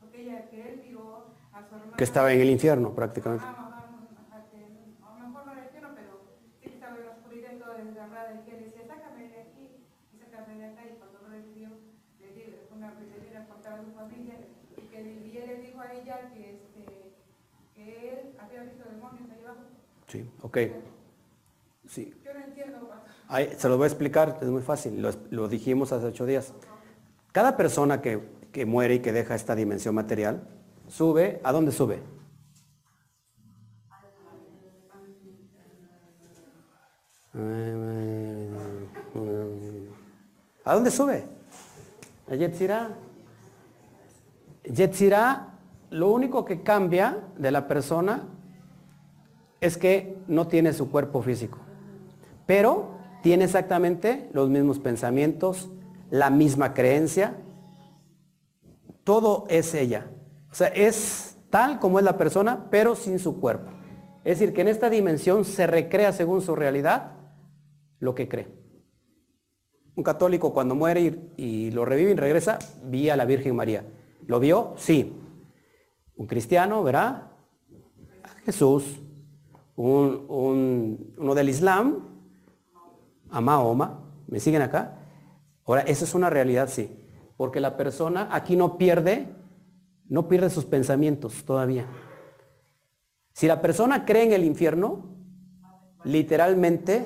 lo 0.00 0.10
que, 0.10 0.22
ella, 0.22 0.48
que 0.50 0.72
él 0.72 0.80
vio 0.88 1.26
a 1.52 1.62
su 1.62 1.74
hermana. 1.74 1.96
Que 1.96 2.04
estaba 2.04 2.32
en 2.32 2.40
el 2.40 2.50
infierno 2.50 2.94
prácticamente 2.94 3.44
a 3.44 5.18
lo 5.18 5.28
mejor 5.28 5.46
no 5.46 5.52
era 5.52 5.60
el 5.60 5.66
infierno, 5.66 5.90
pero 5.94 6.20
sí 6.60 6.68
que 6.68 6.74
estaba 6.74 6.96
en 6.96 7.04
la 7.06 7.10
oscuridad 7.12 7.52
y 7.52 7.58
todo 7.58 7.74
desgarrada 7.74 8.34
y 8.34 8.44
que 8.44 8.56
él 8.56 8.64
decía, 8.64 8.86
sácame 8.86 9.28
de 9.28 9.40
aquí, 9.40 9.86
y 10.12 10.18
sácame 10.18 10.58
de 10.58 10.66
acá, 10.66 10.82
y 10.84 10.98
cuando 10.98 11.18
lo 11.22 11.28
recibió, 11.28 11.68
le 12.20 12.32
dio 12.32 12.44
una 12.74 12.92
le 12.94 13.18
vino 13.18 13.40
a 13.40 13.46
contar 13.46 13.78
a 13.78 13.84
su 13.84 13.92
familia, 13.92 14.34
y 14.76 14.80
que 14.88 15.00
y 15.34 15.38
él 15.38 15.46
le 15.46 15.56
dijo 15.62 15.80
a 15.80 15.92
ella 15.92 16.30
que, 16.32 16.54
este, 16.54 17.12
que 17.74 18.10
él 18.12 18.36
había 18.38 18.62
visto 18.62 18.84
demonios 18.88 19.30
ahí 19.30 19.44
abajo. 19.44 19.66
Sí, 20.08 20.28
ok. 20.42 20.58
Sí. 21.88 22.14
Yo 22.24 22.34
no 22.34 22.40
entiendo. 22.40 22.90
Ahí, 23.28 23.54
se 23.56 23.68
lo 23.68 23.76
voy 23.76 23.84
a 23.84 23.88
explicar, 23.88 24.38
es 24.40 24.48
muy 24.48 24.62
fácil, 24.62 25.00
lo, 25.00 25.10
lo 25.30 25.48
dijimos 25.48 25.92
hace 25.92 26.06
ocho 26.06 26.26
días. 26.26 26.52
Cada 27.32 27.56
persona 27.56 28.00
que, 28.00 28.20
que 28.52 28.66
muere 28.66 28.94
y 28.94 28.98
que 29.00 29.12
deja 29.12 29.34
esta 29.34 29.54
dimensión 29.54 29.94
material, 29.94 30.46
sube, 30.88 31.40
¿a 31.42 31.52
dónde 31.52 31.72
sube? 31.72 32.00
¿A 40.64 40.74
dónde 40.74 40.90
sube? 40.90 41.24
A 42.30 42.34
Yetzirah. 42.34 42.90
Yetzirah, 44.64 45.48
lo 45.90 46.10
único 46.10 46.44
que 46.44 46.62
cambia 46.62 47.18
de 47.36 47.50
la 47.50 47.66
persona 47.66 48.22
es 49.64 49.78
que 49.78 50.18
no 50.28 50.46
tiene 50.46 50.74
su 50.74 50.90
cuerpo 50.90 51.22
físico, 51.22 51.58
pero 52.46 52.98
tiene 53.22 53.44
exactamente 53.44 54.28
los 54.34 54.50
mismos 54.50 54.78
pensamientos, 54.78 55.70
la 56.10 56.28
misma 56.28 56.74
creencia, 56.74 57.36
todo 59.04 59.46
es 59.48 59.72
ella. 59.72 60.10
O 60.52 60.54
sea, 60.54 60.68
es 60.68 61.38
tal 61.48 61.78
como 61.78 61.98
es 61.98 62.04
la 62.04 62.18
persona, 62.18 62.66
pero 62.70 62.94
sin 62.94 63.18
su 63.18 63.40
cuerpo. 63.40 63.70
Es 64.24 64.38
decir, 64.38 64.54
que 64.54 64.60
en 64.60 64.68
esta 64.68 64.90
dimensión 64.90 65.46
se 65.46 65.66
recrea 65.66 66.12
según 66.12 66.42
su 66.42 66.54
realidad 66.54 67.12
lo 68.00 68.14
que 68.14 68.28
cree. 68.28 68.48
Un 69.96 70.04
católico 70.04 70.52
cuando 70.52 70.74
muere 70.74 71.30
y, 71.38 71.70
lo 71.70 71.86
revive 71.86 72.10
y 72.10 72.16
regresa, 72.16 72.58
vi 72.82 73.08
a 73.08 73.16
la 73.16 73.24
Virgen 73.24 73.56
María. 73.56 73.86
¿Lo 74.26 74.40
vio? 74.40 74.74
Sí. 74.76 75.14
Un 76.16 76.26
cristiano 76.26 76.82
verá 76.82 77.32
a 78.22 78.28
Jesús. 78.44 79.00
Un, 79.76 81.14
uno 81.18 81.34
del 81.34 81.48
Islam, 81.48 82.08
a 83.30 83.40
Mahoma. 83.40 84.00
¿Me 84.26 84.40
siguen 84.40 84.62
acá? 84.62 84.98
Ahora, 85.66 85.82
esa 85.82 86.04
es 86.04 86.14
una 86.14 86.30
realidad, 86.30 86.68
sí. 86.68 86.96
Porque 87.36 87.60
la 87.60 87.76
persona 87.76 88.28
aquí 88.30 88.56
no 88.56 88.78
pierde, 88.78 89.28
no 90.08 90.28
pierde 90.28 90.50
sus 90.50 90.64
pensamientos 90.64 91.44
todavía. 91.44 91.86
Si 93.32 93.46
la 93.48 93.60
persona 93.60 94.04
cree 94.04 94.24
en 94.24 94.32
el 94.32 94.44
infierno, 94.44 95.04
literalmente 96.04 97.04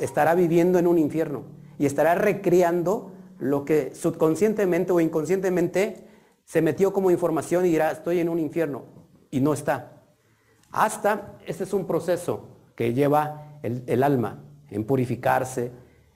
estará 0.00 0.34
viviendo 0.34 0.78
en 0.78 0.86
un 0.86 0.98
infierno 0.98 1.42
y 1.78 1.86
estará 1.86 2.14
recreando 2.14 3.12
lo 3.38 3.64
que 3.64 3.94
subconscientemente 3.94 4.92
o 4.92 5.00
inconscientemente 5.00 6.06
se 6.44 6.62
metió 6.62 6.92
como 6.92 7.10
información 7.10 7.66
y 7.66 7.70
dirá, 7.70 7.90
estoy 7.90 8.20
en 8.20 8.28
un 8.28 8.38
infierno, 8.38 8.84
y 9.30 9.40
no 9.40 9.52
está. 9.52 9.91
Hasta, 10.72 11.36
este 11.46 11.64
es 11.64 11.72
un 11.74 11.86
proceso 11.86 12.48
que 12.74 12.94
lleva 12.94 13.58
el, 13.62 14.02
alma 14.02 14.42
en 14.70 14.84
purificarse, 14.84 15.70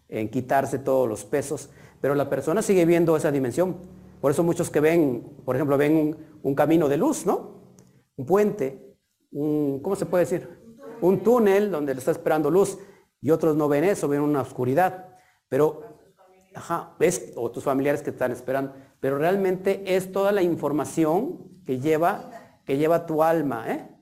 en 0.08 0.30
quitarse 0.30 0.78
todos 0.78 1.06
los 1.06 1.24
pesos, 1.24 1.68
pero 2.00 2.14
la 2.14 2.30
persona 2.30 2.62
sigue 2.62 2.86
viendo 2.86 3.16
esa 3.16 3.30
dimensión. 3.30 3.76
Por 4.20 4.30
eso 4.30 4.42
muchos 4.42 4.70
que 4.70 4.80
ven, 4.80 5.42
por 5.44 5.56
ejemplo, 5.56 5.76
ven 5.76 6.16
un, 6.42 6.54
camino 6.54 6.88
de 6.88 6.96
luz, 6.96 7.26
¿no? 7.26 7.74
Un 8.16 8.24
puente, 8.24 8.96
¿cómo 9.30 9.94
se 9.94 10.06
puede 10.06 10.24
decir? 10.24 10.48
Un 11.02 11.22
túnel 11.22 11.70
donde 11.70 11.92
le 11.92 11.98
está 11.98 12.12
esperando 12.12 12.50
luz 12.50 12.78
y 13.20 13.30
otros 13.30 13.56
no 13.56 13.68
ven 13.68 13.84
eso, 13.84 14.08
ven 14.08 14.22
una 14.22 14.40
oscuridad. 14.40 15.18
Pero, 15.48 15.82
ajá, 16.54 16.94
ves, 16.98 17.34
o 17.36 17.50
tus 17.50 17.62
familiares 17.62 18.02
que 18.02 18.10
están 18.10 18.32
esperando, 18.32 18.72
pero 19.00 19.18
realmente 19.18 19.82
es 19.84 20.10
toda 20.12 20.32
la 20.32 20.42
información 20.42 21.60
que 21.66 21.78
lleva, 21.78 22.30
que 22.64 22.78
lleva 22.78 23.04
tu 23.04 23.22
alma, 23.22 23.70
¿eh? 23.70 23.95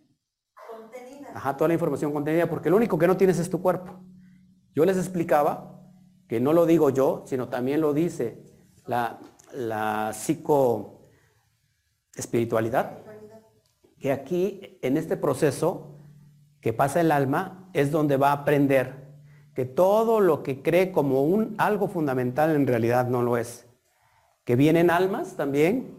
Ajá, 1.34 1.56
toda 1.56 1.66
la 1.66 1.74
información 1.74 2.12
contenida, 2.12 2.48
porque 2.48 2.70
lo 2.70 2.76
único 2.76 2.96
que 2.96 3.08
no 3.08 3.16
tienes 3.16 3.40
es 3.40 3.50
tu 3.50 3.60
cuerpo. 3.60 3.98
Yo 4.72 4.84
les 4.84 4.96
explicaba 4.96 5.82
que 6.28 6.38
no 6.38 6.52
lo 6.52 6.64
digo 6.64 6.90
yo, 6.90 7.24
sino 7.26 7.48
también 7.48 7.80
lo 7.80 7.92
dice 7.92 8.44
la, 8.86 9.18
la 9.52 10.12
psico 10.12 11.08
espiritualidad, 12.14 12.98
que 13.98 14.12
aquí, 14.12 14.78
en 14.80 14.96
este 14.96 15.16
proceso 15.16 15.98
que 16.60 16.72
pasa 16.72 17.00
el 17.00 17.10
alma, 17.10 17.68
es 17.72 17.90
donde 17.90 18.16
va 18.16 18.28
a 18.28 18.42
aprender 18.42 19.08
que 19.54 19.64
todo 19.64 20.20
lo 20.20 20.44
que 20.44 20.62
cree 20.62 20.92
como 20.92 21.24
un 21.24 21.56
algo 21.58 21.88
fundamental 21.88 22.54
en 22.54 22.68
realidad 22.68 23.08
no 23.08 23.22
lo 23.22 23.36
es. 23.36 23.66
Que 24.44 24.54
vienen 24.54 24.88
almas 24.88 25.34
también, 25.34 25.96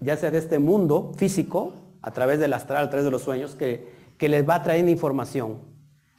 ya 0.00 0.16
sea 0.16 0.30
de 0.30 0.38
este 0.38 0.58
mundo 0.58 1.12
físico, 1.18 1.74
a 2.00 2.10
través 2.12 2.38
del 2.38 2.54
astral, 2.54 2.86
a 2.86 2.88
través 2.88 3.04
de 3.04 3.10
los 3.10 3.22
sueños, 3.22 3.54
que, 3.54 3.97
que 4.18 4.28
les 4.28 4.46
va 4.46 4.56
a 4.56 4.62
traer 4.62 4.88
información. 4.88 5.60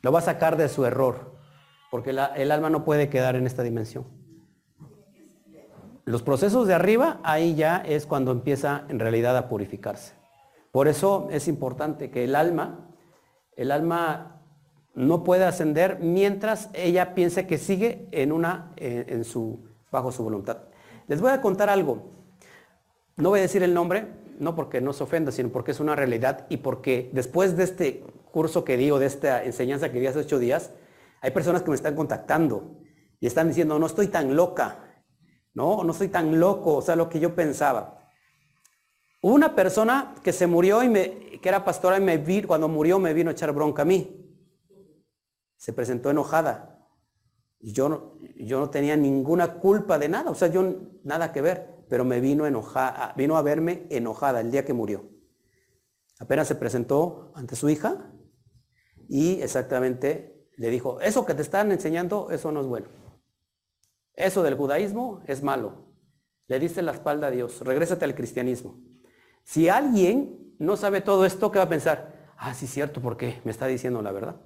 Lo 0.01 0.11
va 0.11 0.19
a 0.19 0.23
sacar 0.23 0.57
de 0.57 0.69
su 0.69 0.85
error. 0.85 1.37
porque 1.91 2.11
el 2.11 2.51
alma 2.51 2.69
no 2.69 2.85
puede 2.85 3.09
quedar 3.09 3.35
en 3.35 3.47
esta 3.47 3.63
dimensión. 3.63 4.05
Los 6.05 6.21
procesos 6.21 6.67
de 6.67 6.75
arriba, 6.75 7.19
ahí 7.23 7.55
ya 7.55 7.77
es 7.77 8.05
cuando 8.05 8.31
empieza 8.31 8.85
en 8.89 8.99
realidad 8.99 9.35
a 9.35 9.49
purificarse. 9.49 10.13
Por 10.71 10.87
eso 10.87 11.27
es 11.31 11.47
importante 11.47 12.11
que 12.11 12.23
el 12.25 12.35
alma, 12.35 12.91
el 13.55 13.71
alma 13.71 14.39
no 14.93 15.23
puede 15.23 15.45
ascender 15.45 15.97
mientras 15.99 16.69
ella 16.73 17.15
piense 17.15 17.47
que 17.47 17.57
sigue 17.57 18.07
en 18.11 18.31
una, 18.31 18.71
en 18.77 19.23
su, 19.23 19.65
bajo 19.91 20.11
su 20.11 20.23
voluntad. 20.23 20.57
Les 21.07 21.21
voy 21.21 21.31
a 21.31 21.41
contar 21.41 21.69
algo. 21.69 22.11
No 23.17 23.29
voy 23.29 23.39
a 23.39 23.43
decir 23.43 23.63
el 23.63 23.73
nombre, 23.73 24.07
no 24.39 24.55
porque 24.55 24.81
no 24.81 24.93
se 24.93 25.03
ofenda, 25.03 25.31
sino 25.31 25.49
porque 25.49 25.71
es 25.71 25.79
una 25.79 25.95
realidad 25.95 26.47
y 26.49 26.57
porque 26.57 27.09
después 27.13 27.55
de 27.55 27.63
este 27.63 28.03
curso 28.31 28.63
que 28.63 28.77
di 28.77 28.89
o 28.89 28.99
de 28.99 29.05
esta 29.05 29.43
enseñanza 29.43 29.91
que 29.91 29.99
di 29.99 30.07
hace 30.07 30.19
ocho 30.19 30.39
días, 30.39 30.71
hay 31.21 31.31
personas 31.31 31.61
que 31.61 31.69
me 31.69 31.75
están 31.75 31.95
contactando 31.95 32.77
y 33.19 33.27
están 33.27 33.49
diciendo, 33.49 33.77
no 33.77 33.85
estoy 33.85 34.07
tan 34.07 34.35
loca, 34.35 35.03
no, 35.53 35.83
no 35.83 35.91
estoy 35.91 36.07
tan 36.07 36.39
loco, 36.39 36.75
o 36.75 36.81
sea, 36.81 36.95
lo 36.95 37.09
que 37.09 37.19
yo 37.19 37.35
pensaba. 37.35 38.09
Hubo 39.21 39.33
una 39.33 39.53
persona 39.53 40.15
que 40.23 40.31
se 40.31 40.47
murió 40.47 40.81
y 40.81 40.89
me, 40.89 41.39
que 41.41 41.49
era 41.49 41.65
pastora 41.65 41.97
y 41.97 42.01
me 42.01 42.17
vi, 42.17 42.41
cuando 42.43 42.69
murió 42.69 42.99
me 42.99 43.13
vino 43.13 43.29
a 43.29 43.33
echar 43.33 43.51
bronca 43.51 43.81
a 43.81 43.85
mí. 43.85 44.25
Se 45.57 45.73
presentó 45.73 46.09
enojada. 46.09 46.87
Y 47.59 47.73
yo 47.73 48.15
yo 48.37 48.59
no 48.59 48.69
tenía 48.69 48.95
ninguna 48.95 49.55
culpa 49.55 49.99
de 49.99 50.07
nada, 50.07 50.31
o 50.31 50.35
sea, 50.35 50.47
yo 50.47 50.75
nada 51.03 51.33
que 51.33 51.41
ver, 51.41 51.78
pero 51.89 52.05
me 52.05 52.19
vino 52.19 52.45
enojada, 52.45 53.13
vino 53.17 53.35
a 53.35 53.41
verme 53.41 53.87
enojada 53.89 54.41
el 54.41 54.51
día 54.51 54.63
que 54.63 54.73
murió. 54.73 55.09
Apenas 56.19 56.47
se 56.47 56.55
presentó 56.55 57.31
ante 57.35 57.55
su 57.55 57.69
hija 57.69 58.11
y 59.07 59.41
exactamente 59.41 60.47
le 60.57 60.69
dijo, 60.69 61.01
eso 61.01 61.25
que 61.25 61.33
te 61.33 61.41
están 61.41 61.71
enseñando, 61.71 62.29
eso 62.31 62.51
no 62.51 62.61
es 62.61 62.67
bueno. 62.67 62.87
Eso 64.13 64.43
del 64.43 64.55
judaísmo 64.55 65.21
es 65.25 65.41
malo. 65.41 65.87
Le 66.47 66.59
diste 66.59 66.81
la 66.81 66.91
espalda 66.91 67.27
a 67.27 67.31
Dios, 67.31 67.61
regrésate 67.61 68.05
al 68.05 68.15
cristianismo. 68.15 68.77
Si 69.43 69.69
alguien 69.69 70.55
no 70.59 70.75
sabe 70.75 71.01
todo 71.01 71.25
esto, 71.25 71.51
¿qué 71.51 71.59
va 71.59 71.65
a 71.65 71.69
pensar? 71.69 72.33
Ah, 72.37 72.53
sí, 72.53 72.67
cierto, 72.67 73.01
porque 73.01 73.41
me 73.45 73.51
está 73.51 73.67
diciendo 73.67 74.01
la 74.01 74.11
verdad. 74.11 74.41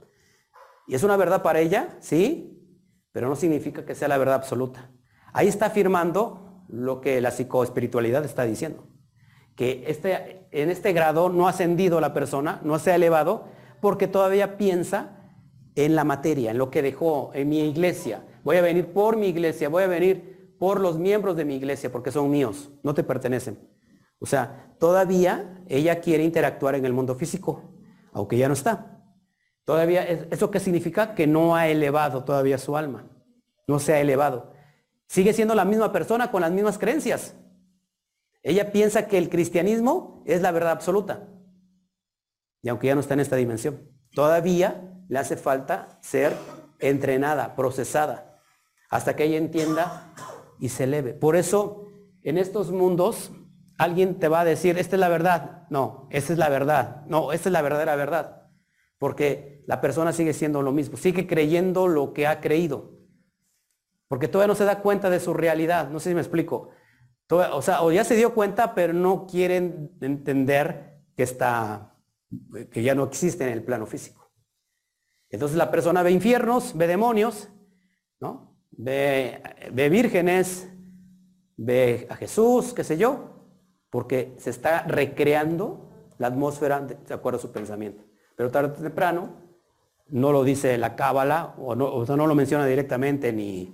Y 0.88 0.96
es 0.96 1.04
una 1.04 1.18
verdad 1.18 1.42
para 1.42 1.60
ella, 1.60 1.98
sí, 2.00 2.80
pero 3.12 3.28
no 3.28 3.36
significa 3.36 3.86
que 3.86 3.96
sea 3.96 4.08
la 4.08 4.18
verdad 4.18 4.36
absoluta. 4.36 4.92
Ahí 5.34 5.48
está 5.48 5.68
afirmando 5.68 6.43
lo 6.68 7.02
que 7.02 7.22
la 7.22 7.32
psicoespiritualidad 7.32 8.26
está 8.26 8.44
diciendo. 8.44 8.88
Que 9.56 9.84
este, 9.88 10.48
en 10.52 10.70
este 10.70 10.94
grado 10.94 11.30
no 11.30 11.48
ha 11.48 11.52
ascendido 11.52 12.02
la 12.02 12.14
persona, 12.14 12.60
no 12.64 12.80
se 12.80 12.92
ha 12.92 12.96
elevado, 12.96 13.46
porque 13.82 14.08
todavía 14.08 14.58
piensa 14.58 15.20
en 15.76 15.96
la 15.96 16.04
materia, 16.04 16.52
en 16.52 16.58
lo 16.58 16.70
que 16.70 16.82
dejó 16.82 17.32
en 17.34 17.50
mi 17.50 17.60
iglesia. 17.60 18.26
Voy 18.44 18.58
a 18.58 18.62
venir 18.62 18.94
por 18.94 19.18
mi 19.18 19.28
iglesia, 19.28 19.70
voy 19.70 19.84
a 19.84 19.88
venir 19.88 20.56
por 20.60 20.80
los 20.80 20.98
miembros 20.98 21.36
de 21.36 21.46
mi 21.46 21.56
iglesia, 21.56 21.92
porque 21.92 22.12
son 22.12 22.30
míos, 22.30 22.72
no 22.84 22.94
te 22.94 23.04
pertenecen. 23.04 23.60
O 24.20 24.26
sea, 24.26 24.74
todavía 24.80 25.62
ella 25.68 26.00
quiere 26.00 26.24
interactuar 26.24 26.76
en 26.76 26.86
el 26.86 26.94
mundo 26.94 27.16
físico, 27.16 27.62
aunque 28.14 28.38
ya 28.38 28.48
no 28.48 28.54
está. 28.54 29.04
Todavía, 29.66 30.04
¿eso 30.04 30.52
qué 30.52 30.60
significa? 30.60 31.16
Que 31.16 31.28
no 31.28 31.56
ha 31.56 31.68
elevado 31.68 32.24
todavía 32.24 32.58
su 32.58 32.78
alma. 32.78 33.10
No 33.68 33.80
se 33.80 33.94
ha 33.94 34.00
elevado. 34.02 34.53
Sigue 35.14 35.34
siendo 35.34 35.54
la 35.54 35.64
misma 35.64 35.92
persona 35.92 36.32
con 36.32 36.42
las 36.42 36.52
mismas 36.52 36.80
creencias. 36.80 37.36
Ella 38.42 38.72
piensa 38.72 39.08
que 39.08 39.20
el 39.20 39.30
cristianismo 39.30 40.24
es 40.26 40.42
la 40.42 40.50
verdad 40.50 40.72
absoluta. 40.72 41.30
Y 42.64 42.70
aunque 42.70 42.88
ya 42.88 42.96
no 42.96 43.02
está 43.02 43.14
en 43.14 43.20
esta 43.20 43.36
dimensión, 43.36 43.92
todavía 44.16 44.92
le 45.08 45.20
hace 45.20 45.38
falta 45.38 46.00
ser 46.02 46.34
entrenada, 46.80 47.56
procesada, 47.56 48.42
hasta 48.90 49.16
que 49.16 49.26
ella 49.26 49.38
entienda 49.38 50.16
y 50.60 50.70
se 50.70 50.86
eleve. 50.86 51.14
Por 51.14 51.36
eso, 51.36 51.90
en 52.24 52.40
estos 52.40 52.72
mundos, 52.72 53.32
alguien 53.78 54.18
te 54.18 54.30
va 54.30 54.40
a 54.40 54.46
decir, 54.46 54.80
esta 54.80 54.96
es 54.96 55.00
la 55.00 55.10
verdad. 55.10 55.68
No, 55.70 56.08
esta 56.10 56.34
es 56.34 56.40
la 56.40 56.50
verdad. 56.50 57.06
No, 57.06 57.34
esta 57.34 57.50
es 57.50 57.54
la 57.54 57.62
verdadera 57.62 57.96
verdad. 57.96 58.48
Porque 58.98 59.64
la 59.68 59.80
persona 59.80 60.12
sigue 60.12 60.34
siendo 60.34 60.64
lo 60.64 60.72
mismo, 60.72 60.98
sigue 60.98 61.28
creyendo 61.28 61.88
lo 61.88 62.14
que 62.14 62.26
ha 62.26 62.42
creído. 62.42 63.03
Porque 64.08 64.28
todavía 64.28 64.48
no 64.48 64.56
se 64.56 64.66
da 64.66 64.82
cuenta 64.82 65.10
de 65.10 65.20
su 65.20 65.34
realidad. 65.34 65.90
No 65.90 66.00
sé 66.00 66.10
si 66.10 66.16
me 66.16 66.22
explico. 66.22 66.70
O 67.30 67.62
sea, 67.62 67.82
o 67.82 67.92
ya 67.92 68.04
se 68.04 68.16
dio 68.16 68.34
cuenta, 68.34 68.76
pero 68.76 68.94
no 68.94 69.26
quieren 69.26 69.92
entender 70.02 71.00
que 71.16 71.24
está, 71.24 71.96
que 72.72 72.84
ya 72.84 72.96
no 72.96 73.06
existe 73.06 73.44
en 73.44 73.54
el 73.54 73.64
plano 73.64 73.86
físico. 73.86 74.32
Entonces 75.30 75.58
la 75.58 75.72
persona 75.72 76.04
ve 76.04 76.12
infiernos, 76.12 76.78
ve 76.78 76.86
demonios, 76.86 77.50
¿no? 78.20 78.56
Ve, 78.72 79.42
vírgenes, 79.90 80.70
ve 81.58 82.08
a 82.10 82.16
Jesús, 82.16 82.74
qué 82.74 82.84
sé 82.84 82.98
yo, 82.98 83.48
porque 83.90 84.36
se 84.38 84.50
está 84.50 84.84
recreando 84.84 85.90
la 86.20 86.28
atmósfera 86.28 86.82
de, 86.82 87.14
acuerdo 87.14 87.40
a 87.40 87.42
su 87.42 87.52
pensamiento. 87.52 88.04
Pero 88.36 88.52
tarde 88.52 88.74
o 88.78 88.84
temprano, 88.84 89.42
no 90.08 90.32
lo 90.32 90.44
dice 90.44 90.78
la 90.78 90.96
cábala, 90.96 91.56
o, 91.58 91.76
no, 91.76 91.86
o 91.86 92.06
no 92.16 92.28
lo 92.28 92.36
menciona 92.36 92.66
directamente 92.68 93.34
ni, 93.34 93.74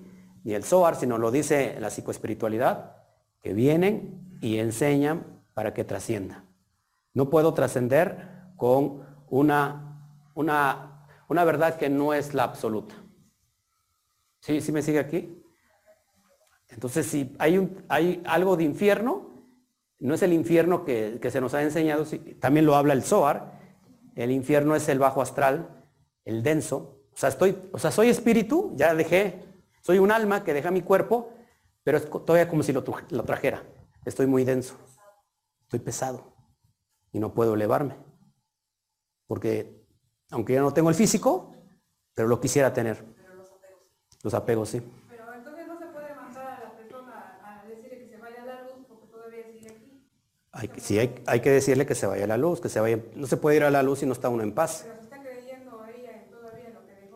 ni 0.50 0.56
el 0.56 0.64
Zohar, 0.64 0.96
sino 0.96 1.20
lo 1.20 1.30
dice 1.30 1.78
la 1.80 1.92
psicoespiritualidad, 1.92 2.96
que 3.40 3.54
vienen 3.54 4.40
y 4.42 4.58
enseñan 4.58 5.44
para 5.54 5.76
que 5.76 5.84
trascienda. 5.84 6.44
No 7.14 7.30
puedo 7.30 7.54
trascender 7.54 8.50
con 8.56 9.06
una, 9.30 10.26
una, 10.34 11.08
una 11.28 11.44
verdad 11.44 11.78
que 11.78 11.88
no 11.88 12.16
es 12.16 12.34
la 12.34 12.46
absoluta. 12.46 12.96
¿Sí, 14.40 14.60
sí 14.60 14.72
me 14.72 14.82
sigue 14.82 14.98
aquí? 14.98 15.40
Entonces, 16.70 17.06
si 17.06 17.36
hay, 17.38 17.60
un, 17.60 17.86
hay 17.88 18.24
algo 18.26 18.58
de 18.58 18.64
infierno, 18.64 19.46
no 20.00 20.16
es 20.16 20.24
el 20.24 20.34
infierno 20.34 20.84
que, 20.84 21.20
que 21.22 21.30
se 21.30 21.42
nos 21.42 21.54
ha 21.54 21.62
enseñado, 21.62 22.06
sí, 22.06 22.18
también 22.40 22.66
lo 22.66 22.76
habla 22.76 22.94
el 22.94 23.04
Zohar, 23.04 23.60
el 24.16 24.32
infierno 24.32 24.76
es 24.76 24.90
el 24.90 24.98
bajo 24.98 25.22
astral, 25.22 25.86
el 26.26 26.42
denso. 26.42 27.04
O 27.14 27.18
sea, 27.18 27.30
estoy, 27.30 27.56
o 27.72 27.78
sea, 27.78 27.92
soy 27.92 28.10
espíritu, 28.10 28.74
ya 28.76 28.96
dejé, 28.96 29.49
soy 29.90 29.98
un 29.98 30.12
alma 30.12 30.44
que 30.44 30.54
deja 30.54 30.70
mi 30.70 30.84
cuerpo, 30.84 31.34
pero 31.84 31.98
es 31.98 32.08
todavía 32.08 32.48
como 32.48 32.62
si 32.62 32.72
lo, 32.72 32.84
lo 33.10 33.24
trajera. 33.24 33.64
Estoy 34.06 34.28
muy 34.28 34.44
denso, 34.44 34.76
estoy 35.64 35.80
pesado 35.80 36.32
y 37.12 37.18
no 37.18 37.34
puedo 37.34 37.56
elevarme. 37.56 37.96
Porque 39.26 39.84
aunque 40.30 40.54
ya 40.54 40.62
no 40.62 40.72
tengo 40.76 40.90
el 40.90 40.96
físico, 40.96 41.56
pero 42.14 42.28
lo 42.28 42.40
quisiera 42.40 42.72
tener. 42.72 43.04
Los 44.22 44.36
apegos, 44.36 44.70
sí. 44.70 44.80
Pero 44.80 45.34
entonces 45.36 45.66
no 45.66 45.80
se 45.80 45.88
puede 45.88 46.14
mandar 46.14 46.46
a 46.52 46.60
la 46.60 46.76
persona 46.76 47.40
a 47.42 47.66
decirle 47.66 47.98
que 47.98 48.08
se 48.10 48.18
vaya 48.20 48.44
a 48.44 48.46
la 48.46 48.62
luz 48.62 48.86
porque 48.88 49.08
todavía 49.08 49.44
sigue 49.52 49.72
aquí. 49.76 50.08
Hay 50.52 50.68
que, 50.68 50.82
sí, 50.82 51.00
hay, 51.00 51.24
hay 51.26 51.40
que 51.42 51.50
decirle 51.50 51.88
que 51.88 51.96
se 51.96 52.06
vaya 52.06 52.26
a 52.26 52.28
la 52.28 52.38
luz, 52.38 52.62
que 52.62 52.70
se 52.70 52.80
vaya. 52.80 53.00
No 53.16 53.26
se 53.26 53.38
puede 53.38 53.58
ir 53.58 53.64
a 53.64 53.72
la 53.72 53.82
luz 53.82 53.98
si 54.00 54.06
no 54.06 54.14
está 54.14 54.30
uno 54.30 54.44
en 54.44 54.54
paz. 54.54 54.86
Pero 54.88 55.00
se 55.00 55.02
está 55.08 55.20
creyendo 55.24 55.84
ella 55.88 56.22
en 56.22 56.30
todavía 56.30 56.68
en 56.68 56.74
lo 56.76 56.86
que 56.86 56.94
dejó. 56.94 57.16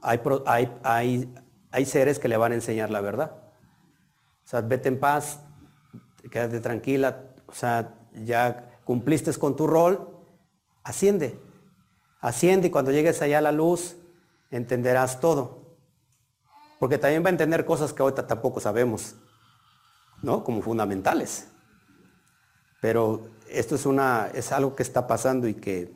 Hay, 0.00 0.18
pro- 0.18 0.44
hay, 0.46 0.72
hay, 0.84 1.34
hay 1.74 1.86
seres 1.86 2.20
que 2.20 2.28
le 2.28 2.36
van 2.36 2.52
a 2.52 2.54
enseñar 2.54 2.88
la 2.90 3.00
verdad. 3.00 3.32
O 4.44 4.46
sea, 4.46 4.60
vete 4.60 4.88
en 4.88 5.00
paz, 5.00 5.40
quédate 6.30 6.60
tranquila, 6.60 7.34
o 7.46 7.52
sea, 7.52 7.96
ya 8.12 8.78
cumpliste 8.84 9.32
con 9.34 9.56
tu 9.56 9.66
rol, 9.66 10.20
asciende. 10.84 11.36
Asciende 12.20 12.68
y 12.68 12.70
cuando 12.70 12.92
llegues 12.92 13.20
allá 13.22 13.38
a 13.38 13.40
la 13.40 13.50
luz, 13.50 13.96
entenderás 14.52 15.18
todo. 15.18 15.76
Porque 16.78 16.96
también 16.96 17.24
va 17.24 17.26
a 17.26 17.30
entender 17.30 17.64
cosas 17.64 17.92
que 17.92 18.02
ahorita 18.04 18.28
tampoco 18.28 18.60
sabemos, 18.60 19.16
¿no? 20.22 20.44
Como 20.44 20.62
fundamentales. 20.62 21.48
Pero 22.80 23.30
esto 23.50 23.74
es, 23.74 23.84
una, 23.84 24.28
es 24.32 24.52
algo 24.52 24.76
que 24.76 24.84
está 24.84 25.08
pasando 25.08 25.48
y 25.48 25.54
que, 25.54 25.92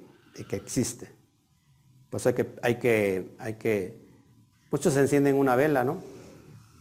que 0.49 0.57
existe. 0.57 1.15
Pues 2.11 2.27
hay 2.27 2.35
que, 2.35 2.57
hay 2.63 2.79
que, 2.81 3.37
hay 3.39 3.55
que, 3.55 4.07
muchos 4.70 4.97
encienden 4.97 5.36
una 5.36 5.57
vela, 5.57 5.85
¿no? 5.85 6.03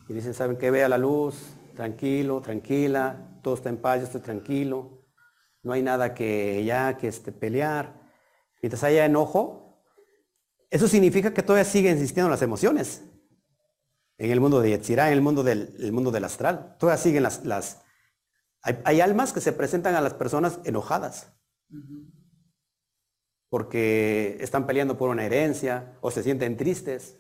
Y 0.08 0.14
dicen, 0.14 0.34
¿saben 0.34 0.58
qué? 0.58 0.72
Vea 0.72 0.90
la 0.90 0.98
luz, 0.98 1.36
tranquilo, 1.76 2.42
tranquila, 2.42 3.40
todo 3.42 3.56
está 3.56 3.70
en 3.70 3.78
paz, 3.78 4.00
yo 4.00 4.06
estoy 4.06 4.22
tranquilo, 4.22 5.06
no 5.64 5.74
hay 5.74 5.82
nada 5.82 6.14
que 6.14 6.64
ya, 6.64 6.98
que 6.98 7.08
este, 7.08 7.32
pelear. 7.32 8.00
Mientras 8.62 8.84
haya 8.84 9.06
enojo, 9.06 9.84
eso 10.70 10.88
significa 10.88 11.34
que 11.34 11.44
todavía 11.44 11.66
siguen 11.66 11.94
existiendo 11.94 12.30
las 12.30 12.42
emociones. 12.42 13.04
En 14.18 14.32
el 14.32 14.40
mundo 14.40 14.62
de 14.62 14.70
Yetzirah, 14.70 15.08
en 15.08 15.14
el 15.14 15.22
mundo 15.22 15.44
del, 15.44 15.76
el 15.80 15.92
mundo 15.92 16.12
del 16.12 16.24
astral, 16.24 16.76
todavía 16.80 17.02
siguen 17.02 17.24
las, 17.24 17.46
las 17.46 17.84
hay, 18.64 18.80
hay 18.84 19.02
almas 19.02 19.32
que 19.32 19.42
se 19.42 19.54
presentan 19.54 19.96
a 19.96 20.02
las 20.02 20.14
personas 20.14 20.60
enojadas 20.64 21.34
porque 23.50 24.38
están 24.40 24.66
peleando 24.66 24.98
por 24.98 25.10
una 25.10 25.26
herencia 25.26 25.98
o 26.02 26.12
se 26.12 26.24
sienten 26.24 26.58
tristes. 26.58 27.18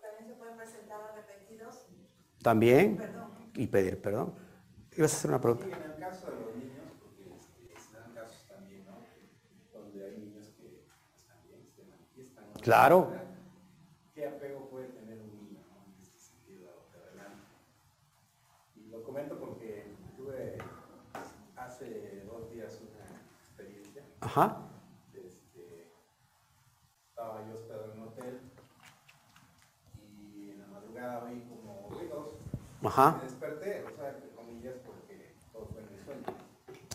También 0.00 0.26
se 0.26 0.34
pueden 0.34 0.56
presentar 0.56 1.00
arrepentidos. 1.02 1.86
También 2.44 2.98
y 3.54 3.66
pedir 3.68 4.02
perdón. 4.02 4.34
¿Ibas 4.98 5.14
a 5.14 5.16
hacer 5.16 5.30
una 5.30 5.40
pregunta? 5.40 5.64
En 5.64 5.72
el 5.72 5.96
caso 5.96 6.26
de 6.26 6.40
los 6.44 6.54
niños, 6.54 6.92
porque 7.00 7.80
se 7.80 7.96
dan 7.96 8.12
casos 8.12 8.46
también, 8.46 8.84
¿no? 8.84 9.00
Donde 9.72 10.04
hay 10.04 10.18
niños 10.18 10.52
que 10.58 10.84
también 11.26 11.66
se 11.74 11.84
manifiestan, 11.86 12.44
¿no? 12.52 12.60
Claro. 12.60 13.12
¿Qué 14.14 14.26
apego 14.26 14.68
puede 14.68 14.88
tener 14.88 15.20
un 15.22 15.32
niño 15.32 15.60
¿no? 15.70 15.90
en 15.90 16.02
este 16.02 16.18
sentido 16.18 16.68
de 16.92 16.98
adelante? 17.00 17.44
Y 18.76 18.90
lo 18.90 19.02
comento 19.04 19.40
porque 19.40 19.86
tuve 20.14 20.58
hace 21.56 22.24
dos 22.26 22.50
días 22.52 22.78
una 22.82 23.22
experiencia. 23.40 24.02
Ajá. 24.20 24.68
Este, 25.14 25.90
estaba 27.08 27.48
yo 27.48 27.54
hospedado 27.54 27.94
en 27.94 28.00
un 28.02 28.08
hotel 28.08 28.40
y 29.96 30.50
en 30.50 30.60
la 30.60 30.66
madrugada 30.66 31.20
ruidos. 31.20 31.53
Ajá. 32.84 33.16
Me 33.18 33.24
desperté, 33.24 33.84
o 33.84 33.96
sea, 33.96 34.10
entre 34.10 34.30
comillas, 34.30 34.74
porque 34.84 35.32
todo 35.52 35.66
fue 35.72 35.82
en 35.82 35.88
el 35.98 36.04
sueño. 36.04 36.22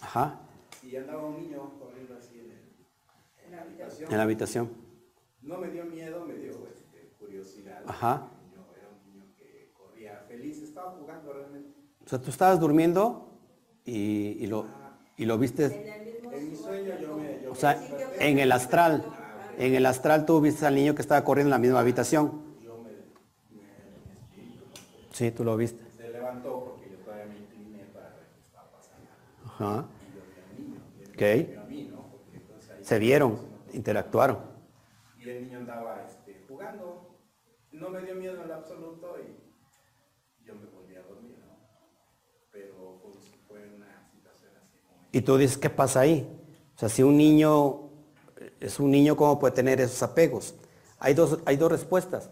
Ajá. 0.01 0.39
Y 0.83 0.95
andaba 0.95 1.25
un 1.25 1.41
niño 1.41 1.71
corriendo 1.79 2.15
así 2.17 2.39
en, 2.39 2.51
el- 2.51 3.45
en 3.45 3.51
la 3.55 3.61
habitación. 3.61 4.11
En 4.11 4.17
la 4.17 4.23
habitación. 4.23 4.71
No 5.41 5.57
me 5.57 5.69
dio 5.69 5.85
miedo, 5.85 6.25
me 6.25 6.33
dio 6.35 6.51
este, 6.67 7.11
curiosidad. 7.19 7.83
Ajá. 7.87 8.27
Niño 8.51 8.65
era 8.77 8.87
un 8.89 9.13
niño 9.13 9.25
que 9.37 9.71
corría 9.77 10.23
feliz, 10.27 10.61
estaba 10.61 10.91
jugando 10.91 11.33
realmente. 11.33 11.69
O 12.05 12.09
sea, 12.09 12.19
tú 12.19 12.29
estabas 12.29 12.59
durmiendo 12.59 13.29
y, 13.85 14.37
y 14.43 14.47
lo, 14.47 14.65
y 15.17 15.25
lo 15.25 15.37
viste, 15.37 15.65
En 16.31 16.49
mi 16.51 16.55
sueño 16.55 16.93
yo 16.99 17.17
me... 17.17 17.41
Yo 17.43 17.51
o 17.51 17.55
sea, 17.55 17.79
en 18.19 18.39
el 18.39 18.51
astral. 18.51 19.03
En 19.57 19.75
el 19.75 19.85
astral 19.85 20.25
tú 20.25 20.39
viste 20.39 20.65
al 20.65 20.75
niño 20.75 20.95
que 20.95 21.01
estaba 21.01 21.23
corriendo 21.23 21.47
en 21.49 21.51
la 21.51 21.57
misma 21.59 21.79
habitación. 21.81 22.55
yo 22.63 22.77
me, 22.77 22.91
me- 22.91 23.57
mi 23.57 24.11
espíritu 24.13 24.65
¿no? 24.65 24.71
Sí, 25.19 25.31
tú 25.31 25.43
lo 25.43 25.57
viste. 25.57 25.83
se 25.97 26.09
levantó 26.13 26.63
porque 26.63 26.91
yo 26.91 26.97
todavía 26.99 27.25
me 27.25 27.39
incliné 27.39 27.83
para 27.93 28.07
ver 28.11 28.27
qué 28.33 28.39
estaba 28.39 28.71
pasando. 28.71 29.05
Ajá. 29.45 29.85
Y 30.07 30.15
yo 30.15 30.21
vi 30.23 30.39
al 30.39 30.63
niño. 30.63 30.81
Y 30.97 31.01
él 31.03 31.09
Ok. 31.09 31.19
me 31.19 31.43
vio 31.43 31.59
a 31.59 31.63
mí, 31.65 31.89
¿no? 31.91 32.09
Porque 32.09 32.37
entonces 32.37 32.69
ahí- 32.69 32.85
Se 32.85 32.99
vieron, 32.99 33.37
interactuaron. 33.73 34.37
Y 35.17 35.29
el 35.29 35.43
niño 35.43 35.57
andaba 35.57 36.05
este, 36.07 36.45
jugando. 36.47 37.17
No 37.73 37.89
me 37.89 38.01
dio 38.01 38.15
miedo 38.15 38.41
en 38.45 38.49
absoluto 38.49 39.17
y 39.19 40.45
yo 40.47 40.55
me 40.55 40.67
volví 40.67 40.95
a 40.95 41.01
dormir, 41.01 41.35
¿no? 41.45 41.53
Pero 42.53 43.01
pues, 43.03 43.15
fue 43.49 43.59
una 43.75 44.09
situación 44.13 44.53
así 44.55 44.77
como... 44.87 45.05
Y 45.11 45.19
tú 45.21 45.35
dices, 45.35 45.57
¿qué 45.57 45.69
pasa 45.69 45.99
ahí? 45.99 46.25
O 46.77 46.79
sea, 46.79 46.87
si 46.87 47.03
un 47.03 47.17
niño 47.17 47.89
es 48.61 48.79
un 48.79 48.89
niño, 48.89 49.17
¿cómo 49.17 49.37
puede 49.37 49.53
tener 49.53 49.81
esos 49.81 50.01
apegos? 50.01 50.55
Hay 50.97 51.13
dos, 51.13 51.39
hay 51.45 51.57
dos 51.57 51.69
respuestas. 51.69 52.29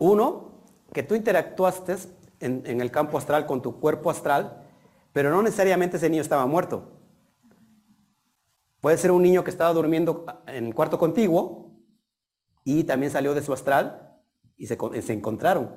Uno, 0.00 0.47
que 0.92 1.02
tú 1.02 1.14
interactuaste 1.14 1.96
en, 2.40 2.80
el 2.80 2.90
campo 2.90 3.18
astral 3.18 3.46
con 3.46 3.62
tu 3.62 3.80
cuerpo 3.80 4.10
astral, 4.10 4.64
pero 5.12 5.30
no 5.30 5.42
necesariamente 5.42 5.96
ese 5.96 6.08
niño 6.10 6.22
estaba 6.22 6.46
muerto. 6.46 6.92
Puede 8.80 8.96
ser 8.96 9.10
un 9.10 9.22
niño 9.22 9.42
que 9.44 9.50
estaba 9.50 9.72
durmiendo 9.72 10.24
en 10.46 10.66
el 10.66 10.74
cuarto 10.74 10.98
contiguo 10.98 11.72
y 12.64 12.84
también 12.84 13.10
salió 13.10 13.34
de 13.34 13.42
su 13.42 13.52
astral 13.52 14.16
y 14.56 14.66
se, 14.66 14.76
con- 14.76 15.00
se 15.00 15.12
encontraron. 15.12 15.74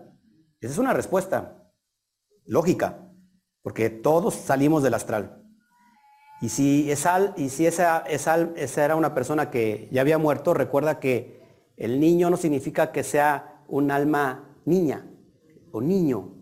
Esa 0.60 0.74
es 0.74 0.78
una 0.78 0.94
respuesta 0.94 1.72
lógica, 2.46 3.10
porque 3.64 3.90
todos 3.90 4.36
salimos 4.36 4.84
del 4.84 4.94
astral. 4.94 5.44
Y 6.42 6.50
si, 6.50 6.92
esa, 6.92 7.34
y 7.38 7.50
si 7.50 7.66
esa, 7.66 8.00
esa, 8.00 8.50
esa 8.56 8.86
era 8.86 8.96
una 8.96 9.14
persona 9.14 9.50
que 9.50 9.90
ya 9.92 10.02
había 10.02 10.18
muerto, 10.18 10.54
recuerda 10.54 11.00
que 11.00 11.42
el 11.78 12.00
niño 12.00 12.30
no 12.30 12.38
significa 12.38 12.92
que 12.92 13.04
sea 13.04 13.64
un 13.68 13.90
alma 13.92 14.51
niña 14.66 15.10
o 15.72 15.82
niño. 15.82 16.34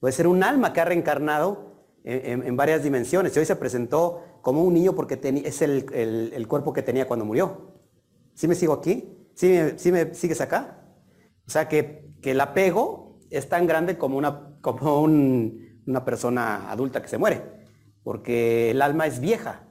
Puede 0.00 0.12
ser 0.12 0.26
un 0.26 0.42
alma 0.42 0.72
que 0.72 0.80
ha 0.80 0.84
reencarnado 0.84 1.98
en, 2.04 2.42
en- 2.42 2.56
varias 2.56 2.82
dimensiones. 2.82 3.34
Y 3.36 3.38
hoy 3.40 3.46
se 3.46 3.56
presentó 3.56 4.22
como 4.42 4.62
un 4.62 4.74
niño 4.74 4.94
porque 4.94 5.18
es 5.44 5.62
el, 5.62 5.86
el- 5.92 6.48
cuerpo 6.48 6.72
que 6.72 6.82
tenía 6.82 7.06
cuando 7.06 7.24
murió. 7.24 7.72
¿Sí 8.34 8.48
me 8.48 8.54
sigo 8.54 8.74
aquí? 8.74 9.08
¿Sí 9.34 9.48
me, 9.48 9.92
me 9.92 10.14
sigues 10.14 10.40
acá? 10.40 10.84
O 11.46 11.50
sea 11.50 11.68
que, 11.68 12.12
que 12.22 12.32
el 12.32 12.40
apego 12.40 13.20
es 13.30 13.48
tan 13.48 13.66
grande 13.66 13.96
como 13.98 14.18
una, 14.18 14.58
como 14.60 15.00
un- 15.02 15.82
una 15.86 16.04
persona 16.04 16.70
adulta 16.70 17.00
que 17.02 17.08
se 17.08 17.18
muere. 17.18 17.42
Porque 18.02 18.70
el 18.70 18.82
alma 18.82 19.06
es 19.06 19.20
vieja. 19.20 19.68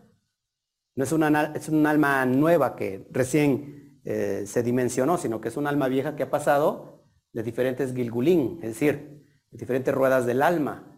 No 0.96 1.04
es 1.04 1.12
una, 1.12 1.30
na- 1.30 1.54
es 1.56 1.70
un 1.70 1.86
alma 1.86 2.26
nueva 2.26 2.76
que 2.76 3.08
recién 3.12 4.00
eh, 4.06 4.44
se 4.46 4.64
dimensionó, 4.64 5.18
sino 5.18 5.40
que 5.42 5.48
es 5.50 5.58
un 5.58 5.68
alma 5.68 5.88
vieja 5.88 6.16
que 6.16 6.24
ha 6.24 6.30
pasado 6.30 6.93
de 7.34 7.44
diferentes 7.44 7.94
gilgulín, 7.94 8.60
es 8.62 8.70
decir, 8.70 9.26
de 9.52 9.58
diferentes 9.58 9.94
ruedas 9.94 10.26
del 10.26 10.42
alma. 10.42 10.90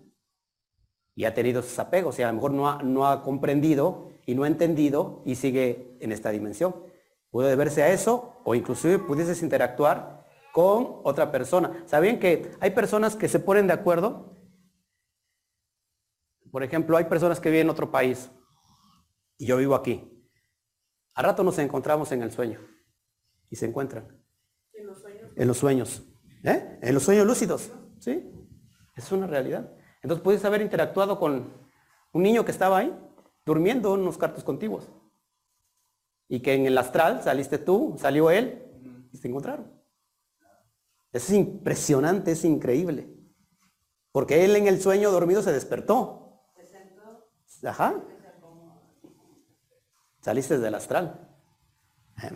Y 1.15 1.23
ha 1.23 1.33
tenido 1.33 1.61
sus 1.61 1.79
apegos 1.79 2.19
y 2.19 2.23
a 2.23 2.27
lo 2.27 2.33
mejor 2.33 2.51
no 2.51 2.69
ha, 2.69 2.83
no 2.83 3.07
ha 3.07 3.23
comprendido 3.23 4.11
y 4.25 4.35
no 4.35 4.43
ha 4.43 4.47
entendido 4.47 5.23
y 5.25 5.35
sigue 5.35 5.97
en 6.01 6.11
esta 6.11 6.29
dimensión. 6.29 6.75
Puede 7.31 7.49
deberse 7.49 7.83
a 7.83 7.91
eso 7.91 8.41
o 8.43 8.53
inclusive 8.53 8.99
pudieses 8.99 9.41
interactuar 9.41 10.25
con 10.53 11.01
otra 11.03 11.31
persona. 11.31 11.83
¿Sabían 11.85 12.19
que 12.19 12.51
hay 12.59 12.71
personas 12.71 13.15
que 13.15 13.29
se 13.29 13.39
ponen 13.39 13.67
de 13.67 13.73
acuerdo? 13.73 14.33
Por 16.51 16.63
ejemplo, 16.63 16.95
hay 16.97 17.05
personas 17.05 17.39
que 17.39 17.49
viven 17.49 17.67
en 17.67 17.71
otro 17.71 17.91
país 17.91 18.29
y 19.37 19.45
yo 19.45 19.57
vivo 19.57 19.75
aquí. 19.75 20.11
A 21.13 21.21
rato 21.21 21.43
nos 21.43 21.57
encontramos 21.59 22.11
en 22.11 22.23
el 22.23 22.31
sueño 22.31 22.59
y 23.49 23.55
se 23.55 23.65
encuentran. 23.65 24.21
En 24.73 24.87
los 24.87 25.01
sueños. 25.01 25.31
En 25.35 25.47
los 25.47 25.57
sueños. 25.57 26.14
¿Eh? 26.45 26.79
En 26.81 26.93
los 26.93 27.03
sueños 27.03 27.25
lúcidos. 27.25 27.71
¿Sí? 27.99 28.31
Es 28.95 29.11
una 29.11 29.27
realidad. 29.27 29.71
Entonces 30.01 30.23
puedes 30.23 30.45
haber 30.45 30.61
interactuado 30.61 31.19
con 31.19 31.51
un 32.13 32.23
niño 32.23 32.45
que 32.45 32.51
estaba 32.51 32.77
ahí, 32.77 32.97
durmiendo 33.45 33.93
en 33.93 34.01
unos 34.01 34.17
cuartos 34.17 34.43
contiguos. 34.43 34.89
Y 36.27 36.39
que 36.39 36.53
en 36.53 36.65
el 36.65 36.77
astral 36.77 37.21
saliste 37.23 37.57
tú, 37.57 37.95
salió 37.99 38.31
él 38.31 38.63
y 39.11 39.17
se 39.17 39.27
encontraron. 39.27 39.71
Es 41.11 41.29
impresionante, 41.29 42.31
es 42.31 42.43
increíble. 42.45 43.09
Porque 44.11 44.45
él 44.45 44.55
en 44.55 44.67
el 44.67 44.81
sueño 44.81 45.11
dormido 45.11 45.41
se 45.41 45.51
despertó. 45.51 46.43
Ajá. 47.63 48.01
Saliste 50.21 50.57
del 50.57 50.75
astral. 50.75 51.29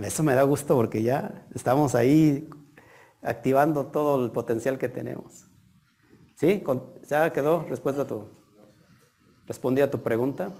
Eso 0.03 0.23
me 0.23 0.36
da 0.36 0.44
gusto 0.44 0.76
porque 0.76 1.02
ya 1.03 1.48
estamos 1.56 1.95
ahí 1.95 2.49
activando 3.22 3.88
todo 3.88 4.24
el 4.24 4.32
potencial 4.32 4.78
que 4.78 4.90
tenemos. 4.90 5.48
¿Sí? 6.36 6.64
¿Ya 7.08 7.34
quedó 7.34 7.66
respuesta 7.68 8.04
a 8.04 8.08
tu... 8.08 8.30
Respondí 9.46 9.82
a 9.82 9.91
tu 9.91 10.02
pregunta. 10.02 10.52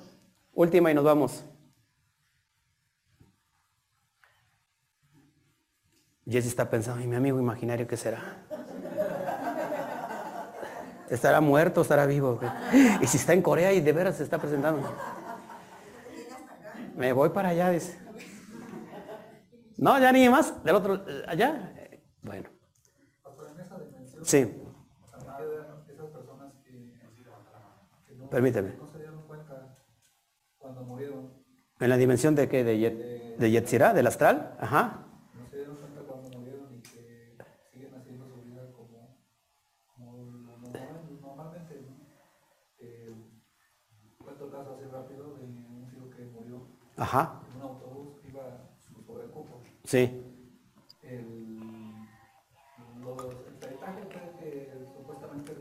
Última 0.54 0.92
y 0.92 0.94
nos 0.94 1.04
vamos. 1.04 1.46
Jesse 6.26 6.48
está 6.48 6.70
pensando, 6.70 7.04
¿y 7.04 7.08
mi 7.08 7.16
amigo 7.16 7.40
imaginario 7.40 7.88
qué 7.88 7.98
será? 7.98 8.46
¿Estará 11.10 11.42
muerto 11.42 11.82
o 11.82 11.84
estará 11.84 12.06
vivo? 12.06 12.40
¿Y 13.02 13.08
si 13.08 13.18
está 13.18 13.34
en 13.34 13.42
Corea 13.42 13.74
y 13.74 13.82
de 13.82 13.94
veras 13.94 14.18
se 14.18 14.24
está 14.24 14.38
presentando? 14.38 14.94
Me 16.96 17.14
voy 17.14 17.30
para 17.30 17.50
allá, 17.50 17.70
dice. 17.70 17.98
No, 19.78 19.98
ya 19.98 20.12
ni 20.12 20.28
más. 20.28 20.62
Del 20.64 20.76
otro, 20.76 20.96
eh, 20.96 21.24
allá. 21.26 21.74
Bueno. 22.24 22.50
Sí, 24.24 24.46
Permíteme. 28.30 28.74
en 31.80 31.90
la 31.90 31.98
dimensión 31.98 32.36
de 32.36 32.50
qué, 32.50 32.64
de, 32.64 32.78
Yet, 32.78 33.38
de 33.38 33.52
Yetzirah, 33.52 33.94
del 33.94 34.08
astral. 34.08 34.56
Ajá. 34.60 35.06
no 35.34 35.48
se 35.50 35.56
dieron 35.58 35.76
cuenta 35.78 36.02
cuando 36.08 36.30
murieron 36.38 36.76
y 36.78 36.82
que 36.82 37.38
siguen 37.72 37.96
haciendo 37.96 38.28
su 38.28 38.42
vida 38.42 38.70
como, 38.74 39.18
como 39.96 40.18
lo 40.18 40.24
normal- 40.26 41.20
normalmente. 41.22 41.76
¿no? 41.82 41.96
Cuento 44.26 44.46
el 44.46 44.52
caso 44.52 44.76
así 44.76 44.86
rápido 44.92 45.34
de 45.38 45.44
un 45.46 45.88
tío 45.90 46.10
que 46.10 46.26
murió 46.26 46.68
Ajá. 46.98 47.42
en 47.50 47.56
un 47.58 47.62
autobús, 47.64 48.20
iba 48.28 48.42
sobre 49.08 49.24
el 49.24 49.32
cupo. 49.32 49.62
Sí. 49.86 50.22
El, 51.02 51.96
los, 53.00 53.24
el 53.48 53.56
peritaje 53.60 54.04
fue 54.04 54.36
que 54.40 54.86
supuestamente 54.94 55.56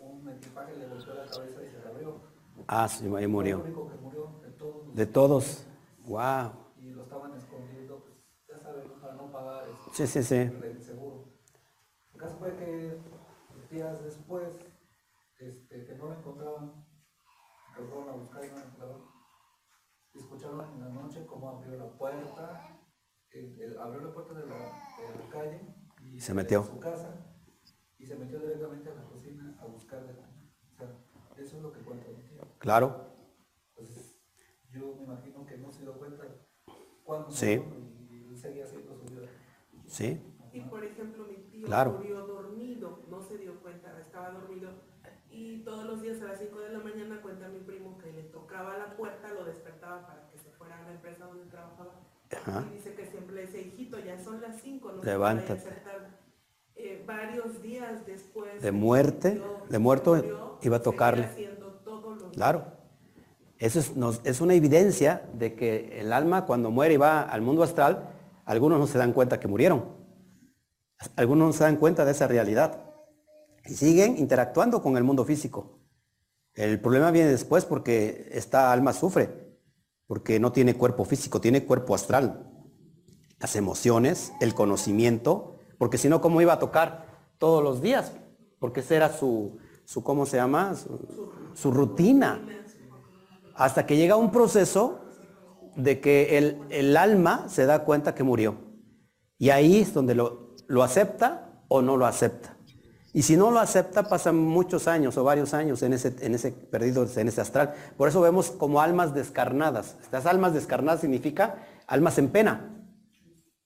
un 0.00 0.28
equipaje 0.28 0.76
le 0.76 0.86
golpeó 0.88 1.14
la 1.14 1.24
cabeza 1.24 1.62
y 1.64 1.70
se 1.70 1.80
le 1.80 1.88
abrió. 1.88 2.20
Ah, 2.66 2.88
sí, 2.88 3.04
ahí 3.04 3.10
Fue 3.10 3.26
murió. 3.28 3.56
El 3.58 3.62
único 3.64 3.88
que 3.90 3.96
murió 3.96 4.40
de 4.42 4.50
todos. 4.52 4.94
De 4.94 5.06
todos. 5.06 5.66
Wow. 6.06 6.52
Y 6.76 6.90
lo 6.90 7.02
estaban 7.04 7.34
escondiendo, 7.36 8.04
pues 8.04 8.14
ya 8.48 8.58
saben, 8.62 8.90
para 9.00 9.14
no 9.14 9.30
pagar 9.32 9.64
Sí, 9.92 10.06
sí, 10.06 10.22
sí. 10.22 10.34
el 10.34 10.82
seguro. 10.82 11.28
El 12.12 12.20
caso 12.20 12.36
fue 12.38 12.56
que 12.56 12.98
días 13.70 14.02
después, 14.04 14.48
este, 15.38 15.84
que 15.86 15.94
no 15.96 16.06
lo 16.06 16.14
encontraban, 16.14 16.86
lo 17.78 17.84
fueron 17.86 18.08
a 18.08 18.12
buscar 18.12 18.44
y 18.44 18.48
no 18.48 18.54
lo 18.54 18.60
encontraron. 18.60 19.02
Y 20.14 20.18
escucharon 20.18 20.60
en 20.74 20.80
la 20.80 20.88
noche 20.90 21.26
cómo 21.26 21.48
abrió 21.50 21.76
la 21.76 21.90
puerta, 21.98 22.78
el- 23.30 23.60
el- 23.60 23.78
abrió 23.78 24.00
la 24.02 24.14
puerta 24.14 24.34
de 24.34 24.46
la, 24.46 24.54
de 24.56 25.18
la 25.24 25.28
calle 25.30 25.60
y 26.02 26.20
Se 26.20 26.32
metió. 26.34 26.60
de 26.62 26.66
su 26.68 26.78
casa 26.78 27.36
y 27.98 28.06
se 28.06 28.16
metió 28.16 28.38
directamente 28.38 28.90
a 28.90 28.94
la 28.94 29.04
cocina 29.04 29.56
a 29.60 29.66
buscar 29.66 30.06
de 30.06 30.14
comer. 30.14 30.52
O 30.72 30.76
sea, 30.76 30.88
eso 31.36 31.56
es 31.56 31.62
lo 31.62 31.72
que 31.72 31.80
cuenta. 31.80 32.06
Claro. 32.64 32.88
Entonces, 33.76 34.16
yo 34.72 34.94
me 34.96 35.04
imagino 35.04 35.44
que 35.46 35.58
no 35.58 35.70
se 35.70 35.82
dio 35.82 35.92
cuenta 35.98 36.24
cuando 37.04 37.30
Sí. 37.30 37.58
murió 37.58 37.76
y 38.32 38.36
seguía 38.38 38.64
haciendo 38.64 38.96
su 38.96 39.04
vida. 39.06 39.28
¿sí? 39.86 40.18
Y 40.52 40.60
por 40.62 40.84
ejemplo, 40.84 41.26
mi 41.26 41.36
tío 41.50 41.66
Claro. 41.66 41.92
murió 41.98 42.26
dormido, 42.26 43.04
no 43.10 43.22
se 43.22 43.36
dio 43.38 43.60
cuenta, 43.60 43.98
estaba 44.00 44.30
dormido. 44.30 44.70
Y 45.30 45.64
todos 45.64 45.84
los 45.86 46.02
días 46.02 46.20
a 46.22 46.24
las 46.24 46.38
5 46.38 46.60
de 46.60 46.70
la 46.70 46.78
mañana 46.80 47.20
cuenta 47.22 47.48
mi 47.48 47.60
primo 47.60 47.98
que 47.98 48.12
le 48.12 48.22
tocaba 48.24 48.78
la 48.78 48.96
puerta, 48.96 49.32
lo 49.34 49.44
despertaba 49.44 50.06
para 50.06 50.30
que 50.30 50.38
se 50.38 50.50
fuera 50.52 50.78
a 50.78 50.82
la 50.84 50.92
empresa 50.92 51.26
donde 51.26 51.44
trabajaba. 51.50 51.94
Ajá. 52.30 52.68
Y 52.72 52.76
dice 52.78 52.94
que 52.94 53.06
siempre 53.06 53.34
le 53.36 53.42
decía, 53.46 53.60
hijito, 53.60 53.98
ya 53.98 54.22
son 54.22 54.40
las 54.40 54.60
5, 54.62 54.92
no 54.92 55.02
Levántate. 55.02 55.60
se 55.60 55.64
vaya 55.70 55.76
a 55.76 55.80
hacer 55.80 55.84
tarde". 55.84 56.08
Eh, 56.76 57.04
varios 57.06 57.62
días 57.62 58.06
después 58.06 58.62
De 58.62 58.72
muerte, 58.72 59.28
murió, 59.30 59.64
de 59.68 59.78
muerto, 59.78 60.16
murió, 60.16 60.58
iba 60.62 60.76
a 60.78 60.82
tocarle. 60.82 61.28
Claro. 62.34 62.74
Eso 63.58 63.80
es, 64.24 64.40
una 64.40 64.54
evidencia 64.54 65.22
de 65.32 65.54
que 65.54 66.00
el 66.00 66.12
alma 66.12 66.44
cuando 66.44 66.70
muere 66.70 66.94
y 66.94 66.96
va 66.98 67.22
al 67.22 67.40
mundo 67.40 67.62
astral, 67.62 68.10
algunos 68.44 68.78
no 68.78 68.86
se 68.86 68.98
dan 68.98 69.12
cuenta 69.12 69.40
que 69.40 69.48
murieron. 69.48 69.84
Algunos 71.16 71.46
no 71.46 71.52
se 71.52 71.64
dan 71.64 71.76
cuenta 71.76 72.04
de 72.04 72.12
esa 72.12 72.26
realidad. 72.26 72.84
Y 73.64 73.74
siguen 73.74 74.18
interactuando 74.18 74.82
con 74.82 74.96
el 74.96 75.04
mundo 75.04 75.24
físico. 75.24 75.78
El 76.54 76.80
problema 76.80 77.10
viene 77.10 77.30
después 77.30 77.64
porque 77.64 78.28
esta 78.32 78.72
alma 78.72 78.92
sufre, 78.92 79.58
porque 80.06 80.38
no 80.38 80.52
tiene 80.52 80.74
cuerpo 80.74 81.04
físico, 81.04 81.40
tiene 81.40 81.64
cuerpo 81.64 81.94
astral. 81.94 82.50
Las 83.38 83.56
emociones, 83.56 84.32
el 84.40 84.54
conocimiento, 84.54 85.56
porque 85.78 85.98
si 85.98 86.08
no, 86.08 86.20
¿cómo 86.20 86.40
iba 86.40 86.52
a 86.52 86.58
tocar 86.58 87.06
todos 87.38 87.62
los 87.62 87.80
días? 87.80 88.12
Porque 88.58 88.80
esa 88.80 88.94
era 88.94 89.12
su, 89.12 89.58
su 89.84 90.02
¿cómo 90.04 90.26
se 90.26 90.36
llama? 90.36 90.74
Su 91.54 91.70
rutina. 91.70 92.40
Hasta 93.54 93.86
que 93.86 93.96
llega 93.96 94.16
un 94.16 94.30
proceso 94.30 95.00
de 95.76 96.00
que 96.00 96.38
el, 96.38 96.60
el 96.70 96.96
alma 96.96 97.48
se 97.48 97.66
da 97.66 97.84
cuenta 97.84 98.14
que 98.14 98.22
murió. 98.22 98.56
Y 99.38 99.50
ahí 99.50 99.80
es 99.80 99.94
donde 99.94 100.14
lo, 100.14 100.54
lo 100.66 100.82
acepta 100.82 101.62
o 101.68 101.82
no 101.82 101.96
lo 101.96 102.06
acepta. 102.06 102.56
Y 103.12 103.22
si 103.22 103.36
no 103.36 103.52
lo 103.52 103.60
acepta, 103.60 104.08
pasan 104.08 104.36
muchos 104.36 104.88
años 104.88 105.16
o 105.16 105.22
varios 105.22 105.54
años 105.54 105.82
en 105.82 105.92
ese, 105.92 106.16
en 106.20 106.34
ese 106.34 106.50
perdido, 106.50 107.06
en 107.16 107.28
ese 107.28 107.40
astral. 107.40 107.72
Por 107.96 108.08
eso 108.08 108.20
vemos 108.20 108.50
como 108.50 108.80
almas 108.80 109.14
descarnadas. 109.14 109.96
Estas 110.02 110.26
almas 110.26 110.52
descarnadas 110.52 111.00
significa 111.00 111.64
almas 111.86 112.18
en 112.18 112.30
pena. 112.30 112.74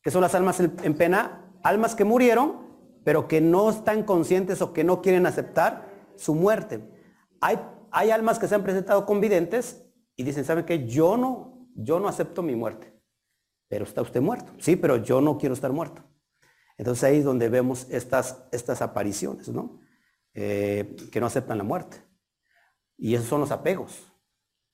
¿Qué 0.03 0.11
son 0.11 0.21
las 0.21 0.35
almas 0.35 0.61
en 0.61 0.77
en 0.83 0.95
pena? 0.95 1.51
Almas 1.63 1.95
que 1.95 2.05
murieron, 2.05 2.69
pero 3.05 3.27
que 3.27 3.41
no 3.41 3.71
están 3.71 4.03
conscientes 4.03 4.61
o 4.61 4.75
que 4.75 4.85
no 4.85 5.01
quieren 5.01 5.25
aceptar 5.25 5.89
su 6.17 6.35
muerte. 6.35 6.87
Hay, 7.41 7.59
hay 7.91 8.11
almas 8.11 8.39
que 8.39 8.49
se 8.49 8.55
han 8.55 8.63
presentado 8.63 9.07
con 9.07 9.21
videntes 9.21 9.85
y 10.17 10.25
dicen, 10.25 10.45
¿sabe 10.45 10.65
qué? 10.65 10.87
Yo 10.87 11.17
no, 11.17 11.69
yo 11.75 12.01
no 12.01 12.09
acepto 12.09 12.43
mi 12.43 12.57
muerte. 12.57 12.93
Pero 13.69 13.85
está 13.85 14.03
usted 14.03 14.21
muerto. 14.21 14.53
Sí, 14.59 14.77
pero 14.77 14.97
yo 14.97 15.21
no 15.21 15.39
quiero 15.39 15.55
estar 15.55 15.73
muerto. 15.73 16.03
Entonces 16.77 17.05
ahí 17.05 17.19
es 17.19 17.25
donde 17.25 17.49
vemos 17.49 17.87
estas, 17.91 18.45
estas 18.53 18.83
apariciones, 18.83 19.49
¿no? 19.49 19.81
Eh, 20.35 20.97
que 21.11 21.21
no 21.21 21.27
aceptan 21.27 21.59
la 21.59 21.65
muerte. 21.65 21.99
Y 22.97 23.15
esos 23.15 23.27
son 23.27 23.41
los 23.41 23.51
apegos. 23.51 24.13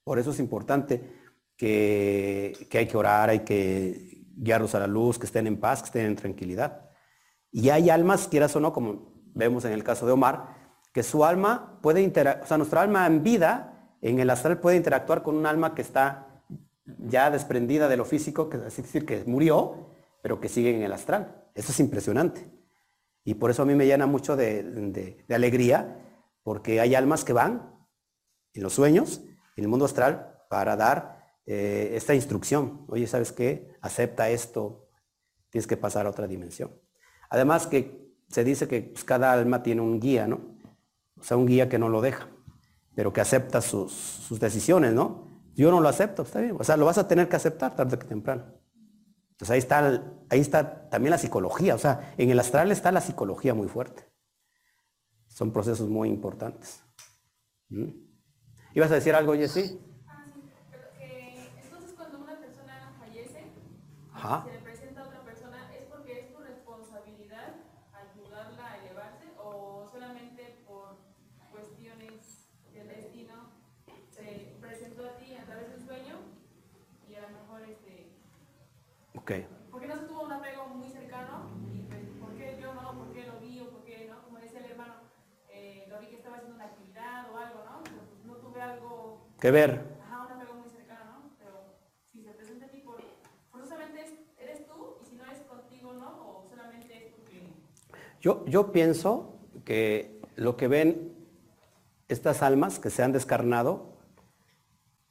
Por 0.04 0.18
eso 0.18 0.30
es 0.30 0.38
importante 0.38 1.02
que, 1.56 2.66
que 2.70 2.78
hay 2.78 2.86
que 2.86 2.96
orar, 2.96 3.30
hay 3.30 3.40
que 3.40 4.26
guiarlos 4.36 4.74
a 4.74 4.80
la 4.80 4.86
luz, 4.86 5.18
que 5.18 5.26
estén 5.26 5.46
en 5.46 5.58
paz, 5.58 5.80
que 5.80 5.86
estén 5.86 6.06
en 6.06 6.16
tranquilidad. 6.16 6.90
Y 7.50 7.70
hay 7.70 7.90
almas, 7.90 8.28
quieras 8.28 8.54
o 8.56 8.60
no, 8.60 8.72
como 8.72 9.14
vemos 9.34 9.64
en 9.64 9.72
el 9.72 9.84
caso 9.84 10.06
de 10.06 10.12
Omar, 10.12 10.63
que 10.94 11.02
su 11.02 11.24
alma 11.24 11.80
puede 11.82 12.00
interactuar, 12.00 12.44
o 12.44 12.48
sea, 12.48 12.56
nuestra 12.56 12.80
alma 12.80 13.04
en 13.06 13.22
vida, 13.24 13.96
en 14.00 14.20
el 14.20 14.30
astral 14.30 14.60
puede 14.60 14.76
interactuar 14.76 15.22
con 15.24 15.34
un 15.34 15.44
alma 15.44 15.74
que 15.74 15.82
está 15.82 16.44
ya 16.86 17.30
desprendida 17.30 17.88
de 17.88 17.96
lo 17.96 18.04
físico, 18.04 18.48
que 18.48 18.58
es 18.58 18.76
decir, 18.76 19.04
que 19.04 19.24
murió, 19.26 19.90
pero 20.22 20.40
que 20.40 20.48
sigue 20.48 20.74
en 20.74 20.82
el 20.82 20.92
astral. 20.92 21.48
Eso 21.54 21.72
es 21.72 21.80
impresionante. 21.80 22.48
Y 23.24 23.34
por 23.34 23.50
eso 23.50 23.62
a 23.62 23.66
mí 23.66 23.74
me 23.74 23.86
llena 23.86 24.06
mucho 24.06 24.36
de, 24.36 24.62
de- 24.62 25.34
alegría, 25.34 25.98
porque 26.44 26.80
hay 26.80 26.94
almas 26.94 27.24
que 27.24 27.32
van 27.32 27.74
en 28.52 28.62
los 28.62 28.74
sueños, 28.74 29.22
en 29.56 29.64
el 29.64 29.68
mundo 29.68 29.86
astral, 29.86 30.44
para 30.48 30.76
dar 30.76 31.24
eh, 31.46 31.92
esta 31.94 32.14
instrucción. 32.14 32.84
Oye, 32.88 33.08
¿sabes 33.08 33.32
qué? 33.32 33.74
Acepta 33.80 34.30
esto, 34.30 34.90
tienes 35.50 35.66
que 35.66 35.76
pasar 35.76 36.06
a 36.06 36.10
otra 36.10 36.28
dimensión. 36.28 36.70
Además 37.30 37.66
que 37.66 38.14
se 38.28 38.44
dice 38.44 38.68
que 38.68 38.82
pues, 38.82 39.02
cada 39.02 39.32
alma 39.32 39.62
tiene 39.64 39.80
un 39.80 39.98
guía, 39.98 40.28
¿no? 40.28 40.53
O 41.24 41.26
sea, 41.26 41.38
un 41.38 41.46
guía 41.46 41.70
que 41.70 41.78
no 41.78 41.88
lo 41.88 42.02
deja, 42.02 42.28
pero 42.94 43.14
que 43.14 43.22
acepta 43.22 43.62
sus, 43.62 43.92
sus 43.92 44.38
decisiones, 44.38 44.92
¿no? 44.92 45.40
Yo 45.54 45.70
no 45.70 45.80
lo 45.80 45.88
acepto, 45.88 46.20
está 46.20 46.42
bien. 46.42 46.54
O 46.60 46.64
sea, 46.64 46.76
lo 46.76 46.84
vas 46.84 46.98
a 46.98 47.08
tener 47.08 47.30
que 47.30 47.36
aceptar 47.36 47.74
tarde 47.74 47.98
que 47.98 48.04
temprano. 48.04 48.44
Entonces 49.30 49.50
ahí 49.50 49.58
está, 49.58 50.04
ahí 50.28 50.40
está 50.40 50.90
también 50.90 51.12
la 51.12 51.18
psicología. 51.18 51.76
O 51.76 51.78
sea, 51.78 52.12
en 52.18 52.28
el 52.28 52.38
astral 52.38 52.70
está 52.72 52.92
la 52.92 53.00
psicología 53.00 53.54
muy 53.54 53.68
fuerte. 53.68 54.06
Son 55.28 55.50
procesos 55.50 55.88
muy 55.88 56.10
importantes. 56.10 56.84
¿Mm? 57.70 57.88
¿Ibas 58.74 58.90
a 58.90 58.96
decir 58.96 59.14
algo, 59.14 59.32
Jessy? 59.32 59.80
Ah, 60.06 60.26
sí, 60.26 60.42
pero 60.70 60.84
que 60.98 61.50
entonces 61.62 61.94
cuando 61.94 62.18
una 62.18 62.38
persona 62.38 62.94
fallece, 62.98 63.50
Ajá. 64.12 64.44
se 64.44 64.52
le 64.52 64.58
presenta 64.58 65.00
a 65.00 65.04
otra 65.06 65.24
persona, 65.24 65.74
¿es 65.74 65.84
porque 65.86 66.20
es 66.20 66.32
tu 66.34 66.42
responsabilidad 66.42 67.54
ayudarla 67.94 68.72
a 68.72 68.78
elevarse 68.84 69.24
o 69.38 69.88
solamente 69.90 70.62
por 70.66 70.96
cuestiones 71.54 72.48
del 72.72 72.88
destino 72.88 73.34
se 74.10 74.56
presentó 74.60 75.06
a 75.06 75.16
ti 75.18 75.34
a 75.34 75.44
través 75.44 75.70
de 75.70 75.76
un 75.76 75.86
sueño 75.86 76.16
y 77.08 77.14
a 77.14 77.20
lo 77.22 77.28
mejor 77.30 77.62
este, 77.62 78.10
Ok. 79.24 79.32
porque 79.70 79.88
no 79.88 79.96
se 79.96 80.04
tuvo 80.04 80.22
un 80.24 80.32
apego 80.32 80.66
muy 80.68 80.88
cercano 80.90 81.48
pues, 81.88 82.04
¿por 82.20 82.36
qué 82.36 82.58
yo 82.60 82.74
no? 82.74 82.92
¿Por 82.98 83.12
qué 83.14 83.24
lo 83.24 83.40
vi 83.40 83.58
o 83.60 83.70
por 83.70 83.84
qué 83.84 84.06
no? 84.10 84.22
Como 84.24 84.38
decía 84.38 84.60
el 84.60 84.66
hermano, 84.66 84.94
eh, 85.48 85.86
lo 85.88 85.98
vi 86.00 86.08
que 86.08 86.16
estaba 86.16 86.36
haciendo 86.36 86.56
una 86.56 86.66
actividad 86.66 87.30
o 87.32 87.36
algo, 87.38 87.64
¿no? 87.64 87.82
Pero 87.84 88.02
pues 88.12 88.24
no 88.26 88.34
tuve 88.34 88.60
algo 88.60 89.30
¿Qué 89.40 89.50
ver? 89.50 89.96
Ajá, 90.04 90.24
un 90.26 90.32
apego 90.32 90.54
muy 90.60 90.68
cercano, 90.68 91.00
¿no? 91.10 91.30
Pero 91.38 91.54
si 92.12 92.22
se 92.22 92.32
presenta 92.32 92.66
a 92.66 92.68
ti 92.68 92.80
por, 92.84 93.00
forzosamente 93.50 94.02
es- 94.02 94.20
eres 94.38 94.66
tú 94.66 94.96
y 95.02 95.06
si 95.06 95.16
no 95.16 95.24
es 95.24 95.40
contigo, 95.48 95.94
¿no? 95.94 96.10
O 96.28 96.46
solamente 96.48 97.06
es 97.06 97.12
porque... 97.14 97.48
Yo, 98.20 98.44
yo 98.46 98.72
pienso 98.72 99.38
que 99.64 100.20
lo 100.36 100.56
que 100.58 100.68
ven 100.68 101.14
estas 102.08 102.42
almas 102.42 102.78
que 102.78 102.90
se 102.90 103.02
han 103.02 103.12
descarnado, 103.12 103.96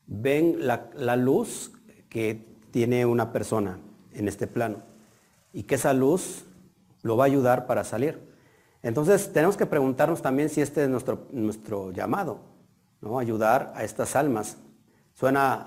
ven 0.06 0.68
la, 0.68 0.90
la 0.96 1.16
luz 1.16 1.72
que 2.10 2.46
tiene 2.72 3.06
una 3.06 3.32
persona 3.32 3.80
en 4.16 4.28
este 4.28 4.48
plano 4.48 4.84
y 5.52 5.64
que 5.64 5.76
esa 5.76 5.94
luz 5.94 6.46
lo 7.02 7.18
va 7.18 7.26
a 7.26 7.28
ayudar 7.28 7.68
para 7.68 7.84
salir. 7.84 8.34
Entonces 8.82 9.32
tenemos 9.32 9.56
que 9.56 9.66
preguntarnos 9.66 10.22
también 10.22 10.50
si 10.50 10.62
este 10.62 10.84
es 10.84 10.90
nuestro, 10.90 11.28
nuestro 11.32 11.92
llamado, 11.92 12.42
¿no? 13.02 13.20
Ayudar 13.20 13.72
a 13.76 13.84
estas 13.84 14.16
almas. 14.16 14.58
Suena 15.14 15.64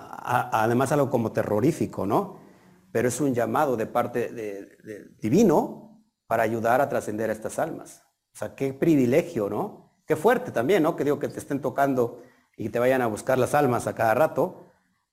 además 0.52 0.92
algo 0.92 1.08
como 1.08 1.32
terrorífico, 1.32 2.04
¿no? 2.06 2.38
Pero 2.92 3.08
es 3.08 3.20
un 3.20 3.34
llamado 3.34 3.76
de 3.76 3.86
parte 3.86 4.28
de- 4.28 5.08
divino 5.20 6.02
para 6.26 6.42
ayudar 6.42 6.80
a 6.80 6.88
trascender 6.88 7.30
a 7.30 7.32
estas 7.32 7.58
almas. 7.58 8.02
O 8.34 8.38
sea, 8.38 8.54
qué 8.54 8.74
privilegio, 8.74 9.48
¿no? 9.48 10.00
Qué 10.06 10.16
fuerte 10.16 10.50
también, 10.50 10.82
¿no? 10.82 10.96
Que 10.96 11.04
digo 11.04 11.18
que 11.18 11.28
te 11.28 11.38
estén 11.38 11.60
tocando 11.60 12.22
y 12.56 12.68
te 12.68 12.78
vayan 12.78 13.02
a 13.02 13.06
buscar 13.06 13.38
las 13.38 13.54
almas 13.54 13.86
a 13.86 13.94
cada 13.94 14.14
rato, 14.14 14.65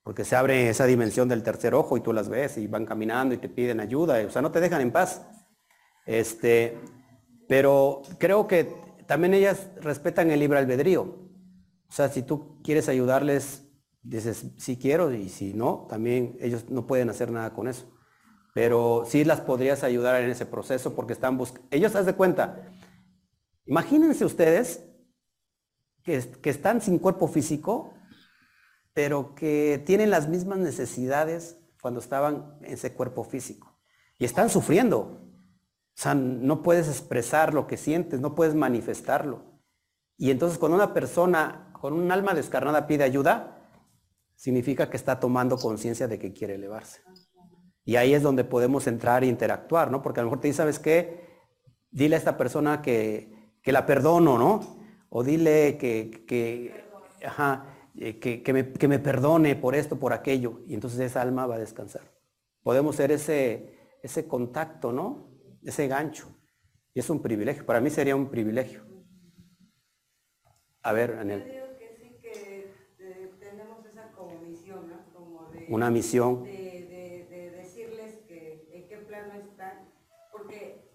porque 0.03 0.25
se 0.25 0.35
abre 0.35 0.69
esa 0.69 0.85
dimensión 0.85 1.30
del 1.30 1.43
tercer 1.43 1.73
ojo 1.73 1.95
y 1.95 2.01
tú 2.01 2.11
las 2.11 2.27
ves 2.27 2.57
y 2.57 2.67
van 2.67 2.85
caminando 2.85 3.34
y 3.34 3.38
te 3.38 3.49
piden 3.49 3.80
ayuda, 3.80 4.23
o 4.25 4.30
sea, 4.30 4.41
no 4.41 4.51
te 4.51 4.59
dejan 4.59 4.81
en 4.81 4.91
paz. 4.91 5.25
Este, 6.05 6.77
pero 7.47 8.01
creo 8.19 8.45
que 8.47 8.75
también 9.07 9.34
ellas 9.34 9.69
respetan 9.81 10.30
el 10.31 10.39
libre 10.39 10.59
albedrío. 10.59 11.01
O 11.01 11.91
sea, 11.95 12.09
si 12.09 12.23
tú 12.23 12.61
quieres 12.63 12.89
ayudarles, 12.89 13.69
dices, 14.01 14.47
sí 14.57 14.77
quiero, 14.77 15.13
y 15.13 15.30
si 15.30 15.53
no, 15.53 15.88
también 15.89 16.38
ellos 16.41 16.69
no 16.69 16.85
pueden 16.85 17.09
hacer 17.09 17.31
nada 17.31 17.53
con 17.53 17.67
eso. 17.67 17.89
Pero 18.53 19.03
sí 19.07 19.23
las 19.23 19.41
podrías 19.41 19.84
ayudar 19.84 20.21
en 20.21 20.30
ese 20.30 20.45
proceso 20.45 20.95
porque 20.95 21.13
están 21.13 21.38
buscando, 21.38 21.67
ellos, 21.71 21.95
haz 21.95 22.05
de 22.05 22.13
cuenta, 22.13 22.71
imagínense 23.65 24.25
ustedes 24.25 24.84
que, 26.03 26.19
que 26.41 26.49
están 26.49 26.81
sin 26.81 26.99
cuerpo 26.99 27.27
físico, 27.27 27.93
pero 28.94 29.36
que 29.36 29.82
tienen 29.86 30.10
las 30.10 30.30
mismas 30.30 30.60
necesidades 30.60 31.57
cuando 31.82 31.99
estaban 31.99 32.57
en 32.61 32.74
ese 32.74 32.94
cuerpo 32.94 33.24
físico. 33.24 33.80
Y 34.18 34.26
están 34.26 34.49
sufriendo. 34.49 34.98
O 34.99 36.02
sea, 36.02 36.15
no 36.15 36.64
puedes 36.64 36.88
expresar 36.88 37.53
lo 37.53 37.68
que 37.68 37.78
sientes, 37.78 38.20
no 38.20 38.36
puedes 38.36 38.56
manifestarlo. 38.56 39.44
Y 40.18 40.32
entonces 40.32 40.57
cuando 40.57 40.76
una 40.76 40.94
persona 40.94 41.72
con 41.74 41.94
un 41.94 42.11
alma 42.11 42.34
descarnada 42.34 42.88
pide 42.88 43.03
ayuda, 43.03 43.68
significa 44.36 44.90
que 44.90 44.98
está 44.98 45.20
tomando 45.20 45.57
conciencia 45.57 46.07
de 46.07 46.20
que 46.20 46.34
quiere 46.34 46.56
elevarse. 46.56 47.02
Y 47.86 47.98
ahí 47.98 48.14
es 48.14 48.24
donde 48.24 48.44
podemos 48.44 48.88
entrar 48.88 49.24
e 49.24 49.28
interactuar, 49.28 49.91
¿no? 49.91 50.02
Porque 50.02 50.22
a 50.22 50.24
lo 50.24 50.30
mejor 50.30 50.40
te 50.40 50.48
dice, 50.48 50.57
¿sabes 50.57 50.80
qué? 50.80 51.41
Dile 51.91 52.15
a 52.15 52.20
esta 52.20 52.38
persona 52.38 52.82
que, 52.82 53.57
que 53.61 53.72
la 53.72 53.86
perdono, 53.86 54.38
¿no? 54.38 54.78
O 55.10 55.24
dile 55.24 55.78
que, 55.78 56.26
que, 56.26 56.90
ajá, 57.26 57.65
eh, 57.98 58.20
que, 58.20 58.44
que 58.44 58.53
me, 58.53 58.72
que 58.74 58.88
me 58.88 58.99
perdone 58.99 59.56
por 59.56 59.76
esto, 59.76 59.99
por 59.99 60.14
aquello. 60.14 60.61
Y 60.68 60.74
entonces 60.74 60.99
esa 60.99 61.22
alma 61.22 61.45
va 61.48 61.56
a 61.56 61.60
descansar. 61.60 62.03
Podemos 62.64 62.95
ser 62.95 63.11
ese, 63.11 63.78
ese 64.02 64.28
contacto, 64.28 64.91
¿no? 64.91 65.30
ese 65.64 65.88
gancho. 65.88 66.28
Y 66.94 66.99
es 66.99 67.10
un 67.10 67.22
privilegio, 67.22 67.65
para 67.65 67.82
mí 67.82 67.90
sería 67.90 68.15
un 68.15 68.30
privilegio. 68.30 68.84
A 70.84 70.91
ver, 70.94 71.10
Yo 71.14 71.20
Anel, 71.22 71.41
digo 71.41 71.52
que 71.52 71.90
sí 71.98 72.10
que 72.18 72.74
eh, 72.99 73.30
tenemos 73.40 73.86
esa 73.86 74.11
como 74.14 74.40
misión, 74.41 74.90
¿no? 74.90 75.06
Como 75.14 75.49
de, 75.49 75.64
una 75.68 75.90
misión. 75.90 76.49
de, 76.78 76.86
de- 76.86 77.26
de 77.30 77.52
decirles 77.64 78.20
que 78.28 78.70
en 78.74 78.88
qué 78.88 78.98
plano 78.98 79.34
están, 79.34 79.90
porque 80.32 80.91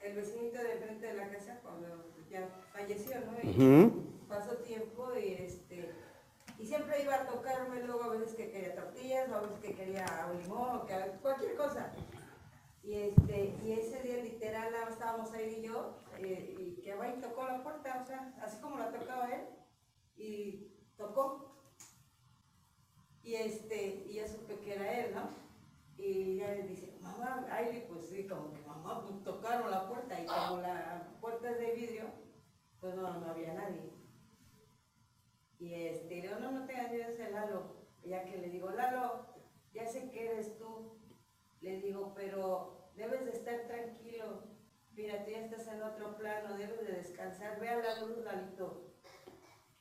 el 0.00 0.14
vecinito 0.16 0.58
de 0.58 0.76
frente 0.82 1.06
de 1.06 1.14
la 1.14 1.28
casa 1.30 1.60
cuando 1.62 1.88
ya 2.30 2.48
falleció, 2.72 3.20
¿no? 3.20 3.40
Y 3.42 4.26
pasó 4.28 4.56
tiempo 4.58 5.12
y 5.16 5.32
este 5.34 5.63
y 6.64 6.66
siempre 6.66 7.02
iba 7.02 7.14
a 7.14 7.26
tocarme 7.26 7.82
luego 7.82 8.04
a 8.04 8.08
veces 8.08 8.34
que 8.34 8.50
quería 8.50 8.74
tortillas, 8.74 9.30
a 9.30 9.40
veces 9.40 9.58
que 9.60 9.74
quería 9.74 10.30
un 10.32 10.40
limón, 10.40 10.76
o 10.78 10.86
que 10.86 10.94
cualquier 11.20 11.56
cosa. 11.56 11.92
Y 12.82 12.94
este, 12.94 13.54
y 13.62 13.72
ese 13.72 14.00
día 14.00 14.16
literal 14.24 14.72
estábamos 14.88 15.30
ahí 15.34 15.56
y 15.58 15.66
yo, 15.66 16.00
eh, 16.16 16.56
y 16.58 16.80
que 16.80 16.94
va 16.94 17.08
y 17.08 17.20
tocó 17.20 17.44
la 17.44 17.62
puerta, 17.62 18.00
o 18.02 18.06
sea, 18.06 18.34
así 18.40 18.62
como 18.62 18.78
la 18.78 18.90
tocaba 18.90 19.30
él, 19.30 19.42
y 20.16 20.72
tocó. 20.96 21.68
Y 23.22 23.34
este, 23.34 24.06
y 24.08 24.14
ya 24.14 24.26
supe 24.26 24.58
que 24.60 24.74
era 24.74 25.00
él, 25.00 25.14
¿no? 25.14 25.28
Y 25.98 26.36
ya 26.38 26.48
le 26.48 26.62
dice, 26.62 26.96
mamá, 27.02 27.46
ay, 27.50 27.84
pues 27.90 28.06
sí, 28.08 28.26
como 28.26 28.54
que 28.54 28.60
mamá, 28.62 29.04
pues 29.04 29.22
tocaron 29.22 29.70
la 29.70 29.86
puerta, 29.86 30.18
y 30.18 30.24
como 30.24 30.62
la 30.62 31.14
puerta 31.20 31.50
es 31.50 31.58
de 31.58 31.74
vidrio, 31.74 32.04
pues 32.80 32.94
no, 32.94 33.20
no 33.20 33.30
había 33.30 33.52
nadie. 33.52 34.03
Y 35.64 35.72
este, 35.72 36.16
le 36.16 36.22
digo, 36.22 36.34
no, 36.40 36.50
no 36.50 36.66
tengas 36.66 36.90
miedo, 36.90 37.08
ese 37.08 37.30
Lalo. 37.30 37.74
Ya 38.04 38.22
que 38.26 38.36
le 38.36 38.50
digo, 38.50 38.68
Lalo, 38.70 39.26
ya 39.72 39.86
sé 39.86 40.10
que 40.10 40.26
eres 40.26 40.58
tú. 40.58 40.98
Le 41.62 41.80
digo, 41.80 42.12
pero 42.14 42.90
debes 42.96 43.24
de 43.24 43.30
estar 43.30 43.66
tranquilo. 43.66 44.42
Mira, 44.94 45.24
tú 45.24 45.30
ya 45.30 45.38
estás 45.38 45.66
en 45.68 45.82
otro 45.82 46.18
plano, 46.18 46.58
debes 46.58 46.86
de 46.86 46.92
descansar. 46.92 47.58
Ve 47.60 47.70
a 47.70 47.78
la 47.78 48.00
luz, 48.00 48.18
Lalito. 48.18 48.90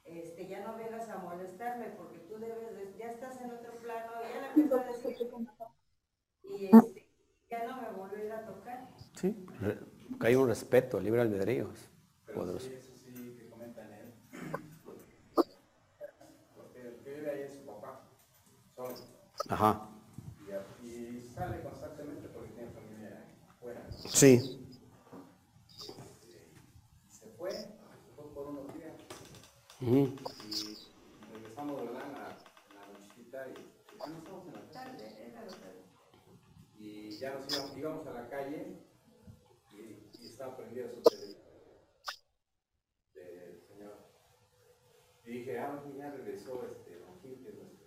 Este, 0.05 0.47
ya 0.47 0.61
no 0.61 0.77
vengas 0.77 1.09
a 1.09 1.17
molestarme 1.17 1.87
porque 1.97 2.19
tú 2.19 2.37
debes 2.39 2.75
de, 2.77 2.97
ya 2.97 3.11
estás 3.11 3.41
en 3.41 3.51
otro 3.51 3.73
plano. 3.73 4.11
Y 4.21 4.33
ya 4.33 4.41
le 4.41 4.47
empezó 4.47 4.79
a 4.79 4.83
decir. 4.85 5.31
Y 6.43 6.65
este, 6.65 7.09
ya 7.49 7.67
no 7.67 7.81
me 7.81 7.91
volvió 7.91 8.19
a 8.19 8.23
ir 8.23 8.31
a 8.31 8.45
tocar. 8.45 8.87
Sí, 9.19 9.45
hay 10.21 10.35
un 10.35 10.47
respeto, 10.47 10.99
libre 11.01 11.19
albedrío. 11.19 11.71
es 11.73 11.89
poderoso. 12.33 12.69
sí, 12.69 12.73
eso 12.73 12.95
sí 12.95 13.35
que 13.37 13.49
comentan 13.49 13.91
él. 13.93 14.13
Porque 16.55 16.81
el 16.81 16.97
que 17.03 17.13
vive 17.13 17.31
ahí 17.31 17.41
es 17.41 17.53
su 17.53 17.65
papá, 17.65 18.09
solo. 18.75 18.95
Ajá. 19.53 19.87
Y, 20.83 21.21
sale 21.35 21.61
constantemente 21.61 22.27
porque 22.29 22.49
tiene 22.53 22.71
familia 22.71 23.23
afuera. 23.49 23.87
Sí. 24.09 24.39
Se 27.09 27.27
fue, 27.37 27.51
se 27.51 27.67
fue 28.15 28.25
por 28.33 28.47
unos 28.47 28.73
días. 28.73 28.93
Y 29.79 30.15
regresamos, 31.33 31.81
¿verdad? 31.85 32.01
En 32.07 32.13
la, 32.13 32.27
en 32.67 32.75
la 32.75 32.87
nochecita 32.99 33.47
y 33.49 33.53
ya 33.99 34.07
no 34.07 34.17
estamos 34.17 34.47
en 34.47 34.53
la 34.53 34.59
casa. 34.61 34.73
Tarde. 34.73 35.03
Y 36.79 37.11
ya 37.19 37.33
nos 37.35 37.53
íbamos, 37.53 37.77
íbamos 37.77 38.07
a 38.07 38.11
la 38.11 38.29
calle 38.29 38.77
y, 39.71 39.77
y 40.19 40.27
estaba 40.29 40.57
prendida 40.57 40.89
su 40.89 41.01
tele 41.03 41.27
del 43.13 43.61
señor. 43.67 43.97
Y 45.25 45.31
dije, 45.31 45.59
ah, 45.59 45.79
no, 45.85 45.95
ya 45.95 46.11
regresó 46.11 46.65
este 46.65 46.99
Don 46.99 47.19
Gil, 47.21 47.39
que 47.43 47.49
es 47.49 47.55
nuestro. 47.55 47.83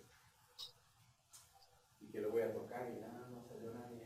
Y 2.01 2.07
que 2.09 2.21
lo 2.21 2.31
voy 2.31 2.41
a 2.41 2.53
tocar 2.53 2.89
y 2.89 2.99
nada, 2.99 3.27
no 3.29 3.43
salió 3.47 3.73
nadie. 3.73 4.01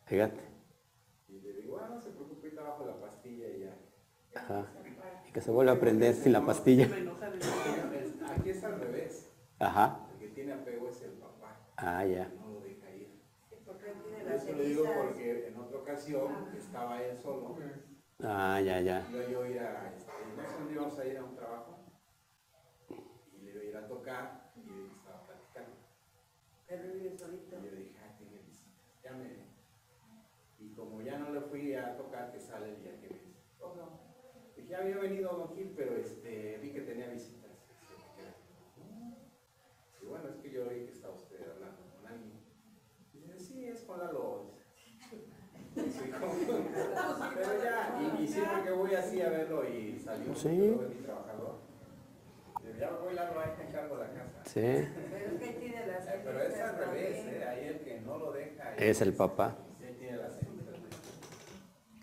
Fíjate. 0.07 0.41
Y 1.29 1.41
le 1.41 1.53
digo, 1.53 1.79
ah, 1.81 1.89
no 1.93 2.01
se 2.01 2.11
preocupe, 2.11 2.47
ahorita 2.47 2.63
bajo 2.63 2.85
la 2.87 3.01
pastilla 3.01 3.49
y 3.49 3.61
ya. 3.61 3.77
Ajá. 4.35 4.67
Y 5.29 5.33
que 5.33 5.41
se 5.41 5.51
vuelva 5.51 5.73
a 5.73 5.81
prender 5.81 6.15
sin 6.15 6.33
la 6.33 6.45
pastilla. 6.45 6.89
Aquí 8.29 8.51
es 8.51 8.63
al 8.63 8.81
revés. 8.81 9.33
Ajá. 9.59 10.07
El 10.13 10.19
que 10.19 10.29
tiene 10.35 10.53
apego 10.53 10.89
es 10.89 11.03
el 11.03 11.13
papá. 11.13 11.57
Ah, 11.77 12.05
ya. 12.05 12.31
No 12.41 12.53
lo 12.53 12.61
deja 12.61 12.91
ir. 12.95 13.09
Eso 14.29 14.53
lo 14.53 14.63
digo 14.65 14.93
porque 14.93 15.49
en 15.49 15.57
otra 15.57 15.79
ocasión 15.79 16.49
estaba 16.57 17.03
él 17.03 17.19
solo. 17.23 17.57
Ah, 18.23 18.61
ya, 18.61 18.81
ya. 18.81 19.07
Yo 19.31 19.43
a 19.43 19.49
ir 19.49 19.59
a, 19.61 19.93
este, 19.95 20.11
no 20.37 20.47
sé 20.47 20.55
dónde 20.59 20.73
íbamos 20.75 20.99
a 20.99 21.07
ir 21.07 21.19
a 21.19 21.25
un 21.25 21.35
trabajo. 21.37 21.86
Y 23.57 23.59
le 23.59 23.69
iba 23.71 23.79
a 23.79 23.83
ir 23.83 23.85
a 23.85 23.89
tocar 23.89 24.53
y 24.57 24.61
él 24.69 24.91
estaba 24.97 25.27
platicando. 25.27 25.77
Pero 26.69 26.83
él 26.85 26.93
vive 26.93 27.17
solito. 27.19 27.57
Y 27.59 27.65
yo 27.65 27.71
le 27.71 27.77
dije, 27.77 27.97
ah, 28.03 28.15
tiene 28.19 28.39
visitas. 28.47 29.03
Ya 29.03 29.13
me. 29.13 29.47
Y 30.59 30.73
como 30.75 31.01
ya 31.03 31.19
no 31.19 31.31
le 31.33 31.41
fui 31.43 31.75
a 31.75 31.97
tocar, 31.97 32.33
que 32.33 32.41
sale 32.41 32.71
el 32.75 32.83
día 32.83 32.93
que 33.01 33.09
me 33.09 33.15
dice. 33.19 33.41
¿O 33.61 33.75
no? 33.75 34.01
Dije, 34.57 34.69
ya 34.69 34.79
había 34.79 34.99
venido 34.99 35.31
Don 35.37 35.55
Gil, 35.55 35.73
pero 35.77 35.97
este, 35.97 36.59
vi 36.59 36.71
que 36.73 36.81
tenía 36.83 37.09
visitas. 37.09 37.51
Y 40.03 40.07
bueno, 40.07 40.29
es 40.29 40.37
que 40.37 40.51
yo 40.51 40.69
oí 40.69 40.85
que 40.87 40.93
estaba 40.93 41.15
usted 41.15 41.41
hablando 41.51 41.83
con 41.97 42.07
alguien. 42.07 42.33
Y 43.15 43.19
dice, 43.19 43.39
sí, 43.39 43.65
es 43.67 43.81
con. 43.83 43.97
Sí, 45.77 46.11
como- 46.11 46.33
pero 47.35 47.63
ya, 47.63 48.17
y, 48.19 48.23
y 48.23 48.27
siempre 48.27 48.63
que 48.65 48.71
voy 48.71 48.95
así 48.95 49.21
a 49.21 49.29
verlo 49.29 49.69
y 49.69 49.99
salió, 49.99 50.35
Sí. 50.35 50.75
Yo 52.67 52.79
ya 52.79 52.91
voy 53.03 53.15
Lalo, 53.15 53.41
ahí 53.41 53.51
te 53.57 53.63
encargo 53.69 53.97
la 53.97 54.07
casa. 54.09 54.43
Sí. 54.45 54.61
Pero 54.61 55.27
es 55.33 55.41
que 55.41 55.49
él 55.51 55.57
tiene 55.59 55.87
las 55.87 56.07
Eh, 56.07 56.21
pero 56.25 56.41
es 56.43 56.61
al 56.61 56.77
revés. 56.77 57.17
¿eh? 57.27 57.45
ahí 57.49 57.67
el 57.69 57.81
que 57.81 58.01
no 58.01 58.19
lo 58.19 58.33
deja. 58.33 58.75
Es 58.77 59.01
el 59.01 59.13
papá. 59.15 59.57
Él 59.81 59.97
tiene 59.99 60.17
las 60.19 60.35
cenizas. 60.35 60.75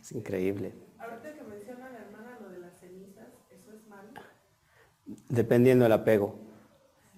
Es 0.02 0.11
increíble. 0.11 0.73
Ahorita 0.99 1.34
que 1.34 1.44
menciona 1.44 1.90
la 1.90 1.99
hermana 1.99 2.38
lo 2.41 2.49
de 2.49 2.60
las 2.60 2.80
cenizas, 2.80 3.27
¿eso 3.52 3.72
es 3.73 3.88
malo? 3.88 4.10
Dependiendo 5.30 5.84
del 5.84 5.91
apego. 5.94 6.35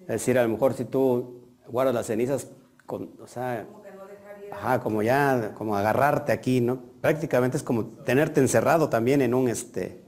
Es 0.02 0.06
decir, 0.08 0.38
a 0.38 0.42
lo 0.42 0.48
mejor 0.48 0.74
si 0.74 0.84
tú 0.84 1.56
guardas 1.68 1.94
las 1.94 2.06
cenizas 2.06 2.50
con, 2.86 3.14
o 3.20 3.26
sea, 3.26 3.64
Como 3.66 3.82
que 3.82 3.90
no 3.92 4.06
dejaría. 4.06 4.54
ajá, 4.54 4.80
como 4.80 5.02
ya, 5.02 5.52
como 5.54 5.76
agarrarte 5.76 6.30
aquí, 6.32 6.60
¿no? 6.60 6.80
Prácticamente 7.00 7.56
es 7.56 7.62
como 7.64 7.86
tenerte 8.04 8.40
encerrado 8.40 8.88
también 8.88 9.20
en 9.22 9.34
un, 9.34 9.48
este, 9.48 10.04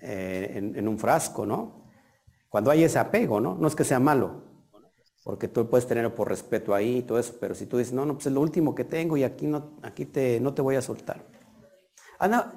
eh, 0.00 0.52
en, 0.54 0.76
en 0.76 0.88
un 0.88 0.98
frasco, 0.98 1.46
¿no? 1.46 1.81
Cuando 2.52 2.70
hay 2.70 2.84
ese 2.84 2.98
apego, 2.98 3.40
¿no? 3.40 3.54
No 3.54 3.66
es 3.66 3.74
que 3.74 3.82
sea 3.82 3.98
malo, 3.98 4.42
porque 5.24 5.48
tú 5.48 5.70
puedes 5.70 5.86
tenerlo 5.86 6.14
por 6.14 6.28
respeto 6.28 6.74
ahí 6.74 6.98
y 6.98 7.02
todo 7.02 7.18
eso, 7.18 7.34
pero 7.40 7.54
si 7.54 7.64
tú 7.64 7.78
dices, 7.78 7.94
no, 7.94 8.04
no, 8.04 8.12
pues 8.12 8.26
es 8.26 8.32
lo 8.34 8.42
último 8.42 8.74
que 8.74 8.84
tengo 8.84 9.16
y 9.16 9.24
aquí 9.24 9.46
no, 9.46 9.78
aquí 9.82 10.04
te, 10.04 10.38
no 10.38 10.52
te 10.52 10.60
voy 10.60 10.76
a 10.76 10.82
soltar. 10.82 11.24
Anda, 12.18 12.52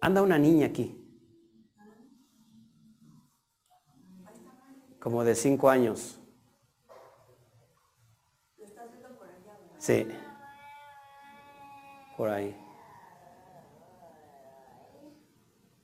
anda 0.00 0.22
una 0.22 0.38
niña 0.38 0.68
aquí. 0.68 1.04
Como 4.98 5.22
de 5.22 5.34
cinco 5.34 5.68
años. 5.68 6.18
Sí. 9.76 10.08
Por 12.16 12.30
ahí. 12.30 12.56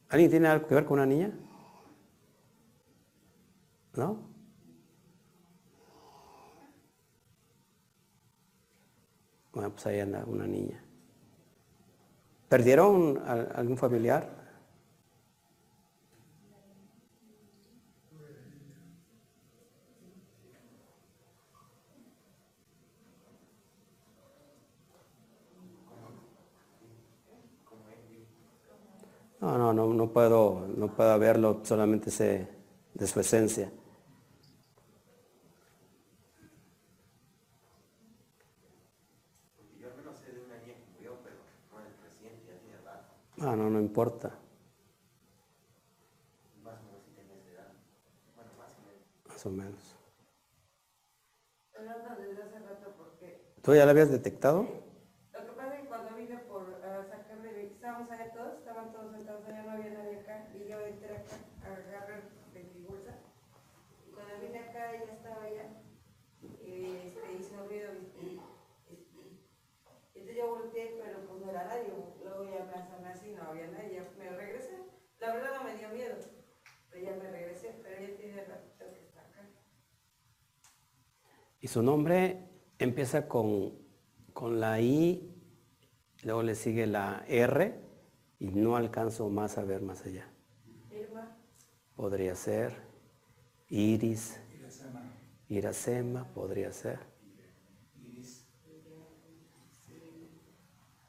¿Alguien 0.08 0.30
tiene 0.30 0.48
algo 0.48 0.66
que 0.66 0.74
ver 0.74 0.86
con 0.86 0.94
una 0.94 1.04
niña? 1.04 1.30
¿No? 3.96 4.18
Bueno, 9.52 9.70
pues 9.70 9.86
ahí 9.86 10.00
anda 10.00 10.24
una 10.26 10.46
niña. 10.46 10.82
¿Perdieron 12.48 13.22
algún 13.26 13.76
familiar? 13.76 14.28
No, 29.40 29.58
no, 29.58 29.72
no, 29.74 29.92
no 29.92 30.10
puedo, 30.12 30.66
no 30.76 30.88
puedo 30.94 31.18
verlo, 31.18 31.60
solamente 31.64 32.10
sé 32.10 32.48
de 32.94 33.06
su 33.06 33.20
esencia. 33.20 33.70
Porque 39.56 39.78
yo 39.80 39.88
al 39.88 39.96
menos 39.96 40.18
sé 40.18 40.32
de 40.32 40.40
una 40.40 40.56
niña 40.58 40.74
que 40.74 40.84
murió, 40.94 41.18
pero 41.22 41.36
no 41.72 41.80
es 41.80 42.00
reciente, 42.00 42.46
ya 42.46 42.58
tiene 42.60 42.78
rato. 42.84 43.14
Ah, 43.46 43.54
no, 43.54 43.68
no 43.68 43.78
importa. 43.78 44.32
Más 49.28 49.44
o 49.44 49.50
menos 49.50 49.96
¿Tú 53.62 53.74
ya 53.74 53.84
la 53.84 53.90
habías 53.90 54.10
detectado? 54.10 54.62
lo 54.62 55.40
que 55.40 55.52
pasa 55.56 55.74
es 55.74 55.82
que 55.82 55.88
cuando 55.88 56.16
vine 56.16 56.38
por 56.38 56.62
a 56.84 57.04
sacarle, 57.04 57.66
estábamos 57.66 58.10
allá 58.10 58.32
todos, 58.32 58.58
estaban 58.58 58.92
todos 58.92 59.12
sentados 59.12 59.46
allá, 59.46 59.62
no 59.62 59.72
había 59.72 59.90
nadie 59.90 60.24
Y 81.64 81.68
su 81.68 81.82
nombre 81.82 82.46
empieza 82.78 83.26
con, 83.26 83.72
con 84.34 84.60
la 84.60 84.82
I, 84.82 85.34
luego 86.22 86.42
le 86.42 86.56
sigue 86.56 86.86
la 86.86 87.24
R 87.26 87.80
y 88.38 88.48
no 88.48 88.76
alcanzo 88.76 89.30
más 89.30 89.56
a 89.56 89.64
ver 89.64 89.80
más 89.80 90.04
allá. 90.04 90.28
Podría 91.96 92.34
ser. 92.34 92.74
Iris. 93.70 94.38
Iracema 95.48 96.24
podría 96.34 96.70
ser. 96.70 96.98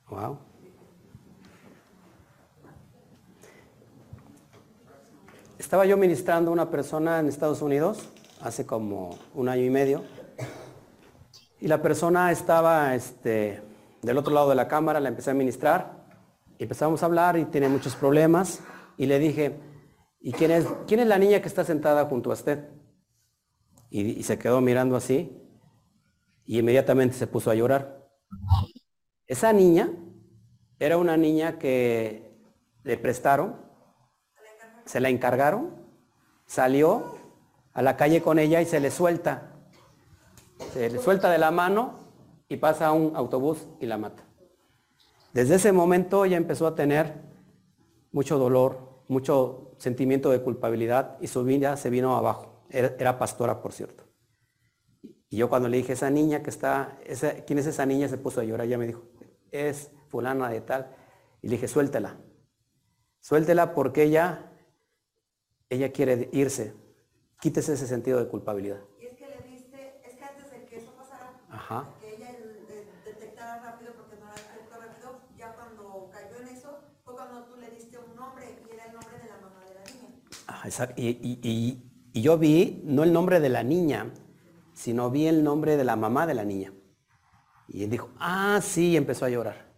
Wow. 0.10 0.40
Estaba 5.60 5.86
yo 5.86 5.98
ministrando 5.98 6.50
a 6.50 6.54
una 6.54 6.72
persona 6.72 7.20
en 7.20 7.28
Estados 7.28 7.62
Unidos 7.62 8.08
hace 8.40 8.66
como 8.66 9.20
un 9.34 9.50
año 9.50 9.64
y 9.64 9.70
medio 9.70 10.15
y 11.66 11.68
la 11.68 11.82
persona 11.82 12.32
estaba 12.32 12.94
este, 12.94 13.60
del 14.04 14.18
otro 14.20 14.32
lado 14.32 14.50
de 14.50 14.56
la 14.56 14.68
cámara, 14.68 15.00
la 15.00 15.10
empecé 15.10 15.32
a 15.32 15.34
ministrar 15.34 16.06
empezamos 16.60 17.02
a 17.02 17.06
hablar 17.08 17.38
y 17.38 17.46
tiene 17.46 17.70
muchos 17.70 17.96
problemas 17.96 18.62
y 18.98 19.06
le 19.08 19.20
dije, 19.20 19.60
¿y 20.20 20.32
quién 20.32 20.52
es, 20.52 20.68
quién 20.88 21.00
es 21.00 21.08
la 21.08 21.18
niña 21.18 21.42
que 21.42 21.48
está 21.48 21.64
sentada 21.64 22.06
junto 22.06 22.30
a 22.30 22.34
usted? 22.34 22.70
Y, 23.90 24.02
y 24.02 24.24
se 24.24 24.38
quedó 24.38 24.62
mirando 24.62 24.96
así 24.96 25.42
y 26.46 26.60
inmediatamente 26.60 27.16
se 27.16 27.28
puso 27.28 27.52
a 27.52 27.56
llorar. 27.56 28.08
Esa 29.28 29.52
niña 29.54 29.90
era 30.80 30.98
una 30.98 31.18
niña 31.18 31.58
que 31.58 32.32
le 32.84 32.98
prestaron, 32.98 33.56
se 34.86 35.00
la 35.00 35.10
encargaron, 35.10 35.76
salió 36.46 37.18
a 37.74 37.82
la 37.82 37.98
calle 37.98 38.22
con 38.22 38.38
ella 38.40 38.62
y 38.62 38.66
se 38.66 38.80
le 38.80 38.92
suelta. 38.92 39.55
Se 40.74 40.90
le 40.90 41.00
suelta 41.00 41.30
de 41.30 41.38
la 41.38 41.52
mano 41.52 42.00
y 42.48 42.58
pasa 42.58 42.88
a 42.88 42.92
un 42.92 43.16
autobús 43.16 43.68
y 43.80 43.86
la 43.86 43.98
mata. 43.98 44.24
Desde 45.34 45.56
ese 45.56 45.72
momento 45.72 46.26
ella 46.26 46.38
empezó 46.38 46.68
a 46.68 46.76
tener 46.76 47.22
mucho 48.12 48.38
dolor, 48.38 49.04
mucho 49.08 49.76
sentimiento 49.78 50.30
de 50.32 50.42
culpabilidad 50.42 51.18
y 51.20 51.28
su 51.28 51.44
vida 51.44 51.76
se 51.78 51.90
vino 51.90 52.16
abajo. 52.16 52.64
Era, 52.70 53.20
pastora, 53.20 53.62
por 53.62 53.74
cierto. 53.74 54.06
Y 55.30 55.38
yo 55.38 55.50
cuando 55.50 55.68
le 55.68 55.78
dije, 55.78 55.94
esa 55.94 56.10
niña 56.10 56.42
que 56.42 56.50
está, 56.50 56.98
esa, 57.06 57.34
¿quién 57.46 57.60
es 57.60 57.68
esa 57.68 57.86
niña? 57.86 58.08
Se 58.08 58.18
puso 58.18 58.42
a 58.42 58.44
llorar. 58.44 58.68
Ella 58.68 58.78
me 58.78 58.88
dijo, 58.88 59.04
es 59.52 59.92
fulana 60.08 60.50
de 60.50 60.62
tal. 60.62 60.96
Y 61.42 61.48
le 61.48 61.56
dije, 61.56 61.68
suéltela. 61.68 62.18
Suéltela 63.20 63.74
porque 63.74 64.04
ella, 64.04 64.52
ella 65.70 65.92
quiere 65.92 66.30
irse. 66.32 66.74
Quítese 67.40 67.74
ese 67.74 67.88
sentido 67.88 68.20
de 68.20 68.28
culpabilidad. 68.30 68.80
Y 69.00 69.06
es 69.08 69.18
que 69.18 69.28
le 69.28 69.42
diste, 69.50 70.00
es 70.04 70.16
que 70.16 70.24
antes 70.24 70.52
de 70.52 70.66
que 70.66 70.78
eso 70.78 70.92
pasara, 70.98 71.34
Ajá. 71.56 71.90
que 72.00 72.16
ella 72.16 72.32
eh, 72.32 72.88
detectara 73.06 73.62
rápido, 73.64 73.94
porque 73.96 74.16
no 74.18 74.26
la 74.26 74.34
detectó 74.34 74.80
rápido, 74.80 75.22
ya 75.38 75.54
cuando 75.56 76.10
cayó 76.12 76.38
en 76.42 76.48
eso, 76.56 76.80
fue 77.04 77.16
cuando 77.16 77.46
tú 77.46 77.56
le 77.58 77.70
diste 77.72 77.98
un 77.98 78.16
nombre 78.16 78.46
y 78.70 78.74
era 78.74 78.86
el 78.86 78.94
nombre 78.94 79.18
de 79.18 79.28
la 79.30 79.38
mamá 79.38 79.64
de 79.66 79.74
la 79.74 79.84
niña. 79.84 80.22
Ajá, 80.48 80.68
exacto. 80.68 81.02
Y, 81.02 81.08
y- 81.08 81.40
y- 81.44 81.92
y 82.14 82.22
yo 82.22 82.38
vi 82.38 82.82
no 82.86 83.04
el 83.04 83.12
nombre 83.14 83.40
de 83.40 83.50
la 83.50 83.64
niña, 83.64 84.12
sino 84.74 85.10
vi 85.12 85.28
el 85.28 85.44
nombre 85.44 85.78
de 85.78 85.84
la 85.84 85.96
mamá 85.96 86.26
de 86.28 86.34
la 86.34 86.44
niña. 86.46 86.74
Y 87.68 87.84
él 87.84 87.90
dijo, 87.90 88.10
ah, 88.20 88.60
sí, 88.62 88.92
y 88.92 88.98
empezó 88.98 89.26
a 89.26 89.30
llorar. 89.30 89.74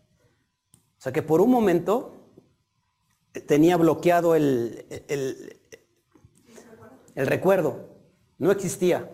O 0.97 1.01
sea 1.01 1.11
que 1.11 1.21
por 1.21 1.41
un 1.41 1.49
momento 1.51 2.31
eh, 3.33 3.39
tenía 3.41 3.77
bloqueado 3.77 4.35
el, 4.35 4.85
el, 5.07 5.61
el 7.15 7.27
recuerdo. 7.27 7.89
No 8.39 8.51
existía. 8.51 9.09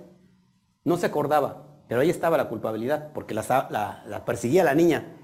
No 0.86 0.98
se 0.98 1.06
acordaba. 1.06 1.73
Pero 1.88 2.02
ahí 2.02 2.10
estaba 2.10 2.38
la 2.38 2.50
culpabilidad, 2.50 3.12
porque 3.14 3.34
la, 3.34 3.44
la- 3.70 4.04
la 4.08 4.26
perseguía 4.26 4.64
la 4.64 4.76
niña. 4.76 5.18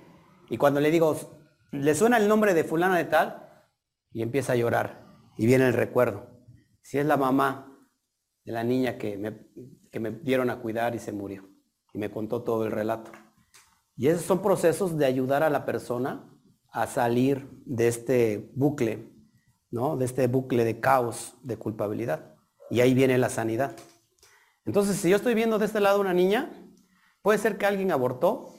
Y 0.50 0.58
cuando 0.58 0.80
le 0.82 0.92
digo, 0.92 1.16
¿le 1.72 1.96
suena 1.96 2.18
el 2.18 2.28
nombre 2.28 2.54
de 2.54 2.64
fulana 2.64 2.98
de 2.98 3.06
tal? 3.06 3.48
Y 4.12 4.22
empieza 4.22 4.54
a 4.54 4.56
llorar. 4.56 5.06
Y 5.38 5.46
viene 5.46 5.68
el 5.68 5.74
recuerdo. 5.74 6.28
Si 6.82 6.98
es 6.98 7.06
la 7.06 7.18
mamá 7.18 7.78
de 8.44 8.52
la 8.52 8.64
niña 8.64 8.98
que 8.98 9.18
me, 9.18 9.48
que 9.92 10.00
me 10.00 10.12
dieron 10.12 10.50
a 10.50 10.60
cuidar 10.60 10.96
y 10.96 11.00
se 11.00 11.12
murió. 11.12 11.48
Y 11.94 12.00
me 12.00 12.12
contó 12.12 12.44
todo 12.44 12.66
el 12.66 12.72
relato. 12.72 13.12
Y 13.96 14.08
esos 14.08 14.24
son 14.24 14.42
procesos 14.42 14.98
de 14.98 15.06
ayudar 15.06 15.44
a 15.44 15.50
la 15.50 15.66
persona 15.66 16.30
a 16.72 16.88
salir 16.88 17.50
de 17.66 17.88
este 17.88 18.52
bucle, 18.56 19.10
¿no? 19.72 19.98
De 19.98 20.06
este 20.06 20.28
bucle 20.28 20.64
de 20.66 20.80
caos, 20.80 21.36
de 21.44 21.58
culpabilidad. 21.58 22.36
Y 22.70 22.82
ahí 22.82 22.94
viene 22.94 23.18
la 23.18 23.30
sanidad. 23.30 23.76
Entonces, 24.66 24.98
si 24.98 25.10
yo 25.10 25.16
estoy 25.16 25.34
viendo 25.34 25.58
de 25.58 25.66
este 25.66 25.80
lado 25.80 26.00
una 26.00 26.14
niña, 26.14 26.52
puede 27.22 27.38
ser 27.38 27.58
que 27.58 27.66
alguien 27.66 27.92
abortó, 27.92 28.54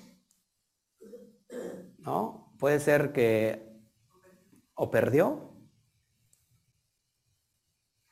¿no? 1.99 2.53
Puede 2.59 2.81
ser 2.81 3.13
que 3.13 3.71
o 4.75 4.91
perdió 4.91 5.51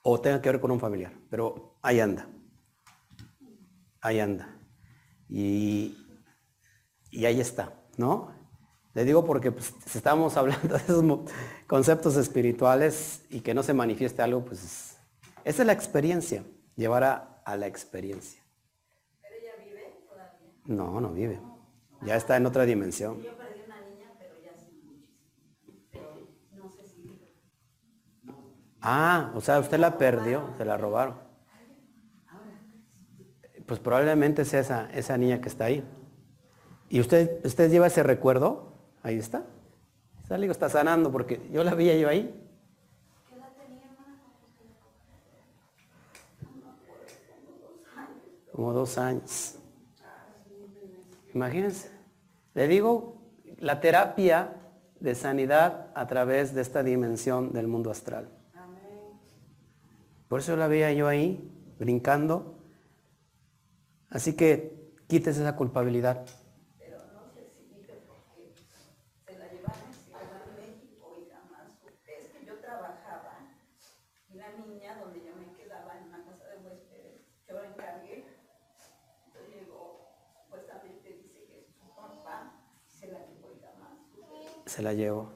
o 0.02 0.20
tenga 0.20 0.40
que 0.40 0.50
ver 0.50 0.60
con 0.60 0.70
un 0.70 0.80
familiar, 0.80 1.12
pero 1.30 1.78
ahí 1.82 2.00
anda. 2.00 2.28
Ahí 4.00 4.20
anda. 4.20 4.56
Y, 5.28 5.96
y 7.10 7.24
ahí 7.26 7.40
está, 7.40 7.74
¿no? 7.96 8.38
Le 8.94 9.04
digo 9.04 9.24
porque 9.24 9.52
pues, 9.52 9.74
si 9.86 9.98
estamos 9.98 10.36
hablando 10.36 10.68
de 10.76 10.82
esos 10.82 11.04
conceptos 11.66 12.16
espirituales 12.16 13.22
y 13.30 13.40
que 13.40 13.54
no 13.54 13.62
se 13.62 13.74
manifieste 13.74 14.22
algo, 14.22 14.44
pues 14.44 14.96
esa 15.44 15.62
es 15.62 15.66
la 15.66 15.72
experiencia, 15.72 16.44
llevar 16.74 17.04
a, 17.04 17.27
a 17.48 17.56
la 17.56 17.66
experiencia. 17.66 18.42
¿Pero 19.22 19.34
ella 19.40 19.52
vive 19.64 20.04
todavía? 20.06 20.52
No, 20.66 21.00
no 21.00 21.12
vive. 21.14 21.40
Ya 22.02 22.14
está 22.14 22.36
en 22.36 22.44
otra 22.44 22.66
dimensión. 22.66 23.22
Yo 23.22 23.38
perdí 23.38 23.62
una 23.64 23.80
niña, 23.80 24.12
pero 24.18 24.34
ya 24.44 24.52
muchísimo. 24.52 24.92
No 26.52 26.70
sé 26.70 26.86
si. 26.86 27.18
Ah, 28.82 29.32
o 29.34 29.40
sea, 29.40 29.60
usted 29.60 29.78
la 29.78 29.96
perdió, 29.96 30.50
se 30.58 30.66
la 30.66 30.76
robaron. 30.76 31.16
Pues 33.64 33.80
probablemente 33.80 34.44
sea 34.44 34.60
esa, 34.60 34.90
esa 34.92 35.16
niña 35.16 35.40
que 35.40 35.48
está 35.48 35.64
ahí. 35.64 35.82
¿Y 36.90 37.00
usted, 37.00 37.44
usted 37.46 37.70
lleva 37.70 37.86
ese 37.86 38.02
recuerdo? 38.02 38.74
Ahí 39.02 39.16
está. 39.16 39.44
Está, 40.22 40.36
digo, 40.36 40.52
está 40.52 40.68
sanando 40.68 41.10
porque 41.10 41.48
yo 41.50 41.64
la 41.64 41.74
veía 41.74 41.96
yo 41.96 42.10
ahí. 42.10 42.24
¿Qué 43.26 43.36
edad 43.36 43.52
tenía, 43.56 43.84
hermana? 43.86 44.20
Como 48.58 48.72
dos 48.72 48.98
años. 48.98 49.54
Imagínense. 51.32 51.92
Le 52.54 52.66
digo, 52.66 53.22
la 53.58 53.78
terapia 53.78 54.52
de 54.98 55.14
sanidad 55.14 55.92
a 55.94 56.08
través 56.08 56.56
de 56.56 56.62
esta 56.62 56.82
dimensión 56.82 57.52
del 57.52 57.68
mundo 57.68 57.92
astral. 57.92 58.28
Por 60.26 60.40
eso 60.40 60.56
la 60.56 60.66
veía 60.66 60.92
yo 60.92 61.06
ahí, 61.06 61.38
brincando. 61.78 62.58
Así 64.10 64.34
que 64.34 64.92
quítese 65.06 65.42
esa 65.42 65.54
culpabilidad. 65.54 66.26
Pero 66.80 66.98
no 67.14 67.30
sé 67.32 67.46
si 67.54 67.62
vive 67.62 68.02
porque 68.08 68.52
se 69.24 69.38
la 69.38 69.52
llevaron 69.52 69.92
se 70.04 70.10
la 70.10 70.18
llevaron 70.18 70.48
a 70.48 70.56
México 70.58 71.16
y 71.16 71.30
jamás 71.30 71.78
supe. 71.80 72.18
Es 72.18 72.26
que 72.30 72.44
yo 72.44 72.58
trabajaba 72.58 73.38
y 74.28 74.36
la 74.36 74.50
niña 74.50 74.98
donde 74.98 75.24
yo 75.24 75.36
me 75.36 75.54
quedaba 75.56 75.96
en 75.96 76.08
una 76.08 76.24
casa 76.24 76.44
de 76.50 76.66
huéspedes, 76.66 77.22
yo 77.46 77.54
la 77.54 77.68
encargué. 77.68 78.24
Entonces 79.26 79.54
llegó, 79.54 80.08
supuestamente 80.44 81.20
dice 81.22 81.44
que 81.46 81.60
es 81.60 81.66
su 81.76 81.94
papá 81.94 82.52
se 82.86 83.06
la 83.12 83.20
llevó 83.26 83.52
y 83.52 83.60
jamás 83.60 83.98
supe. 84.10 84.67
Se 84.78 84.82
la 84.84 84.92
llevó. 84.92 85.32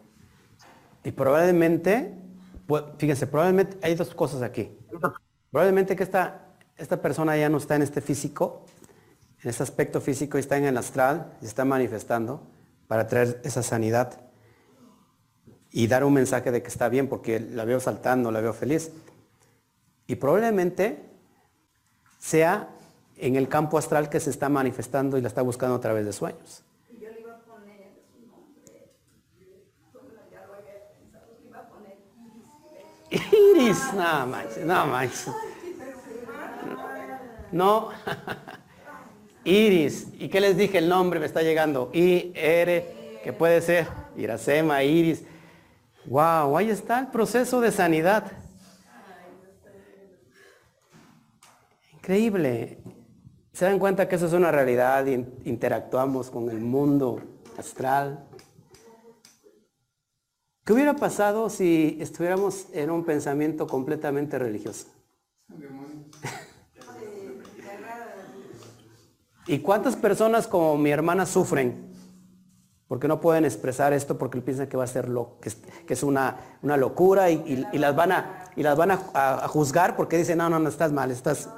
Y 1.02 1.10
probablemente, 1.10 2.14
pu- 2.68 2.94
fíjense, 2.96 3.26
probablemente 3.26 3.76
hay 3.82 3.96
dos 3.96 4.14
cosas 4.14 4.40
aquí. 4.42 4.70
Probablemente 5.50 5.96
que 5.96 6.04
esta, 6.04 6.46
esta 6.76 7.02
persona 7.02 7.36
ya 7.36 7.48
no 7.48 7.58
está 7.58 7.74
en 7.74 7.82
este 7.82 8.00
físico, 8.00 8.64
en 9.42 9.50
este 9.50 9.64
aspecto 9.64 10.00
físico, 10.00 10.38
y 10.38 10.40
está 10.40 10.56
en 10.58 10.64
el 10.66 10.76
astral, 10.76 11.36
y 11.42 11.46
está 11.46 11.64
manifestando 11.64 12.46
para 12.86 13.08
traer 13.08 13.40
esa 13.42 13.64
sanidad 13.64 14.20
y 15.72 15.88
dar 15.88 16.04
un 16.04 16.12
mensaje 16.12 16.52
de 16.52 16.62
que 16.62 16.68
está 16.68 16.88
bien, 16.88 17.08
porque 17.08 17.40
la 17.40 17.64
veo 17.64 17.80
saltando, 17.80 18.30
la 18.30 18.40
veo 18.40 18.52
feliz. 18.52 18.92
Y 20.06 20.14
probablemente 20.14 21.02
sea 22.20 22.68
en 23.16 23.34
el 23.34 23.48
campo 23.48 23.76
astral 23.76 24.08
que 24.08 24.20
se 24.20 24.30
está 24.30 24.48
manifestando 24.48 25.18
y 25.18 25.20
la 25.20 25.26
está 25.28 25.42
buscando 25.42 25.74
a 25.74 25.80
través 25.80 26.04
de 26.06 26.12
sueños. 26.12 26.62
Y 26.90 27.00
yo 27.00 27.08
le 27.10 27.20
iba 27.22 27.34
a 27.34 27.38
poner 27.40 27.90
su 28.12 28.20
nombre, 28.26 28.92
bueno, 29.92 30.10
ya 30.30 30.46
lo 30.46 30.54
había 30.54 30.88
pensado, 30.92 31.26
le 31.40 31.48
iba 31.48 31.60
a 31.60 31.68
poner 31.68 31.96
Iris. 33.12 33.92
No 33.94 34.26
manches, 34.26 34.58
no 34.64 34.86
manches. 34.86 35.28
No. 37.50 37.90
Iris. 39.44 40.08
¿Y 40.18 40.28
qué 40.28 40.40
les 40.40 40.56
dije? 40.56 40.78
El 40.78 40.88
nombre 40.88 41.20
me 41.20 41.26
está 41.26 41.42
llegando. 41.42 41.90
I, 41.92 42.32
R, 42.34 43.20
que 43.22 43.32
puede 43.32 43.60
ser 43.60 43.88
Iracema, 44.16 44.82
Iris. 44.82 45.24
Wow, 46.06 46.56
ahí 46.56 46.70
está 46.70 46.98
el 47.00 47.08
proceso 47.08 47.60
de 47.60 47.70
sanidad. 47.70 48.24
Increíble. 51.92 52.78
se 53.52 53.64
dan 53.66 53.78
cuenta 53.78 54.08
que 54.08 54.16
eso 54.16 54.26
es 54.26 54.32
una 54.32 54.50
realidad 54.50 55.06
interactuamos 55.06 56.30
con 56.30 56.50
el 56.50 56.58
mundo 56.58 57.20
astral. 57.56 58.24
¿Qué 60.64 60.72
hubiera 60.72 60.94
pasado 60.94 61.50
si 61.50 61.98
estuviéramos 62.00 62.66
en 62.72 62.90
un 62.90 63.04
pensamiento 63.04 63.66
completamente 63.66 64.38
religioso? 64.38 64.86
¿Y 69.48 69.58
cuántas 69.58 69.96
personas 69.96 70.46
como 70.46 70.78
mi 70.78 70.90
hermana 70.90 71.26
sufren? 71.26 71.92
Porque 72.86 73.08
no 73.08 73.20
pueden 73.20 73.44
expresar 73.44 73.92
esto 73.92 74.16
porque 74.18 74.40
piensan 74.40 74.68
que 74.68 74.76
va 74.76 74.84
a 74.84 74.86
ser 74.86 75.08
lo, 75.08 75.38
que 75.40 75.50
es, 75.88 76.02
una, 76.04 76.36
una, 76.62 76.76
locura 76.76 77.28
y, 77.28 77.66
las 77.72 77.96
van, 77.96 78.12
a, 78.12 78.44
y 78.54 78.62
las 78.62 78.76
van 78.76 78.92
a, 78.92 79.48
juzgar 79.48 79.96
porque 79.96 80.16
dicen, 80.16 80.38
no, 80.38 80.48
no, 80.48 80.60
no, 80.60 80.68
estás 80.68 80.92
mal, 80.92 81.10
estás... 81.10 81.48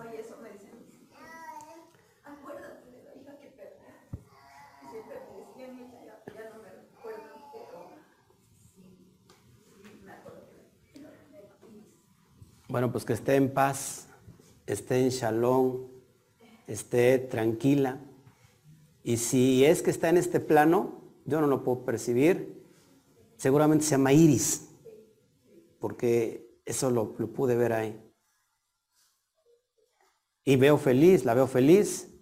Bueno, 12.75 12.91
pues 12.91 13.05
que 13.05 13.13
esté 13.13 13.37
en 13.37 13.55
paz, 13.55 14.09
esté 14.67 14.99
en 14.99 15.11
shalom, 15.11 15.87
esté 16.67 17.21
tranquila. 17.21 18.01
Y 19.05 19.19
si 19.19 19.65
es 19.65 19.81
que 19.81 19.93
está 19.93 20.09
en 20.09 20.17
este 20.17 20.41
plano, 20.41 21.01
yo 21.25 21.41
no 21.41 21.47
lo 21.47 21.63
puedo 21.63 21.85
percibir, 21.85 22.67
seguramente 23.37 23.85
se 23.85 23.93
llama 23.93 24.13
iris, 24.13 24.71
porque 25.79 26.59
eso 26.65 26.91
lo, 26.91 27.15
lo 27.17 27.33
pude 27.33 27.55
ver 27.55 27.75
ahí. 27.75 28.13
Y 30.45 30.57
veo 30.57 30.77
feliz, 30.77 31.25
la 31.25 31.35
veo 31.35 31.47
feliz. 31.47 32.13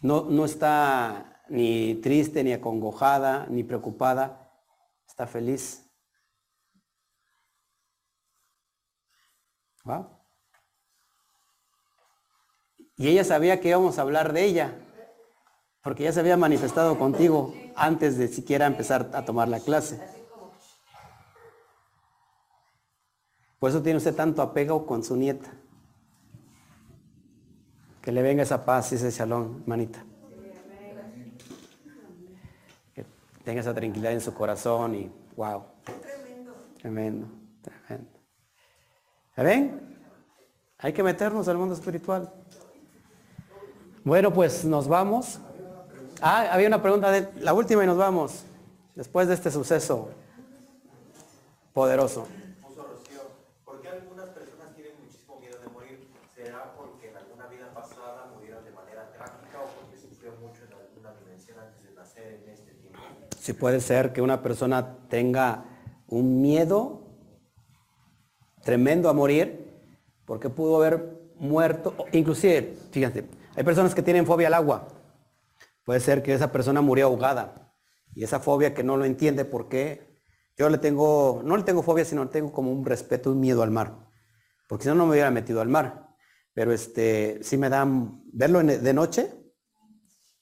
No, 0.00 0.30
no 0.30 0.46
está 0.46 1.42
ni 1.50 1.96
triste, 1.96 2.42
ni 2.42 2.54
acongojada, 2.54 3.48
ni 3.50 3.64
preocupada, 3.64 4.50
está 5.06 5.26
feliz. 5.26 5.85
¿Va? 9.88 10.16
Y 12.96 13.08
ella 13.08 13.24
sabía 13.24 13.60
que 13.60 13.68
íbamos 13.68 13.98
a 13.98 14.02
hablar 14.02 14.32
de 14.32 14.44
ella, 14.44 14.74
porque 15.82 16.04
ya 16.04 16.12
se 16.12 16.20
había 16.20 16.36
manifestado 16.36 16.98
contigo 16.98 17.54
antes 17.76 18.16
de 18.16 18.28
siquiera 18.28 18.66
empezar 18.66 19.10
a 19.12 19.24
tomar 19.24 19.48
la 19.48 19.60
clase. 19.60 20.00
Por 23.58 23.70
eso 23.70 23.82
tiene 23.82 23.98
usted 23.98 24.14
tanto 24.14 24.42
apego 24.42 24.86
con 24.86 25.04
su 25.04 25.16
nieta. 25.16 25.52
Que 28.00 28.12
le 28.12 28.22
venga 28.22 28.42
esa 28.42 28.64
paz 28.64 28.92
y 28.92 28.94
ese 28.94 29.10
shalom, 29.10 29.62
manita. 29.66 30.04
Que 32.94 33.04
tenga 33.44 33.60
esa 33.60 33.74
tranquilidad 33.74 34.12
en 34.12 34.20
su 34.20 34.32
corazón 34.32 34.94
y 34.94 35.10
wow. 35.36 35.64
Tremendo. 35.84 36.54
Tremendo, 36.78 37.28
tremendo. 37.62 38.15
Ven? 39.42 39.98
Hay 40.78 40.92
que 40.92 41.02
meternos 41.02 41.48
al 41.48 41.58
mundo 41.58 41.74
espiritual. 41.74 42.32
Bueno, 44.04 44.32
pues 44.32 44.64
nos 44.64 44.86
vamos. 44.86 45.40
Ah, 46.20 46.48
había 46.52 46.68
una 46.68 46.80
pregunta 46.80 47.10
de 47.10 47.28
la 47.40 47.52
última 47.52 47.82
y 47.84 47.86
nos 47.86 47.98
vamos. 47.98 48.44
Después 48.94 49.28
de 49.28 49.34
este 49.34 49.50
suceso 49.50 50.10
poderoso. 51.74 52.26
¿Por 53.64 53.82
qué 53.82 53.88
algunas 53.88 54.28
personas 54.30 54.74
tienen 54.74 54.92
muchísimo 55.02 55.38
miedo 55.40 55.58
de 55.58 55.68
morir? 55.68 56.08
¿Será 56.34 56.72
porque 56.74 57.10
en 57.10 57.16
alguna 57.16 57.46
vida 57.48 57.74
pasada 57.74 58.30
murieron 58.34 58.64
de 58.64 58.70
manera 58.70 59.10
trágica 59.12 59.60
o 59.60 59.80
porque 59.80 59.98
sufrió 59.98 60.32
mucho 60.40 60.62
en 60.64 60.72
alguna 60.72 61.12
dimensión 61.20 61.58
antes 61.58 61.82
de 61.82 61.94
nacer 61.94 62.40
en 62.42 62.48
este 62.48 62.72
tiempo? 62.72 62.98
Sí 63.38 63.52
puede 63.52 63.80
ser 63.80 64.14
que 64.14 64.22
una 64.22 64.42
persona 64.42 64.96
tenga 65.10 65.64
un 66.08 66.40
miedo 66.40 67.05
tremendo 68.66 69.08
a 69.08 69.12
morir 69.12 69.64
porque 70.24 70.50
pudo 70.50 70.76
haber 70.76 71.20
muerto, 71.38 71.94
inclusive, 72.10 72.76
fíjense, 72.90 73.24
hay 73.54 73.62
personas 73.62 73.94
que 73.94 74.02
tienen 74.02 74.26
fobia 74.26 74.48
al 74.48 74.54
agua. 74.54 74.88
Puede 75.84 76.00
ser 76.00 76.20
que 76.20 76.34
esa 76.34 76.50
persona 76.50 76.80
murió 76.80 77.06
ahogada. 77.06 77.72
Y 78.12 78.24
esa 78.24 78.40
fobia 78.40 78.74
que 78.74 78.82
no 78.82 78.96
lo 78.96 79.04
entiende 79.04 79.44
por 79.44 79.68
qué. 79.68 80.18
Yo 80.56 80.68
le 80.68 80.78
tengo, 80.78 81.42
no 81.44 81.56
le 81.56 81.62
tengo 81.62 81.82
fobia, 81.84 82.04
sino 82.04 82.28
tengo 82.28 82.52
como 82.52 82.72
un 82.72 82.84
respeto, 82.84 83.30
un 83.30 83.38
miedo 83.38 83.62
al 83.62 83.70
mar. 83.70 83.94
Porque 84.66 84.82
si 84.82 84.88
no, 84.88 84.96
no 84.96 85.06
me 85.06 85.12
hubiera 85.12 85.30
metido 85.30 85.60
al 85.60 85.68
mar. 85.68 86.08
Pero 86.52 86.72
este, 86.72 87.38
sí 87.42 87.56
me 87.56 87.68
da, 87.68 87.86
verlo 88.32 88.60
en, 88.60 88.82
de 88.82 88.92
noche, 88.92 89.30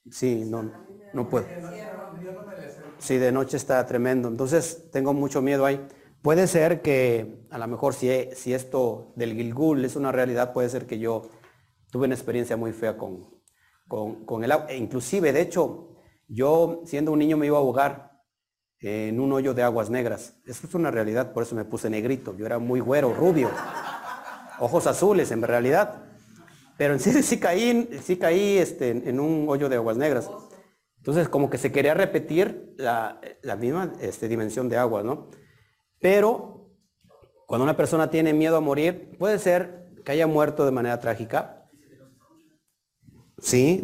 sí, 0.09 0.45
no, 0.47 0.71
no 1.13 1.29
puedo. 1.29 1.45
Sí, 2.97 3.17
de 3.17 3.31
noche 3.31 3.57
está 3.57 3.85
tremendo. 3.85 4.29
Entonces 4.29 4.89
tengo 4.91 5.13
mucho 5.13 5.43
miedo 5.43 5.63
ahí. 5.63 5.85
Puede 6.25 6.47
ser 6.47 6.81
que 6.81 7.45
a 7.51 7.59
lo 7.59 7.67
mejor 7.67 7.93
si, 7.93 8.09
esto 8.09 9.13
del 9.15 9.35
Gilgul 9.35 9.85
es 9.85 9.95
una 9.95 10.11
realidad, 10.11 10.53
puede 10.53 10.69
ser 10.69 10.87
que 10.87 10.97
yo 10.97 11.29
tuve 11.91 12.07
una 12.07 12.15
experiencia 12.15 12.57
muy 12.57 12.71
fea 12.71 12.97
con, 12.97 14.43
el 14.43 14.51
agua. 14.51 14.65
E 14.67 14.75
inclusive, 14.75 15.31
de 15.31 15.41
hecho, 15.41 15.99
yo 16.27 16.81
siendo 16.83 17.11
un 17.11 17.19
niño 17.19 17.37
me 17.37 17.45
iba 17.45 17.57
a 17.57 17.59
ahogar 17.59 18.23
en 18.79 19.19
un 19.19 19.33
hoyo 19.33 19.53
de 19.53 19.61
aguas 19.61 19.91
negras. 19.91 20.41
Eso 20.47 20.65
es 20.65 20.73
una 20.73 20.89
realidad, 20.89 21.31
por 21.31 21.43
eso 21.43 21.53
me 21.55 21.63
puse 21.63 21.91
negrito. 21.91 22.35
Yo 22.35 22.47
era 22.47 22.57
muy 22.57 22.79
güero, 22.79 23.13
rubio, 23.13 23.51
ojos 24.57 24.87
azules 24.87 25.29
en 25.29 25.43
realidad. 25.43 26.05
Pero 26.75 26.97
sí 26.99 27.39
caí, 27.39 27.87
sí 28.01 28.17
caí 28.17 28.57
este, 28.57 28.89
en 28.89 29.19
un 29.19 29.45
hoyo 29.47 29.69
de 29.69 29.75
aguas 29.75 29.97
negras. 29.97 30.27
Entonces 30.97 31.29
como 31.29 31.51
que 31.51 31.59
se 31.59 31.71
quería 31.71 31.93
repetir 31.93 32.73
la, 32.79 33.21
la 33.43 33.55
misma 33.55 33.93
este, 34.01 34.27
dimensión 34.27 34.69
de 34.69 34.77
agua, 34.77 35.03
¿no? 35.03 35.29
Pero 36.05 36.69
cuando 37.47 37.63
una 37.63 37.75
persona 37.75 38.11
tiene 38.11 38.31
miedo 38.31 38.57
a 38.57 38.61
morir, 38.61 39.17
puede 39.17 39.39
ser 39.39 39.89
que 40.05 40.11
haya 40.11 40.27
muerto 40.27 40.63
de 40.63 40.69
manera 40.69 40.99
trágica, 40.99 41.63
Sí, 43.39 43.83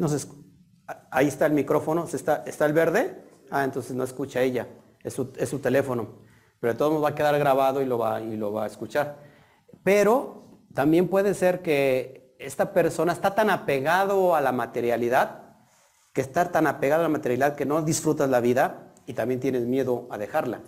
ahí 1.09 1.27
está 1.27 1.47
el 1.47 1.53
micrófono, 1.53 2.05
¿Está, 2.05 2.43
¿está 2.45 2.67
el 2.67 2.73
verde? 2.73 3.23
Ah, 3.49 3.63
entonces 3.63 3.95
no 3.95 4.03
escucha 4.03 4.39
ella, 4.41 4.67
es 5.03 5.13
su, 5.13 5.33
es 5.35 5.49
su 5.49 5.57
teléfono. 5.57 6.19
Pero 6.59 6.73
de 6.73 6.77
todos 6.77 6.91
modos 6.91 7.05
va 7.05 7.09
a 7.09 7.15
quedar 7.15 7.39
grabado 7.39 7.81
y 7.81 7.85
lo, 7.85 7.97
va, 7.97 8.21
y 8.21 8.37
lo 8.37 8.53
va 8.53 8.65
a 8.65 8.67
escuchar. 8.67 9.17
Pero 9.83 10.61
también 10.75 11.07
puede 11.07 11.33
ser 11.33 11.63
que 11.63 12.35
esta 12.37 12.71
persona 12.71 13.13
está 13.13 13.33
tan 13.33 13.49
apegado 13.49 14.35
a 14.35 14.41
la 14.41 14.51
materialidad, 14.51 15.55
que 16.13 16.21
estar 16.21 16.51
tan 16.51 16.67
apegado 16.67 17.01
a 17.01 17.07
la 17.07 17.09
materialidad 17.09 17.55
que 17.55 17.65
no 17.65 17.81
disfrutas 17.81 18.29
la 18.29 18.41
vida 18.41 18.93
y 19.07 19.13
también 19.13 19.39
tienes 19.39 19.63
miedo 19.63 20.07
a 20.11 20.19
dejarla. 20.19 20.61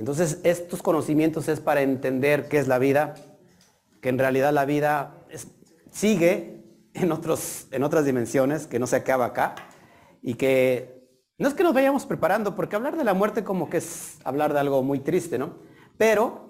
Entonces 0.00 0.40
estos 0.44 0.82
conocimientos 0.82 1.46
es 1.48 1.60
para 1.60 1.82
entender 1.82 2.48
qué 2.48 2.56
es 2.56 2.68
la 2.68 2.78
vida, 2.78 3.16
que 4.00 4.08
en 4.08 4.18
realidad 4.18 4.50
la 4.50 4.64
vida 4.64 5.26
sigue 5.90 6.64
en, 6.94 7.12
otros, 7.12 7.66
en 7.70 7.82
otras 7.82 8.06
dimensiones 8.06 8.66
que 8.66 8.78
no 8.78 8.86
se 8.86 8.96
acaba 8.96 9.26
acá 9.26 9.56
y 10.22 10.34
que 10.36 11.06
no 11.36 11.48
es 11.48 11.52
que 11.52 11.62
nos 11.62 11.74
vayamos 11.74 12.06
preparando, 12.06 12.56
porque 12.56 12.76
hablar 12.76 12.96
de 12.96 13.04
la 13.04 13.12
muerte 13.12 13.44
como 13.44 13.68
que 13.68 13.76
es 13.76 14.16
hablar 14.24 14.54
de 14.54 14.60
algo 14.60 14.82
muy 14.82 15.00
triste, 15.00 15.38
¿no? 15.38 15.58
Pero 15.98 16.48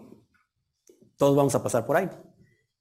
todos 1.17 1.35
vamos 1.35 1.57
a 1.57 1.63
pasar 1.65 1.85
por 1.85 1.97
ahí. 1.97 2.09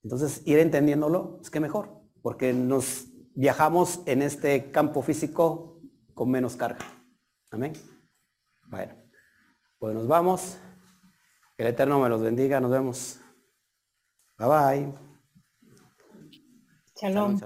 Entonces, 0.04 0.44
ir 0.46 0.60
entendiéndolo 0.60 1.40
es 1.42 1.50
que 1.50 1.60
mejor, 1.60 2.00
porque 2.22 2.54
nos 2.54 3.08
viajamos 3.34 4.02
en 4.06 4.22
este 4.22 4.70
campo 4.70 5.02
físico 5.02 5.82
con 6.14 6.30
menos 6.30 6.56
carga. 6.56 6.86
Amén. 7.50 7.74
Bueno, 8.68 8.94
pues 9.80 9.96
nos 9.96 10.08
vamos. 10.08 10.58
Que 11.58 11.64
el 11.64 11.70
Eterno 11.70 12.00
me 12.00 12.10
los 12.10 12.22
bendiga. 12.22 12.60
Nos 12.60 12.72
vemos. 12.72 13.20
Bye 14.38 14.48
bye. 14.48 14.94
Shalom. 16.96 17.40